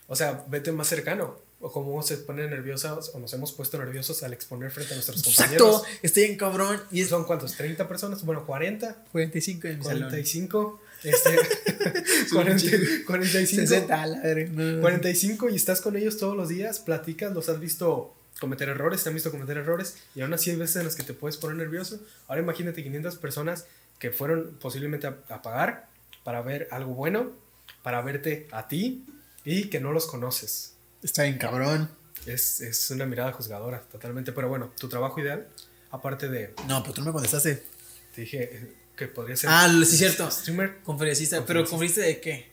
O 0.09 0.17
sea, 0.17 0.45
vete 0.49 0.73
más 0.73 0.89
cercano. 0.89 1.39
O 1.67 1.73
cómo 1.73 2.01
se 2.01 2.17
ponen 2.19 2.51
nerviosos 2.51 3.11
o 3.13 3.19
nos 3.19 3.33
hemos 3.33 3.51
puesto 3.51 3.77
nerviosos 3.77 4.23
al 4.23 4.33
exponer 4.33 4.71
frente 4.71 4.93
a 4.93 4.97
nuestros 4.97 5.21
compañeros. 5.21 5.79
Exacto, 5.81 5.99
estoy 6.01 6.23
en 6.23 6.37
cabrón. 6.37 6.81
Y 6.93 7.01
es 7.01 7.09
¿Son 7.09 7.25
cuántos? 7.25 7.59
¿30 7.59 7.89
personas? 7.89 8.25
Bueno, 8.25 8.47
40, 8.47 9.05
45 9.11 9.67
en 9.67 9.79
mi 9.79 9.85
salón. 9.85 10.03
45, 10.03 10.81
este, 11.03 11.37
40, 12.33 12.67
45, 13.05 13.67
60, 13.67 14.01
a 14.01 14.07
la 14.07 14.21
verga, 14.21 14.51
no. 14.53 14.81
45 14.81 15.49
y 15.49 15.57
estás 15.57 15.81
con 15.81 15.97
ellos 15.97 16.19
todos 16.19 16.37
los 16.37 16.49
días, 16.49 16.79
platicas, 16.79 17.33
los 17.33 17.49
has 17.49 17.59
visto 17.59 18.15
cometer 18.39 18.69
errores, 18.69 19.03
te 19.03 19.09
han 19.09 19.15
visto 19.17 19.33
cometer 19.33 19.57
errores 19.57 19.97
y 20.15 20.21
aún 20.21 20.33
así 20.35 20.51
hay 20.51 20.57
veces 20.57 20.77
en 20.77 20.85
las 20.85 20.95
que 20.95 21.03
te 21.03 21.15
puedes 21.15 21.37
poner 21.37 21.57
nervioso. 21.57 21.99
Ahora 22.29 22.43
imagínate 22.43 22.85
500 22.85 23.17
personas 23.17 23.67
que 23.99 24.13
fueron 24.13 24.57
posiblemente 24.61 25.09
a, 25.09 25.17
a 25.31 25.43
pagar 25.43 25.89
para 26.23 26.43
ver 26.43 26.69
algo 26.71 26.95
bueno, 26.95 27.33
para 27.83 28.03
verte 28.03 28.47
a 28.53 28.69
ti 28.69 29.05
y 29.45 29.65
que 29.65 29.81
no 29.81 29.91
los 29.91 30.07
conoces. 30.07 30.76
Está 31.07 31.23
bien 31.23 31.39
cabrón. 31.39 31.89
Es, 32.27 32.61
es 32.61 32.91
una 32.91 33.07
mirada 33.07 33.33
juzgadora, 33.33 33.81
totalmente. 33.93 34.33
Pero 34.33 34.49
bueno, 34.49 34.73
tu 34.79 34.89
trabajo 34.89 35.21
ideal, 35.21 35.47
aparte 35.93 36.29
de, 36.29 36.53
No, 36.67 36.83
pero 36.83 36.95
tú 36.95 37.01
no 37.03 37.07
me 37.07 37.13
contestaste. 37.13 37.63
te 38.15 38.21
dije 38.23 38.43
eh, 38.57 38.73
que 38.97 39.07
podría 39.07 39.37
ser... 39.37 39.51
Ah, 39.53 39.69
sí, 39.87 39.97
cierto. 39.97 40.29
Streamer. 40.31 40.79
Conferencista. 40.83 41.45
¿Pero 41.47 41.65
Conferencista. 41.65 42.01
de 42.07 42.21
qué? 42.21 42.51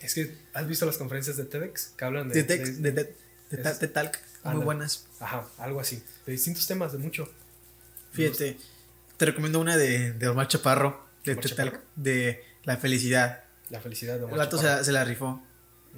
Es 0.00 0.14
que, 0.14 0.36
¿has 0.54 0.66
visto 0.66 0.86
las 0.86 0.96
conferencias 0.98 1.36
de 1.36 1.44
TEDx 1.44 1.92
que 1.96 2.04
hablan 2.04 2.28
De, 2.28 2.42
de... 2.42 2.58
de- 2.58 2.72
de, 2.72 2.92
de, 2.92 3.14
de, 3.50 3.56
ta- 3.62 3.70
es- 3.70 3.80
de 3.80 3.88
talc. 3.88 4.18
Muy 4.44 4.64
buenas. 4.64 5.06
Ajá, 5.20 5.46
algo 5.58 5.80
así. 5.80 6.02
De 6.26 6.32
distintos 6.32 6.66
temas, 6.66 6.92
de 6.92 6.98
mucho. 6.98 7.28
Fíjate, 8.12 8.56
te 9.16 9.24
recomiendo 9.26 9.60
una 9.60 9.76
de, 9.76 10.12
de 10.12 10.28
Omar 10.28 10.48
Chaparro. 10.48 11.06
De, 11.24 11.34
de 11.96 12.44
La 12.64 12.76
Felicidad. 12.78 13.44
La 13.70 13.80
felicidad 13.80 14.14
de 14.14 14.20
El 14.20 14.24
Omar 14.24 14.38
vato 14.38 14.56
se 14.56 14.62
Chaparro. 14.62 14.78
la, 14.78 14.84
se 14.84 14.92
la 14.92 15.04
rifó. 15.04 15.42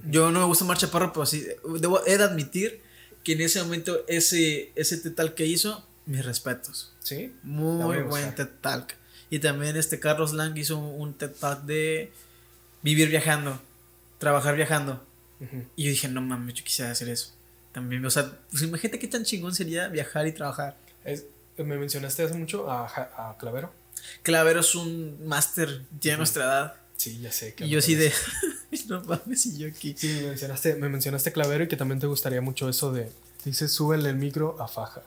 Yo 0.08 0.30
no 0.30 0.40
me 0.40 0.46
gusta 0.46 0.64
Omar 0.64 0.78
Chaparro, 0.78 1.12
pero 1.12 1.26
sí. 1.26 1.46
Debo, 1.80 2.04
he 2.06 2.16
de 2.18 2.24
admitir 2.24 2.80
que 3.24 3.32
en 3.32 3.40
ese 3.42 3.62
momento, 3.62 4.00
ese, 4.08 4.72
ese 4.76 4.96
Tetalc 4.98 5.34
que 5.34 5.46
hizo, 5.46 5.86
mis 6.06 6.24
respetos. 6.24 6.92
¿Sí? 7.00 7.32
Muy 7.42 8.02
buen 8.02 8.34
Talk. 8.60 8.94
Y 9.30 9.38
también 9.38 9.76
este 9.76 10.00
Carlos 10.00 10.32
Lang 10.32 10.56
hizo 10.58 10.78
un 10.78 11.14
TED 11.14 11.30
Talk 11.30 11.62
de 11.62 12.12
vivir 12.82 13.08
viajando, 13.08 13.60
trabajar 14.18 14.56
viajando. 14.56 15.04
Y 15.76 15.84
yo 15.84 15.90
dije, 15.90 16.08
no 16.08 16.20
mames, 16.20 16.54
yo 16.54 16.64
quisiera 16.64 16.90
hacer 16.90 17.08
eso. 17.08 17.32
También, 17.72 18.04
o 18.04 18.10
sea, 18.10 18.32
pues 18.50 18.62
imagínate 18.62 18.98
qué 18.98 19.06
tan 19.06 19.24
chingón 19.24 19.54
sería 19.54 19.88
viajar 19.88 20.26
y 20.26 20.32
trabajar. 20.32 20.76
Es- 21.04 21.24
me 21.56 21.76
mencionaste 21.78 22.22
hace 22.24 22.34
mucho 22.34 22.70
a, 22.70 22.86
a 22.86 23.36
Clavero. 23.38 23.72
Clavero 24.22 24.60
es 24.60 24.74
un 24.74 25.26
máster, 25.26 25.82
tiene 25.98 26.16
nuestra 26.18 26.44
edad. 26.44 26.74
Sí, 27.00 27.18
ya 27.18 27.32
sé. 27.32 27.54
Y 27.60 27.68
yo 27.70 27.78
así 27.78 27.94
de, 27.94 28.12
no 28.88 29.02
mames, 29.04 29.46
y 29.46 29.56
yo 29.56 29.68
aquí. 29.68 29.94
Sí, 29.96 30.18
me 30.20 30.28
mencionaste, 30.28 30.74
me 30.74 30.90
mencionaste 30.90 31.32
Clavero 31.32 31.64
y 31.64 31.68
que 31.68 31.76
también 31.78 31.98
te 31.98 32.06
gustaría 32.06 32.42
mucho 32.42 32.68
eso 32.68 32.92
de... 32.92 33.10
Dice, 33.42 33.68
súbele 33.68 34.10
el 34.10 34.16
micro 34.16 34.60
a 34.60 34.68
Faja. 34.68 35.00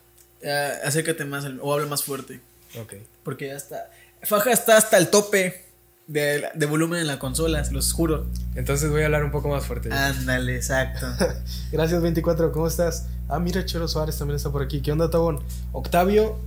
Ah, 0.44 0.72
acércate 0.86 1.24
más 1.24 1.46
al- 1.46 1.60
o 1.62 1.72
habla 1.72 1.86
más 1.86 2.04
fuerte. 2.04 2.42
Ok. 2.82 2.96
Porque 3.24 3.46
ya 3.50 3.54
está. 3.58 3.92
Faja 4.24 4.52
está 4.52 4.76
hasta 4.76 4.98
el 4.98 5.10
tope 5.10 5.66
de, 6.08 6.46
de 6.56 6.66
volumen 6.66 7.00
en 7.00 7.06
la 7.06 7.20
consola, 7.20 7.64
se 7.64 7.72
los 7.74 7.94
juro. 7.94 8.26
Entonces 8.56 8.90
voy 8.90 9.04
a 9.04 9.06
hablar 9.06 9.24
un 9.24 9.30
poco 9.30 9.50
más 9.50 9.64
fuerte. 9.64 9.94
Ándale, 9.94 10.56
exacto. 10.56 11.06
Gracias 11.72 12.02
24, 12.02 12.52
¿cómo 12.52 12.66
estás? 12.68 13.06
Ah, 13.30 13.38
mira, 13.38 13.64
Chero 13.68 13.88
Suárez 13.88 14.18
también 14.18 14.38
está 14.38 14.52
por 14.52 14.64
aquí. 14.64 14.82
¿Qué 14.82 14.92
onda, 14.92 15.12
Tabón? 15.12 15.44
Octavio, 15.74 16.40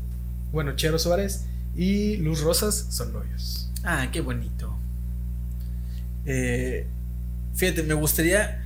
bueno, 0.51 0.75
Chero 0.75 0.99
Suárez 0.99 1.43
y 1.77 2.17
Luz 2.17 2.41
Rosas 2.41 2.87
son 2.91 3.13
novios. 3.13 3.71
Ah, 3.85 4.09
qué 4.13 4.21
bonito. 4.21 4.76
Eh, 6.27 6.87
fíjate, 7.55 7.83
me 7.83 7.95
gustaría. 7.95 8.63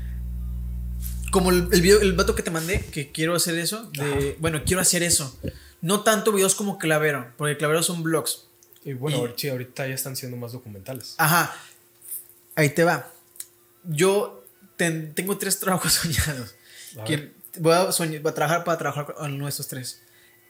Como 1.30 1.50
el, 1.50 1.68
el 1.72 1.80
video, 1.80 2.00
el 2.00 2.12
vato 2.14 2.34
que 2.34 2.42
te 2.42 2.50
mandé, 2.50 2.80
que 2.86 3.12
quiero 3.12 3.34
hacer 3.36 3.56
eso. 3.58 3.88
De, 3.92 4.36
bueno, 4.40 4.62
quiero 4.64 4.80
hacer 4.82 5.02
eso. 5.02 5.38
No 5.80 6.02
tanto 6.02 6.32
videos 6.32 6.54
como 6.56 6.78
Clavero, 6.78 7.32
porque 7.36 7.56
Clavero 7.56 7.82
son 7.82 8.02
vlogs. 8.02 8.46
Y 8.84 8.94
bueno, 8.94 9.26
Y- 9.26 9.32
sí, 9.38 9.48
ahorita 9.48 9.86
ya 9.86 9.94
están 9.94 10.16
siendo 10.16 10.36
más 10.36 10.52
documentales. 10.52 11.14
Ajá. 11.18 11.54
Ahí 12.56 12.70
te 12.70 12.82
va. 12.84 13.08
Yo 13.84 14.44
ten- 14.76 15.14
tengo 15.14 15.38
tres 15.38 15.58
trabajos 15.60 15.92
soñados. 16.02 16.54
A 17.00 17.04
Que 17.04 17.14
a 17.14 17.58
voy 17.60 17.74
a 17.74 18.34
trabajar 18.34 18.64
para 18.64 18.78
trabajar 18.78 19.14
con 19.14 19.38
nuestros 19.38 19.68
tres. 19.68 20.02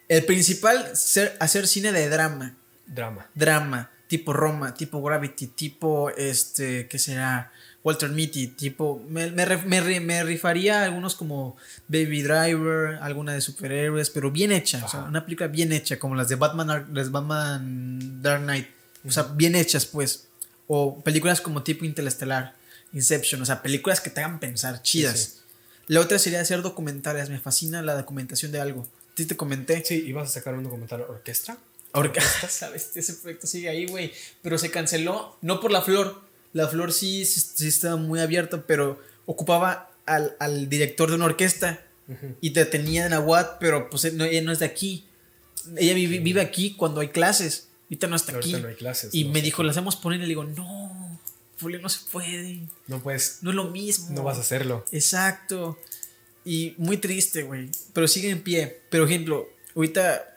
El 0.09 0.25
principal, 0.25 0.97
ser, 0.97 1.37
hacer 1.41 1.69
cine 1.69 1.93
de 1.93 2.09
drama. 2.09 2.57
Drama. 2.87 3.29
drama, 3.35 3.91
tipo 4.11 4.33
Roma, 4.35 4.75
tipo 4.75 5.01
Gravity, 5.01 5.47
tipo 5.47 6.11
este, 6.11 6.89
¿qué 6.89 6.99
será? 6.99 7.53
Walter 7.83 8.11
Mitty, 8.11 8.49
tipo, 8.49 9.03
me, 9.09 9.31
me, 9.31 9.47
me 9.47 9.81
ri- 9.83 10.01
me 10.03 10.23
rifaría 10.23 10.83
algunos 10.85 11.15
como 11.15 11.57
Baby 11.89 12.21
Driver, 12.23 12.97
alguna 13.01 13.33
de 13.33 13.41
superhéroes, 13.41 14.11
pero 14.11 14.31
bien 14.31 14.53
hecha, 14.53 14.85
o 14.85 14.89
sea, 14.89 15.01
una 15.05 15.25
película 15.25 15.47
bien 15.49 15.73
hecha, 15.73 15.99
como 15.99 16.15
las 16.15 16.29
de 16.29 16.35
Batman, 16.35 16.89
las 16.93 17.11
Batman 17.11 18.21
Dark 18.21 18.43
Knight, 18.43 18.67
o 19.07 19.11
sea, 19.11 19.23
bien 19.23 19.55
hechas 19.55 19.87
pues, 19.87 20.27
o 20.67 21.01
películas 21.03 21.41
como 21.41 21.63
tipo 21.63 21.87
Interestelar, 21.87 22.55
Inception, 22.93 23.41
o 23.41 23.47
sea, 23.47 23.63
películas 23.63 24.01
que 24.03 24.11
te 24.11 24.21
hagan 24.21 24.41
pensar, 24.41 24.83
chidas. 24.83 25.19
Sí, 25.19 25.41
La 25.87 26.01
otra 26.01 26.19
sería 26.19 26.41
hacer 26.43 26.61
documentales, 26.63 27.31
me 27.31 27.39
fascina 27.39 27.81
la 27.81 27.95
documentación 27.95 28.53
de 28.53 28.61
algo. 28.61 28.87
Sí 29.17 29.25
te 29.27 29.37
comenté. 29.37 29.83
Sí, 29.85 30.05
ibas 30.07 30.29
a 30.29 30.33
sacar 30.33 30.55
un 30.55 30.65
documental 30.65 31.01
orquestra. 31.03 31.57
Ahora, 31.93 32.13
¿sabes? 32.49 32.91
Ese 32.95 33.15
proyecto 33.15 33.47
sigue 33.47 33.69
ahí, 33.69 33.87
güey. 33.87 34.13
Pero 34.43 34.59
se 34.59 34.71
canceló, 34.71 35.37
no 35.43 35.61
por 35.61 35.71
la 35.71 35.83
flor. 35.83 36.23
La 36.53 36.67
flor 36.69 36.93
sí, 36.93 37.25
sí, 37.25 37.41
sí 37.55 37.69
estaba 37.69 37.97
muy 37.97 38.21
abierta, 38.21 38.65
pero 38.67 39.01
ocupaba 39.27 39.91
al, 40.07 40.37
al 40.41 40.69
director 40.69 41.09
de 41.09 41.15
una 41.17 41.27
orquesta 41.27 41.85
Ujú. 42.09 42.35
y 42.41 42.51
te 42.51 42.65
tenía 42.65 43.07
en 43.07 43.13
Aguad, 43.13 43.59
pero 43.61 43.89
pues 43.89 44.13
no, 44.15 44.25
ella 44.25 44.43
no 44.43 44.51
es 44.53 44.59
de 44.59 44.67
aquí. 44.67 45.05
Ella 45.77 45.95
vive, 45.95 46.19
vive 46.19 46.41
aquí 46.41 46.75
cuando 46.75 47.01
hay 47.01 47.09
clases. 47.09 47.69
Ahorita 47.85 48.07
no 48.07 48.17
está 48.17 48.37
aquí. 48.37 48.53
no 48.55 48.69
hay 48.69 48.75
clases. 48.75 49.15
y 49.15 49.25
no 49.25 49.33
me 49.33 49.43
dijo, 49.43 49.63
las 49.63 49.77
hacemos 49.77 49.97
poner 49.97 50.19
y 50.19 50.23
le 50.23 50.29
digo, 50.29 50.45
no, 50.45 51.21
no 51.61 51.89
se 51.89 52.01
puede. 52.11 52.61
No 52.87 53.01
puedes, 53.03 53.39
No 53.43 53.51
es 53.51 53.57
lo 53.57 53.65
mismo. 53.65 54.09
no 54.11 54.23
vas 54.23 54.39
a 54.39 54.41
hacerlo. 54.41 54.85
Exacto. 54.93 55.79
Y 56.45 56.75
muy 56.79 56.97
triste, 56.97 57.43
güey. 57.43 57.69
Pero 57.93 58.09
sigue 58.09 58.31
en 58.31 58.43
pie. 58.43 58.81
Pero, 58.91 59.05
ejemplo, 59.05 59.49
ahorita 59.77 60.30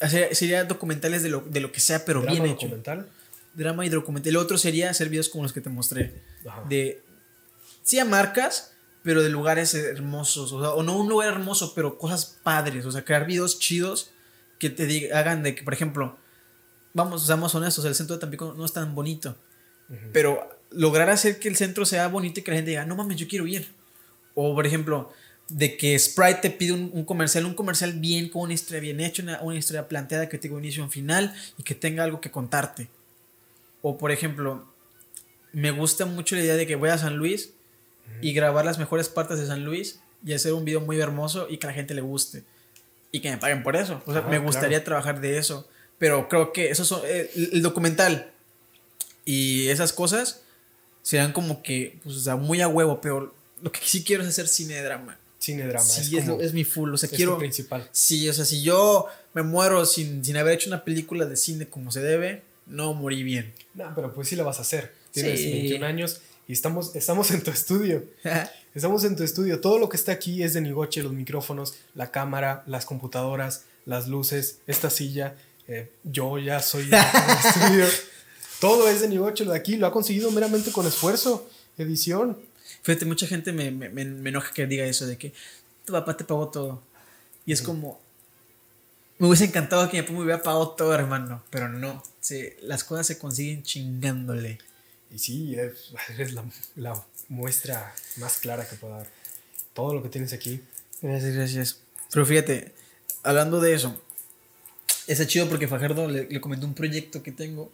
hacer- 0.00 0.34
sería 0.34 0.64
documentales 0.64 1.22
de 1.22 1.28
lo, 1.30 1.40
de 1.40 1.60
lo 1.60 1.72
que 1.72 1.80
sea, 1.80 2.04
pero 2.04 2.22
bien 2.22 2.44
hecho. 2.46 2.66
documental. 2.66 3.08
Drama 3.54 3.84
y 3.86 3.88
documental. 3.88 4.30
El 4.30 4.36
otro 4.36 4.56
sería 4.58 4.90
hacer 4.90 5.08
videos 5.08 5.28
como 5.28 5.42
los 5.44 5.52
que 5.52 5.60
te 5.60 5.70
mostré. 5.70 6.22
Ajá. 6.46 6.64
De. 6.68 7.02
Sí, 7.82 7.98
a 7.98 8.04
marcas, 8.04 8.72
pero 9.02 9.22
de 9.22 9.30
lugares 9.30 9.74
hermosos, 9.74 10.52
o, 10.52 10.60
sea, 10.60 10.70
o 10.72 10.82
no 10.82 10.96
un 10.98 11.08
lugar 11.08 11.28
hermoso, 11.32 11.72
pero 11.74 11.96
cosas 11.98 12.38
padres, 12.42 12.84
o 12.84 12.92
sea, 12.92 13.04
crear 13.04 13.26
videos 13.26 13.58
chidos 13.58 14.10
que 14.58 14.68
te 14.70 14.86
diga- 14.86 15.16
hagan 15.16 15.42
de 15.42 15.54
que, 15.54 15.62
por 15.62 15.72
ejemplo, 15.72 16.16
vamos, 16.92 17.24
seamos 17.24 17.54
honestos, 17.54 17.84
el 17.86 17.94
centro 17.94 18.16
de 18.16 18.20
Tampico 18.20 18.54
no 18.56 18.64
es 18.64 18.72
tan 18.72 18.94
bonito, 18.94 19.36
pero 20.12 20.46
lograr 20.70 21.08
hacer 21.08 21.38
que 21.38 21.48
el 21.48 21.56
centro 21.56 21.86
sea 21.86 22.08
bonito 22.08 22.40
y 22.40 22.42
que 22.42 22.50
la 22.50 22.56
gente 22.58 22.70
diga, 22.72 22.84
no 22.84 22.94
mames, 22.96 23.16
yo 23.16 23.26
quiero 23.26 23.46
ir. 23.46 23.68
O, 24.34 24.54
por 24.54 24.66
ejemplo, 24.66 25.10
de 25.48 25.76
que 25.76 25.98
Sprite 25.98 26.40
te 26.42 26.50
pide 26.50 26.72
un, 26.72 26.90
un 26.92 27.04
comercial, 27.04 27.46
un 27.46 27.54
comercial 27.54 27.94
bien, 27.94 28.28
con 28.28 28.42
una 28.42 28.52
historia 28.52 28.80
bien 28.80 29.00
hecha, 29.00 29.22
una, 29.22 29.40
una 29.40 29.58
historia 29.58 29.88
planteada 29.88 30.28
que 30.28 30.38
tenga 30.38 30.56
un 30.56 30.64
inicio 30.64 30.82
y 30.82 30.84
un 30.84 30.90
final 30.90 31.34
y 31.56 31.62
que 31.62 31.74
tenga 31.74 32.04
algo 32.04 32.20
que 32.20 32.30
contarte. 32.30 32.88
O, 33.80 33.96
por 33.96 34.10
ejemplo, 34.10 34.66
me 35.52 35.70
gusta 35.70 36.04
mucho 36.04 36.36
la 36.36 36.42
idea 36.42 36.56
de 36.56 36.66
que 36.66 36.76
voy 36.76 36.90
a 36.90 36.98
San 36.98 37.16
Luis 37.16 37.50
y 38.20 38.32
grabar 38.32 38.64
las 38.64 38.78
mejores 38.78 39.08
partes 39.08 39.38
de 39.38 39.46
San 39.46 39.64
Luis 39.64 40.00
y 40.24 40.32
hacer 40.32 40.52
un 40.52 40.64
video 40.64 40.80
muy 40.80 41.00
hermoso 41.00 41.46
y 41.48 41.58
que 41.58 41.66
a 41.66 41.70
la 41.70 41.74
gente 41.74 41.94
le 41.94 42.00
guste. 42.00 42.44
Y 43.10 43.20
que 43.20 43.30
me 43.30 43.38
paguen 43.38 43.62
por 43.62 43.76
eso. 43.76 44.02
O 44.06 44.12
sea, 44.12 44.20
Ajá, 44.20 44.30
me 44.30 44.38
gustaría 44.38 44.84
trabajar 44.84 45.20
de 45.20 45.38
eso. 45.38 45.68
Pero 45.98 46.28
creo 46.28 46.52
que 46.52 46.70
eso 46.70 46.84
son, 46.84 47.00
eh, 47.04 47.30
el, 47.34 47.50
el 47.54 47.62
documental 47.62 48.30
y 49.24 49.68
esas 49.68 49.92
cosas 49.92 50.42
serán 51.02 51.32
como 51.32 51.62
que, 51.62 51.98
pues, 52.02 52.16
o 52.16 52.20
sea, 52.20 52.36
muy 52.36 52.60
a 52.60 52.68
huevo, 52.68 53.00
pero 53.00 53.34
lo 53.62 53.72
que 53.72 53.80
sí 53.82 54.04
quiero 54.04 54.22
es 54.22 54.28
hacer 54.28 54.46
cine 54.48 54.74
de 54.74 54.82
drama. 54.82 55.18
Cine 55.38 55.66
drama. 55.66 55.84
Sí, 55.84 56.00
es, 56.16 56.22
es, 56.22 56.26
lo- 56.26 56.34
como, 56.34 56.44
es 56.46 56.52
mi 56.52 56.64
full. 56.64 56.92
O 56.92 56.96
sea, 56.96 57.08
es 57.08 57.14
quiero. 57.16 57.32
lo 57.32 57.38
principal. 57.38 57.88
Sí, 57.92 58.28
o 58.28 58.32
sea, 58.32 58.44
si 58.44 58.62
yo 58.62 59.06
me 59.34 59.42
muero 59.42 59.84
sin, 59.86 60.24
sin 60.24 60.36
haber 60.36 60.54
hecho 60.54 60.68
una 60.68 60.84
película 60.84 61.26
de 61.26 61.36
cine 61.36 61.68
como 61.68 61.92
se 61.92 62.00
debe, 62.00 62.42
no 62.66 62.92
morí 62.94 63.22
bien. 63.22 63.52
No, 63.74 63.92
pero 63.94 64.12
pues 64.12 64.28
sí 64.28 64.36
la 64.36 64.42
vas 64.42 64.58
a 64.58 64.62
hacer. 64.62 64.92
Tienes 65.12 65.40
Sí. 65.40 65.50
21 65.52 65.86
años 65.86 66.20
y 66.48 66.52
estamos, 66.52 66.94
estamos 66.96 67.30
en 67.30 67.42
tu 67.42 67.50
estudio. 67.50 68.04
Estamos 68.74 69.02
en 69.02 69.16
tu 69.16 69.24
estudio. 69.24 69.60
Todo 69.60 69.78
lo 69.78 69.88
que 69.88 69.96
está 69.96 70.12
aquí 70.12 70.42
es 70.44 70.52
de 70.54 70.60
Nigoche, 70.60 71.02
los 71.02 71.12
micrófonos, 71.12 71.74
la 71.96 72.12
cámara, 72.12 72.62
las 72.66 72.84
computadoras, 72.84 73.62
las 73.86 74.06
luces, 74.06 74.58
esta 74.68 74.88
silla. 74.88 75.34
eh, 75.66 75.90
yo 76.04 76.38
ya 76.38 76.60
soy 76.60 76.84
del 76.84 77.00
estudio. 77.44 77.86
Todo 78.60 78.88
es 78.88 79.00
de 79.00 79.08
Nigoche, 79.08 79.44
lo 79.44 79.52
de 79.52 79.58
aquí. 79.58 79.76
Lo 79.76 79.86
ha 79.86 79.92
conseguido 79.92 80.30
meramente 80.30 80.70
con 80.70 80.86
esfuerzo, 80.86 81.48
edición. 81.76 82.38
Fíjate, 82.82 83.04
mucha 83.04 83.26
gente 83.26 83.52
me, 83.52 83.70
me, 83.70 83.88
me- 83.88 84.28
enoja 84.30 84.52
que 84.52 84.66
diga 84.66 84.84
eso 84.86 85.06
de 85.06 85.18
que 85.18 85.32
tu 85.84 85.92
papá 85.92 86.16
te 86.16 86.24
pagó 86.24 86.48
todo. 86.48 86.82
Y 87.46 87.52
es 87.52 87.62
como. 87.62 88.00
Me 89.18 89.26
hubiese 89.26 89.44
encantado 89.46 89.88
que 89.90 89.96
mi 89.96 90.02
papá 90.02 90.12
me 90.14 90.24
hubiera 90.24 90.42
pagado 90.42 90.70
todo, 90.70 90.94
hermano. 90.94 91.42
Pero 91.50 91.68
no. 91.68 92.02
Sí, 92.20 92.50
las 92.62 92.84
cosas 92.84 93.06
se 93.06 93.18
consiguen 93.18 93.62
chingándole. 93.62 94.58
Y 95.10 95.18
sí, 95.18 95.54
es, 95.56 95.92
la, 96.32 96.44
la 96.76 97.04
muestra 97.28 97.94
más 98.16 98.38
clara 98.38 98.68
que 98.68 98.76
puedo 98.76 98.94
dar. 98.96 99.06
Todo 99.74 99.94
lo 99.94 100.02
que 100.02 100.08
tienes 100.08 100.32
aquí. 100.32 100.62
Gracias, 101.02 101.34
gracias. 101.34 101.80
Pero 102.12 102.26
fíjate, 102.26 102.74
hablando 103.22 103.60
de 103.60 103.74
eso, 103.74 104.00
está 105.06 105.26
chido 105.26 105.48
porque 105.48 105.68
Fajardo 105.68 106.08
le, 106.08 106.28
le 106.28 106.40
comentó 106.40 106.66
un 106.66 106.74
proyecto 106.74 107.22
que 107.22 107.32
tengo, 107.32 107.72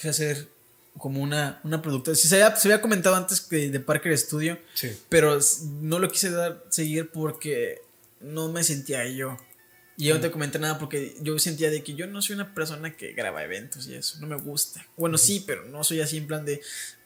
que 0.00 0.08
hacer 0.08 0.48
como 0.98 1.20
una, 1.22 1.60
una 1.64 1.82
productora. 1.82 2.14
Sí, 2.16 2.28
se 2.28 2.42
había, 2.42 2.56
se 2.56 2.68
había 2.68 2.80
comentado 2.80 3.16
antes 3.16 3.40
que 3.40 3.70
de 3.70 3.80
Parker 3.80 4.16
Studio, 4.16 4.58
Sí. 4.74 4.96
pero 5.08 5.38
no 5.80 5.98
lo 5.98 6.10
quise 6.10 6.30
dar 6.30 6.62
seguir 6.70 7.10
porque 7.10 7.82
no 8.20 8.48
me 8.50 8.62
sentía 8.64 9.06
yo. 9.08 9.36
Y 9.98 10.06
yo 10.06 10.14
no 10.14 10.20
te 10.20 10.30
comenté 10.30 10.58
nada 10.58 10.78
porque 10.78 11.16
yo 11.22 11.38
sentía 11.38 11.70
de 11.70 11.82
que 11.82 11.94
yo 11.94 12.06
no 12.06 12.20
soy 12.20 12.34
una 12.34 12.54
persona 12.54 12.94
que 12.96 13.12
graba 13.12 13.42
eventos 13.42 13.86
y 13.88 13.94
eso, 13.94 14.18
no 14.20 14.26
me 14.26 14.36
gusta. 14.36 14.86
Bueno, 14.96 15.16
sí, 15.16 15.42
pero 15.46 15.64
no 15.66 15.84
soy 15.84 16.00
así 16.02 16.18
en 16.18 16.26
plan 16.26 16.44
de... 16.44 16.60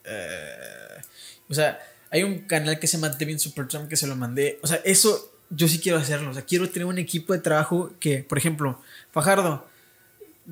eh, 0.05 1.01
o 1.49 1.53
sea, 1.53 1.79
hay 2.09 2.23
un 2.23 2.39
canal 2.39 2.79
que 2.79 2.87
se 2.87 2.97
llama 2.97 3.09
Devin 3.09 3.39
Supertramp 3.39 3.87
que 3.89 3.95
se 3.95 4.07
lo 4.07 4.15
mandé. 4.17 4.59
O 4.61 4.67
sea, 4.67 4.81
eso 4.83 5.33
yo 5.49 5.67
sí 5.69 5.79
quiero 5.79 5.97
hacerlo. 5.99 6.31
O 6.31 6.33
sea, 6.33 6.43
quiero 6.43 6.69
tener 6.69 6.85
un 6.85 6.97
equipo 6.97 7.31
de 7.33 7.39
trabajo 7.39 7.93
que, 7.99 8.23
por 8.23 8.37
ejemplo, 8.37 8.81
Fajardo 9.11 9.67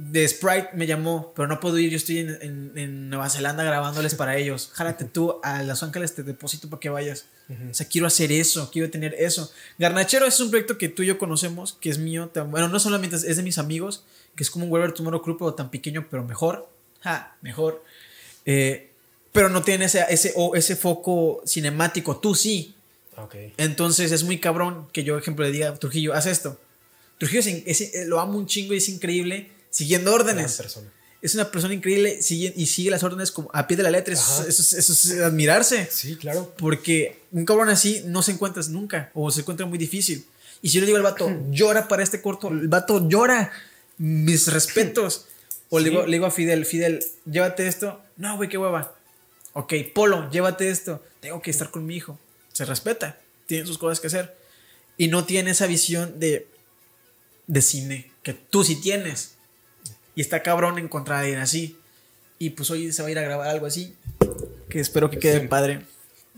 de 0.01 0.25
Sprite 0.27 0.69
me 0.75 0.87
llamó, 0.87 1.33
pero 1.35 1.47
no 1.49 1.59
puedo 1.59 1.77
ir. 1.77 1.89
Yo 1.91 1.97
estoy 1.97 2.19
en, 2.19 2.29
en- 2.41 2.71
en 2.77 3.09
Nueva 3.09 3.29
Zelanda 3.29 3.63
grabándoles 3.65 4.15
para 4.15 4.37
ellos. 4.37 4.69
Jálate 4.73 5.03
tú 5.05 5.39
a 5.43 5.61
Los 5.63 5.83
Ángeles, 5.83 6.15
te 6.15 6.23
deposito 6.23 6.69
para 6.69 6.79
que 6.79 6.89
vayas. 6.89 7.25
O 7.69 7.73
sea, 7.73 7.87
quiero 7.87 8.05
hacer 8.07 8.31
eso, 8.31 8.69
quiero 8.71 8.89
tener 8.91 9.13
eso. 9.17 9.51
Garnachero 9.79 10.25
es 10.27 10.39
un 10.39 10.51
proyecto 10.51 10.77
que 10.77 10.87
tú 10.87 11.01
y 11.03 11.07
yo 11.07 11.17
conocemos, 11.17 11.73
que 11.81 11.89
es 11.89 11.97
mío. 11.97 12.31
Bueno, 12.47 12.69
no 12.69 12.79
solamente 12.79 13.15
es, 13.15 13.23
es 13.23 13.37
de 13.37 13.43
mis 13.43 13.57
amigos, 13.57 14.03
que 14.35 14.43
es 14.43 14.51
como 14.51 14.65
un 14.65 14.71
Weber 14.71 14.93
Tomorrow 14.93 15.21
Crew, 15.21 15.37
pero 15.37 15.53
tan 15.55 15.69
pequeño, 15.71 16.07
pero 16.09 16.23
mejor. 16.23 16.69
Ja, 17.01 17.35
mejor. 17.41 17.83
Eh, 18.45 18.91
pero 19.31 19.49
no 19.49 19.63
tiene 19.63 19.85
ese, 19.85 20.05
ese, 20.09 20.33
o 20.35 20.55
ese 20.55 20.75
foco 20.75 21.41
cinemático. 21.45 22.17
Tú 22.17 22.35
sí. 22.35 22.75
Entonces 23.57 24.11
es 24.11 24.23
muy 24.23 24.39
cabrón 24.39 24.87
que 24.93 25.03
yo, 25.03 25.17
ejemplo, 25.17 25.43
le 25.43 25.51
diga 25.51 25.69
a 25.69 25.75
Trujillo, 25.75 26.13
haz 26.13 26.25
esto. 26.27 26.57
Trujillo 27.17 27.41
es- 27.65 27.81
eh, 27.81 28.05
lo 28.07 28.19
amo 28.19 28.37
un 28.37 28.45
chingo 28.45 28.73
y 28.73 28.77
es 28.77 28.87
increíble 28.89 29.49
siguiendo 29.69 30.13
órdenes. 30.13 30.55
persona. 30.57 30.91
Es 31.21 31.35
una 31.35 31.51
persona 31.51 31.73
increíble 31.73 32.21
sigue, 32.21 32.53
y 32.55 32.65
sigue 32.67 32.89
las 32.91 33.03
órdenes 33.03 33.31
como 33.31 33.49
a 33.53 33.67
pie 33.67 33.75
de 33.75 33.83
la 33.83 33.91
letra. 33.91 34.13
Eso, 34.13 34.47
eso 34.47 34.61
es- 34.61 34.73
eso 34.73 34.93
es 34.93 35.19
admirarse. 35.21 35.87
Sí, 35.91 36.15
claro. 36.15 36.53
Porque 36.57 37.19
un 37.31 37.43
cabrón 37.45 37.67
así 37.69 38.01
no 38.05 38.21
se 38.23 38.31
encuentra 38.31 38.63
nunca 38.69 39.11
o 39.13 39.29
se 39.29 39.41
encuentra 39.41 39.65
muy 39.65 39.77
difícil. 39.77 40.25
Y 40.61 40.69
si 40.69 40.75
yo 40.75 40.79
le 40.81 40.85
digo 40.87 40.97
al 40.97 41.03
vato, 41.03 41.29
llora 41.51 41.87
para 41.89 42.03
este 42.03 42.21
corto, 42.21 42.47
el 42.49 42.67
vato 42.69 43.07
llora. 43.09 43.51
Mis 43.97 44.47
respetos. 44.47 45.25
O 45.69 45.79
le, 45.79 45.85
Sí. 45.85 45.89
digo, 45.91 46.05
le 46.05 46.11
digo 46.13 46.25
a 46.25 46.31
Fidel, 46.31 46.65
Fidel, 46.65 47.03
llévate 47.29 47.67
esto. 47.67 48.01
No, 48.15 48.37
güey, 48.37 48.47
qué 48.47 48.57
hueva. 48.57 48.95
Ok, 49.53 49.73
Polo, 49.93 50.29
llévate 50.31 50.69
esto. 50.69 51.03
Tengo 51.19 51.41
que 51.41 51.51
estar 51.51 51.69
con 51.69 51.85
mi 51.85 51.97
hijo. 51.97 52.17
Se 52.53 52.63
respeta. 52.63 53.19
Tiene 53.45 53.67
sus 53.67 53.77
cosas 53.77 53.99
que 53.99 54.07
hacer. 54.07 54.37
Y 54.97 55.09
no 55.09 55.25
tiene 55.25 55.51
esa 55.51 55.67
visión 55.67 56.17
de, 56.19 56.47
de 57.47 57.61
cine 57.61 58.11
que 58.23 58.33
tú 58.33 58.63
sí 58.63 58.77
tienes. 58.79 59.33
Y 60.19 60.21
está 60.21 60.43
cabrón 60.43 60.77
encontrar 60.79 61.19
a 61.19 61.21
alguien 61.21 61.39
así. 61.39 61.77
Y 62.39 62.49
pues 62.49 62.69
hoy 62.71 62.91
se 62.91 63.01
va 63.01 63.07
a 63.07 63.11
ir 63.11 63.19
a 63.19 63.21
grabar 63.21 63.47
algo 63.47 63.65
así. 63.67 63.95
Que 64.67 64.81
espero 64.81 65.09
que 65.09 65.17
quede 65.17 65.39
Sí. 65.39 65.47
padre. 65.47 65.85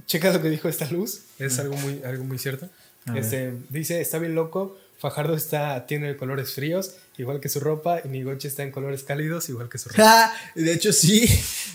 Checa 0.06 0.32
lo 0.32 0.40
que 0.40 0.50
dijo 0.52 0.70
esta 0.70 0.86
luz. 0.92 1.22
Es 1.40 1.58
algo 1.58 1.76
muy, 1.78 2.00
algo 2.06 2.24
muy 2.24 2.38
cierto. 2.38 2.70
Este, 3.16 3.54
dice, 3.70 4.00
está 4.00 4.20
bien 4.20 4.36
loco. 4.36 4.78
Fajardo 5.00 5.34
está, 5.36 5.88
tiene 5.88 6.16
colores 6.16 6.54
fríos, 6.54 6.94
igual 7.18 7.40
que 7.40 7.50
su 7.50 7.60
ropa. 7.60 8.02
Y 8.06 8.10
Nigoche 8.10 8.48
está 8.48 8.62
en 8.62 8.70
colores 8.70 9.04
cálidos, 9.04 9.50
igual 9.50 9.68
que 9.68 9.80
su 9.80 9.90
ropa. 9.90 10.04
Ja, 10.04 10.34
de 10.56 10.74
hecho, 10.74 10.94
sí. 10.94 11.26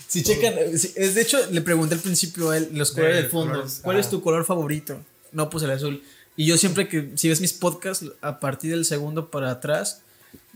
Si 0.07 0.23
checan, 0.23 0.53
sí, 0.77 0.93
es 0.95 1.13
de 1.13 1.21
hecho, 1.23 1.37
le 1.51 1.59
pregunté 1.59 1.95
al 1.95 1.99
principio 2.01 2.51
a 2.51 2.57
él 2.57 2.69
los 2.71 2.91
colores 2.91 3.17
De 3.17 3.21
del 3.23 3.31
fondo. 3.31 3.51
colores, 3.55 3.79
¿Cuál 3.83 3.97
ajá. 3.97 4.05
es 4.05 4.09
tu 4.09 4.21
color 4.21 4.45
favorito? 4.45 4.97
No, 5.33 5.49
pues 5.49 5.61
el 5.65 5.71
azul. 5.71 6.01
Y 6.37 6.45
yo 6.45 6.57
siempre 6.57 6.87
que, 6.87 7.11
si 7.15 7.27
ves 7.27 7.41
mis 7.41 7.51
podcasts, 7.51 8.05
a 8.21 8.39
partir 8.39 8.71
del 8.71 8.85
segundo 8.85 9.29
para 9.29 9.51
atrás, 9.51 10.03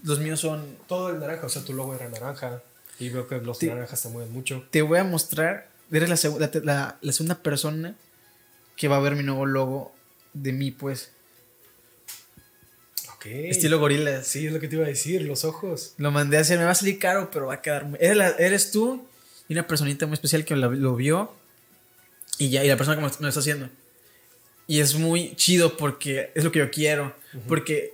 los 0.03 0.19
míos 0.19 0.39
son. 0.39 0.77
Todo 0.87 1.09
el 1.09 1.19
naranja, 1.19 1.45
o 1.45 1.49
sea, 1.49 1.63
tu 1.63 1.73
logo 1.73 1.93
era 1.95 2.07
naranja. 2.09 2.61
Y 2.99 3.09
veo 3.09 3.27
que 3.27 3.37
los 3.37 3.57
Sí. 3.57 3.67
naranjas 3.67 4.01
te 4.01 4.09
mueven 4.09 4.31
mucho. 4.31 4.63
Te 4.69 4.81
voy 4.81 4.99
a 4.99 5.03
mostrar. 5.03 5.67
Eres 5.91 6.07
la, 6.09 6.15
seg- 6.15 6.37
la, 6.37 6.49
la- 6.63 6.97
la 7.01 7.11
segunda 7.11 7.35
persona 7.35 7.95
que 8.77 8.87
va 8.87 8.97
a 8.97 8.99
ver 8.99 9.15
mi 9.15 9.23
nuevo 9.23 9.45
logo 9.45 9.91
de 10.33 10.51
mí, 10.53 10.71
pues. 10.71 11.11
Ok. 13.15 13.25
Estilo 13.27 13.79
gorilas. 13.79 14.25
Sí, 14.27 14.47
es 14.47 14.53
lo 14.53 14.59
que 14.59 14.67
te 14.67 14.75
iba 14.75 14.85
a 14.85 14.89
decir, 14.89 15.21
los 15.23 15.43
ojos. 15.45 15.93
Lo 15.97 16.11
mandé 16.11 16.37
a 16.37 16.41
hacer, 16.41 16.57
me 16.57 16.65
va 16.65 16.71
a 16.71 16.75
salir 16.75 16.97
caro, 16.99 17.29
pero 17.31 17.47
va 17.47 17.55
a 17.55 17.61
quedar 17.61 17.85
muy... 17.85 17.97
Eres, 18.01 18.35
eres 18.39 18.71
tú 18.71 19.05
y 19.47 19.53
una 19.53 19.67
personita 19.67 20.07
muy 20.07 20.15
especial 20.15 20.45
que 20.45 20.55
lo, 20.55 20.71
lo 20.71 20.95
vio 20.95 21.33
y 22.37 22.49
ya, 22.49 22.63
y 22.63 22.67
la 22.67 22.77
persona 22.77 22.95
que 22.97 23.03
me, 23.03 23.07
me 23.09 23.15
lo 23.21 23.27
está 23.27 23.39
haciendo. 23.41 23.69
Y 24.67 24.79
es 24.79 24.95
muy 24.95 25.35
chido 25.35 25.77
porque 25.77 26.31
es 26.33 26.43
lo 26.43 26.51
que 26.51 26.59
yo 26.59 26.71
quiero. 26.71 27.13
Porque 27.47 27.93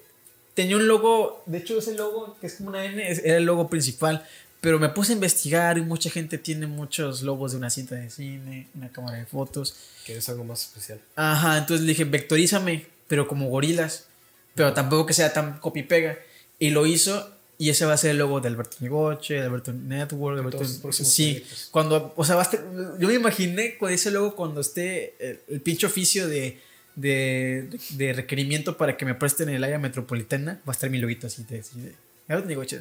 tenía 0.58 0.76
un 0.76 0.88
logo, 0.88 1.44
de 1.46 1.60
hecho 1.60 1.78
ese 1.78 1.94
logo 1.94 2.36
que 2.42 2.48
es 2.48 2.56
como 2.56 2.70
una 2.70 2.84
N, 2.84 3.00
era 3.24 3.38
el 3.38 3.46
logo 3.46 3.70
principal. 3.70 4.26
Pero 4.60 4.80
me 4.80 4.90
puse 4.90 5.12
a 5.12 5.16
investigar 5.16 5.78
y 5.78 5.82
mucha 5.82 6.10
gente 6.10 6.40
tiene 6.40 6.66
muchos 6.66 7.22
logos 7.22 7.52
de 7.52 7.60
una 7.60 7.70
cinta 7.70 7.94
de 7.94 8.10
cine, 8.10 8.68
una 8.74 8.92
cámara 8.92 9.20
de 9.20 9.28
fotos. 9.28 9.76
Que 10.04 10.18
es 10.18 10.28
algo 10.30 10.44
más 10.44 10.64
especial. 10.64 11.00
Ajá, 11.16 11.60
entonces 11.60 11.86
le 11.86 11.92
dije, 11.92 12.06
vectorízame, 12.06 12.88
pero 13.08 13.28
como 13.28 13.50
gorilas. 13.50 14.08
Pero 14.56 14.74
tampoco 14.74 15.06
que 15.06 15.14
sea 15.14 15.32
tan 15.32 15.60
copy-pega. 15.60 16.18
Y 16.58 16.72
lo 16.72 16.88
hizo, 16.88 17.30
y 17.60 17.70
ese 17.70 17.86
va 17.86 17.94
a 17.94 17.98
ser 17.98 18.12
el 18.12 18.18
logo 18.18 18.42
de 18.42 18.48
Alberto 18.48 18.78
Nigoche, 18.80 19.36
de 19.36 19.42
Alberto 19.42 19.74
Network, 19.74 20.38
de 20.38 20.42
Alberto... 20.42 20.66
Sí, 20.66 21.34
proyectos. 21.36 21.68
cuando, 21.70 22.14
o 22.18 22.26
sea, 22.26 22.50
yo 22.98 23.08
me 23.08 23.14
imaginé 23.14 23.78
con 23.78 23.92
ese 23.92 24.10
logo 24.10 24.36
cuando 24.36 24.62
esté 24.62 25.14
el, 25.20 25.40
el 25.50 25.62
pinche 25.62 25.86
oficio 25.86 26.28
de, 26.28 26.60
de, 26.98 27.70
de 27.92 28.12
requerimiento 28.14 28.76
para 28.76 28.98
que 28.98 29.06
me 29.06 29.16
presten 29.16 29.48
el 29.50 29.64
área 29.64 29.80
metropolitana, 29.80 30.60
va 30.68 30.72
a 30.72 30.76
estar 30.76 30.90
mi 30.90 30.98
loguito 30.98 31.28
así 31.28 31.44
de, 31.44 31.60
así 31.60 31.80
de 31.80 31.96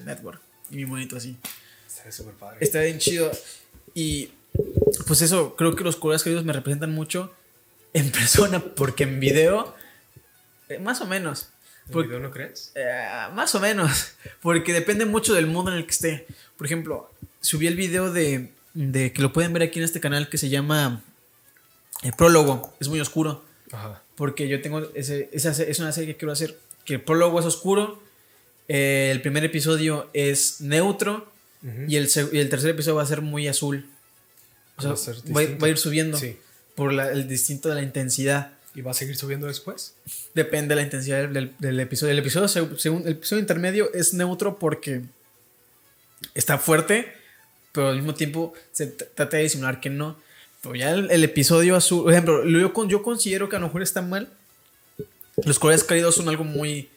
Network. 0.04 0.40
Y 0.70 0.76
mi 0.76 0.86
monito 0.86 1.16
así. 1.16 1.36
Está 1.86 2.10
súper 2.10 2.34
padre. 2.34 2.58
Está 2.60 2.80
bien 2.80 2.98
chido. 2.98 3.30
Y 3.94 4.30
pues 5.06 5.22
eso, 5.22 5.54
creo 5.54 5.76
que 5.76 5.84
los 5.84 5.94
colores 5.96 6.22
queridos 6.24 6.44
me 6.44 6.52
representan 6.52 6.92
mucho 6.92 7.32
en 7.92 8.10
persona, 8.10 8.58
porque 8.60 9.04
en 9.04 9.20
video, 9.20 9.74
eh, 10.68 10.78
más 10.78 11.00
o 11.00 11.06
menos. 11.06 11.50
¿El 11.86 11.92
Porque- 11.92 12.08
video 12.08 12.20
no 12.20 12.30
crees? 12.32 12.72
eh, 12.74 13.06
más 13.32 13.54
o 13.54 13.60
menos, 13.60 14.14
porque 14.42 14.72
depende 14.72 15.04
mucho 15.06 15.34
del 15.34 15.46
mundo 15.46 15.70
en 15.70 15.76
el 15.78 15.84
que 15.84 15.92
esté. 15.92 16.26
Por 16.56 16.66
ejemplo, 16.66 17.12
subí 17.40 17.68
el 17.68 17.76
video 17.76 18.12
de, 18.12 18.50
de 18.74 19.12
que 19.12 19.22
lo 19.22 19.32
pueden 19.32 19.52
ver 19.52 19.62
aquí 19.62 19.78
en 19.78 19.84
este 19.84 20.00
canal 20.00 20.28
que 20.28 20.36
se 20.36 20.48
llama 20.48 21.04
el 22.02 22.12
prólogo, 22.12 22.74
es 22.80 22.88
muy 22.88 22.98
oscuro. 22.98 23.44
Ajá. 23.72 24.02
Porque 24.16 24.48
yo 24.48 24.60
tengo. 24.62 24.88
Ese, 24.94 25.28
esa 25.32 25.50
es 25.50 25.78
una 25.78 25.92
serie 25.92 26.14
que 26.14 26.18
quiero 26.18 26.32
hacer. 26.32 26.58
Que 26.84 26.94
el 26.94 27.00
prólogo 27.02 27.40
es 27.40 27.46
oscuro. 27.46 28.02
eh, 28.68 29.10
el 29.12 29.22
primer 29.22 29.44
episodio 29.44 30.08
es 30.12 30.60
neutro. 30.60 31.30
Y 31.88 31.96
el, 31.96 32.08
y 32.32 32.38
el 32.38 32.48
tercer 32.48 32.70
episodio 32.70 32.94
va 32.96 33.02
a 33.02 33.06
ser 33.06 33.22
muy 33.22 33.48
azul. 33.48 33.86
O 34.76 34.82
sea, 34.82 34.90
Va 34.90 34.94
a 34.94 34.96
ser 34.98 35.14
va, 35.16 35.18
a- 35.18 35.22
distinto. 35.40 35.60
va 35.62 35.66
a 35.66 35.70
ir 35.70 35.78
subiendo. 35.78 36.16
Sí. 36.18 36.36
Por 36.76 36.92
la- 36.92 37.10
el 37.10 37.26
distinto 37.28 37.68
de 37.68 37.74
la 37.76 37.82
intensidad. 37.82 38.52
¿Y 38.74 38.82
va 38.82 38.90
a 38.90 38.94
seguir 38.94 39.16
subiendo 39.16 39.46
después? 39.46 39.94
Depende 40.34 40.68
de 40.74 40.76
la 40.76 40.82
intensidad 40.82 41.22
del, 41.22 41.32
del- 41.32 41.54
del 41.58 41.80
episodio. 41.80 42.12
El 42.12 42.18
episodio, 42.20 42.46
seg- 42.46 42.76
según, 42.78 43.02
el 43.06 43.12
episodio 43.12 43.40
intermedio 43.40 43.92
es 43.94 44.14
neutro 44.14 44.58
porque 44.58 45.00
está 46.34 46.58
fuerte, 46.58 47.12
pero 47.72 47.88
al 47.88 47.96
mismo 47.96 48.14
tiempo 48.14 48.52
se 48.72 48.86
trata 48.86 49.36
de 49.38 49.44
disimular 49.44 49.80
que 49.80 49.90
no. 49.90 50.18
Ya 50.74 50.90
el, 50.92 51.10
el 51.10 51.24
episodio 51.24 51.76
azul, 51.76 52.04
por 52.04 52.12
ejemplo, 52.12 52.44
lo- 52.44 52.58
yo, 52.60 52.72
con- 52.72 52.88
yo 52.88 53.02
considero 53.02 53.48
que 53.48 53.56
a 53.56 53.58
lo 53.58 53.66
mejor 53.66 53.82
está 53.82 54.02
mal. 54.02 54.28
Los 55.44 55.58
colores 55.58 55.84
cálidos 55.84 56.14
son 56.14 56.28
algo 56.28 56.44
muy 56.44 56.88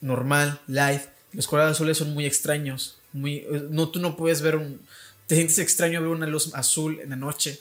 normal, 0.00 0.60
light. 0.66 1.02
Los 1.32 1.46
colores 1.46 1.72
azules 1.72 1.96
son 1.98 2.12
muy 2.14 2.26
extraños. 2.26 2.98
Muy, 3.12 3.46
no, 3.70 3.88
tú 3.88 4.00
no 4.00 4.16
puedes 4.16 4.42
ver 4.42 4.56
un. 4.56 4.80
Te 5.26 5.36
sientes 5.36 5.58
extraño 5.58 6.00
ver 6.00 6.10
una 6.10 6.26
luz 6.26 6.54
azul 6.54 7.00
en 7.00 7.10
la 7.10 7.16
noche. 7.16 7.58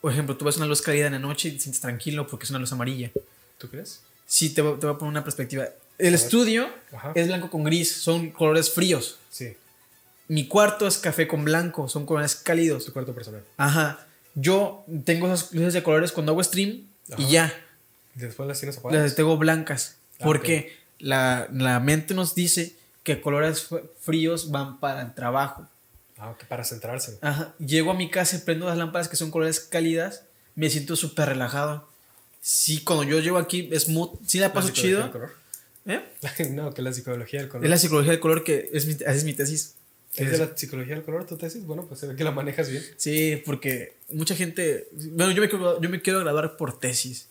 Por 0.00 0.12
ejemplo, 0.12 0.36
tú 0.36 0.44
ves 0.44 0.56
una 0.56 0.66
luz 0.66 0.80
cálida 0.80 1.06
en 1.06 1.12
la 1.12 1.18
noche 1.18 1.48
y 1.48 1.52
te 1.52 1.60
sientes 1.60 1.80
tranquilo 1.80 2.26
porque 2.26 2.44
es 2.44 2.50
una 2.50 2.58
luz 2.58 2.72
amarilla. 2.72 3.10
¿Tú 3.58 3.68
crees? 3.68 4.00
Sí, 4.26 4.50
te 4.54 4.62
voy, 4.62 4.78
te 4.78 4.86
voy 4.86 4.94
a 4.94 4.98
poner 4.98 5.10
una 5.10 5.24
perspectiva. 5.24 5.68
El 5.98 6.14
estudio 6.14 6.68
Ajá. 6.92 7.12
es 7.14 7.26
blanco 7.26 7.50
con 7.50 7.64
gris, 7.64 7.92
son 7.92 8.30
colores 8.30 8.70
fríos. 8.70 9.18
Sí. 9.30 9.54
Mi 10.28 10.46
cuarto 10.46 10.86
es 10.86 10.96
café 10.96 11.26
con 11.28 11.44
blanco, 11.44 11.88
son 11.88 12.06
colores 12.06 12.34
cálidos. 12.36 12.86
Tu 12.86 12.92
cuarto 12.92 13.12
personal. 13.14 13.42
Ajá. 13.58 14.06
Yo 14.34 14.84
tengo 15.04 15.26
esas 15.32 15.52
luces 15.52 15.74
de 15.74 15.82
colores 15.82 16.12
cuando 16.12 16.32
hago 16.32 16.42
stream 16.42 16.86
y 17.08 17.12
Ajá. 17.12 17.22
ya. 17.28 17.54
Después 18.14 18.46
las 18.48 18.58
tienes 18.60 18.78
apagadas. 18.78 19.02
Las 19.04 19.14
tengo 19.16 19.36
blancas. 19.36 19.96
Ah, 20.18 20.24
Porque 20.24 20.76
la, 20.98 21.48
la 21.52 21.80
mente 21.80 22.14
nos 22.14 22.34
dice 22.34 22.76
que 23.02 23.20
colores 23.20 23.68
fríos 24.00 24.50
van 24.50 24.78
para 24.80 25.02
el 25.02 25.14
trabajo. 25.14 25.66
Ah, 26.18 26.30
ok, 26.30 26.44
para 26.44 26.64
centrarse. 26.64 27.18
Ajá. 27.22 27.54
Llego 27.58 27.90
a 27.90 27.94
mi 27.94 28.10
casa 28.10 28.36
y 28.36 28.40
prendo 28.40 28.66
las 28.66 28.76
lámparas 28.76 29.08
que 29.08 29.16
son 29.16 29.30
colores 29.30 29.60
cálidas. 29.60 30.24
Me 30.54 30.68
siento 30.68 30.96
súper 30.96 31.28
relajado. 31.30 31.88
Sí, 32.42 32.82
cuando 32.84 33.04
yo 33.04 33.18
llego 33.20 33.38
aquí 33.38 33.68
es 33.72 33.88
mood. 33.88 34.18
Sí 34.26 34.38
la 34.38 34.52
paso 34.52 34.68
¿La 34.68 34.74
chido. 34.74 35.00
del 35.02 35.10
color? 35.10 35.30
¿Eh? 35.86 36.02
no, 36.50 36.72
que 36.74 36.82
la 36.82 36.92
psicología 36.92 37.40
del 37.40 37.48
color. 37.48 37.64
Es 37.64 37.70
la 37.70 37.78
psicología 37.78 38.10
del 38.12 38.20
color 38.20 38.44
que 38.44 38.68
es 38.72 38.86
mi, 38.86 38.96
es 39.04 39.24
mi 39.24 39.32
tesis. 39.32 39.76
¿Es 40.16 40.30
de 40.32 40.38
la 40.38 40.56
psicología 40.56 40.94
del 40.96 41.04
color 41.04 41.24
tu 41.26 41.36
tesis? 41.36 41.64
Bueno, 41.64 41.86
pues 41.86 42.00
se 42.00 42.06
ve 42.08 42.16
que 42.16 42.24
la 42.24 42.32
manejas 42.32 42.68
bien. 42.68 42.82
Sí, 42.96 43.40
porque 43.46 43.94
mucha 44.10 44.34
gente. 44.34 44.88
Bueno, 45.12 45.30
yo 45.32 45.40
me 45.42 45.48
yo 45.48 45.88
me 45.88 46.02
quiero 46.02 46.20
graduar 46.20 46.56
por 46.56 46.78
tesis. 46.78 47.28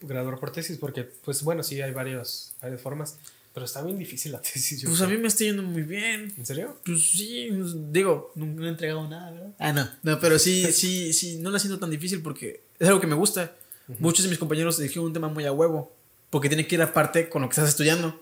Graduar 0.00 0.38
por 0.38 0.50
tesis, 0.52 0.76
porque, 0.78 1.04
pues 1.04 1.42
bueno, 1.42 1.62
sí 1.62 1.80
hay 1.80 1.92
varios, 1.92 2.52
varias 2.60 2.80
formas, 2.80 3.16
pero 3.54 3.64
está 3.64 3.82
bien 3.82 3.98
difícil 3.98 4.32
la 4.32 4.42
tesis. 4.42 4.80
yo 4.82 4.88
Pues 4.88 5.00
a 5.00 5.06
creo. 5.06 5.16
mí 5.16 5.22
me 5.22 5.28
está 5.28 5.44
yendo 5.44 5.62
muy 5.62 5.82
bien. 5.82 6.32
¿En 6.36 6.44
serio? 6.44 6.76
Pues 6.84 7.10
sí, 7.12 7.48
pues, 7.56 7.92
digo, 7.92 8.32
no 8.34 8.66
he 8.66 8.68
entregado 8.68 9.08
nada, 9.08 9.30
¿verdad? 9.30 9.54
Ah, 9.58 9.72
no. 9.72 9.88
No, 10.02 10.18
pero 10.20 10.38
sí, 10.38 10.66
sí, 10.72 11.12
sí, 11.12 11.36
no 11.38 11.50
la 11.50 11.58
siento 11.58 11.78
tan 11.78 11.90
difícil 11.90 12.20
porque 12.20 12.62
es 12.78 12.88
algo 12.88 13.00
que 13.00 13.06
me 13.06 13.14
gusta. 13.14 13.54
Muchos 13.98 14.24
de 14.24 14.28
mis 14.30 14.38
compañeros 14.38 14.78
dijeron 14.78 15.06
un 15.06 15.12
tema 15.12 15.28
muy 15.28 15.44
a 15.44 15.52
huevo, 15.52 15.94
porque 16.30 16.48
tiene 16.48 16.66
que 16.66 16.74
ir 16.76 16.82
aparte 16.82 17.28
con 17.28 17.42
lo 17.42 17.48
que 17.48 17.52
estás 17.52 17.68
estudiando. 17.68 18.21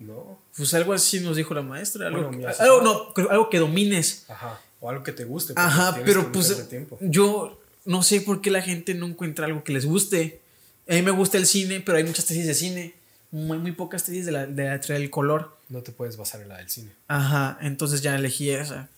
No. 0.00 0.38
Pues 0.56 0.72
algo 0.74 0.92
así 0.92 1.20
nos 1.20 1.36
dijo 1.36 1.54
la 1.54 1.62
maestra. 1.62 2.06
Algo, 2.08 2.28
Bueno, 2.30 2.38
que- 2.56 2.62
algo, 2.62 2.82
no, 2.82 3.30
algo 3.30 3.50
que 3.50 3.58
domines. 3.58 4.24
Ajá. 4.28 4.60
O 4.80 4.88
algo 4.90 5.02
que 5.02 5.12
te 5.12 5.24
guste. 5.24 5.54
Ajá, 5.56 6.00
pero 6.04 6.30
pues 6.30 6.56
yo 7.00 7.60
no 7.84 8.02
sé 8.02 8.20
por 8.20 8.40
qué 8.40 8.50
la 8.50 8.62
gente 8.62 8.94
no 8.94 9.06
encuentra 9.06 9.46
algo 9.46 9.64
que 9.64 9.72
les 9.72 9.84
guste. 9.86 10.40
A 10.88 10.92
mí 10.94 11.02
me 11.02 11.10
gusta 11.10 11.36
el 11.36 11.46
cine, 11.46 11.80
pero 11.80 11.98
hay 11.98 12.04
muchas 12.04 12.26
tesis 12.26 12.46
de 12.46 12.54
cine. 12.54 12.94
Muy, 13.30 13.58
muy 13.58 13.72
pocas 13.72 14.04
tesis 14.04 14.24
de 14.24 14.32
la, 14.32 14.46
de 14.46 14.64
la 14.68 14.80
teoría 14.80 15.00
del 15.00 15.10
color. 15.10 15.56
No 15.68 15.82
te 15.82 15.92
puedes 15.92 16.16
basar 16.16 16.40
en 16.40 16.48
la 16.48 16.58
del 16.58 16.70
cine. 16.70 16.92
Ajá, 17.08 17.58
entonces 17.60 18.00
ya 18.00 18.14
elegí 18.14 18.50
esa. 18.50 18.88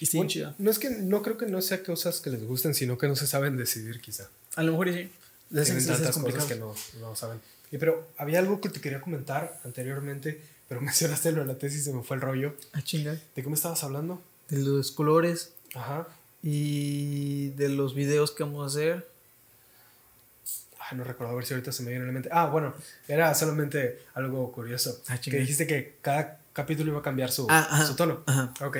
Y 0.00 0.16
Bueno, 0.16 0.30
chida. 0.30 0.54
no 0.58 0.70
es 0.70 0.78
que 0.78 0.90
no 0.90 1.22
creo 1.22 1.38
que 1.38 1.46
no 1.46 1.62
sea 1.62 1.82
cosas 1.82 2.20
que 2.20 2.28
les 2.30 2.44
gusten, 2.44 2.74
sino 2.74 2.98
que 2.98 3.08
no 3.08 3.16
se 3.16 3.26
saben 3.26 3.56
decidir 3.56 4.00
quizá. 4.00 4.28
A 4.56 4.62
lo 4.62 4.72
mejor 4.72 4.92
sí. 4.92 5.10
Tienen 5.50 5.86
tantas 5.86 6.16
cosas 6.18 6.44
que 6.44 6.56
no, 6.56 6.74
no 7.00 7.16
saben. 7.16 7.40
Y 7.72 7.78
pero 7.78 8.08
había 8.18 8.38
algo 8.38 8.60
que 8.60 8.68
te 8.68 8.80
quería 8.80 9.00
comentar 9.00 9.58
anteriormente, 9.64 10.40
pero 10.68 10.80
mencionaste 10.82 11.32
lo 11.32 11.40
de 11.40 11.46
la 11.46 11.58
tesis 11.58 11.80
y 11.80 11.84
se 11.84 11.92
me 11.92 12.02
fue 12.04 12.16
el 12.16 12.22
rollo. 12.22 12.54
Ah, 12.72 12.82
chinga. 12.82 13.12
¿De 13.34 13.42
qué 13.42 13.48
me 13.48 13.54
estabas 13.54 13.82
hablando? 13.82 14.22
De 14.48 14.58
los 14.58 14.92
colores 14.92 15.52
Ajá. 15.74 16.06
y 16.42 17.48
de 17.50 17.68
los 17.70 17.94
videos 17.94 18.30
que 18.30 18.44
vamos 18.44 18.62
a 18.62 18.66
hacer. 18.66 19.08
Ay, 20.78 20.98
no 20.98 21.04
recuerdo 21.04 21.32
a 21.32 21.36
ver 21.36 21.46
si 21.46 21.54
ahorita 21.54 21.72
se 21.72 21.82
me 21.82 21.90
viene 21.90 22.04
a 22.04 22.06
la 22.08 22.12
mente. 22.12 22.28
Ah, 22.32 22.46
bueno, 22.46 22.74
era 23.08 23.34
solamente 23.34 24.00
algo 24.14 24.52
curioso. 24.52 25.00
Ah, 25.08 25.18
que 25.18 25.30
dijiste 25.38 25.66
que 25.66 25.96
cada 26.02 26.38
capítulo 26.52 26.90
iba 26.90 27.00
a 27.00 27.02
cambiar 27.02 27.30
su, 27.32 27.46
Ah, 27.48 27.66
ajá. 27.70 27.86
su 27.86 27.96
tono. 27.96 28.22
Ajá. 28.26 28.52
Ok. 28.60 28.76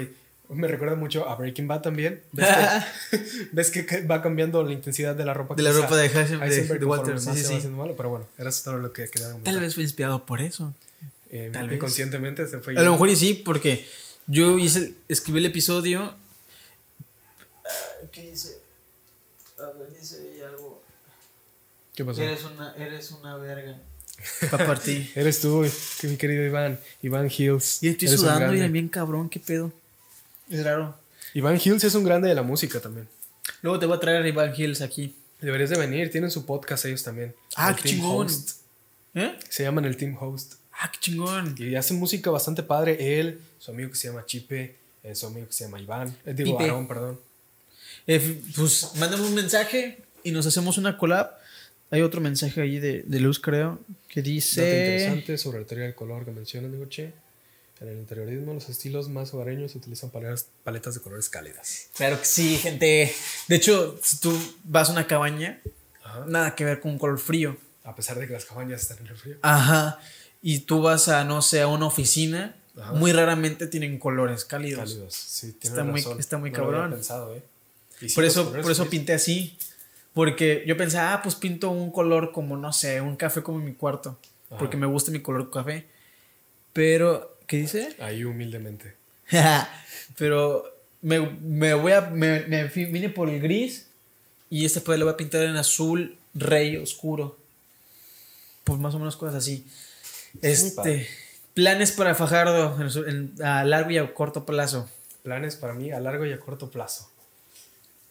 Me 0.54 0.68
recuerda 0.68 0.94
mucho 0.96 1.28
a 1.28 1.34
Breaking 1.36 1.68
Bad 1.68 1.82
también. 1.82 2.22
¿Ves 2.32 2.48
que, 3.10 3.48
ves 3.52 3.70
que 3.70 4.02
va 4.06 4.22
cambiando 4.22 4.62
la 4.62 4.72
intensidad 4.72 5.14
de 5.14 5.24
la 5.24 5.34
ropa? 5.34 5.54
De 5.54 5.62
la 5.62 5.72
ropa 5.72 5.96
de 5.96 6.10
Heisenberg- 6.10 6.78
de- 6.78 6.84
Walter, 6.84 7.20
sí, 7.20 7.30
sí, 7.34 7.60
sí. 7.60 7.68
malo, 7.68 7.94
pero 7.96 8.10
bueno, 8.10 8.26
era 8.38 8.50
todo 8.50 8.78
lo 8.78 8.92
que 8.92 9.08
comentar. 9.08 9.42
Tal 9.42 9.60
vez 9.60 9.74
fue 9.74 9.82
inspirado 9.82 10.24
por 10.26 10.40
eso. 10.40 10.74
Eh, 11.30 11.50
tal 11.52 11.68
vez. 11.68 11.76
inconscientemente 11.76 12.46
se 12.46 12.58
fue. 12.58 12.76
A 12.76 12.82
lo 12.82 12.92
mejor 12.92 13.08
y 13.08 13.16
sí, 13.16 13.34
porque 13.44 13.86
yo 14.26 14.58
hice, 14.58 14.94
escribí 15.08 15.38
el 15.38 15.46
episodio. 15.46 16.14
¿Qué 18.10 18.30
dice? 18.30 18.58
A 19.58 19.66
ver, 19.78 20.44
algo. 20.44 20.82
¿Qué 21.94 22.04
pasó? 22.04 22.22
Eres 22.22 22.44
una, 22.44 22.74
eres 22.76 23.10
una 23.12 23.36
verga. 23.36 23.78
Para 24.50 24.66
partir. 24.66 25.10
Eres 25.14 25.40
tú, 25.40 25.64
que 26.00 26.08
mi 26.08 26.16
querido 26.16 26.44
Iván. 26.44 26.78
Iván 27.02 27.30
Hills. 27.30 27.82
Y 27.82 27.88
estoy 27.88 28.08
Eres 28.08 28.20
sudando 28.20 28.54
y 28.54 28.68
bien 28.68 28.88
cabrón, 28.88 29.28
qué 29.28 29.40
pedo. 29.40 29.72
Es 30.50 30.64
raro. 30.64 30.96
Iván 31.34 31.58
Hills 31.62 31.84
es 31.84 31.94
un 31.94 32.04
grande 32.04 32.28
de 32.28 32.34
la 32.34 32.42
música 32.42 32.80
también. 32.80 33.08
Luego 33.62 33.78
te 33.78 33.86
voy 33.86 33.96
a 33.96 34.00
traer 34.00 34.22
a 34.22 34.28
Iván 34.28 34.52
Hills 34.56 34.80
aquí. 34.82 35.14
Deberías 35.40 35.70
de 35.70 35.78
venir, 35.78 36.10
tienen 36.10 36.30
su 36.30 36.46
podcast 36.46 36.84
ellos 36.84 37.02
también. 37.02 37.34
Ah, 37.56 37.70
El 37.70 37.76
qué 37.76 37.82
Team 37.82 37.94
chingón. 37.96 38.26
Host. 38.26 38.50
¿Eh? 39.14 39.38
Se 39.48 39.62
llaman 39.64 39.84
el 39.84 39.96
Team 39.96 40.16
Host. 40.20 40.54
Ah, 40.72 40.90
qué 40.92 40.98
chingón. 41.00 41.54
Y 41.58 41.74
hacen 41.74 41.98
música 41.98 42.30
bastante 42.30 42.62
padre. 42.62 43.18
Él, 43.18 43.40
su 43.58 43.70
amigo 43.70 43.90
que 43.90 43.96
se 43.96 44.08
llama 44.08 44.24
Chipe, 44.26 44.76
eh, 45.02 45.14
su 45.14 45.26
amigo 45.26 45.46
que 45.46 45.52
se 45.52 45.64
llama 45.64 45.80
Iván. 45.80 46.16
Eh, 46.24 46.34
digo, 46.34 46.56
Pipe. 46.56 46.70
Aarón, 46.70 46.86
perdón. 46.86 47.20
Eh, 48.06 48.42
pues 48.56 48.92
mándame 48.96 49.24
un 49.24 49.34
mensaje 49.34 49.98
y 50.22 50.30
nos 50.32 50.46
hacemos 50.46 50.78
una 50.78 50.96
collab. 50.98 51.30
Hay 51.90 52.02
otro 52.02 52.20
mensaje 52.20 52.60
ahí 52.60 52.78
de, 52.78 53.02
de 53.02 53.20
Luz, 53.20 53.38
creo, 53.38 53.78
que 54.08 54.20
Dato 54.20 54.30
dice... 54.30 54.62
interesante 54.62 55.38
sobre 55.38 55.60
la 55.60 55.66
teoría 55.66 55.84
del 55.84 55.94
color 55.94 56.24
que 56.24 56.30
mencionan, 56.30 56.72
digo, 56.72 56.86
che. 56.86 57.12
En 57.82 57.88
el 57.88 57.98
interiorismo, 57.98 58.54
los 58.54 58.68
estilos 58.68 59.08
más 59.08 59.34
hogareños 59.34 59.74
utilizan 59.74 60.10
paletas, 60.10 60.46
paletas 60.62 60.94
de 60.94 61.00
colores 61.00 61.28
cálidas. 61.28 61.88
Claro 61.96 62.18
que 62.18 62.24
sí, 62.24 62.56
gente. 62.56 63.12
De 63.48 63.56
hecho, 63.56 63.98
si 64.02 64.18
tú 64.20 64.32
vas 64.62 64.88
a 64.88 64.92
una 64.92 65.06
cabaña, 65.08 65.60
Ajá. 66.04 66.24
nada 66.28 66.54
que 66.54 66.64
ver 66.64 66.78
con 66.80 66.92
un 66.92 66.98
color 66.98 67.18
frío. 67.18 67.56
A 67.84 67.96
pesar 67.96 68.18
de 68.20 68.28
que 68.28 68.32
las 68.34 68.44
cabañas 68.44 68.82
están 68.82 68.98
en 68.98 69.08
el 69.08 69.16
frío. 69.16 69.36
Ajá. 69.42 69.98
Y 70.40 70.60
tú 70.60 70.80
vas 70.80 71.08
a, 71.08 71.24
no 71.24 71.42
sé, 71.42 71.60
a 71.60 71.66
una 71.66 71.86
oficina, 71.86 72.54
Ajá. 72.80 72.92
muy 72.92 73.10
raramente 73.12 73.66
tienen 73.66 73.98
colores 73.98 74.44
cálidos. 74.44 74.90
Cálidos, 74.90 75.14
sí, 75.14 75.52
tienen 75.54 75.78
Está 75.80 75.84
muy- 75.90 76.00
razón. 76.00 76.20
está 76.20 76.38
muy 76.38 76.50
No 76.52 76.58
lo 76.58 76.64
había 76.66 76.76
cabrón. 76.78 76.94
pensado, 76.94 77.34
¿eh? 77.34 77.42
Y 78.00 78.12
por 78.12 78.24
eso, 78.24 78.52
por 78.52 78.70
eso 78.70 78.88
pinté 78.88 79.12
así. 79.12 79.58
Porque 80.14 80.62
yo 80.66 80.76
pensaba, 80.76 81.14
ah, 81.14 81.22
pues 81.22 81.34
pinto 81.34 81.70
un 81.70 81.90
color 81.90 82.32
como, 82.32 82.56
no 82.56 82.72
sé, 82.72 83.00
un 83.00 83.16
café 83.16 83.42
como 83.42 83.58
en 83.58 83.64
mi 83.64 83.74
cuarto. 83.74 84.18
Ajá. 84.50 84.58
Porque 84.58 84.76
me 84.76 84.86
gusta 84.86 85.10
mi 85.10 85.20
color 85.20 85.50
café. 85.50 85.86
Pero, 86.72 87.31
¿qué 87.52 87.58
dice? 87.58 87.94
Ahí 87.98 88.24
humildemente. 88.24 88.94
Pero 90.16 90.64
me, 91.02 91.20
me 91.20 91.74
voy 91.74 91.92
a. 91.92 92.00
Me, 92.00 92.40
me 92.46 92.64
vine 92.64 93.10
por 93.10 93.28
el 93.28 93.40
gris. 93.40 93.88
Y 94.48 94.64
este 94.64 94.80
pues 94.80 94.98
lo 94.98 95.04
voy 95.04 95.12
a 95.12 95.16
pintar 95.18 95.42
en 95.42 95.56
azul 95.56 96.16
rey 96.32 96.78
oscuro. 96.78 97.38
Pues 98.64 98.78
más 98.80 98.94
o 98.94 98.98
menos 98.98 99.16
cosas 99.16 99.34
así. 99.34 99.66
Este. 100.40 101.06
Planes 101.52 101.92
para 101.92 102.14
Fajardo 102.14 102.80
en 102.80 102.90
su- 102.90 103.04
en- 103.04 103.34
a 103.44 103.64
largo 103.64 103.90
y 103.90 103.98
a 103.98 104.14
corto 104.14 104.46
plazo. 104.46 104.88
Planes 105.22 105.56
para 105.56 105.74
mí 105.74 105.90
a 105.92 106.00
largo 106.00 106.24
y 106.24 106.32
a 106.32 106.40
corto 106.40 106.70
plazo. 106.70 107.10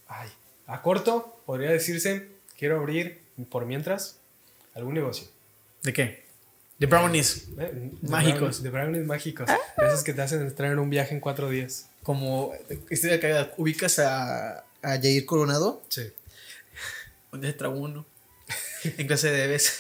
Ay, 0.08 0.30
a 0.68 0.84
corto 0.84 1.42
podría 1.48 1.72
decirse, 1.72 2.28
quiero 2.60 2.78
abrir 2.80 3.20
por 3.50 3.66
mientras 3.66 4.18
algún 4.76 4.94
negocio. 4.94 5.28
¿De 5.82 5.94
qué? 5.94 6.21
De 6.82 6.88
brownies. 6.88 7.46
¿eh? 7.60 7.92
Mágicos. 8.02 8.40
brownies- 8.42 8.62
de 8.64 8.70
brownies 8.72 9.06
mágicos. 9.06 9.48
Esos 9.78 10.04
que 10.04 10.16
te 10.16 10.24
hacen 10.24 10.42
entrar 10.42 10.72
en 10.72 10.80
un 10.80 10.90
viaje 10.90 11.14
en 11.14 11.20
cuatro 11.20 11.48
días. 11.48 11.86
Como 12.02 12.52
estoy 12.90 13.12
de 13.12 13.16
acá, 13.18 13.54
ubicas 13.58 14.00
a, 14.00 14.62
a 14.82 14.90
Jair 15.00 15.24
Coronado. 15.28 15.84
Sí. 15.90 16.12
Un 17.32 17.42
día 17.42 17.56
se 17.56 17.68
uno. 17.68 18.08
en 18.98 19.06
clase 19.06 19.30
de 19.30 19.46
besa. 19.46 19.74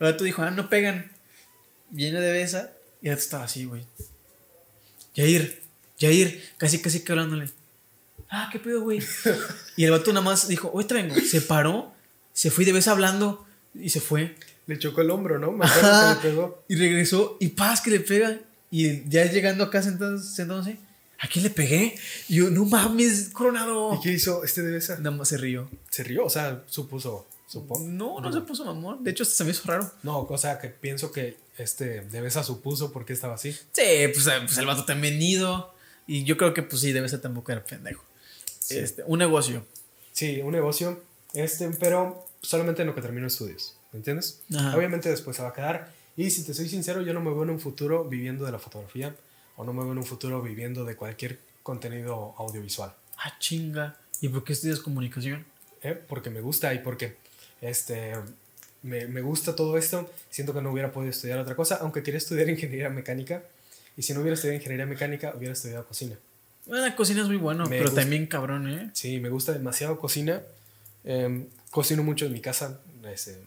Luego 0.00 0.16
tú 0.16 0.24
dijo, 0.24 0.42
ah, 0.42 0.50
no 0.50 0.68
pegan. 0.68 1.12
Viene 1.90 2.20
de 2.20 2.32
besa. 2.32 2.72
Y 3.00 3.06
ya 3.06 3.12
estaba 3.12 3.44
así, 3.44 3.66
güey. 3.66 3.86
Jair, 5.14 5.62
Jair, 6.00 6.42
casi, 6.58 6.82
casi 6.82 7.04
que 7.04 7.12
hablándole. 7.12 7.48
Ah, 8.28 8.48
qué 8.50 8.58
pedo, 8.58 8.80
güey. 8.80 9.00
y 9.76 9.84
el 9.84 9.92
vato 9.92 10.12
nada 10.12 10.24
más 10.24 10.48
dijo, 10.48 10.68
hoy 10.74 10.84
te 10.84 10.94
vengo. 10.94 11.14
Se 11.14 11.40
paró, 11.42 11.94
se 12.32 12.50
fue 12.50 12.64
de 12.64 12.72
besa 12.72 12.90
hablando. 12.90 13.46
y 13.72 13.90
se 13.90 14.00
fue. 14.00 14.34
Le 14.66 14.78
chocó 14.78 15.02
el 15.02 15.10
hombro, 15.10 15.38
¿no? 15.38 15.56
Ajá. 15.62 16.18
que 16.20 16.28
le 16.28 16.34
pegó. 16.34 16.64
Y 16.68 16.76
regresó 16.76 17.36
y 17.40 17.48
paz 17.48 17.80
que 17.80 17.90
le 17.90 18.00
pega. 18.00 18.38
Y 18.70 19.08
ya 19.08 19.24
llegando 19.30 19.64
acá 19.64 19.82
sentándose, 19.82 20.34
sentándose 20.34 20.78
¿a 21.24 21.28
quién 21.28 21.44
le 21.44 21.50
pegué? 21.50 21.96
Y 22.28 22.36
yo, 22.36 22.50
no 22.50 22.64
mames, 22.64 23.30
Coronado. 23.30 23.94
¿Y 23.94 24.00
qué 24.00 24.12
hizo 24.12 24.44
este 24.44 24.62
de 24.62 24.76
esa? 24.76 24.98
Nada 24.98 25.12
más 25.12 25.28
se 25.28 25.38
rió. 25.38 25.70
Se 25.90 26.04
rió, 26.04 26.24
o 26.26 26.30
sea, 26.30 26.62
supuso, 26.66 27.26
supongo. 27.46 27.86
No, 27.86 28.20
no 28.20 28.32
se 28.32 28.42
puso 28.42 28.64
mamón. 28.64 29.02
De 29.02 29.10
hecho, 29.10 29.24
se 29.24 29.42
me 29.44 29.50
hizo 29.50 29.62
raro. 29.64 29.90
No, 30.02 30.20
o 30.20 30.38
sea, 30.38 30.58
que 30.58 30.68
pienso 30.68 31.12
que 31.12 31.36
este 31.56 32.02
Devesa 32.02 32.42
supuso 32.42 32.92
por 32.92 33.06
qué 33.06 33.14
estaba 33.14 33.34
así. 33.34 33.52
Sí, 33.52 34.08
pues, 34.12 34.26
eh, 34.26 34.40
pues 34.44 34.58
el 34.58 34.66
vato 34.66 34.84
también 34.84 35.20
ido. 35.20 35.72
Y 36.06 36.24
yo 36.24 36.36
creo 36.36 36.52
que, 36.52 36.62
pues 36.62 36.82
sí, 36.82 36.92
debe 36.92 37.08
ser 37.08 37.20
tampoco 37.20 37.52
era 37.52 37.64
pendejo. 37.64 38.04
Sí. 38.58 38.78
Este, 38.78 39.02
un 39.06 39.18
negocio. 39.18 39.64
Sí, 40.12 40.40
un 40.42 40.52
negocio, 40.52 41.02
este, 41.32 41.68
pero 41.70 42.26
solamente 42.42 42.82
en 42.82 42.88
lo 42.88 42.94
que 42.94 43.00
termino 43.00 43.26
estudios, 43.26 43.74
¿me 43.94 43.98
entiendes? 43.98 44.42
Ajá. 44.54 44.76
Obviamente 44.76 45.08
después 45.08 45.36
se 45.36 45.42
va 45.42 45.48
a 45.50 45.52
quedar. 45.54 45.90
Y 46.16 46.30
si 46.30 46.42
te 46.44 46.52
soy 46.52 46.68
sincero, 46.68 47.00
yo 47.00 47.14
no 47.14 47.20
me 47.20 47.30
veo 47.30 47.44
en 47.44 47.50
un 47.50 47.60
futuro 47.60 48.04
viviendo 48.04 48.44
de 48.44 48.52
la 48.52 48.58
fotografía 48.58 49.14
o 49.56 49.64
no 49.64 49.72
me 49.72 49.82
veo 49.82 49.92
en 49.92 49.98
un 49.98 50.04
futuro 50.04 50.42
viviendo 50.42 50.84
de 50.84 50.96
cualquier 50.96 51.38
contenido 51.62 52.34
audiovisual. 52.36 52.92
Ah, 53.16 53.32
chinga. 53.38 53.96
¿Y 54.20 54.28
por 54.28 54.44
qué 54.44 54.52
estudias 54.52 54.80
comunicación? 54.80 55.44
¿eh? 55.82 55.94
Porque 56.08 56.28
me 56.28 56.40
gusta 56.40 56.74
y 56.74 56.80
porque 56.80 57.16
este, 57.60 58.12
me, 58.82 59.06
me 59.06 59.22
gusta 59.22 59.54
todo 59.54 59.78
esto. 59.78 60.10
Siento 60.28 60.52
que 60.52 60.60
no 60.60 60.72
hubiera 60.72 60.92
podido 60.92 61.10
estudiar 61.10 61.38
otra 61.38 61.54
cosa, 61.56 61.76
aunque 61.76 62.02
quería 62.02 62.18
estudiar 62.18 62.48
ingeniería 62.50 62.90
mecánica. 62.90 63.44
Y 63.96 64.02
si 64.02 64.12
no 64.12 64.20
hubiera 64.20 64.34
estudiado 64.34 64.56
ingeniería 64.56 64.86
mecánica, 64.86 65.32
hubiera 65.36 65.52
estudiado 65.52 65.86
cocina. 65.86 66.16
Bueno, 66.66 66.84
la 66.84 66.96
cocina 66.96 67.22
es 67.22 67.28
muy 67.28 67.36
bueno, 67.36 67.64
Me 67.64 67.70
pero 67.76 67.84
gusta. 67.84 68.00
también 68.00 68.26
cabrón, 68.26 68.68
¿eh? 68.68 68.90
Sí, 68.94 69.20
me 69.20 69.28
gusta 69.28 69.52
demasiado 69.52 69.98
cocina. 69.98 70.42
Em, 71.04 71.46
cocino 71.70 72.02
mucho 72.02 72.24
en 72.26 72.32
mi 72.32 72.40
casa, 72.40 72.80
este, 73.12 73.38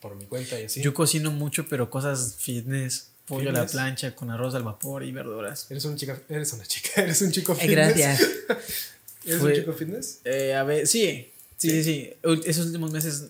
por 0.00 0.14
mi 0.16 0.24
cuenta 0.26 0.60
y 0.60 0.64
así. 0.64 0.80
Yo 0.82 0.92
cocino 0.94 1.30
mucho, 1.30 1.66
pero 1.68 1.90
cosas 1.90 2.36
fitness. 2.38 3.08
Pollo 3.26 3.50
a 3.50 3.52
la 3.52 3.66
plancha 3.66 4.14
con 4.16 4.30
arroz 4.30 4.54
al 4.56 4.64
vapor 4.64 5.04
y 5.04 5.12
verduras. 5.12 5.66
Eres 5.70 5.84
una 5.84 5.96
chica, 5.96 6.20
eres 6.28 6.52
una 6.52 6.66
chica, 6.66 6.90
eres 7.02 7.22
un 7.22 7.30
chico 7.30 7.52
Eh, 7.52 7.56
fitness. 7.56 7.76
gracias. 7.96 8.20
¿Eres 9.24 9.38
Fue- 9.40 9.50
un 9.52 9.58
chico 9.60 9.72
fitness? 9.72 10.20
Eh, 10.24 10.54
a 10.54 10.64
ver, 10.64 10.86
sí, 10.88 11.30
sí, 11.56 11.70
sí, 11.70 11.84
sí. 11.84 12.10
Esos 12.44 12.66
últimos 12.66 12.90
meses, 12.90 13.26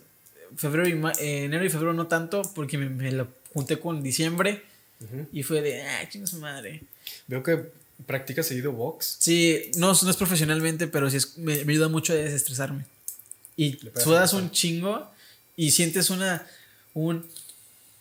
febrero 0.56 0.88
y 0.88 0.94
ma- 0.94 1.12
eh, 1.20 1.44
enero 1.44 1.64
y 1.64 1.68
febrero 1.68 1.92
no 1.92 2.06
tanto, 2.06 2.40
porque 2.54 2.78
me, 2.78 2.88
me 2.88 3.12
lo 3.12 3.28
junté 3.52 3.78
con 3.78 4.02
diciembre 4.02 4.62
y 5.32 5.42
fue 5.42 5.60
de, 5.60 5.82
ah, 5.82 6.08
madre. 6.40 6.82
Veo 7.26 7.42
que 7.42 7.70
practicas 8.06 8.46
seguido 8.46 8.72
box. 8.72 9.16
Sí, 9.20 9.70
no, 9.76 9.92
no 10.02 10.10
es 10.10 10.16
profesionalmente, 10.16 10.86
pero 10.86 11.10
sí 11.10 11.18
es, 11.18 11.36
me, 11.36 11.64
me 11.66 11.72
ayuda 11.74 11.88
mucho 11.88 12.14
a 12.14 12.16
desestresarme. 12.16 12.86
Y 13.58 13.78
sudas 14.02 14.32
un 14.32 14.50
chingo 14.50 15.11
y 15.56 15.70
sientes 15.72 16.10
una, 16.10 16.46
un, 16.94 17.26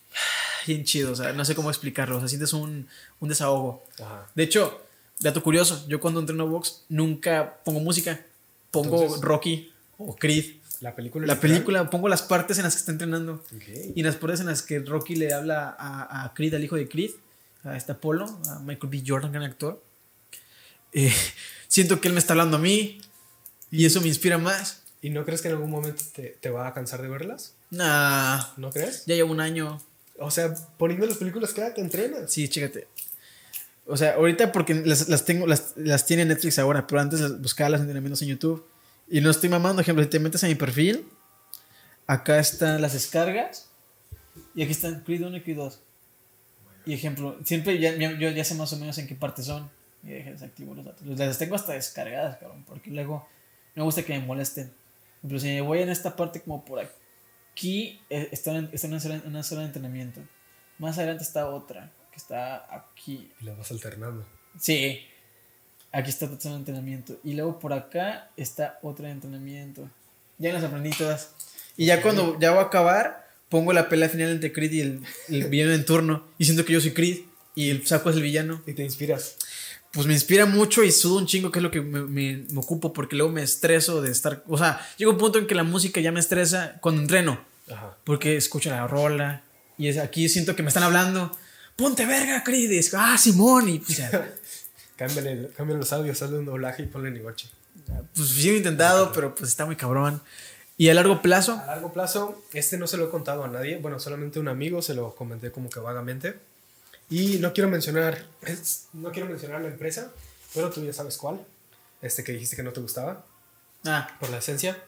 bien 0.68 0.84
chido, 0.84 1.12
o 1.12 1.16
sea, 1.16 1.34
no 1.34 1.46
sé 1.46 1.56
cómo 1.56 1.70
explicarlo, 1.70 2.18
o 2.18 2.20
sea, 2.20 2.28
sientes 2.30 2.54
un, 2.54 2.88
un 3.20 3.30
desahogo. 3.30 3.84
Ajá. 4.02 4.30
De 4.36 4.44
hecho, 4.44 4.82
dato 5.20 5.44
curioso, 5.44 5.86
yo 5.88 6.00
cuando 6.00 6.20
entreno 6.20 6.48
box 6.48 6.84
nunca 6.90 7.58
pongo 7.64 7.80
música, 7.80 8.26
pongo 8.72 9.02
Entonces- 9.02 9.22
Rocky 9.22 9.72
o 9.98 10.16
Creed. 10.16 10.56
La 10.80 10.96
película. 10.96 11.28
La 11.28 11.36
literal? 11.36 11.52
película, 11.54 11.90
pongo 11.92 12.10
las 12.10 12.24
partes 12.24 12.58
en 12.58 12.64
las 12.64 12.74
que 12.74 12.80
está 12.80 12.92
entrenando. 12.92 13.44
Y 13.94 14.00
en 14.00 14.06
las 14.08 14.16
partes 14.16 14.40
en 14.40 14.48
las 14.48 14.64
que 14.64 14.80
Rocky 14.80 15.16
le 15.16 15.32
habla 15.32 15.76
a, 15.78 16.24
a 16.26 16.34
Creed, 16.34 16.56
al 16.56 16.64
hijo 16.64 16.76
de 16.76 16.90
Creed, 16.90 17.12
a 17.64 17.78
este 17.78 17.92
Apolo, 17.92 18.26
a 18.50 18.58
Michael 18.60 18.90
B. 18.90 19.04
Jordan, 19.06 19.32
gran 19.32 19.44
actor. 19.44 19.84
eh, 20.94 21.14
siento 21.68 22.02
que 22.02 22.08
él 22.08 22.16
me 22.16 22.20
está 22.20 22.34
hablando 22.34 22.58
a 22.58 22.60
mí 22.60 23.00
y 23.70 23.86
eso 23.86 24.02
me 24.02 24.08
inspira 24.08 24.40
más. 24.40 24.81
¿Y 25.02 25.10
no 25.10 25.26
crees 25.26 25.42
que 25.42 25.48
en 25.48 25.56
algún 25.56 25.72
momento 25.72 26.04
te, 26.14 26.38
te 26.40 26.50
va 26.50 26.68
a 26.68 26.74
cansar 26.74 27.02
de 27.02 27.08
verlas? 27.08 27.56
Nah, 27.72 28.40
¿No 28.58 28.70
crees? 28.70 29.06
ya 29.06 29.16
llevo 29.16 29.32
un 29.32 29.40
año. 29.40 29.82
O 30.20 30.30
sea, 30.30 30.54
poniendo 30.78 31.06
las 31.08 31.18
películas 31.18 31.54
cada 31.54 31.74
que 31.74 31.82
entrenas. 31.82 32.32
Sí, 32.32 32.48
chécate. 32.48 32.88
O 33.88 33.98
sea, 33.98 34.14
ahorita 34.14 34.52
porque 34.52 34.76
las, 34.76 35.10
las 35.10 35.26
tengo, 35.26 35.48
las, 35.48 35.74
las 35.76 36.06
tiene 36.06 36.24
Netflix 36.26 36.60
ahora, 36.60 36.86
pero 36.86 37.02
antes 37.02 37.20
las 37.20 37.42
buscaba 37.42 37.72
los 37.72 37.80
entrenamientos 37.82 38.22
en 38.22 38.28
YouTube. 38.30 38.64
Y 39.10 39.22
no 39.22 39.32
estoy 39.32 39.50
mamando, 39.50 39.82
ejemplo, 39.82 40.04
si 40.04 40.10
te 40.10 40.20
metes 40.20 40.44
a 40.44 40.48
mi 40.48 40.56
perfil, 40.56 41.06
acá 42.08 42.40
están 42.40 42.82
las 42.82 42.94
descargas 42.94 43.68
y 44.56 44.62
aquí 44.62 44.72
están 44.72 45.02
Creed 45.04 45.26
1 45.26 45.38
y 45.38 45.42
Creed 45.42 45.58
2. 45.58 45.80
Y 46.86 46.94
ejemplo, 46.94 47.38
siempre 47.44 47.80
ya, 47.80 47.96
ya- 47.96 48.18
yo 48.18 48.30
ya 48.30 48.44
sé 48.46 48.54
más 48.56 48.72
o 48.74 48.78
menos 48.78 48.98
en 49.00 49.08
qué 49.08 49.16
parte 49.16 49.42
son. 49.44 49.70
Y 50.04 50.10
desactivo 50.10 50.74
los 50.74 50.86
datos. 50.86 51.06
Las 51.06 51.38
tengo 51.38 51.56
hasta 51.56 51.74
descargadas, 51.74 52.38
cabrón, 52.38 52.64
porque 52.68 52.90
luego 52.92 53.28
no 53.76 53.82
me 53.82 53.84
gusta 53.84 54.04
que 54.04 54.18
me 54.18 54.26
molesten. 54.26 54.72
Pero 55.22 55.40
si 55.40 55.48
me 55.48 55.62
voy 55.62 55.82
en 55.82 55.90
esta 55.90 56.16
parte 56.16 56.42
como 56.42 56.66
por 56.66 56.80
aquí, 56.80 58.00
eh, 58.10 58.30
está, 58.32 58.56
en, 58.56 58.70
está 58.74 58.88
en 58.88 58.94
una, 58.94 59.00
zona, 59.02 59.24
una 59.26 59.44
zona 59.44 59.62
de 59.62 59.68
entrenamiento. 59.68 60.22
Más 60.80 60.98
adelante 60.98 61.24
está 61.24 61.48
otra, 61.48 61.92
que 62.12 62.18
está 62.18 62.66
aquí. 62.76 63.32
Y 63.40 63.46
las 63.46 63.58
vas 63.58 63.72
alternando. 63.72 64.26
Sí. 64.60 65.02
Aquí 65.92 66.10
está 66.10 66.26
otra 66.26 66.40
zona 66.40 66.56
de 66.56 66.60
entrenamiento. 66.60 67.20
Y 67.24 67.34
luego 67.34 67.60
por 67.60 67.74
acá 67.74 68.30
está 68.36 68.80
otra 68.82 69.08
de 69.08 69.14
entrenamiento. 69.14 69.90
Ya 70.38 70.54
las 70.54 70.64
aprendí 70.64 70.90
todas. 70.92 71.36
Y 71.78 71.86
ya 71.86 72.02
cuando 72.02 72.40
ya 72.40 72.52
voy 72.52 72.60
a 72.60 72.64
acabar, 72.64 73.28
pongo 73.50 73.74
la 73.74 73.90
pelea 73.90 74.10
final 74.10 74.32
entre 74.32 74.52
Creed 74.52 74.72
y 74.72 74.82
el, 74.82 75.04
el 75.30 75.50
villano 75.50 75.74
en 75.74 75.86
turno. 75.86 76.26
Y 76.38 76.46
siento 76.46 76.66
que 76.66 76.74
yo 76.74 76.82
soy 76.82 76.94
Creed. 76.94 77.20
Y 77.54 77.70
el 77.70 77.86
saco 77.86 78.10
es 78.10 78.16
el 78.16 78.24
villano. 78.24 78.64
Y 78.66 78.74
te 78.74 78.84
inspiras. 78.84 79.36
Pues 79.92 80.08
me 80.08 80.14
inspira 80.14 80.46
mucho 80.46 80.84
y 80.84 80.92
sudo 80.92 81.18
un 81.18 81.26
chingo, 81.28 81.52
que 81.52 81.60
es 81.60 81.64
lo 81.64 81.72
que 81.72 81.82
me, 81.82 82.02
me- 82.04 82.46
me 82.50 82.60
ocupo, 82.60 82.94
porque 82.94 83.16
luego 83.18 83.32
me 83.32 83.44
estreso 83.44 84.02
de 84.02 84.10
estar. 84.12 84.44
O 84.48 84.58
sea, 84.58 84.80
llega 84.98 85.12
un 85.12 85.18
punto 85.18 85.38
en 85.38 85.48
que 85.48 85.56
la 85.56 85.64
música 85.64 86.00
ya 86.00 86.12
me 86.14 86.20
estresa 86.22 86.78
cuando 86.82 87.02
entreno. 87.02 87.44
Ajá. 87.70 87.98
Porque 88.06 88.38
escucho 88.38 88.70
la 88.70 88.88
rola. 88.88 89.44
Y 89.78 89.88
es, 89.88 89.98
aquí 89.98 90.30
siento 90.30 90.56
que 90.56 90.64
me 90.64 90.70
están 90.70 90.84
hablando. 90.84 91.36
Ponte 91.76 92.06
verga, 92.06 92.44
es, 92.48 92.94
ah, 92.94 93.18
Simón. 93.18 93.68
Y 93.70 93.80
pues. 93.80 94.02
Cámbiale, 94.96 95.50
cámbiale 95.58 95.80
los 95.80 95.92
audios, 95.94 96.22
hazle 96.22 96.38
un 96.38 96.46
doblaje 96.46 96.84
y 96.84 96.86
ponle 96.86 97.10
Nigoche. 97.10 97.48
Pues 98.16 98.30
sí 98.30 98.50
he 98.52 98.58
intentado, 98.58 99.12
pero 99.12 99.34
pues 99.34 99.50
está 99.50 99.66
muy 99.66 99.76
cabrón. 99.76 100.22
Y 100.78 100.90
a 100.90 100.94
largo 100.94 101.22
plazo, 101.22 101.54
A 101.54 101.66
largo 101.66 101.92
plazo, 101.92 102.44
este 102.54 102.78
no 102.78 102.86
se 102.88 102.98
lo 102.98 103.06
he 103.06 103.10
contado 103.10 103.44
a 103.44 103.48
nadie. 103.48 103.78
Bueno, 103.78 104.00
solamente 104.00 104.38
a 104.40 104.42
un 104.42 104.48
amigo 104.48 104.82
se 104.82 104.94
lo 104.94 105.16
comenté 105.16 105.52
como 105.52 105.70
que 105.70 105.80
vagamente. 105.80 106.36
Y 107.12 107.38
no 107.38 107.54
quiero 107.54 107.70
mencionar, 107.70 108.26
es- 108.42 108.88
no 108.94 109.12
quiero 109.12 109.30
mencionar 109.30 109.62
la 109.62 109.68
empresa, 109.68 110.12
pero 110.56 110.70
tú 110.72 110.84
ya 110.84 110.94
sabes 110.94 111.18
cuál. 111.18 111.40
Este 112.02 112.24
que 112.24 112.32
dijiste 112.32 112.56
que 112.56 112.64
no 112.64 112.72
te 112.74 112.82
gustaba, 112.82 113.24
ah, 113.86 114.18
por 114.20 114.30
la 114.32 114.38
esencia. 114.40 114.82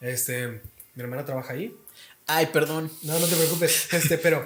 Este, 0.00 0.48
mi 0.94 1.02
hermana 1.02 1.24
trabaja 1.24 1.52
ahí. 1.52 1.76
ay, 2.26 2.46
perdón. 2.46 2.90
No, 3.02 3.18
no 3.18 3.26
te 3.26 3.36
preocupes. 3.36 3.92
Este, 3.92 4.16
pero 4.18 4.44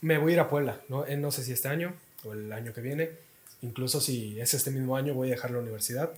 me 0.00 0.18
voy 0.18 0.32
a 0.32 0.34
ir 0.34 0.40
a 0.40 0.48
Puebla, 0.48 0.80
¿no? 0.88 1.04
Eh, 1.06 1.16
No 1.16 1.30
sé 1.32 1.44
si 1.44 1.52
este 1.52 1.68
año 1.68 1.94
o 2.24 2.32
el 2.32 2.52
año 2.52 2.72
que 2.72 2.80
viene. 2.80 3.10
Incluso 3.62 4.00
si 4.00 4.38
es 4.40 4.52
este 4.54 4.70
mismo 4.70 4.96
año, 4.96 5.14
voy 5.14 5.28
a 5.28 5.30
dejar 5.32 5.50
la 5.50 5.58
universidad. 5.58 6.12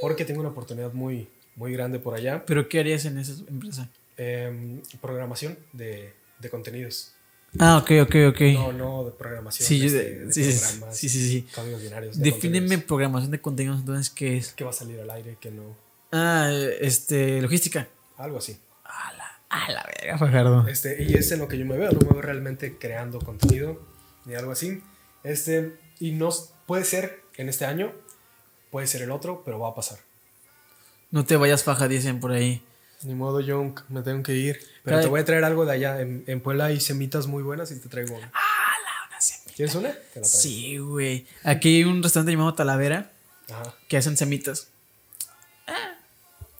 Porque 0.00 0.24
tengo 0.24 0.40
una 0.40 0.50
oportunidad 0.50 0.92
muy, 0.92 1.28
muy 1.56 1.72
grande 1.72 1.98
por 1.98 2.14
allá. 2.14 2.44
¿Pero 2.46 2.68
qué 2.68 2.80
harías 2.80 3.04
en 3.04 3.18
esa 3.18 3.32
empresa? 3.48 3.88
Em, 4.16 4.80
programación 5.02 5.58
de, 5.72 6.12
de 6.38 6.50
contenidos. 6.50 7.12
Ah, 7.58 7.78
ok, 7.78 7.90
ok, 8.02 8.14
ok. 8.30 8.40
No, 8.54 8.72
no 8.72 9.04
de 9.04 9.10
programación. 9.12 9.66
sí, 9.68 9.86
este, 9.86 10.24
de 10.24 10.32
sí, 10.32 10.44
sí, 10.52 10.58
programas, 10.58 10.96
sí, 10.96 11.08
sí, 11.08 11.28
sí. 11.28 11.46
Códigos 11.54 11.82
binarios. 11.82 12.18
de 12.18 12.24
Defíneme 12.24 12.60
contenidos. 12.60 12.84
programación 12.86 13.30
de 13.30 13.40
contenidos, 13.40 13.80
entonces, 13.80 14.10
¿qué 14.10 14.36
es? 14.38 14.52
¿Qué 14.52 14.64
va 14.64 14.70
a 14.70 14.74
salir 14.74 14.98
al 15.00 15.10
aire? 15.10 15.36
Que 15.40 15.50
no. 15.50 15.62
Ah, 16.12 16.50
este, 16.80 17.40
logística. 17.40 17.88
Algo 18.16 18.38
así. 18.38 18.56
A 18.84 19.12
la, 19.12 19.38
a 19.50 19.72
la 19.72 19.84
verga, 19.98 20.18
Fajardo. 20.18 20.66
Este, 20.68 21.02
y 21.02 21.14
es 21.14 21.30
en 21.32 21.38
lo 21.40 21.48
que 21.48 21.58
yo 21.58 21.64
me 21.64 21.76
veo. 21.76 21.92
No 21.92 22.00
me 22.00 22.12
veo 22.12 22.22
realmente 22.22 22.76
creando 22.78 23.18
contenido 23.20 23.80
ni 24.24 24.34
algo 24.34 24.52
así. 24.52 24.82
Este, 25.22 25.76
y 26.00 26.12
no 26.12 26.30
puede 26.66 26.84
ser 26.84 27.22
en 27.36 27.48
este 27.48 27.64
año, 27.66 27.92
puede 28.70 28.86
ser 28.86 29.02
el 29.02 29.10
otro, 29.10 29.42
pero 29.44 29.58
va 29.58 29.70
a 29.70 29.74
pasar. 29.74 29.98
No 31.10 31.24
te 31.24 31.36
vayas 31.36 31.62
faja, 31.62 31.86
dicen 31.88 32.18
por 32.20 32.32
ahí. 32.32 32.62
Ni 33.04 33.14
modo, 33.14 33.40
Junk, 33.46 33.80
me 33.88 34.02
tengo 34.02 34.22
que 34.22 34.34
ir. 34.34 34.60
Pero 34.82 35.00
te 35.00 35.06
voy 35.06 35.20
a 35.20 35.24
traer 35.24 35.44
algo 35.44 35.64
de 35.64 35.72
allá. 35.72 36.00
En, 36.00 36.24
en 36.26 36.40
Puebla 36.40 36.66
hay 36.66 36.80
semitas 36.80 37.26
muy 37.26 37.42
buenas 37.42 37.70
y 37.70 37.78
te 37.78 37.88
traigo 37.88 38.14
una. 38.16 38.30
Ah, 38.34 38.72
la, 38.82 39.08
una 39.08 39.20
semita. 39.20 39.52
¿Quieres 39.54 39.74
una? 39.74 39.90
Te 39.92 39.96
la 39.98 40.10
traigo. 40.10 40.24
Sí, 40.26 40.78
güey. 40.78 41.26
Aquí 41.42 41.76
hay 41.76 41.84
un 41.84 42.02
restaurante 42.02 42.32
llamado 42.32 42.54
Talavera 42.54 43.12
Ajá. 43.50 43.74
que 43.88 43.96
hacen 43.96 44.16
semitas. 44.16 44.68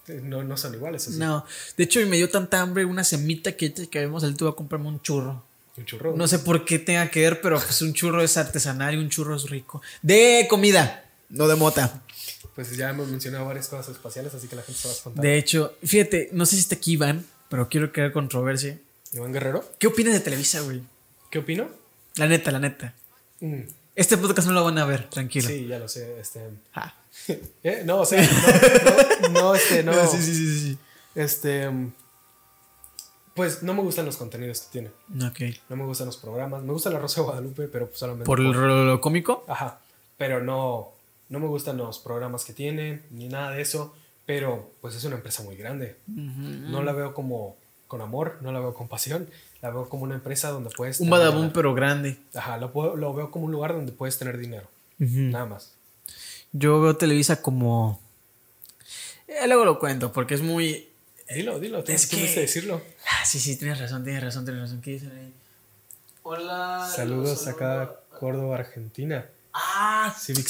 Eh, 0.09 0.21
No, 0.23 0.43
no 0.45 0.57
son 0.57 0.75
iguales. 0.75 1.09
así. 1.09 1.19
No, 1.19 1.47
de 1.77 1.85
hecho 1.85 2.01
me 2.07 2.17
dio 2.17 2.29
tanta 2.31 2.61
hambre 2.61 2.85
una 2.85 3.05
semita 3.05 3.53
que 3.53 3.73
que 3.73 3.99
vemos 4.01 4.23
el 4.23 4.37
tuve 4.37 4.51
a 4.51 4.53
comprarme 4.53 4.89
un 4.89 5.01
churro. 5.01 5.43
Un 5.77 5.87
churro. 5.87 6.15
No 6.15 6.29
sé 6.29 6.39
por 6.41 6.65
qué 6.65 6.79
tenga 6.79 7.11
que 7.11 7.21
ver, 7.23 7.41
pero 7.41 7.57
pues 7.59 7.81
un 7.83 7.95
churro 7.95 8.23
es 8.23 8.37
artesanal 8.37 8.95
y 8.95 8.99
un 8.99 9.09
churro 9.09 9.35
es 9.35 9.49
rico. 9.51 9.81
De 10.03 10.47
comida, 10.49 11.05
no 11.31 11.49
de 11.49 11.57
mota. 11.57 12.03
Pues 12.55 12.77
ya 12.77 12.91
hemos 12.91 13.09
mencionado 13.09 13.45
varias 13.47 13.69
cosas 13.69 13.89
espaciales, 13.95 14.33
así 14.35 14.47
que 14.49 14.57
la 14.57 14.63
gente 14.63 14.81
se 14.81 14.89
va 14.89 14.95
a 14.95 14.97
contar. 15.03 15.23
De 15.23 15.37
hecho, 15.39 15.75
fíjate, 15.85 16.29
no 16.33 16.47
sé 16.47 16.57
si 16.57 16.63
está 16.63 16.77
aquí 16.77 16.93
Iván, 16.93 17.27
pero 17.49 17.69
quiero 17.69 17.93
crear 17.93 18.13
controversia. 18.13 18.79
Iván 19.13 19.33
Guerrero, 19.33 19.65
¿Qué 19.79 19.87
opinas 19.89 20.13
de 20.15 20.21
Televisa, 20.21 20.61
güey? 20.61 20.83
¿qué 21.31 21.39
opino? 21.41 21.69
La 22.17 22.27
neta, 22.29 22.53
la 22.53 22.61
neta. 22.61 22.95
Mm, 23.41 23.63
Este 23.97 24.17
podcast 24.17 24.47
no 24.49 24.55
lo 24.55 24.65
van 24.65 24.79
a 24.79 24.85
ver, 24.85 25.09
tranquilo. 25.11 25.49
sí, 25.49 25.67
ya 25.67 25.79
lo 25.81 25.89
sé. 25.89 26.21
Este, 26.21 26.41
Ah. 26.75 26.95
¿eh? 27.65 27.83
No, 27.85 28.01
o 28.01 28.07
sea, 28.07 28.23
no, 28.23 29.29
no, 29.31 29.41
no, 29.41 29.55
este, 29.55 29.83
no. 29.83 30.07
sí, 30.07 30.23
sí, 30.23 30.35
sí, 30.35 30.59
sí. 30.61 30.79
Este. 31.15 31.69
Pues 33.35 33.63
no 33.65 33.75
me 33.75 33.83
gustan 33.83 34.07
los 34.07 34.17
contenidos 34.17 34.61
que 34.61 34.67
tiene. 34.73 34.89
Ok. 35.27 35.57
No 35.69 35.77
me 35.77 35.85
gustan 35.85 36.07
los 36.07 36.17
programas. 36.17 36.63
Me 36.63 36.73
gusta 36.73 36.91
la 36.91 37.01
Rosa 37.01 37.21
de 37.21 37.27
Guadalupe, 37.27 37.67
pero 37.69 37.87
pues 37.89 37.99
solamente. 37.99 38.27
¿Por 38.27 38.39
lo, 38.39 38.85
lo 38.85 39.01
cómico? 39.01 39.45
Ajá. 39.49 39.81
Pero 40.17 40.41
no, 40.43 40.93
no 41.29 41.41
me 41.41 41.47
gustan 41.47 41.77
los 41.77 41.99
programas 41.99 42.45
que 42.45 42.53
tiene, 42.53 43.03
ni 43.11 43.29
nada 43.29 43.51
de 43.51 43.63
eso. 43.63 43.95
Pero 44.27 44.71
pues 44.81 44.95
es 44.95 45.05
una 45.05 45.17
empresa 45.17 45.43
muy 45.43 45.55
grande. 45.57 45.97
No 46.07 46.83
la 46.83 46.93
veo 46.93 47.13
como 47.13 47.57
con 47.89 48.01
amor, 48.01 48.39
no 48.41 48.53
la 48.53 48.61
veo 48.61 48.73
con 48.75 48.89
pasión. 48.89 49.29
La 49.61 49.71
veo 49.71 49.89
como 49.89 50.03
una 50.05 50.15
empresa 50.15 50.49
donde 50.51 50.71
puedes. 50.71 50.99
Un 51.01 51.07
tener- 51.09 51.19
badabun, 51.21 51.53
pero 51.53 51.75
grande. 51.75 52.19
Ajá, 52.35 52.57
lo, 52.57 52.73
puedo- 52.73 52.97
lo 52.97 53.13
veo 53.15 53.31
como 53.31 53.45
un 53.47 53.53
lugar 53.53 53.73
donde 53.75 53.93
puedes 53.93 54.19
tener 54.19 54.39
dinero. 54.39 54.67
Nada 54.99 55.45
más. 55.45 55.73
Yo 56.53 56.81
veo 56.81 56.97
Televisa 56.97 57.43
como. 57.43 58.01
Eh, 59.29 59.47
luego 59.47 59.65
lo 59.65 59.79
cuento, 59.79 60.13
porque 60.13 60.35
es 60.35 60.43
muy. 60.43 60.89
Dilo, 61.35 61.59
dilo. 61.59 61.81
Es 61.81 61.89
Es 61.89 62.07
que- 62.07 62.41
decirlo. 62.41 62.81
Ah, 63.11 63.25
sí, 63.27 63.39
sí, 63.41 63.57
tienes 63.59 63.79
razón, 63.81 64.05
tienes 64.05 64.23
razón, 64.23 64.45
tienes 64.45 64.63
razón. 64.63 64.81
¿Qué 64.81 64.93
dicen 64.93 65.11
ahí? 65.13 65.33
Hola. 66.23 66.89
Saludos 66.95 67.47
acá, 67.47 67.97
Córdoba, 68.19 68.57
Argentina. 68.57 69.27
Ah, 69.55 70.15
Civic. 70.21 70.49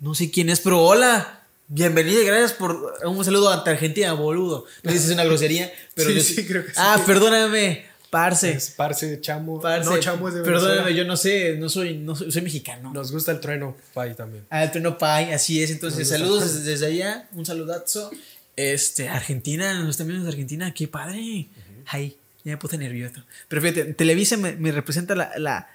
No 0.00 0.14
sé 0.14 0.30
quién 0.30 0.50
es, 0.50 0.60
pero 0.60 0.80
hola. 0.80 1.38
Bienvenido 1.68 2.20
y 2.20 2.26
gracias 2.26 2.52
por 2.52 2.94
un 3.02 3.24
saludo 3.24 3.50
ante 3.50 3.70
Argentina, 3.70 4.12
boludo. 4.12 4.66
No 4.82 4.90
sé 4.92 4.98
si 4.98 5.06
es 5.06 5.10
una 5.12 5.24
grosería, 5.24 5.72
pero 5.94 6.10
Sí, 6.10 6.16
yo 6.16 6.22
sí, 6.22 6.46
creo 6.46 6.62
que 6.64 6.68
sí. 6.70 6.76
Ah, 6.76 7.02
perdóname, 7.06 7.86
parce. 8.10 8.50
Es 8.52 8.70
Parce, 8.72 9.20
Chamo. 9.22 9.58
parce. 9.58 9.88
No, 9.88 9.98
Chamo 9.98 10.28
es 10.28 10.34
de 10.34 10.42
Perdóname, 10.42 10.68
Venezuela. 10.82 10.96
yo 10.98 11.04
no 11.06 11.16
sé, 11.16 11.56
no 11.56 11.70
soy, 11.70 11.96
no 11.96 12.14
soy, 12.14 12.30
soy 12.30 12.42
mexicano. 12.42 12.92
Nos 12.92 13.10
gusta 13.10 13.32
el 13.32 13.40
trueno, 13.40 13.74
Pai 13.94 14.14
también. 14.14 14.44
Ah, 14.50 14.64
el 14.64 14.70
Treno 14.70 14.98
Pai, 14.98 15.32
así 15.32 15.62
es. 15.62 15.70
Entonces, 15.70 16.06
saludos 16.08 16.42
desde, 16.52 16.70
desde 16.72 16.86
allá, 16.86 17.26
un 17.32 17.46
saludazo. 17.46 18.10
Este, 18.54 19.08
Argentina, 19.08 19.72
nos 19.80 19.90
están 19.90 20.08
viendo 20.08 20.24
de 20.26 20.30
Argentina, 20.30 20.74
qué 20.74 20.88
padre. 20.88 21.48
Ay, 21.86 22.18
ya 22.44 22.52
me 22.52 22.58
puse 22.58 22.76
nervioso. 22.76 23.22
Pero 23.48 23.62
fíjate, 23.62 23.94
Televisa 23.94 24.36
me, 24.36 24.52
me 24.56 24.72
representa 24.72 25.14
la, 25.14 25.32
la, 25.38 25.70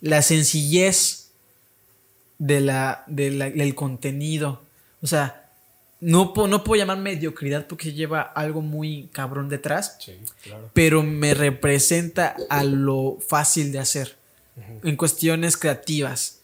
la 0.00 0.22
sencillez 0.22 1.25
de 2.38 2.60
la, 2.60 3.04
de 3.06 3.30
la- 3.30 3.50
del 3.50 3.74
contenido. 3.74 4.62
O 5.02 5.06
sea, 5.06 5.48
no, 6.00 6.32
puedo- 6.34 6.48
no 6.48 6.62
puedo 6.64 6.78
llamar 6.80 6.98
mediocridad 6.98 7.66
porque 7.66 7.92
lleva 7.92 8.20
algo 8.22 8.60
muy 8.62 9.08
cabrón 9.12 9.48
detrás, 9.48 9.96
Sí, 10.00 10.12
claro. 10.42 10.70
pero 10.74 11.02
me 11.02 11.34
representa 11.34 12.36
a 12.50 12.62
lo 12.64 13.18
fácil 13.26 13.72
de 13.72 13.78
hacer 13.78 14.16
en 14.82 14.96
cuestiones 14.96 15.56
creativas. 15.56 16.40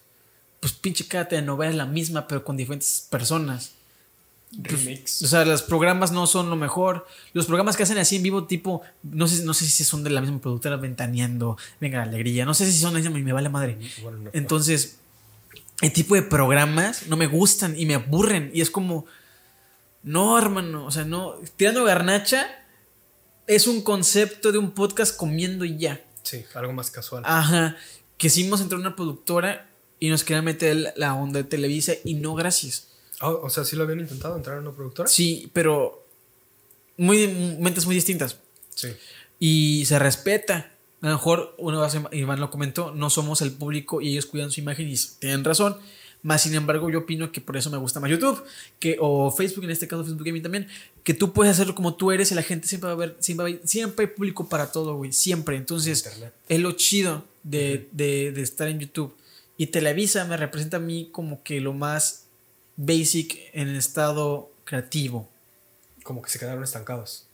Pues 0.59 0.73
pinche 0.73 1.07
cada 1.07 1.27
telenovela 1.27 1.71
es 1.71 1.75
la 1.77 1.85
misma, 1.85 2.27
pero 2.27 2.43
con 2.43 2.55
diferentes 2.57 3.05
personas. 3.09 3.71
Remix. 4.55 5.23
O 5.23 5.27
sea, 5.27 5.43
los 5.45 5.63
programas 5.63 6.11
no 6.11 6.27
son 6.27 6.47
lo 6.49 6.55
mejor. 6.55 7.07
Los 7.33 7.47
programas 7.47 7.75
que 7.75 7.83
hacen 7.83 7.97
así 7.97 8.17
en 8.17 8.23
vivo, 8.23 8.43
tipo, 8.45 8.83
no 9.01 9.27
sé, 9.27 9.43
no 9.45 9.53
sé 9.55 9.65
si 9.65 9.83
son 9.83 10.03
de 10.03 10.11
la 10.11 10.21
misma 10.21 10.39
productora, 10.39 10.75
Ventaneando, 10.77 11.57
Venga 11.81 11.97
la 11.97 12.03
Alegría, 12.03 12.45
no 12.45 12.53
sé 12.53 12.71
si 12.71 12.77
son 12.79 12.93
de 12.93 12.99
la 12.99 13.05
misma 13.09 13.19
y 13.19 13.23
me 13.23 13.33
vale 13.33 13.49
madre. 13.49 13.77
Bueno, 14.03 14.19
no. 14.19 14.29
Entonces, 14.33 14.99
el 15.83 15.91
tipo 15.91 16.15
de 16.15 16.21
programas 16.21 17.07
no 17.07 17.17
me 17.17 17.27
gustan 17.27 17.77
y 17.77 17.85
me 17.85 17.95
aburren. 17.95 18.51
Y 18.53 18.61
es 18.61 18.71
como, 18.71 19.05
no, 20.01 20.37
hermano, 20.37 20.85
o 20.85 20.91
sea, 20.91 21.03
no. 21.03 21.35
Tirando 21.57 21.83
garnacha 21.83 22.47
es 23.47 23.67
un 23.67 23.81
concepto 23.81 24.53
de 24.53 24.59
un 24.59 24.71
podcast 24.71 25.15
comiendo 25.15 25.65
y 25.65 25.77
ya. 25.77 26.01
Sí, 26.23 26.45
algo 26.53 26.71
más 26.71 26.89
casual. 26.89 27.23
Ajá. 27.25 27.75
Quisimos 28.15 28.61
entrar 28.61 28.77
a 28.77 28.81
una 28.81 28.95
productora 28.95 29.69
y 29.99 30.07
nos 30.07 30.23
querían 30.23 30.45
meter 30.45 30.93
la 30.95 31.15
onda 31.15 31.39
de 31.39 31.43
Televisa 31.43 31.93
y 32.05 32.13
no, 32.13 32.33
gracias. 32.33 32.87
Ah, 33.19 33.31
o 33.31 33.49
sea, 33.49 33.65
sí 33.65 33.75
lo 33.75 33.83
habían 33.83 33.99
intentado 33.99 34.37
entrar 34.37 34.57
en 34.57 34.63
una 34.63 34.75
productora. 34.75 35.09
Sí, 35.09 35.51
pero 35.51 36.05
muy 36.95 37.27
mentes 37.59 37.85
muy 37.85 37.95
distintas. 37.95 38.37
Sí. 38.73 38.95
Y 39.37 39.83
se 39.85 39.99
respeta. 39.99 40.71
A 41.03 41.07
lo 41.07 41.13
mejor, 41.13 41.53
una 41.59 41.79
vez 41.81 41.95
Iván 42.13 42.39
lo 42.39 42.49
comentó, 42.49 42.91
no 42.95 43.09
somos 43.11 43.41
el 43.41 43.51
público 43.51 44.01
y 44.01 44.09
ellos 44.09 44.25
cuidan 44.25 44.49
su 44.51 44.59
imagen 44.61 44.89
y 44.89 44.95
tienen 45.19 45.43
razón. 45.43 45.77
Más 46.21 46.41
sin 46.43 46.55
embargo, 46.55 46.89
yo 46.89 46.99
opino 46.99 47.31
que 47.33 47.41
por 47.41 47.57
eso 47.57 47.69
me 47.69 47.77
gusta 47.77 47.99
más 47.99 48.09
YouTube 48.09 48.41
que, 48.79 48.95
o 49.01 49.29
Facebook, 49.29 49.65
en 49.65 49.71
este 49.71 49.87
caso 49.89 50.05
Facebook 50.05 50.25
Gaming 50.25 50.41
también, 50.41 50.67
que 51.03 51.13
tú 51.13 51.33
puedes 51.33 51.51
hacerlo 51.51 51.75
como 51.75 51.95
tú 51.95 52.11
eres 52.13 52.31
y 52.31 52.35
la 52.35 52.41
gente 52.43 52.65
siempre 52.67 52.87
va 52.87 52.93
a 52.93 52.95
ver, 52.95 53.17
siempre, 53.19 53.51
va 53.53 53.59
a- 53.61 53.67
siempre 53.67 54.05
hay 54.05 54.11
público 54.13 54.47
para 54.47 54.71
todo, 54.71 54.95
güey, 54.95 55.11
siempre. 55.11 55.57
Entonces, 55.57 56.05
Internet. 56.05 56.33
es 56.47 56.59
lo 56.61 56.71
chido 56.71 57.25
de, 57.43 57.89
de- 57.91 58.31
de 58.31 58.41
estar 58.41 58.69
en 58.69 58.79
YouTube. 58.79 59.13
Y 59.57 59.67
Televisa 59.67 60.23
me 60.23 60.37
representa 60.37 60.77
a 60.77 60.79
mí 60.79 61.09
como 61.11 61.43
que 61.43 61.59
lo 61.59 61.73
más 61.73 62.27
basic 62.77 63.37
en 63.51 63.67
el 63.67 63.75
estado 63.75 64.49
creativo. 64.63 65.29
Como 66.03 66.21
que 66.21 66.29
se 66.29 66.39
quedaron 66.39 66.63
estancados. 66.63 67.27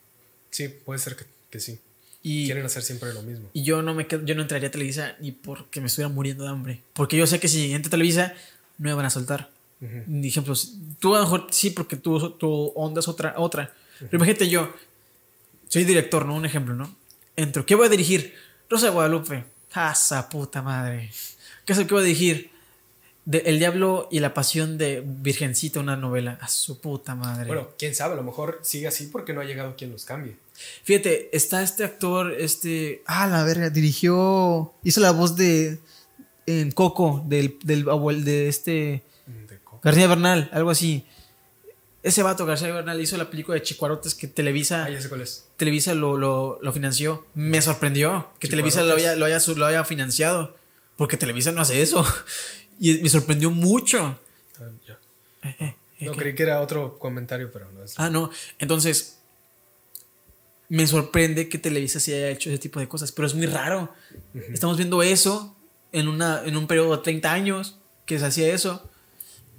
Sí, 0.49 0.67
puede 0.67 0.99
ser 0.99 1.15
que, 1.15 1.25
que 1.51 1.59
sí. 1.59 1.79
Y, 2.21 2.45
Quieren 2.45 2.65
hacer 2.65 2.83
siempre 2.83 3.13
lo 3.13 3.21
mismo. 3.21 3.49
y 3.53 3.63
yo 3.63 3.81
no 3.81 3.93
me 3.93 4.05
quedo- 4.07 4.25
yo 4.25 4.35
no 4.35 4.41
entraría 4.41 4.67
a 4.67 4.71
Televisa 4.71 5.15
ni 5.21 5.31
porque 5.31 5.79
me 5.79 5.87
estuviera 5.87 6.09
muriendo 6.13 6.43
de 6.43 6.49
hambre. 6.49 6.81
Porque 6.93 7.15
yo 7.15 7.25
sé 7.25 7.39
que 7.39 7.47
si 7.47 7.71
entro 7.73 7.87
a 7.87 7.91
Televisa, 7.91 8.33
no 8.77 8.89
me 8.89 8.93
van 8.93 9.05
a 9.05 9.09
soltar. 9.09 9.49
Si- 9.79 10.79
tú 10.99 11.15
a 11.15 11.19
lo 11.19 11.23
mejor 11.23 11.47
sí, 11.51 11.69
porque 11.69 11.95
tu, 11.95 12.31
tu 12.31 12.73
onda 12.75 12.99
es 12.99 13.07
otra, 13.07 13.35
otra. 13.37 13.73
Pero 13.99 14.17
imagínate 14.17 14.49
yo, 14.49 14.73
soy 15.69 15.85
director, 15.85 16.25
¿no? 16.25 16.35
Un 16.35 16.45
ejemplo, 16.45 16.73
¿no? 16.73 16.93
Entro, 17.37 17.65
¿qué 17.65 17.75
voy 17.75 17.85
a 17.87 17.89
dirigir? 17.89 18.33
Rosa 18.69 18.87
de 18.87 18.91
Guadalupe. 18.91 19.45
¡Asa 19.73 20.27
puta 20.29 20.61
madre! 20.61 21.11
¿Qué 21.65 21.73
es 21.73 21.79
lo 21.79 21.87
que 21.87 21.93
voy 21.93 22.03
a 22.03 22.05
dirigir? 22.07 22.49
De 23.25 23.37
El 23.45 23.59
Diablo 23.59 24.07
y 24.11 24.19
la 24.19 24.33
Pasión 24.33 24.77
de 24.77 25.03
Virgencita, 25.05 25.79
una 25.79 25.95
novela. 25.95 26.37
A 26.41 26.47
su 26.49 26.79
puta 26.81 27.13
madre. 27.15 27.47
Bueno, 27.47 27.69
quién 27.77 27.93
sabe, 27.95 28.13
a 28.13 28.17
lo 28.17 28.23
mejor 28.23 28.59
sigue 28.63 28.87
así 28.87 29.05
porque 29.07 29.33
no 29.33 29.41
ha 29.41 29.45
llegado 29.45 29.75
quien 29.77 29.91
los 29.91 30.03
cambie. 30.03 30.35
Fíjate, 30.83 31.35
está 31.35 31.61
este 31.63 31.83
actor, 31.83 32.33
este. 32.33 33.03
Ah, 33.05 33.27
la 33.27 33.43
verga, 33.43 33.69
dirigió. 33.69 34.73
Hizo 34.83 34.99
la 35.01 35.11
voz 35.11 35.35
de. 35.35 35.79
En 36.45 36.71
Coco, 36.71 37.23
del, 37.27 37.57
del 37.63 37.87
abuelo, 37.89 38.21
de 38.21 38.47
este. 38.47 39.03
De 39.27 39.59
García 39.83 40.07
Bernal, 40.07 40.49
algo 40.53 40.71
así. 40.71 41.05
Ese 42.01 42.23
vato, 42.23 42.45
García 42.45 42.71
Bernal, 42.73 42.99
hizo 43.01 43.17
la 43.17 43.29
película 43.29 43.55
de 43.55 43.61
Chicuarotes 43.61 44.15
que 44.15 44.27
Televisa, 44.27 44.85
Ah, 44.85 44.89
ya 44.89 45.01
sé 45.01 45.09
cuál 45.09 45.21
es. 45.21 45.47
Televisa 45.57 45.93
lo, 45.93 46.17
lo, 46.17 46.57
lo 46.61 46.71
financió. 46.71 47.25
Me 47.33 47.61
sorprendió 47.61 48.29
que 48.39 48.47
Televisa 48.47 48.83
lo 48.83 48.95
haya, 48.95 49.15
lo, 49.15 49.25
haya, 49.25 49.39
lo 49.55 49.65
haya 49.65 49.83
financiado. 49.83 50.55
Porque 50.95 51.17
Televisa 51.17 51.51
no 51.51 51.61
hace 51.61 51.81
eso. 51.81 52.05
Y 52.81 52.93
me 52.99 53.09
sorprendió 53.09 53.51
mucho. 53.51 54.17
Eh, 55.43 55.55
eh, 55.59 55.75
eh, 55.99 56.05
No, 56.05 56.13
¿qué? 56.13 56.17
creí 56.19 56.35
que 56.35 56.43
era 56.43 56.61
otro 56.61 56.97
comentario, 56.97 57.51
pero 57.51 57.69
no 57.73 57.83
es. 57.83 57.93
Ah, 57.97 58.09
no. 58.09 58.31
Entonces, 58.57 59.18
me 60.69 60.85
sorprende 60.85 61.49
que 61.49 61.57
Televisa 61.57 61.99
se 61.99 62.15
haya 62.15 62.29
hecho 62.29 62.49
ese 62.49 62.59
tipo 62.59 62.79
de 62.79 62.87
cosas, 62.87 63.11
pero 63.11 63.27
es 63.27 63.33
muy 63.33 63.47
raro. 63.47 63.93
Estamos 64.53 64.77
viendo 64.77 65.01
eso 65.01 65.55
en, 65.91 66.07
una, 66.07 66.43
en 66.45 66.55
un 66.55 66.67
periodo 66.67 66.95
de 66.95 67.03
30 67.03 67.31
años 67.33 67.79
que 68.05 68.19
se 68.19 68.25
hacía 68.25 68.53
eso. 68.53 68.87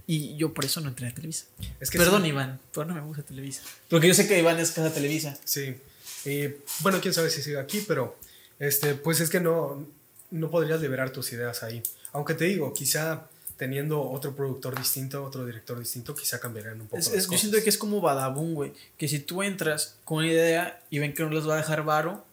Y 0.06 0.36
yo 0.36 0.54
por 0.54 0.64
eso 0.64 0.80
no 0.80 0.88
entré 0.88 1.08
a 1.08 1.14
Televisa. 1.14 1.46
Es 1.78 1.90
que 1.90 1.98
Perdón, 1.98 2.22
sí. 2.22 2.28
Iván, 2.28 2.60
pero 2.72 2.86
no 2.86 2.94
me 2.94 3.00
gusta 3.00 3.22
Televisa. 3.22 3.62
Porque 3.88 4.08
yo 4.08 4.14
sé 4.14 4.26
que 4.26 4.38
Iván 4.38 4.58
es 4.58 4.70
casa 4.70 4.92
Televisa. 4.92 5.36
Sí. 5.44 5.76
Y, 6.24 6.48
bueno, 6.80 7.00
quién 7.00 7.14
sabe 7.14 7.30
si 7.30 7.42
sigue 7.42 7.58
aquí, 7.58 7.84
pero 7.86 8.16
este, 8.58 8.94
pues 8.94 9.20
es 9.20 9.30
que 9.30 9.40
no, 9.40 9.86
no 10.30 10.50
podrías 10.50 10.80
liberar 10.80 11.10
tus 11.10 11.32
ideas 11.32 11.62
ahí. 11.62 11.82
Aunque 12.12 12.34
te 12.34 12.44
digo, 12.46 12.72
quizá 12.74 13.28
teniendo 13.60 14.00
otro 14.10 14.34
productor 14.34 14.74
distinto, 14.74 15.22
otro 15.22 15.44
director 15.44 15.78
distinto, 15.78 16.14
quizá 16.14 16.40
cambiarían 16.40 16.80
un 16.80 16.86
poco. 16.88 16.96
Es- 16.96 17.08
las 17.08 17.16
es- 17.24 17.28
yo 17.30 17.36
siento 17.36 17.62
que 17.62 17.68
es 17.68 17.76
como 17.76 18.00
Badabun, 18.00 18.54
güey. 18.54 18.72
Que 18.96 19.06
si 19.06 19.18
tú 19.18 19.42
entras 19.42 19.96
con 20.06 20.18
una 20.18 20.28
idea 20.28 20.82
y 20.88 20.98
ven 20.98 21.12
que 21.12 21.22
no 21.22 21.28
les 21.28 21.46
va 21.46 21.54
a 21.54 21.56
dejar 21.58 21.84
varo, 21.84 22.24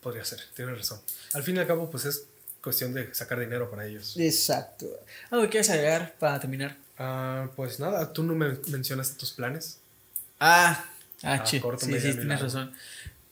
Podría 0.00 0.24
ser, 0.24 0.38
tienes 0.54 0.76
razón. 0.76 1.00
Al 1.32 1.42
fin 1.42 1.56
y 1.56 1.60
al 1.60 1.66
cabo, 1.66 1.90
pues 1.90 2.04
es 2.04 2.26
cuestión 2.62 2.92
de 2.92 3.14
sacar 3.14 3.40
dinero 3.40 3.70
para 3.70 3.86
ellos. 3.86 4.14
Exacto. 4.18 4.86
¿Algo 5.30 5.44
que 5.44 5.50
quieres 5.50 5.70
agregar 5.70 6.14
para 6.18 6.38
terminar? 6.38 6.76
Ah, 6.98 7.48
pues 7.56 7.80
nada, 7.80 8.12
tú 8.12 8.22
no 8.22 8.34
me 8.34 8.58
mencionaste 8.68 9.18
tus 9.18 9.32
planes. 9.32 9.78
Ah, 10.38 10.84
ah, 11.22 11.32
A 11.34 11.42
che, 11.42 11.58
corto, 11.60 11.86
sí, 11.86 11.92
tienes 11.92 12.40
razón. 12.40 12.72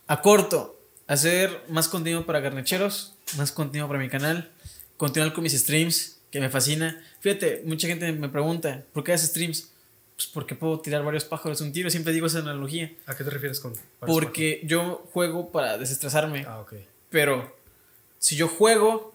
A 0.07 0.23
corto, 0.23 0.81
hacer 1.07 1.62
más 1.69 1.89
contenido 1.89 2.24
para 2.24 2.40
garnacheros, 2.40 3.12
más 3.36 3.53
contenido 3.53 3.86
para 3.86 3.99
mi 4.01 4.09
canal, 4.09 4.51
continuar 5.02 5.32
con 5.32 5.42
mis 5.42 5.52
streams, 5.58 6.18
que 6.30 6.38
me 6.40 6.48
fascina. 6.48 7.02
Fíjate, 7.20 7.62
mucha 7.64 7.88
gente 7.88 8.12
me 8.12 8.28
pregunta, 8.28 8.84
¿por 8.92 9.02
qué 9.02 9.12
haces 9.12 9.30
streams? 9.30 9.68
Pues 10.14 10.28
porque 10.32 10.54
puedo 10.54 10.78
tirar 10.78 11.02
varios 11.04 11.24
pájaros 11.24 11.60
un 11.60 11.72
tiro, 11.72 11.90
siempre 11.90 12.12
digo 12.12 12.28
esa 12.28 12.38
analogía. 12.38 12.92
¿A 13.06 13.16
qué 13.16 13.24
te 13.24 13.30
refieres 13.30 13.58
con? 13.58 13.72
Porque 13.98 14.60
yo 14.64 15.04
juego 15.12 15.50
para 15.50 15.76
desestresarme? 15.78 16.44
Ah, 16.46 16.60
ok. 16.60 16.74
pero 17.10 17.56
si 18.20 18.36
yo 18.36 18.46
juego, 18.46 19.12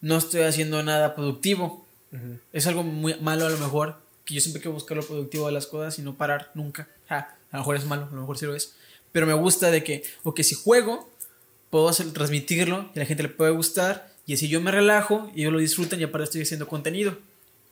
no 0.00 0.16
estoy 0.16 0.42
haciendo 0.42 0.82
nada 0.82 1.14
productivo. 1.14 1.86
Es 2.52 2.66
algo 2.66 2.82
muy 2.82 3.14
malo 3.20 3.46
a 3.46 3.50
lo 3.50 3.58
mejor, 3.58 3.96
que 4.24 4.34
yo 4.34 4.40
siempre 4.40 4.60
quiero 4.60 4.72
buscar 4.74 4.96
lo 4.96 5.06
productivo 5.06 5.46
de 5.46 5.52
las 5.52 5.66
cosas 5.68 5.96
y 6.00 6.02
no 6.02 6.16
parar 6.16 6.50
nunca. 6.54 6.88
Ja, 7.08 7.36
a 7.52 7.56
lo 7.56 7.60
mejor 7.60 7.76
es 7.76 7.84
malo, 7.84 8.08
a 8.10 8.14
lo 8.14 8.20
mejor 8.22 8.36
sí 8.36 8.46
lo 8.46 8.56
es. 8.56 8.74
Pero 9.12 9.26
me 9.26 9.34
gusta 9.34 9.70
de 9.70 9.84
que, 9.84 10.02
o 10.24 10.34
que 10.34 10.42
si 10.42 10.56
juego, 10.56 11.08
puedo 11.70 11.88
hacer- 11.88 12.12
transmitirlo 12.12 12.90
y 12.94 12.98
a 12.98 13.02
la 13.02 13.06
gente 13.06 13.22
le 13.22 13.28
puede 13.28 13.52
gustar. 13.52 14.12
Y 14.28 14.34
así 14.34 14.46
yo 14.48 14.60
me 14.60 14.70
relajo 14.70 15.28
y 15.34 15.40
ellos 15.40 15.52
lo 15.54 15.58
disfrutan 15.58 15.98
y 16.00 16.04
aparte 16.04 16.24
estoy 16.24 16.42
haciendo 16.42 16.68
contenido. 16.68 17.18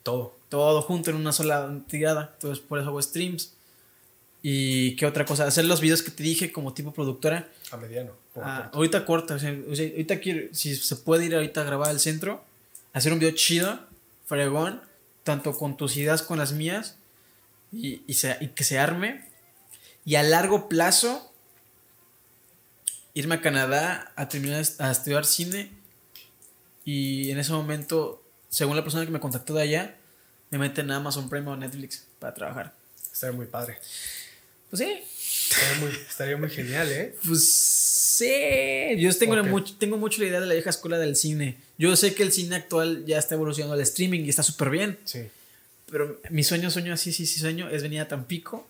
Todo. 0.02 0.34
Todo 0.48 0.82
junto 0.82 1.10
en 1.10 1.16
una 1.16 1.30
sola 1.32 1.78
tirada. 1.88 2.32
Entonces 2.34 2.64
por 2.66 2.78
eso 2.80 2.88
hago 2.88 3.00
streams. 3.00 3.52
Y 4.42 4.96
qué 4.96 5.06
otra 5.06 5.24
cosa, 5.24 5.46
hacer 5.46 5.64
los 5.66 5.80
videos 5.80 6.02
que 6.02 6.10
te 6.10 6.22
dije 6.22 6.50
como 6.52 6.72
tipo 6.72 6.92
productora. 6.92 7.48
A 7.72 7.76
mediano. 7.76 8.12
a 8.36 8.40
Ah, 8.40 8.62
corto. 8.64 8.76
ahorita 8.78 9.04
corta, 9.06 9.34
o 9.34 9.38
sea, 9.38 9.50
ahorita 9.50 10.20
quiero, 10.20 10.48
si 10.54 10.76
se 10.76 10.96
puede 10.96 11.24
ir 11.26 11.34
ahorita 11.34 11.62
a 11.62 11.64
grabar 11.64 11.88
al 11.90 11.98
centro, 12.00 12.44
hacer 12.92 13.12
un 13.12 13.18
video 13.18 13.34
chido, 13.34 13.80
fregón, 14.26 14.80
tanto 15.24 15.56
con 15.56 15.76
tus 15.76 15.96
ideas 15.96 16.22
con 16.22 16.38
las 16.38 16.52
mías, 16.52 16.96
y, 17.72 18.02
y, 18.06 18.14
se- 18.14 18.36
y 18.40 18.48
que 18.48 18.62
se 18.62 18.78
arme. 18.78 19.24
Y 20.04 20.14
a 20.14 20.22
largo 20.22 20.68
plazo, 20.68 21.32
irme 23.14 23.36
a 23.36 23.40
Canadá 23.40 24.12
a 24.16 24.28
terminar 24.28 24.62
a 24.78 24.90
estudiar 24.90 25.24
cine. 25.24 25.70
Y 26.86 27.30
en 27.30 27.38
ese 27.38 27.52
momento, 27.52 28.24
según 28.48 28.76
la 28.76 28.82
persona 28.82 29.04
que 29.04 29.10
me 29.10 29.20
contactó 29.20 29.52
de 29.52 29.62
allá, 29.62 29.96
me 30.50 30.56
meten 30.56 30.90
a 30.90 30.96
Amazon 30.96 31.28
Prime 31.28 31.50
o 31.50 31.56
Netflix 31.56 32.06
para 32.18 32.32
trabajar. 32.32 32.72
Estaría 33.12 33.36
muy 33.36 33.46
padre. 33.46 33.78
Pues 34.70 34.80
sí, 34.80 35.02
Estaría 35.50 35.80
muy, 35.80 35.90
estaría 36.08 36.36
muy 36.36 36.50
genial, 36.50 36.90
¿eh? 36.90 37.14
Pues 37.26 37.48
sí, 37.48 38.30
yo 38.98 39.16
tengo, 39.16 39.42
mucho, 39.44 39.74
tengo 39.78 39.96
mucho 39.96 40.20
la 40.20 40.28
idea 40.28 40.40
de 40.40 40.46
la 40.46 40.54
vieja 40.54 40.70
escuela 40.70 40.98
del 40.98 41.14
cine. 41.14 41.56
Yo 41.78 41.94
sé 41.94 42.14
que 42.14 42.22
el 42.22 42.32
cine 42.32 42.56
actual 42.56 43.04
ya 43.06 43.18
está 43.18 43.34
evolucionando 43.34 43.74
al 43.74 43.80
streaming 43.80 44.20
y 44.20 44.28
está 44.28 44.42
súper 44.42 44.70
bien. 44.70 44.98
Sí. 45.04 45.26
Pero 45.90 46.20
mi 46.30 46.42
sueño, 46.42 46.70
sueño 46.70 46.94
así, 46.94 47.12
sí, 47.12 47.26
sí, 47.26 47.38
sueño 47.38 47.68
es 47.68 47.82
venir 47.82 48.00
a 48.00 48.08
Tampico, 48.08 48.66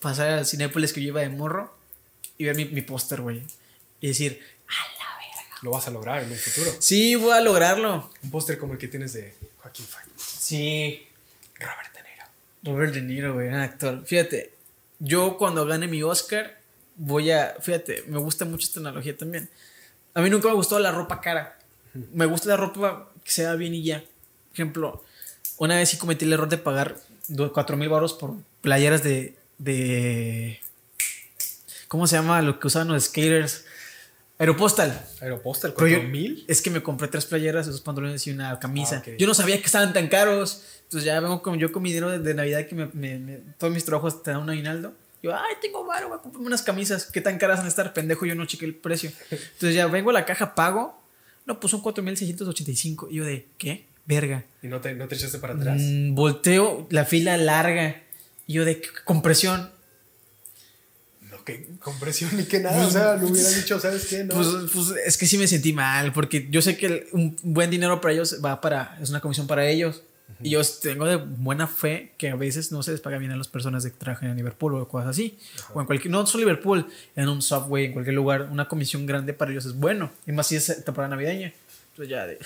pasar 0.00 0.30
al 0.30 0.46
Cinépolis 0.46 0.92
que 0.92 1.02
yo 1.02 1.08
iba 1.08 1.20
de 1.20 1.28
morro 1.28 1.76
y 2.38 2.44
ver 2.44 2.56
mi, 2.56 2.64
mi 2.66 2.82
póster, 2.82 3.20
güey. 3.20 3.42
Y 4.00 4.08
decir, 4.08 4.40
Lo 5.66 5.72
vas 5.72 5.88
a 5.88 5.90
lograr 5.90 6.22
en 6.22 6.30
un 6.30 6.38
futuro. 6.38 6.70
sí, 6.78 7.16
voy 7.16 7.32
a 7.32 7.40
lograrlo. 7.40 8.08
Un 8.22 8.30
póster 8.30 8.56
como 8.56 8.74
el 8.74 8.78
que 8.78 8.86
tienes 8.86 9.14
de 9.14 9.34
Joaquín 9.58 9.84
Phoenix. 9.84 10.22
Sí. 10.22 11.08
Robert 11.58 11.92
De 11.92 12.02
Niro. 12.04 12.24
Robert 12.62 12.94
De 12.94 13.02
Niro, 13.02 13.34
güey, 13.34 13.48
gran 13.48 13.62
actor. 13.62 14.06
Fíjate, 14.06 14.52
yo 15.00 15.36
cuando 15.36 15.66
gane 15.66 15.88
mi 15.88 16.04
Oscar, 16.04 16.60
voy 16.94 17.32
a. 17.32 17.56
Fíjate, 17.60 18.04
me 18.06 18.18
gusta 18.18 18.44
mucho 18.44 18.68
esta 18.68 18.78
analogía 18.78 19.16
también. 19.16 19.50
A 20.14 20.20
mí 20.20 20.30
nunca 20.30 20.46
me 20.46 20.54
gustó 20.54 20.78
la 20.78 20.92
ropa 20.92 21.20
cara. 21.20 21.58
Me 22.12 22.26
gusta 22.26 22.50
la 22.50 22.56
ropa 22.56 23.10
que 23.24 23.32
sea 23.32 23.56
bien 23.56 23.74
y 23.74 23.82
ya. 23.82 23.98
Por 23.98 24.52
ejemplo, 24.52 25.04
una 25.56 25.74
vez 25.74 25.88
sí 25.88 25.96
cometí 25.96 26.26
el 26.26 26.32
error 26.32 26.48
de 26.48 26.58
pagar 26.58 26.96
4 27.52 27.76
mil 27.76 27.88
baros 27.88 28.12
por 28.12 28.34
playeras 28.60 29.02
de, 29.02 29.36
de. 29.58 30.60
¿Cómo 31.88 32.06
se 32.06 32.14
llama 32.14 32.40
lo 32.40 32.60
que 32.60 32.68
usaban 32.68 32.86
los 32.86 33.02
skaters? 33.02 33.64
Aeropostal. 34.38 35.00
Aeropostal, 35.20 35.70
yo- 35.70 35.76
4000. 35.76 36.44
Es 36.46 36.60
que 36.60 36.70
me 36.70 36.82
compré 36.82 37.08
tres 37.08 37.24
playeras, 37.26 37.66
dos 37.66 37.80
pantalones 37.80 38.26
y 38.26 38.30
una 38.32 38.58
camisa. 38.58 39.02
Ah. 39.06 39.10
Yo 39.18 39.26
no 39.26 39.34
sabía 39.34 39.58
que 39.58 39.64
estaban 39.66 39.92
tan 39.92 40.08
caros. 40.08 40.62
Entonces 40.82 41.04
ya 41.06 41.18
vengo 41.20 41.40
con, 41.42 41.58
yo 41.58 41.72
con 41.72 41.82
mi 41.82 41.88
dinero 41.90 42.10
de, 42.10 42.18
de 42.18 42.34
Navidad 42.34 42.66
que 42.66 42.74
me, 42.74 42.86
me- 42.92 43.18
me- 43.18 43.38
todos 43.58 43.72
mis 43.72 43.84
trabajos 43.84 44.22
te 44.22 44.30
dan 44.30 44.40
un 44.42 44.50
aguinaldo. 44.50 44.92
Yo, 45.22 45.34
ay, 45.34 45.54
tengo 45.62 45.84
varo, 45.86 46.08
voy 46.08 46.18
a 46.18 46.20
comprarme 46.20 46.46
unas 46.46 46.62
camisas. 46.62 47.06
¿Qué 47.06 47.20
tan 47.20 47.38
caras 47.38 47.56
van 47.58 47.66
a 47.66 47.68
estar? 47.70 47.92
Pendejo, 47.94 48.26
yo 48.26 48.34
no 48.34 48.44
chequé 48.46 48.66
el 48.66 48.74
precio. 48.74 49.10
Entonces 49.30 49.74
ya 49.74 49.86
vengo 49.86 50.10
a 50.10 50.12
la 50.12 50.24
caja, 50.26 50.54
pago. 50.54 51.02
No, 51.46 51.58
pues 51.58 51.70
son 51.70 51.80
4.685. 51.82 53.08
Y 53.10 53.14
yo 53.16 53.24
de, 53.24 53.46
¿qué? 53.58 53.86
Verga. 54.04 54.44
Y 54.62 54.68
no 54.68 54.80
te, 54.80 54.94
no 54.94 55.08
te 55.08 55.14
echaste 55.16 55.38
para 55.38 55.54
atrás. 55.54 55.80
Mm, 55.80 56.14
volteo, 56.14 56.86
la 56.90 57.04
fila 57.04 57.36
larga. 57.36 58.02
Y 58.46 58.52
yo 58.54 58.64
de, 58.64 58.80
¿qué- 58.80 58.88
compresión. 59.04 59.70
Que 61.46 61.66
compresión 61.78 62.36
ni 62.36 62.44
que 62.44 62.58
nada. 62.60 62.86
O 62.86 62.90
sea, 62.90 63.16
no 63.16 63.28
hubiera 63.28 63.48
dicho, 63.48 63.78
¿sabes 63.80 64.04
qué? 64.06 64.24
No. 64.24 64.34
Pues, 64.34 64.48
pues, 64.74 64.86
es 65.06 65.16
que 65.16 65.26
sí 65.26 65.38
me 65.38 65.46
sentí 65.46 65.72
mal, 65.72 66.12
porque 66.12 66.48
yo 66.50 66.60
sé 66.60 66.76
que 66.76 66.86
el- 66.86 67.06
un 67.12 67.36
buen 67.42 67.70
dinero 67.70 68.00
para 68.00 68.12
ellos 68.12 68.40
va 68.44 68.60
para, 68.60 68.98
es 69.00 69.08
una 69.10 69.20
comisión 69.20 69.46
para 69.46 69.66
ellos. 69.66 70.02
Y 70.42 70.50
yo 70.50 70.60
tengo 70.82 71.06
de 71.06 71.16
buena 71.16 71.66
fe 71.68 72.12
que 72.18 72.28
a 72.30 72.34
veces 72.36 72.70
no 72.72 72.82
se 72.82 72.90
les 72.90 73.00
paga 73.00 73.16
bien 73.16 73.30
a 73.30 73.36
las 73.36 73.46
personas 73.48 73.84
que 73.84 73.90
trabajan 73.90 74.28
en 74.28 74.36
Liverpool 74.36 74.74
o 74.74 74.86
cosas 74.88 75.10
así. 75.10 75.38
O 75.72 75.80
en 75.80 75.86
cualquier, 75.86 76.10
no 76.10 76.26
solo 76.26 76.42
Liverpool, 76.44 76.84
en 77.14 77.28
un 77.28 77.40
subway, 77.40 77.86
en 77.86 77.92
cualquier 77.92 78.16
lugar, 78.16 78.42
una 78.50 78.66
comisión 78.68 79.06
grande 79.06 79.32
para 79.32 79.52
ellos 79.52 79.64
es 79.66 79.74
bueno. 79.74 80.10
Y 80.26 80.32
más 80.32 80.48
si 80.48 80.56
es 80.56 80.66
temporada 80.84 81.08
navideña. 81.14 81.54
Entonces 81.92 82.10
ya 82.10 82.26
de... 82.26 82.38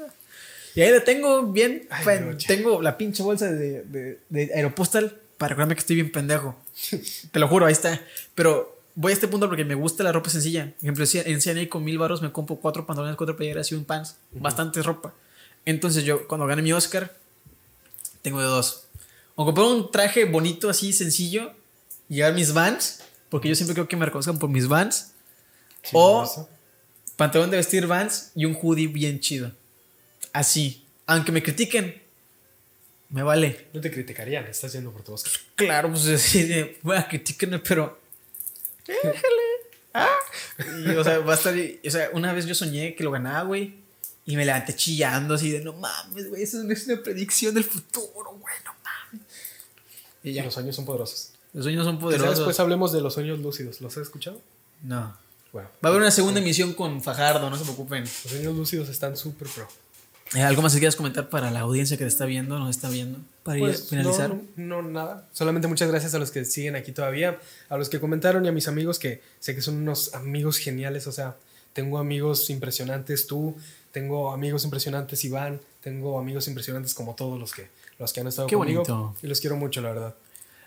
y 0.76 0.80
ahí 0.82 0.92
la 0.92 1.02
tengo 1.04 1.48
bien, 1.52 1.86
Ay, 1.90 2.06
tengo 2.46 2.80
la 2.80 2.96
pinche 2.96 3.22
bolsa 3.22 3.50
de, 3.50 3.82
de, 3.82 4.20
de 4.28 4.54
Aeropostal 4.54 5.18
para 5.36 5.50
recordarme 5.50 5.74
que 5.74 5.80
estoy 5.80 5.96
bien 5.96 6.12
pendejo. 6.12 6.56
Te 7.30 7.38
lo 7.38 7.48
juro, 7.48 7.66
ahí 7.66 7.72
está. 7.72 8.00
Pero 8.34 8.80
voy 8.94 9.12
a 9.12 9.14
este 9.14 9.28
punto 9.28 9.48
porque 9.48 9.64
me 9.64 9.74
gusta 9.74 10.02
la 10.04 10.12
ropa 10.12 10.30
sencilla. 10.30 10.72
Por 10.80 10.90
ejemplo, 10.90 11.04
en 11.24 11.40
CNA 11.40 11.68
con 11.68 11.84
mil 11.84 11.98
baros 11.98 12.22
me 12.22 12.32
compro 12.32 12.56
cuatro 12.56 12.86
pantalones, 12.86 13.16
cuatro 13.16 13.36
playeras 13.36 13.70
y 13.72 13.74
un 13.74 13.84
pants. 13.84 14.16
Bastante 14.32 14.82
ropa. 14.82 15.14
Entonces 15.64 16.04
yo, 16.04 16.26
cuando 16.28 16.46
gane 16.46 16.62
mi 16.62 16.72
Oscar, 16.72 17.16
tengo 18.22 18.40
de 18.40 18.46
dos. 18.46 18.84
O 19.34 19.44
comprar 19.44 19.66
un 19.66 19.90
traje 19.90 20.24
bonito, 20.24 20.70
así, 20.70 20.92
sencillo, 20.92 21.52
y 22.08 22.16
llevar 22.16 22.34
mis 22.34 22.54
Vans, 22.54 23.00
porque 23.28 23.48
yo 23.48 23.54
siempre 23.54 23.74
creo 23.74 23.88
que 23.88 23.96
me 23.96 24.06
reconozcan 24.06 24.38
por 24.38 24.48
mis 24.48 24.68
Vans. 24.68 25.12
Sí, 25.82 25.90
o-. 25.92 26.48
Pantalón 27.16 27.50
de 27.50 27.56
vestir 27.56 27.86
Vans 27.86 28.32
y 28.34 28.44
un 28.44 28.56
hoodie 28.60 28.88
bien 28.88 29.20
chido. 29.20 29.52
Así. 30.32 30.86
Aunque 31.06 31.32
me 31.32 31.42
critiquen, 31.42 32.02
me 33.10 33.22
vale. 33.22 33.68
No 33.72 33.80
te 33.80 33.90
criticarían, 33.90 34.46
estás 34.46 34.72
yendo 34.72 34.90
por 34.92 35.02
tu 35.02 35.12
Oscar. 35.12 35.32
Claro, 35.54 35.90
pues 35.90 36.06
así 36.08 36.42
de, 36.44 36.78
bueno, 36.82 37.04
critíquenme, 37.08 37.58
pero. 37.60 37.98
Déjale. 38.86 39.46
Ah. 39.94 40.08
Y, 40.58 40.90
o 40.90 41.04
sea, 41.04 41.18
va 41.20 41.32
a 41.32 41.36
estar. 41.36 41.54
O 41.54 41.90
sea, 41.90 42.10
una 42.12 42.32
vez 42.32 42.46
yo 42.46 42.54
soñé 42.54 42.94
que 42.94 43.04
lo 43.04 43.10
ganaba, 43.10 43.42
güey. 43.42 43.74
Y 44.28 44.36
me 44.36 44.44
levanté 44.44 44.74
chillando 44.74 45.34
así 45.34 45.52
de, 45.52 45.60
no 45.60 45.72
mames, 45.72 46.28
güey, 46.28 46.42
eso 46.42 46.62
no 46.64 46.72
es 46.72 46.84
una 46.88 47.00
predicción 47.00 47.54
del 47.54 47.62
futuro, 47.62 48.36
güey, 48.40 48.54
no 48.64 48.72
mames. 48.82 49.26
Y 50.24 50.32
ya. 50.32 50.44
Los 50.44 50.54
sueños 50.54 50.74
son 50.74 50.84
poderosos. 50.84 51.30
Los 51.52 51.64
sueños 51.64 51.84
son 51.84 52.00
poderosos. 52.00 52.38
después 52.38 52.58
hablemos 52.58 52.92
de 52.92 53.00
los 53.00 53.14
sueños 53.14 53.38
lúcidos. 53.38 53.80
¿Los 53.80 53.96
has 53.96 54.02
escuchado? 54.02 54.42
No. 54.82 55.16
Bueno. 55.52 55.68
Va 55.82 55.88
a 55.88 55.92
haber 55.92 56.02
una 56.02 56.10
segunda 56.10 56.40
emisión 56.40 56.74
con 56.74 57.00
Fajardo, 57.02 57.48
no 57.48 57.56
se 57.56 57.62
preocupen. 57.62 58.02
Los 58.02 58.32
sueños 58.32 58.56
lúcidos 58.56 58.88
están 58.88 59.16
súper 59.16 59.48
pro. 59.48 59.68
Eh, 60.34 60.42
¿Algo 60.42 60.60
más 60.60 60.72
que 60.72 60.80
quieras 60.80 60.96
comentar 60.96 61.28
para 61.28 61.50
la 61.52 61.60
audiencia 61.60 61.96
que 61.96 62.04
te 62.04 62.08
está 62.08 62.24
viendo, 62.26 62.58
nos 62.58 62.70
está 62.70 62.88
viendo? 62.88 63.20
Para 63.44 63.58
ir 63.58 63.64
a 63.64 63.66
Pues, 63.68 63.88
finalizar. 63.88 64.30
No, 64.30 64.42
no, 64.56 64.82
no, 64.82 64.88
nada. 64.90 65.28
Solamente 65.32 65.68
muchas 65.68 65.88
gracias 65.88 66.14
a 66.14 66.18
los 66.18 66.30
que 66.32 66.44
siguen 66.44 66.74
aquí 66.74 66.90
todavía, 66.92 67.38
a 67.68 67.76
los 67.76 67.88
que 67.88 68.00
comentaron 68.00 68.44
y 68.44 68.48
a 68.48 68.52
mis 68.52 68.66
amigos 68.66 68.98
que 68.98 69.22
sé 69.38 69.54
que 69.54 69.60
son 69.62 69.76
unos 69.76 70.14
amigos 70.14 70.58
geniales. 70.58 71.06
O 71.06 71.12
sea, 71.12 71.36
tengo 71.72 71.98
amigos 71.98 72.50
impresionantes 72.50 73.26
tú, 73.28 73.56
tengo 73.92 74.32
amigos 74.32 74.64
impresionantes 74.64 75.24
Iván, 75.24 75.60
tengo 75.80 76.18
amigos 76.18 76.48
impresionantes 76.48 76.92
como 76.94 77.14
todos 77.14 77.38
los 77.38 77.52
que, 77.54 77.68
los 78.00 78.12
que 78.12 78.20
han 78.20 78.26
estado 78.26 78.48
Qué 78.48 78.56
conmigo. 78.56 78.82
bonito. 78.84 79.14
Y 79.22 79.28
los 79.28 79.40
quiero 79.40 79.56
mucho, 79.56 79.80
la 79.80 79.90
verdad. 79.90 80.14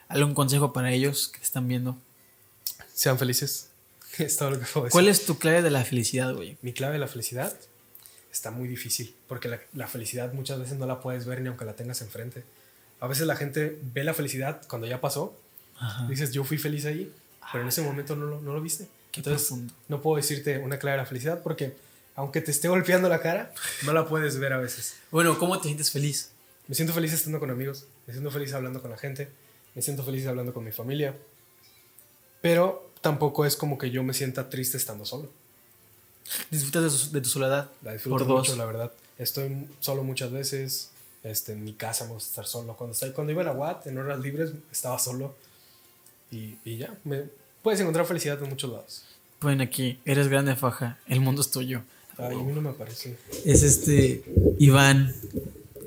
¿Algún 0.07 0.34
consejo 0.34 0.72
para 0.72 0.91
ellos 0.94 1.27
que 1.27 1.40
te 1.40 1.45
están 1.45 1.68
viendo? 1.68 1.98
Sean 2.94 3.18
felices. 3.19 3.68
Es 4.18 4.38
todo 4.38 4.52
lo 4.52 4.60
que 4.60 4.65
puedo 4.65 4.86
decir. 4.86 4.91
¿Cuál 4.94 5.07
es 5.07 5.26
tu 5.26 5.38
clave 5.38 5.61
de 5.61 5.69
la 5.69 5.84
felicidad, 5.84 6.34
güey? 6.34 6.57
Mi 6.61 6.73
clave 6.73 6.94
de 6.94 6.99
la 6.99 7.07
felicidad 7.07 7.53
está 8.31 8.51
muy 8.51 8.68
difícil, 8.68 9.15
porque 9.27 9.47
la, 9.49 9.60
la 9.73 9.88
felicidad 9.88 10.34
muchas 10.34 10.60
veces 10.60 10.77
no 10.77 10.85
la 10.85 10.99
puedes 11.01 11.26
ver 11.26 11.41
ni 11.41 11.47
aunque 11.47 11.65
la 11.65 11.73
tengas 11.73 12.01
enfrente. 12.01 12.43
A 12.99 13.07
veces 13.07 13.26
la 13.27 13.35
gente 13.35 13.80
ve 13.93 14.03
la 14.03 14.14
felicidad 14.14 14.61
cuando 14.68 14.88
ya 14.88 14.99
pasó, 15.01 15.35
Ajá. 15.80 16.06
dices 16.07 16.31
yo 16.31 16.43
fui 16.43 16.57
feliz 16.57 16.85
ahí, 16.85 17.11
pero 17.51 17.64
en 17.64 17.69
ese 17.69 17.81
momento 17.81 18.15
no 18.15 18.26
lo, 18.26 18.41
no 18.41 18.53
lo 18.53 18.61
viste. 18.61 18.88
Qué 19.11 19.22
Entonces 19.22 19.47
profundo. 19.47 19.73
no 19.88 20.01
puedo 20.01 20.18
decirte 20.18 20.60
una 20.60 20.77
clave 20.77 20.97
de 20.97 21.03
la 21.03 21.06
felicidad 21.07 21.41
porque 21.41 21.76
aunque 22.15 22.41
te 22.41 22.51
esté 22.51 22.68
golpeando 22.68 23.07
la 23.10 23.22
cara, 23.22 23.53
no 23.85 23.93
la 23.93 24.06
puedes 24.07 24.38
ver 24.38 24.53
a 24.53 24.57
veces. 24.57 24.95
Bueno, 25.10 25.39
¿cómo 25.39 25.57
te 25.60 25.64
sientes 25.69 25.89
feliz? 25.89 26.31
Me 26.68 26.76
siento 26.76 26.93
feliz 26.93 27.14
estando 27.14 27.39
con 27.39 27.49
amigos, 27.49 27.85
me 28.06 28.14
siento 28.14 28.30
feliz 28.30 28.53
hablando 28.53 28.81
con 28.81 28.91
la 28.91 28.97
gente, 28.97 29.30
me 29.73 29.81
siento 29.81 30.03
feliz 30.03 30.27
hablando 30.27 30.53
con 30.53 30.64
mi 30.64 30.72
familia, 30.72 31.15
pero 32.41 32.91
tampoco 33.01 33.45
es 33.45 33.56
como 33.56 33.77
que 33.77 33.89
yo 33.91 34.03
me 34.03 34.14
sienta 34.14 34.49
triste 34.49 34.77
estando 34.77 35.06
solo. 35.06 35.31
¿Disfrutas 36.51 36.84
de, 36.84 36.89
su- 36.89 37.11
de 37.11 37.22
tu 37.22 37.30
soledad? 37.30 37.69
La 37.84 37.93
disfruto 37.93 38.18
Por 38.19 38.27
dos. 38.27 38.47
mucho, 38.47 38.57
la 38.57 38.65
verdad. 38.65 38.91
Estoy 39.18 39.65
solo 39.80 40.03
muchas 40.03 40.31
veces. 40.31 40.89
Este, 41.23 41.51
en 41.51 41.64
mi 41.65 41.73
casa 41.73 42.06
me 42.06 42.11
gusta 42.14 42.30
estar 42.30 42.45
solo. 42.47 42.76
Cuando, 42.77 42.93
estoy, 42.93 43.11
cuando 43.11 43.31
iba 43.34 43.41
a 43.41 43.45
la 43.45 43.51
UAT, 43.53 43.88
en 43.88 43.97
horas 43.97 44.19
libres, 44.19 44.51
estaba 44.72 44.97
solo. 44.99 45.35
Y, 46.31 46.56
y 46.64 46.77
ya, 46.77 46.93
me, 47.03 47.23
puedes 47.61 47.80
encontrar 47.81 48.06
felicidad 48.06 48.41
en 48.41 48.49
muchos 48.49 48.72
lados. 48.72 49.03
Ponen 49.39 49.61
aquí, 49.61 49.99
eres 50.06 50.27
grande 50.27 50.56
faja, 50.56 50.97
el 51.07 51.19
mundo 51.22 51.41
es 51.41 51.49
tuyo. 51.51 51.81
Ay, 52.18 52.35
a 52.35 52.39
mí 52.43 52.51
no 52.53 52.61
me 52.61 52.69
aparece. 52.69 53.18
Es 53.45 53.64
este 53.64 54.23
Iván, 54.60 55.15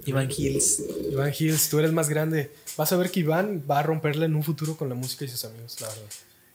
Iván 0.07 0.29
Hills. 0.37 0.83
Iván 1.11 1.33
Hills, 1.39 1.69
tú 1.69 1.79
eres 1.79 1.93
más 1.93 2.09
grande. 2.09 2.51
Vas 2.77 2.91
a 2.93 2.97
ver 2.97 3.11
que 3.11 3.21
Iván 3.21 3.63
va 3.71 3.79
a 3.81 3.83
romperla 3.83 4.25
en 4.27 4.35
un 4.35 4.43
futuro 4.43 4.77
con 4.77 4.89
la 4.89 4.95
música 4.95 5.25
y 5.25 5.29
sus 5.29 5.45
amigos, 5.45 5.81
la 5.81 5.89
verdad. 5.89 6.03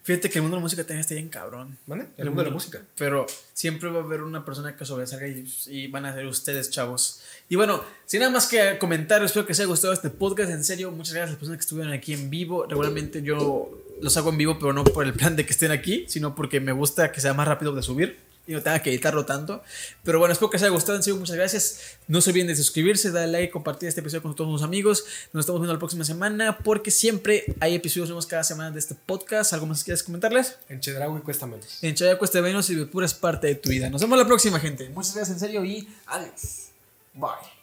Fíjate 0.07 0.29
que 0.29 0.37
el 0.37 0.43
mundo 0.43 0.55
de 0.55 0.61
la 0.61 0.63
música 0.63 0.83
también 0.83 1.01
está 1.01 1.15
bien 1.15 1.27
cabrón. 1.27 1.77
¿Vale? 1.85 2.05
El 2.15 2.27
mundo 2.27 2.41
de 2.41 2.47
la 2.47 2.53
música. 2.53 2.81
Pero 2.97 3.25
siempre 3.51 3.89
va 3.89 3.99
a 3.99 4.03
haber 4.03 4.21
una 4.21 4.45
persona 4.45 4.73
que 4.73 4.85
sobresalga 4.85 5.27
y, 5.27 5.45
y 5.67 5.87
van 5.87 6.05
a 6.05 6.13
ser 6.13 6.25
ustedes, 6.27 6.69
chavos. 6.69 7.19
Y 7.49 7.57
bueno, 7.57 7.83
sin 8.05 8.21
nada 8.21 8.31
más 8.31 8.47
que 8.47 8.77
comentar, 8.77 9.21
espero 9.21 9.45
que 9.45 9.51
les 9.51 9.59
haya 9.59 9.67
gustado 9.67 9.91
este 9.91 10.09
podcast. 10.09 10.49
En 10.49 10.63
serio, 10.63 10.91
muchas 10.91 11.13
gracias 11.13 11.27
a 11.27 11.31
las 11.31 11.39
personas 11.39 11.57
que 11.57 11.63
estuvieron 11.63 11.91
aquí 11.91 12.13
en 12.13 12.29
vivo. 12.29 12.65
Regularmente 12.65 13.21
yo 13.21 13.83
los 14.01 14.15
hago 14.15 14.29
en 14.29 14.37
vivo, 14.37 14.57
pero 14.57 14.71
no 14.71 14.85
por 14.85 15.05
el 15.05 15.11
plan 15.11 15.35
de 15.35 15.45
que 15.45 15.51
estén 15.51 15.71
aquí, 15.71 16.05
sino 16.07 16.35
porque 16.35 16.61
me 16.61 16.71
gusta 16.71 17.11
que 17.11 17.19
sea 17.19 17.33
más 17.33 17.45
rápido 17.45 17.75
de 17.75 17.83
subir. 17.83 18.17
Y 18.47 18.53
no 18.53 18.63
tenga 18.63 18.81
que 18.81 18.89
editarlo 18.89 19.25
tanto. 19.25 19.61
Pero 20.03 20.19
bueno, 20.19 20.33
espero 20.33 20.49
que 20.49 20.57
os 20.57 20.63
haya 20.63 20.71
gustado. 20.71 20.97
En 20.97 21.03
serio, 21.03 21.19
muchas 21.19 21.35
gracias. 21.35 21.79
No 22.07 22.21
se 22.21 22.29
olviden 22.29 22.47
de 22.47 22.55
suscribirse, 22.55 23.11
darle 23.11 23.33
like, 23.33 23.51
compartir 23.51 23.89
este 23.89 24.01
episodio 24.01 24.23
con 24.23 24.35
todos 24.35 24.51
sus 24.51 24.63
amigos. 24.63 25.05
Nos 25.33 25.41
estamos 25.41 25.61
viendo 25.61 25.73
la 25.73 25.79
próxima 25.79 26.05
semana 26.05 26.57
porque 26.59 26.89
siempre 26.91 27.45
hay 27.59 27.75
episodios 27.75 28.09
nuevos 28.09 28.25
cada 28.25 28.43
semana 28.43 28.71
de 28.71 28.79
este 28.79 28.95
podcast. 28.95 29.53
¿Algo 29.53 29.65
más 29.65 29.79
que 29.79 29.85
quieras 29.85 30.03
comentarles? 30.03 30.57
En 30.69 30.79
Chedraui 30.79 31.21
cuesta 31.21 31.45
menos. 31.45 31.83
En 31.83 31.95
Chaya 31.95 32.17
Cuesta 32.17 32.41
Menos 32.41 32.69
y 32.69 32.75
de 32.75 32.85
pura 32.85 33.05
es 33.05 33.13
parte 33.13 33.47
de 33.47 33.55
tu 33.55 33.69
vida. 33.69 33.89
Nos 33.89 34.01
vemos 34.01 34.17
la 34.17 34.25
próxima, 34.25 34.59
gente. 34.59 34.89
Muchas 34.89 35.15
gracias, 35.15 35.35
en 35.35 35.39
serio, 35.39 35.65
y 35.65 35.87
adiós. 36.05 36.69
Bye. 37.13 37.56